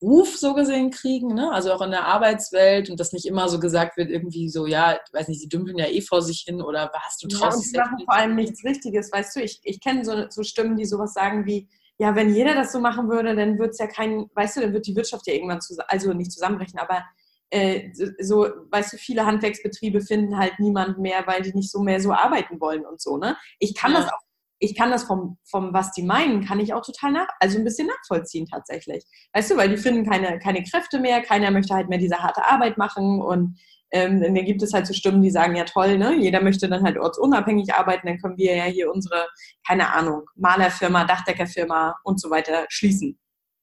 Ruf 0.00 0.36
so 0.36 0.54
gesehen 0.54 0.90
kriegen, 0.90 1.34
ne? 1.34 1.50
also 1.52 1.72
auch 1.72 1.82
in 1.82 1.90
der 1.90 2.06
Arbeitswelt 2.06 2.88
und 2.88 3.00
dass 3.00 3.12
nicht 3.12 3.26
immer 3.26 3.48
so 3.48 3.58
gesagt 3.58 3.96
wird, 3.96 4.10
irgendwie 4.10 4.48
so, 4.48 4.66
ja, 4.66 4.96
weiß 5.12 5.26
nicht, 5.26 5.40
sie 5.40 5.48
dümpeln 5.48 5.76
ja 5.76 5.86
eh 5.86 6.00
vor 6.00 6.22
sich 6.22 6.44
hin 6.46 6.62
oder 6.62 6.90
was, 6.94 7.18
du 7.18 7.26
traust 7.26 7.64
dich 7.64 7.72
ja, 7.72 7.84
machen 7.84 8.04
vor 8.04 8.14
allem 8.14 8.36
nichts 8.36 8.64
Richtiges, 8.64 9.10
weißt 9.10 9.34
du, 9.34 9.40
ich, 9.40 9.60
ich 9.64 9.80
kenne 9.80 10.04
so, 10.04 10.26
so 10.30 10.44
Stimmen, 10.44 10.76
die 10.76 10.84
sowas 10.84 11.14
sagen 11.14 11.46
wie, 11.46 11.68
ja, 11.98 12.14
wenn 12.14 12.32
jeder 12.32 12.54
das 12.54 12.70
so 12.70 12.78
machen 12.78 13.08
würde, 13.08 13.34
dann 13.34 13.58
wird 13.58 13.70
es 13.70 13.78
ja 13.78 13.88
kein, 13.88 14.30
weißt 14.34 14.56
du, 14.56 14.60
dann 14.60 14.72
wird 14.72 14.86
die 14.86 14.94
Wirtschaft 14.94 15.26
ja 15.26 15.34
irgendwann, 15.34 15.60
zusammen, 15.60 15.88
also 15.88 16.12
nicht 16.12 16.30
zusammenbrechen, 16.30 16.78
aber 16.78 17.04
äh, 17.50 17.90
so, 18.20 18.46
weißt 18.70 18.92
du, 18.92 18.96
viele 18.98 19.26
Handwerksbetriebe 19.26 20.00
finden 20.00 20.38
halt 20.38 20.60
niemand 20.60 20.98
mehr, 20.98 21.26
weil 21.26 21.42
die 21.42 21.54
nicht 21.54 21.72
so 21.72 21.80
mehr 21.80 22.00
so 22.00 22.12
arbeiten 22.12 22.60
wollen 22.60 22.86
und 22.86 23.00
so, 23.00 23.16
ne? 23.16 23.36
Ich 23.58 23.74
kann 23.74 23.92
ja. 23.92 24.00
das 24.00 24.12
auch 24.12 24.27
ich 24.58 24.76
kann 24.76 24.90
das 24.90 25.04
vom, 25.04 25.38
vom, 25.44 25.72
was 25.72 25.92
die 25.92 26.02
meinen, 26.02 26.44
kann 26.44 26.60
ich 26.60 26.74
auch 26.74 26.84
total 26.84 27.12
nach, 27.12 27.28
also 27.40 27.58
ein 27.58 27.64
bisschen 27.64 27.86
nachvollziehen 27.86 28.46
tatsächlich. 28.46 29.04
Weißt 29.32 29.50
du, 29.50 29.56
weil 29.56 29.68
die 29.68 29.76
finden 29.76 30.08
keine, 30.08 30.38
keine 30.38 30.62
Kräfte 30.62 30.98
mehr, 30.98 31.22
keiner 31.22 31.50
möchte 31.50 31.74
halt 31.74 31.88
mehr 31.88 31.98
diese 31.98 32.18
harte 32.18 32.44
Arbeit 32.44 32.78
machen 32.78 33.20
und 33.20 33.58
ähm, 33.90 34.20
dann 34.20 34.34
gibt 34.34 34.62
es 34.62 34.74
halt 34.74 34.86
so 34.86 34.92
Stimmen, 34.92 35.22
die 35.22 35.30
sagen, 35.30 35.56
ja 35.56 35.64
toll, 35.64 35.96
ne? 35.96 36.14
jeder 36.16 36.42
möchte 36.42 36.68
dann 36.68 36.82
halt 36.82 36.98
ortsunabhängig 36.98 37.72
arbeiten, 37.72 38.06
dann 38.06 38.18
können 38.18 38.36
wir 38.36 38.54
ja 38.54 38.64
hier 38.64 38.92
unsere, 38.92 39.26
keine 39.66 39.92
Ahnung, 39.94 40.24
Malerfirma, 40.36 41.04
Dachdeckerfirma 41.04 41.96
und 42.04 42.20
so 42.20 42.28
weiter 42.30 42.66
schließen. 42.68 43.18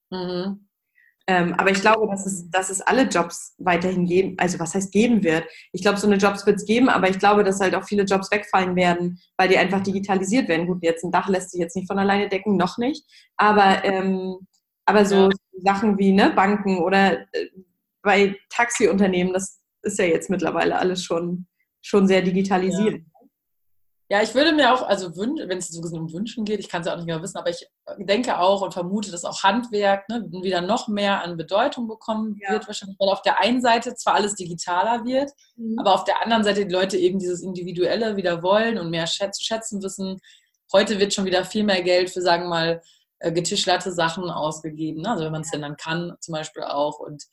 Mhm. 0.09 0.64
Ähm, 1.27 1.55
aber 1.55 1.71
ich 1.71 1.81
glaube, 1.81 2.07
dass 2.07 2.25
es, 2.27 2.49
dass 2.51 2.69
es 2.69 2.81
alle 2.81 3.03
Jobs 3.03 3.55
weiterhin 3.57 4.05
geben, 4.05 4.35
also 4.37 4.59
was 4.59 4.75
heißt 4.75 4.91
geben 4.91 5.23
wird. 5.23 5.45
Ich 5.71 5.81
glaube, 5.81 5.97
so 5.97 6.05
eine 6.05 6.17
Jobs 6.17 6.45
wird 6.45 6.57
es 6.57 6.65
geben, 6.65 6.87
aber 6.87 7.09
ich 7.09 7.17
glaube, 7.17 7.43
dass 7.43 7.59
halt 7.59 7.73
auch 7.73 7.83
viele 7.83 8.03
Jobs 8.03 8.29
wegfallen 8.29 8.75
werden, 8.75 9.19
weil 9.35 9.49
die 9.49 9.57
einfach 9.57 9.81
digitalisiert 9.81 10.47
werden. 10.47 10.67
Gut, 10.67 10.83
jetzt 10.83 11.03
ein 11.03 11.11
Dach 11.11 11.27
lässt 11.27 11.51
sich 11.51 11.59
jetzt 11.59 11.75
nicht 11.75 11.87
von 11.87 11.97
alleine 11.97 12.29
decken, 12.29 12.57
noch 12.57 12.77
nicht. 12.77 13.03
Aber, 13.37 13.83
ähm, 13.83 14.37
aber 14.85 15.05
so 15.05 15.29
ja. 15.29 15.31
Sachen 15.63 15.97
wie 15.97 16.11
ne, 16.11 16.29
Banken 16.29 16.77
oder 16.77 17.21
äh, 17.21 17.47
bei 18.03 18.35
Taxiunternehmen, 18.49 19.33
das 19.33 19.59
ist 19.81 19.97
ja 19.97 20.05
jetzt 20.05 20.29
mittlerweile 20.29 20.77
alles 20.77 21.03
schon, 21.03 21.47
schon 21.81 22.07
sehr 22.07 22.21
digitalisiert. 22.21 22.99
Ja. 22.99 23.14
Ja, 24.07 24.21
ich 24.21 24.35
würde 24.35 24.53
mir 24.53 24.71
auch, 24.71 24.83
also 24.83 25.15
wenn 25.17 25.57
es 25.57 25.69
so 25.69 25.81
um 25.97 26.13
Wünschen 26.13 26.45
geht, 26.45 26.59
ich 26.59 26.69
kann 26.69 26.81
es 26.81 26.87
ja 26.87 26.93
auch 26.93 26.97
nicht 26.97 27.07
mehr 27.07 27.21
wissen, 27.23 27.37
aber 27.37 27.49
ich 27.49 27.67
denke 27.97 28.37
auch 28.37 28.61
und 28.61 28.71
vermute, 28.71 29.09
dass 29.09 29.25
auch 29.25 29.41
Handwerk 29.41 30.07
ne, 30.09 30.23
wieder 30.43 30.61
noch 30.61 30.87
mehr 30.87 31.23
an 31.23 31.37
Bedeutung 31.37 31.87
bekommen 31.87 32.39
ja. 32.39 32.51
wird, 32.51 32.67
wahrscheinlich, 32.67 32.99
weil 32.99 33.09
auf 33.09 33.23
der 33.23 33.41
einen 33.41 33.61
Seite 33.61 33.95
zwar 33.95 34.13
alles 34.13 34.35
digitaler 34.35 35.05
wird, 35.05 35.31
mhm. 35.55 35.79
aber 35.79 35.95
auf 35.95 36.03
der 36.03 36.21
anderen 36.21 36.43
Seite 36.43 36.67
die 36.67 36.73
Leute 36.73 36.97
eben 36.97 37.17
dieses 37.17 37.41
Individuelle 37.41 38.15
wieder 38.15 38.43
wollen 38.43 38.77
und 38.77 38.91
mehr 38.91 39.07
zu 39.07 39.43
schätzen 39.43 39.81
wissen. 39.81 40.19
Heute 40.71 40.99
wird 40.99 41.13
schon 41.13 41.25
wieder 41.25 41.43
viel 41.43 41.63
mehr 41.63 41.81
Geld 41.81 42.11
für, 42.11 42.21
sagen 42.21 42.43
wir 42.43 42.49
mal, 42.49 42.81
äh, 43.19 43.31
getischlerte 43.31 43.91
Sachen 43.91 44.29
ausgegeben. 44.29 45.01
Ne? 45.01 45.09
Also 45.09 45.25
wenn 45.25 45.31
man 45.31 45.41
es 45.41 45.49
denn 45.49 45.61
dann 45.61 45.77
kann, 45.77 46.13
zum 46.19 46.33
Beispiel 46.33 46.63
auch 46.63 46.99
und 46.99 47.23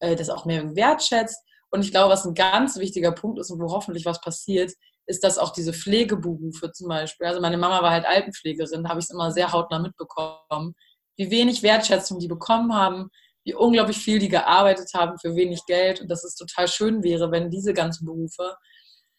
äh, 0.00 0.14
das 0.14 0.28
auch 0.28 0.44
mehr 0.44 0.76
wertschätzt. 0.76 1.42
Und 1.70 1.84
ich 1.84 1.90
glaube, 1.90 2.12
was 2.12 2.26
ein 2.26 2.34
ganz 2.34 2.78
wichtiger 2.78 3.12
Punkt 3.12 3.38
ist 3.38 3.50
und 3.50 3.60
wo 3.60 3.70
hoffentlich 3.72 4.04
was 4.04 4.20
passiert, 4.20 4.72
ist 5.08 5.24
das 5.24 5.38
auch 5.38 5.52
diese 5.52 5.72
Pflegeberufe 5.72 6.70
zum 6.72 6.88
Beispiel. 6.88 7.26
Also 7.26 7.40
meine 7.40 7.56
Mama 7.56 7.82
war 7.82 7.90
halt 7.90 8.04
Altenpflegerin, 8.04 8.84
da 8.84 8.90
habe 8.90 9.00
ich 9.00 9.06
es 9.06 9.10
immer 9.10 9.32
sehr 9.32 9.52
hautnah 9.52 9.78
mitbekommen, 9.78 10.74
wie 11.16 11.30
wenig 11.30 11.62
Wertschätzung 11.62 12.18
die 12.18 12.28
bekommen 12.28 12.74
haben, 12.74 13.08
wie 13.44 13.54
unglaublich 13.54 13.96
viel 13.96 14.18
die 14.18 14.28
gearbeitet 14.28 14.90
haben 14.94 15.18
für 15.18 15.34
wenig 15.34 15.64
Geld 15.66 16.02
und 16.02 16.08
dass 16.10 16.24
es 16.24 16.34
total 16.34 16.68
schön 16.68 17.02
wäre, 17.02 17.30
wenn 17.32 17.50
diese 17.50 17.72
ganzen 17.72 18.04
Berufe 18.04 18.54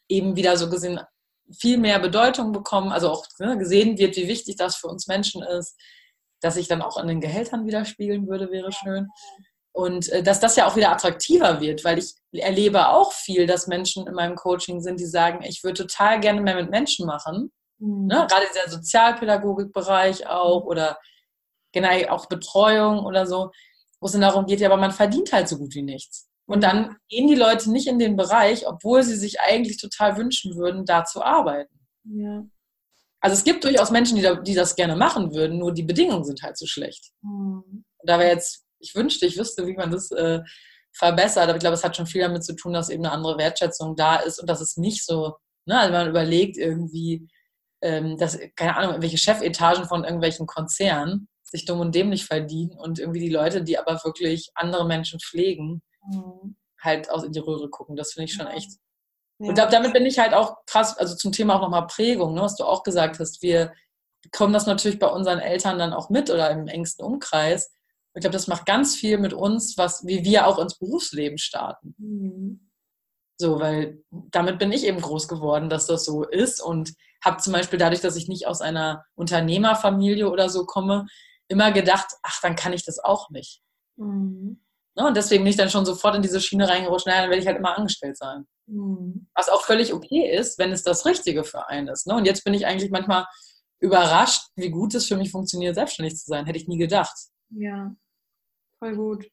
eben 0.07 0.35
wieder 0.35 0.55
so 0.57 0.69
gesehen 0.69 0.99
viel 1.59 1.79
mehr 1.79 1.97
Bedeutung 1.97 2.51
bekommen, 2.51 2.91
also 2.91 3.09
auch 3.09 3.25
ne, 3.39 3.57
gesehen 3.57 3.97
wird, 3.97 4.15
wie 4.15 4.27
wichtig 4.27 4.55
das 4.57 4.75
für 4.75 4.87
uns 4.87 5.07
Menschen 5.07 5.41
ist, 5.41 5.75
dass 6.41 6.53
sich 6.53 6.67
dann 6.67 6.83
auch 6.83 6.97
an 6.97 7.07
den 7.07 7.21
Gehältern 7.21 7.65
widerspiegeln 7.65 8.27
würde, 8.27 8.51
wäre 8.51 8.71
schön. 8.71 9.07
Und 9.79 10.09
äh, 10.09 10.21
dass 10.21 10.41
das 10.41 10.57
ja 10.57 10.67
auch 10.67 10.75
wieder 10.75 10.91
attraktiver 10.91 11.61
wird, 11.61 11.85
weil 11.85 11.99
ich 11.99 12.13
erlebe 12.33 12.89
auch 12.89 13.13
viel, 13.13 13.47
dass 13.47 13.67
Menschen 13.67 14.05
in 14.07 14.13
meinem 14.13 14.35
Coaching 14.35 14.81
sind, 14.81 14.99
die 14.99 15.05
sagen, 15.05 15.41
ich 15.41 15.63
würde 15.63 15.87
total 15.87 16.19
gerne 16.19 16.41
mehr 16.41 16.55
mit 16.55 16.69
Menschen 16.69 17.05
machen. 17.05 17.49
Mhm. 17.77 18.07
Ne? 18.07 18.27
Gerade 18.29 18.45
dieser 18.53 18.69
Sozialpädagogikbereich 18.69 20.27
auch 20.27 20.65
oder 20.65 20.99
generell 21.71 22.09
auch 22.09 22.25
Betreuung 22.25 23.05
oder 23.05 23.25
so, 23.25 23.51
wo 24.01 24.07
es 24.07 24.11
dann 24.11 24.19
darum 24.19 24.45
geht, 24.47 24.59
ja, 24.59 24.67
aber 24.67 24.75
man 24.75 24.91
verdient 24.91 25.31
halt 25.31 25.47
so 25.47 25.57
gut 25.57 25.73
wie 25.75 25.81
nichts. 25.81 26.27
Und 26.45 26.61
dann 26.61 26.97
gehen 27.07 27.27
die 27.27 27.35
Leute 27.35 27.71
nicht 27.71 27.87
in 27.87 27.99
den 27.99 28.17
Bereich, 28.17 28.67
obwohl 28.67 29.03
sie 29.03 29.15
sich 29.15 29.39
eigentlich 29.39 29.77
total 29.77 30.17
wünschen 30.17 30.57
würden, 30.57 30.83
da 30.83 31.05
zu 31.05 31.21
arbeiten. 31.21 31.79
Ja. 32.03 32.43
Also 33.21 33.33
es 33.33 33.45
gibt 33.45 33.63
durchaus 33.63 33.91
Menschen, 33.91 34.17
die, 34.17 34.23
da, 34.23 34.35
die 34.35 34.55
das 34.55 34.75
gerne 34.75 34.97
machen 34.97 35.33
würden, 35.33 35.57
nur 35.57 35.73
die 35.73 35.83
Bedingungen 35.83 36.25
sind 36.25 36.41
halt 36.41 36.57
so 36.57 36.65
schlecht. 36.65 37.11
Mhm. 37.21 37.85
Da 38.03 38.19
wäre 38.19 38.31
jetzt 38.31 38.65
ich 38.79 38.95
wünschte, 38.95 39.25
ich 39.25 39.37
wüsste, 39.37 39.67
wie 39.67 39.75
man 39.75 39.91
das 39.91 40.11
äh, 40.11 40.39
verbessert. 40.93 41.43
Aber 41.43 41.55
ich 41.55 41.59
glaube, 41.59 41.75
es 41.75 41.83
hat 41.83 41.95
schon 41.95 42.07
viel 42.07 42.21
damit 42.21 42.43
zu 42.43 42.55
tun, 42.55 42.73
dass 42.73 42.89
eben 42.89 43.05
eine 43.05 43.13
andere 43.13 43.37
Wertschätzung 43.37 43.95
da 43.95 44.17
ist 44.17 44.39
und 44.39 44.49
dass 44.49 44.61
es 44.61 44.77
nicht 44.77 45.05
so, 45.05 45.35
ne, 45.65 45.79
also 45.79 45.93
man 45.93 46.09
überlegt 46.09 46.57
irgendwie, 46.57 47.27
ähm, 47.81 48.17
dass, 48.17 48.37
keine 48.55 48.75
Ahnung, 48.75 48.91
irgendwelche 48.91 49.17
Chefetagen 49.17 49.85
von 49.85 50.03
irgendwelchen 50.03 50.47
Konzernen 50.47 51.27
sich 51.43 51.65
dumm 51.65 51.79
und 51.79 51.95
dämlich 51.95 52.25
verdienen 52.25 52.71
und 52.71 52.99
irgendwie 52.99 53.21
die 53.21 53.29
Leute, 53.29 53.63
die 53.63 53.77
aber 53.77 53.99
wirklich 54.03 54.51
andere 54.55 54.85
Menschen 54.85 55.19
pflegen, 55.19 55.81
mhm. 56.11 56.55
halt 56.79 57.09
aus 57.09 57.23
in 57.23 57.31
die 57.31 57.39
Röhre 57.39 57.69
gucken. 57.69 57.95
Das 57.95 58.13
finde 58.13 58.25
ich 58.25 58.33
schon 58.33 58.47
echt. 58.47 58.71
Ja. 59.39 59.49
Und 59.49 59.55
glaub, 59.55 59.69
damit 59.69 59.93
bin 59.93 60.05
ich 60.05 60.19
halt 60.19 60.33
auch 60.33 60.57
krass, 60.65 60.97
also 60.97 61.15
zum 61.15 61.31
Thema 61.31 61.55
auch 61.55 61.61
nochmal 61.61 61.87
Prägung, 61.87 62.33
ne, 62.33 62.41
was 62.41 62.55
du 62.55 62.65
auch 62.65 62.83
gesagt 62.83 63.19
hast. 63.19 63.41
Wir 63.41 63.73
bekommen 64.21 64.53
das 64.53 64.65
natürlich 64.65 64.99
bei 64.99 65.07
unseren 65.07 65.39
Eltern 65.39 65.79
dann 65.79 65.93
auch 65.93 66.09
mit 66.09 66.29
oder 66.29 66.51
im 66.51 66.67
engsten 66.67 67.05
Umkreis 67.05 67.71
ich 68.19 68.21
glaube, 68.21 68.33
das 68.33 68.47
macht 68.47 68.65
ganz 68.65 68.97
viel 68.97 69.17
mit 69.17 69.31
uns, 69.31 69.77
was, 69.77 70.05
wie 70.05 70.25
wir 70.25 70.45
auch 70.45 70.59
ins 70.59 70.77
Berufsleben 70.77 71.37
starten. 71.37 71.95
Mhm. 71.97 72.69
So, 73.39 73.61
weil 73.61 74.03
damit 74.09 74.59
bin 74.59 74.73
ich 74.73 74.83
eben 74.83 74.99
groß 74.99 75.29
geworden, 75.29 75.69
dass 75.69 75.87
das 75.87 76.03
so 76.03 76.25
ist 76.25 76.61
und 76.61 76.93
habe 77.23 77.37
zum 77.37 77.53
Beispiel 77.53 77.79
dadurch, 77.79 78.01
dass 78.01 78.17
ich 78.17 78.27
nicht 78.27 78.45
aus 78.45 78.59
einer 78.59 79.05
Unternehmerfamilie 79.15 80.29
oder 80.29 80.49
so 80.49 80.65
komme, 80.65 81.05
immer 81.47 81.71
gedacht, 81.71 82.07
ach, 82.21 82.41
dann 82.41 82.57
kann 82.57 82.73
ich 82.73 82.83
das 82.83 82.99
auch 82.99 83.29
nicht. 83.29 83.61
Mhm. 83.95 84.61
Ne, 84.97 85.07
und 85.07 85.15
deswegen 85.15 85.45
bin 85.45 85.51
ich 85.51 85.57
dann 85.57 85.69
schon 85.69 85.85
sofort 85.85 86.15
in 86.15 86.21
diese 86.21 86.41
Schiene 86.41 86.67
reingerutscht, 86.67 87.07
naja, 87.07 87.21
dann 87.21 87.29
werde 87.29 87.41
ich 87.41 87.47
halt 87.47 87.57
immer 87.57 87.77
angestellt 87.77 88.17
sein. 88.17 88.45
Mhm. 88.67 89.29
Was 89.33 89.47
auch 89.47 89.61
völlig 89.61 89.93
okay 89.93 90.29
ist, 90.29 90.59
wenn 90.59 90.73
es 90.73 90.83
das 90.83 91.05
Richtige 91.05 91.45
für 91.45 91.69
einen 91.69 91.87
ist. 91.87 92.05
Ne? 92.05 92.15
Und 92.15 92.25
jetzt 92.25 92.43
bin 92.43 92.53
ich 92.53 92.65
eigentlich 92.65 92.91
manchmal 92.91 93.25
überrascht, 93.79 94.41
wie 94.57 94.71
gut 94.71 94.93
es 94.93 95.07
für 95.07 95.15
mich 95.15 95.31
funktioniert, 95.31 95.75
selbstständig 95.75 96.17
zu 96.17 96.25
sein. 96.25 96.45
Hätte 96.45 96.59
ich 96.59 96.67
nie 96.67 96.77
gedacht. 96.77 97.15
Ja, 97.51 97.95
voll 98.79 98.95
gut. 98.95 99.29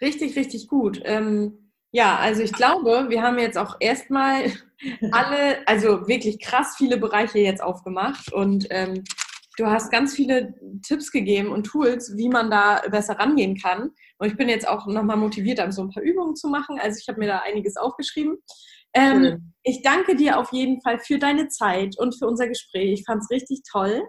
Richtig, 0.00 0.36
richtig 0.36 0.68
gut. 0.68 1.00
Ähm, 1.04 1.72
ja, 1.90 2.16
also 2.18 2.42
ich 2.42 2.52
glaube, 2.52 3.06
wir 3.08 3.22
haben 3.22 3.38
jetzt 3.38 3.56
auch 3.56 3.76
erstmal 3.80 4.52
alle, 5.12 5.66
also 5.66 6.06
wirklich 6.06 6.40
krass 6.40 6.74
viele 6.76 6.98
Bereiche 6.98 7.38
jetzt 7.38 7.62
aufgemacht 7.62 8.32
und 8.32 8.66
ähm, 8.70 9.04
du 9.56 9.66
hast 9.66 9.90
ganz 9.90 10.14
viele 10.14 10.54
Tipps 10.86 11.10
gegeben 11.10 11.50
und 11.50 11.64
Tools, 11.64 12.14
wie 12.16 12.28
man 12.28 12.50
da 12.50 12.82
besser 12.90 13.18
rangehen 13.18 13.56
kann. 13.56 13.90
Und 14.18 14.28
ich 14.28 14.36
bin 14.36 14.50
jetzt 14.50 14.68
auch 14.68 14.86
nochmal 14.86 15.16
motiviert, 15.16 15.60
so 15.72 15.82
ein 15.82 15.90
paar 15.90 16.02
Übungen 16.02 16.36
zu 16.36 16.48
machen. 16.48 16.78
Also 16.78 16.98
ich 17.00 17.08
habe 17.08 17.18
mir 17.18 17.28
da 17.28 17.38
einiges 17.38 17.76
aufgeschrieben. 17.76 18.36
Ähm, 18.92 19.54
ich 19.62 19.82
danke 19.82 20.16
dir 20.16 20.38
auf 20.38 20.52
jeden 20.52 20.82
Fall 20.82 20.98
für 20.98 21.18
deine 21.18 21.48
Zeit 21.48 21.98
und 21.98 22.18
für 22.18 22.26
unser 22.26 22.48
Gespräch. 22.48 23.00
Ich 23.00 23.04
fand 23.04 23.22
es 23.22 23.30
richtig 23.30 23.62
toll 23.70 24.02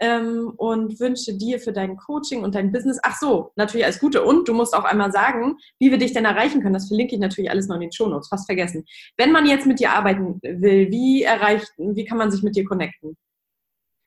ähm, 0.00 0.52
und 0.56 0.98
wünsche 0.98 1.34
dir 1.34 1.60
für 1.60 1.72
dein 1.72 1.96
Coaching 1.96 2.42
und 2.42 2.54
dein 2.54 2.72
Business, 2.72 2.98
ach 3.02 3.18
so, 3.20 3.52
natürlich 3.56 3.84
alles 3.84 4.00
Gute. 4.00 4.24
Und 4.24 4.48
du 4.48 4.54
musst 4.54 4.74
auch 4.74 4.84
einmal 4.84 5.12
sagen, 5.12 5.58
wie 5.78 5.90
wir 5.90 5.98
dich 5.98 6.14
denn 6.14 6.24
erreichen 6.24 6.62
können. 6.62 6.74
Das 6.74 6.88
verlinke 6.88 7.14
ich 7.14 7.20
natürlich 7.20 7.50
alles 7.50 7.68
noch 7.68 7.76
in 7.76 7.82
den 7.82 7.92
Shownotes, 7.92 8.28
fast 8.28 8.46
vergessen. 8.46 8.84
Wenn 9.16 9.30
man 9.30 9.46
jetzt 9.46 9.66
mit 9.66 9.78
dir 9.78 9.92
arbeiten 9.92 10.40
will, 10.42 10.90
wie 10.90 11.22
erreicht, 11.22 11.70
wie 11.76 12.04
kann 12.04 12.18
man 12.18 12.30
sich 12.30 12.42
mit 12.42 12.56
dir 12.56 12.64
connecten? 12.64 13.16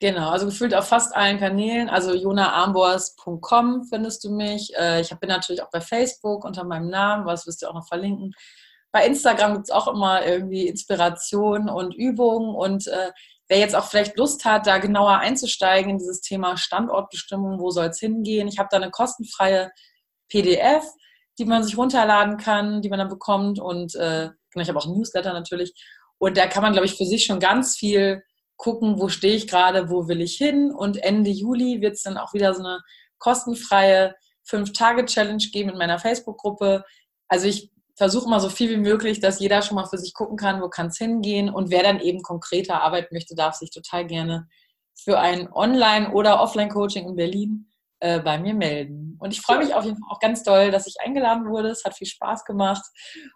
Genau, 0.00 0.30
also 0.30 0.46
gefühlt 0.46 0.74
auf 0.74 0.88
fast 0.88 1.14
allen 1.14 1.38
Kanälen. 1.38 1.88
Also 1.88 2.12
jonaarmbors.com 2.12 3.84
findest 3.84 4.24
du 4.24 4.30
mich. 4.30 4.74
Äh, 4.76 5.00
ich 5.00 5.10
bin 5.20 5.28
natürlich 5.28 5.62
auch 5.62 5.70
bei 5.70 5.80
Facebook 5.80 6.44
unter 6.44 6.64
meinem 6.64 6.90
Namen, 6.90 7.24
was 7.24 7.46
wirst 7.46 7.62
du 7.62 7.68
auch 7.68 7.74
noch 7.74 7.86
verlinken. 7.86 8.34
Bei 8.92 9.06
Instagram 9.06 9.54
gibt 9.54 9.64
es 9.64 9.70
auch 9.70 9.88
immer 9.88 10.24
irgendwie 10.24 10.68
Inspiration 10.68 11.68
und 11.68 11.94
Übungen 11.94 12.54
und 12.54 12.86
äh, 12.86 13.10
wer 13.54 13.60
jetzt 13.60 13.76
auch 13.76 13.84
vielleicht 13.84 14.16
Lust 14.16 14.44
hat, 14.44 14.66
da 14.66 14.78
genauer 14.78 15.18
einzusteigen 15.18 15.92
in 15.92 15.98
dieses 15.98 16.20
Thema 16.20 16.56
Standortbestimmung, 16.56 17.60
wo 17.60 17.70
soll 17.70 17.86
es 17.86 18.00
hingehen, 18.00 18.48
ich 18.48 18.58
habe 18.58 18.68
da 18.68 18.78
eine 18.78 18.90
kostenfreie 18.90 19.70
PDF, 20.28 20.82
die 21.38 21.44
man 21.44 21.62
sich 21.62 21.78
runterladen 21.78 22.36
kann, 22.36 22.82
die 22.82 22.88
man 22.88 22.98
dann 22.98 23.08
bekommt 23.08 23.60
und 23.60 23.94
äh, 23.94 24.30
genau, 24.50 24.62
ich 24.62 24.68
habe 24.68 24.78
auch 24.80 24.86
ein 24.86 24.94
Newsletter 24.94 25.32
natürlich. 25.32 25.72
Und 26.18 26.36
da 26.36 26.48
kann 26.48 26.64
man, 26.64 26.72
glaube 26.72 26.86
ich, 26.86 26.96
für 26.96 27.04
sich 27.04 27.26
schon 27.26 27.38
ganz 27.38 27.76
viel 27.76 28.24
gucken, 28.56 28.98
wo 28.98 29.08
stehe 29.08 29.36
ich 29.36 29.46
gerade, 29.46 29.88
wo 29.88 30.08
will 30.08 30.20
ich 30.20 30.36
hin? 30.36 30.72
Und 30.72 30.96
Ende 30.96 31.30
Juli 31.30 31.80
wird 31.80 31.94
es 31.94 32.02
dann 32.02 32.16
auch 32.16 32.34
wieder 32.34 32.54
so 32.54 32.60
eine 32.60 32.80
kostenfreie 33.18 34.16
Fünf-Tage-Challenge 34.42 35.44
geben 35.52 35.70
in 35.70 35.78
meiner 35.78 36.00
Facebook-Gruppe. 36.00 36.84
Also 37.28 37.46
ich 37.46 37.70
versuche 37.96 38.28
mal 38.28 38.40
so 38.40 38.48
viel 38.48 38.70
wie 38.70 38.76
möglich, 38.76 39.20
dass 39.20 39.40
jeder 39.40 39.62
schon 39.62 39.76
mal 39.76 39.86
für 39.86 39.98
sich 39.98 40.14
gucken 40.14 40.36
kann, 40.36 40.60
wo 40.60 40.68
kann 40.68 40.88
es 40.88 40.98
hingehen 40.98 41.48
und 41.48 41.70
wer 41.70 41.82
dann 41.82 42.00
eben 42.00 42.22
konkreter 42.22 42.82
arbeiten 42.82 43.14
möchte, 43.14 43.34
darf 43.34 43.54
sich 43.54 43.70
total 43.70 44.06
gerne 44.06 44.48
für 44.94 45.18
ein 45.18 45.52
Online- 45.52 46.12
oder 46.12 46.40
Offline-Coaching 46.40 47.08
in 47.08 47.16
Berlin 47.16 47.70
äh, 48.00 48.20
bei 48.20 48.38
mir 48.38 48.54
melden. 48.54 49.16
Und 49.20 49.32
ich 49.32 49.40
freue 49.40 49.58
mich 49.58 49.74
auf 49.74 49.84
jeden 49.84 49.96
Fall 49.96 50.08
auch 50.10 50.20
ganz 50.20 50.42
doll, 50.42 50.70
dass 50.70 50.86
ich 50.86 50.96
eingeladen 51.00 51.48
wurde. 51.48 51.68
Es 51.68 51.84
hat 51.84 51.96
viel 51.96 52.06
Spaß 52.06 52.44
gemacht. 52.44 52.84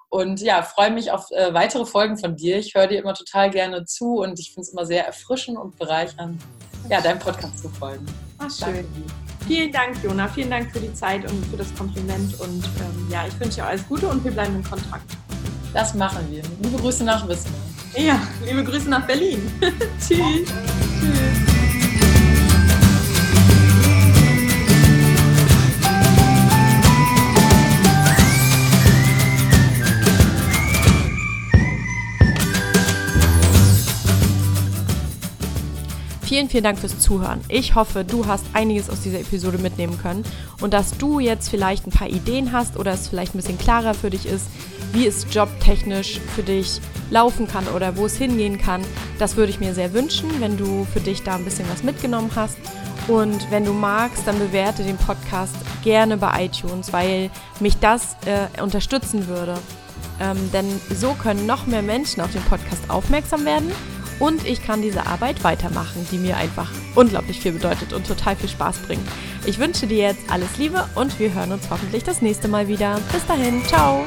Und 0.08 0.40
ja, 0.40 0.62
freue 0.62 0.90
mich 0.90 1.10
auf 1.10 1.30
äh, 1.30 1.52
weitere 1.54 1.86
Folgen 1.86 2.18
von 2.18 2.36
dir. 2.36 2.58
Ich 2.58 2.74
höre 2.74 2.86
dir 2.86 2.98
immer 2.98 3.14
total 3.14 3.50
gerne 3.50 3.84
zu 3.84 4.16
und 4.16 4.38
ich 4.38 4.52
finde 4.52 4.66
es 4.66 4.72
immer 4.72 4.86
sehr 4.86 5.06
erfrischend 5.06 5.58
und 5.58 5.78
bereichernd, 5.78 6.42
ja, 6.88 7.00
deinem 7.00 7.18
Podcast 7.18 7.58
zu 7.60 7.68
folgen. 7.68 8.06
Ach, 8.38 8.50
schön. 8.50 8.86
Vielen 9.48 9.72
Dank, 9.72 9.96
Jona. 10.04 10.28
Vielen 10.28 10.50
Dank 10.50 10.70
für 10.70 10.78
die 10.78 10.92
Zeit 10.92 11.24
und 11.24 11.44
für 11.46 11.56
das 11.56 11.74
Kompliment. 11.74 12.38
Und 12.38 12.64
ähm, 12.64 13.08
ja, 13.10 13.26
ich 13.26 13.40
wünsche 13.40 13.56
dir 13.56 13.66
alles 13.66 13.88
Gute 13.88 14.06
und 14.06 14.22
wir 14.22 14.30
bleiben 14.30 14.56
in 14.56 14.62
Kontakt. 14.62 15.10
Das 15.72 15.94
machen 15.94 16.26
wir. 16.30 16.42
Liebe 16.62 16.76
Grüße 16.76 17.02
nach 17.02 17.26
Wissen. 17.26 17.50
Ja, 17.96 18.20
liebe 18.44 18.62
Grüße 18.62 18.90
nach 18.90 19.06
Berlin. 19.06 19.50
Tschüss. 19.98 20.18
Tschüss. 20.18 21.57
Vielen, 36.28 36.50
vielen 36.50 36.64
Dank 36.64 36.78
fürs 36.78 36.98
Zuhören. 36.98 37.40
Ich 37.48 37.74
hoffe, 37.74 38.04
du 38.04 38.26
hast 38.26 38.44
einiges 38.52 38.90
aus 38.90 39.00
dieser 39.00 39.20
Episode 39.20 39.56
mitnehmen 39.56 39.98
können 39.98 40.24
und 40.60 40.74
dass 40.74 40.98
du 40.98 41.20
jetzt 41.20 41.48
vielleicht 41.48 41.86
ein 41.86 41.90
paar 41.90 42.10
Ideen 42.10 42.52
hast 42.52 42.76
oder 42.76 42.92
es 42.92 43.08
vielleicht 43.08 43.34
ein 43.34 43.38
bisschen 43.38 43.56
klarer 43.56 43.94
für 43.94 44.10
dich 44.10 44.26
ist, 44.26 44.44
wie 44.92 45.06
es 45.06 45.26
jobtechnisch 45.30 46.20
für 46.36 46.42
dich 46.42 46.82
laufen 47.08 47.48
kann 47.48 47.66
oder 47.68 47.96
wo 47.96 48.04
es 48.04 48.18
hingehen 48.18 48.58
kann. 48.58 48.82
Das 49.18 49.38
würde 49.38 49.48
ich 49.48 49.58
mir 49.58 49.72
sehr 49.72 49.94
wünschen, 49.94 50.28
wenn 50.38 50.58
du 50.58 50.86
für 50.92 51.00
dich 51.00 51.22
da 51.22 51.36
ein 51.36 51.46
bisschen 51.46 51.64
was 51.70 51.82
mitgenommen 51.82 52.30
hast. 52.34 52.58
Und 53.06 53.50
wenn 53.50 53.64
du 53.64 53.72
magst, 53.72 54.26
dann 54.26 54.38
bewerte 54.38 54.82
den 54.82 54.98
Podcast 54.98 55.56
gerne 55.82 56.18
bei 56.18 56.44
iTunes, 56.44 56.92
weil 56.92 57.30
mich 57.58 57.78
das 57.78 58.18
äh, 58.26 58.60
unterstützen 58.60 59.28
würde. 59.28 59.54
Ähm, 60.20 60.36
denn 60.52 60.66
so 60.94 61.14
können 61.14 61.46
noch 61.46 61.66
mehr 61.66 61.80
Menschen 61.80 62.20
auf 62.20 62.32
den 62.32 62.42
Podcast 62.42 62.90
aufmerksam 62.90 63.46
werden 63.46 63.72
und 64.18 64.46
ich 64.46 64.62
kann 64.62 64.82
diese 64.82 65.06
Arbeit 65.06 65.44
weitermachen, 65.44 66.06
die 66.10 66.18
mir 66.18 66.36
einfach 66.36 66.70
unglaublich 66.94 67.40
viel 67.40 67.52
bedeutet 67.52 67.92
und 67.92 68.06
total 68.06 68.36
viel 68.36 68.48
Spaß 68.48 68.78
bringt. 68.86 69.06
Ich 69.46 69.58
wünsche 69.58 69.86
dir 69.86 69.98
jetzt 69.98 70.30
alles 70.30 70.58
Liebe 70.58 70.88
und 70.94 71.18
wir 71.18 71.32
hören 71.32 71.52
uns 71.52 71.70
hoffentlich 71.70 72.04
das 72.04 72.22
nächste 72.22 72.48
Mal 72.48 72.68
wieder. 72.68 73.00
Bis 73.12 73.24
dahin, 73.26 73.64
ciao! 73.64 74.06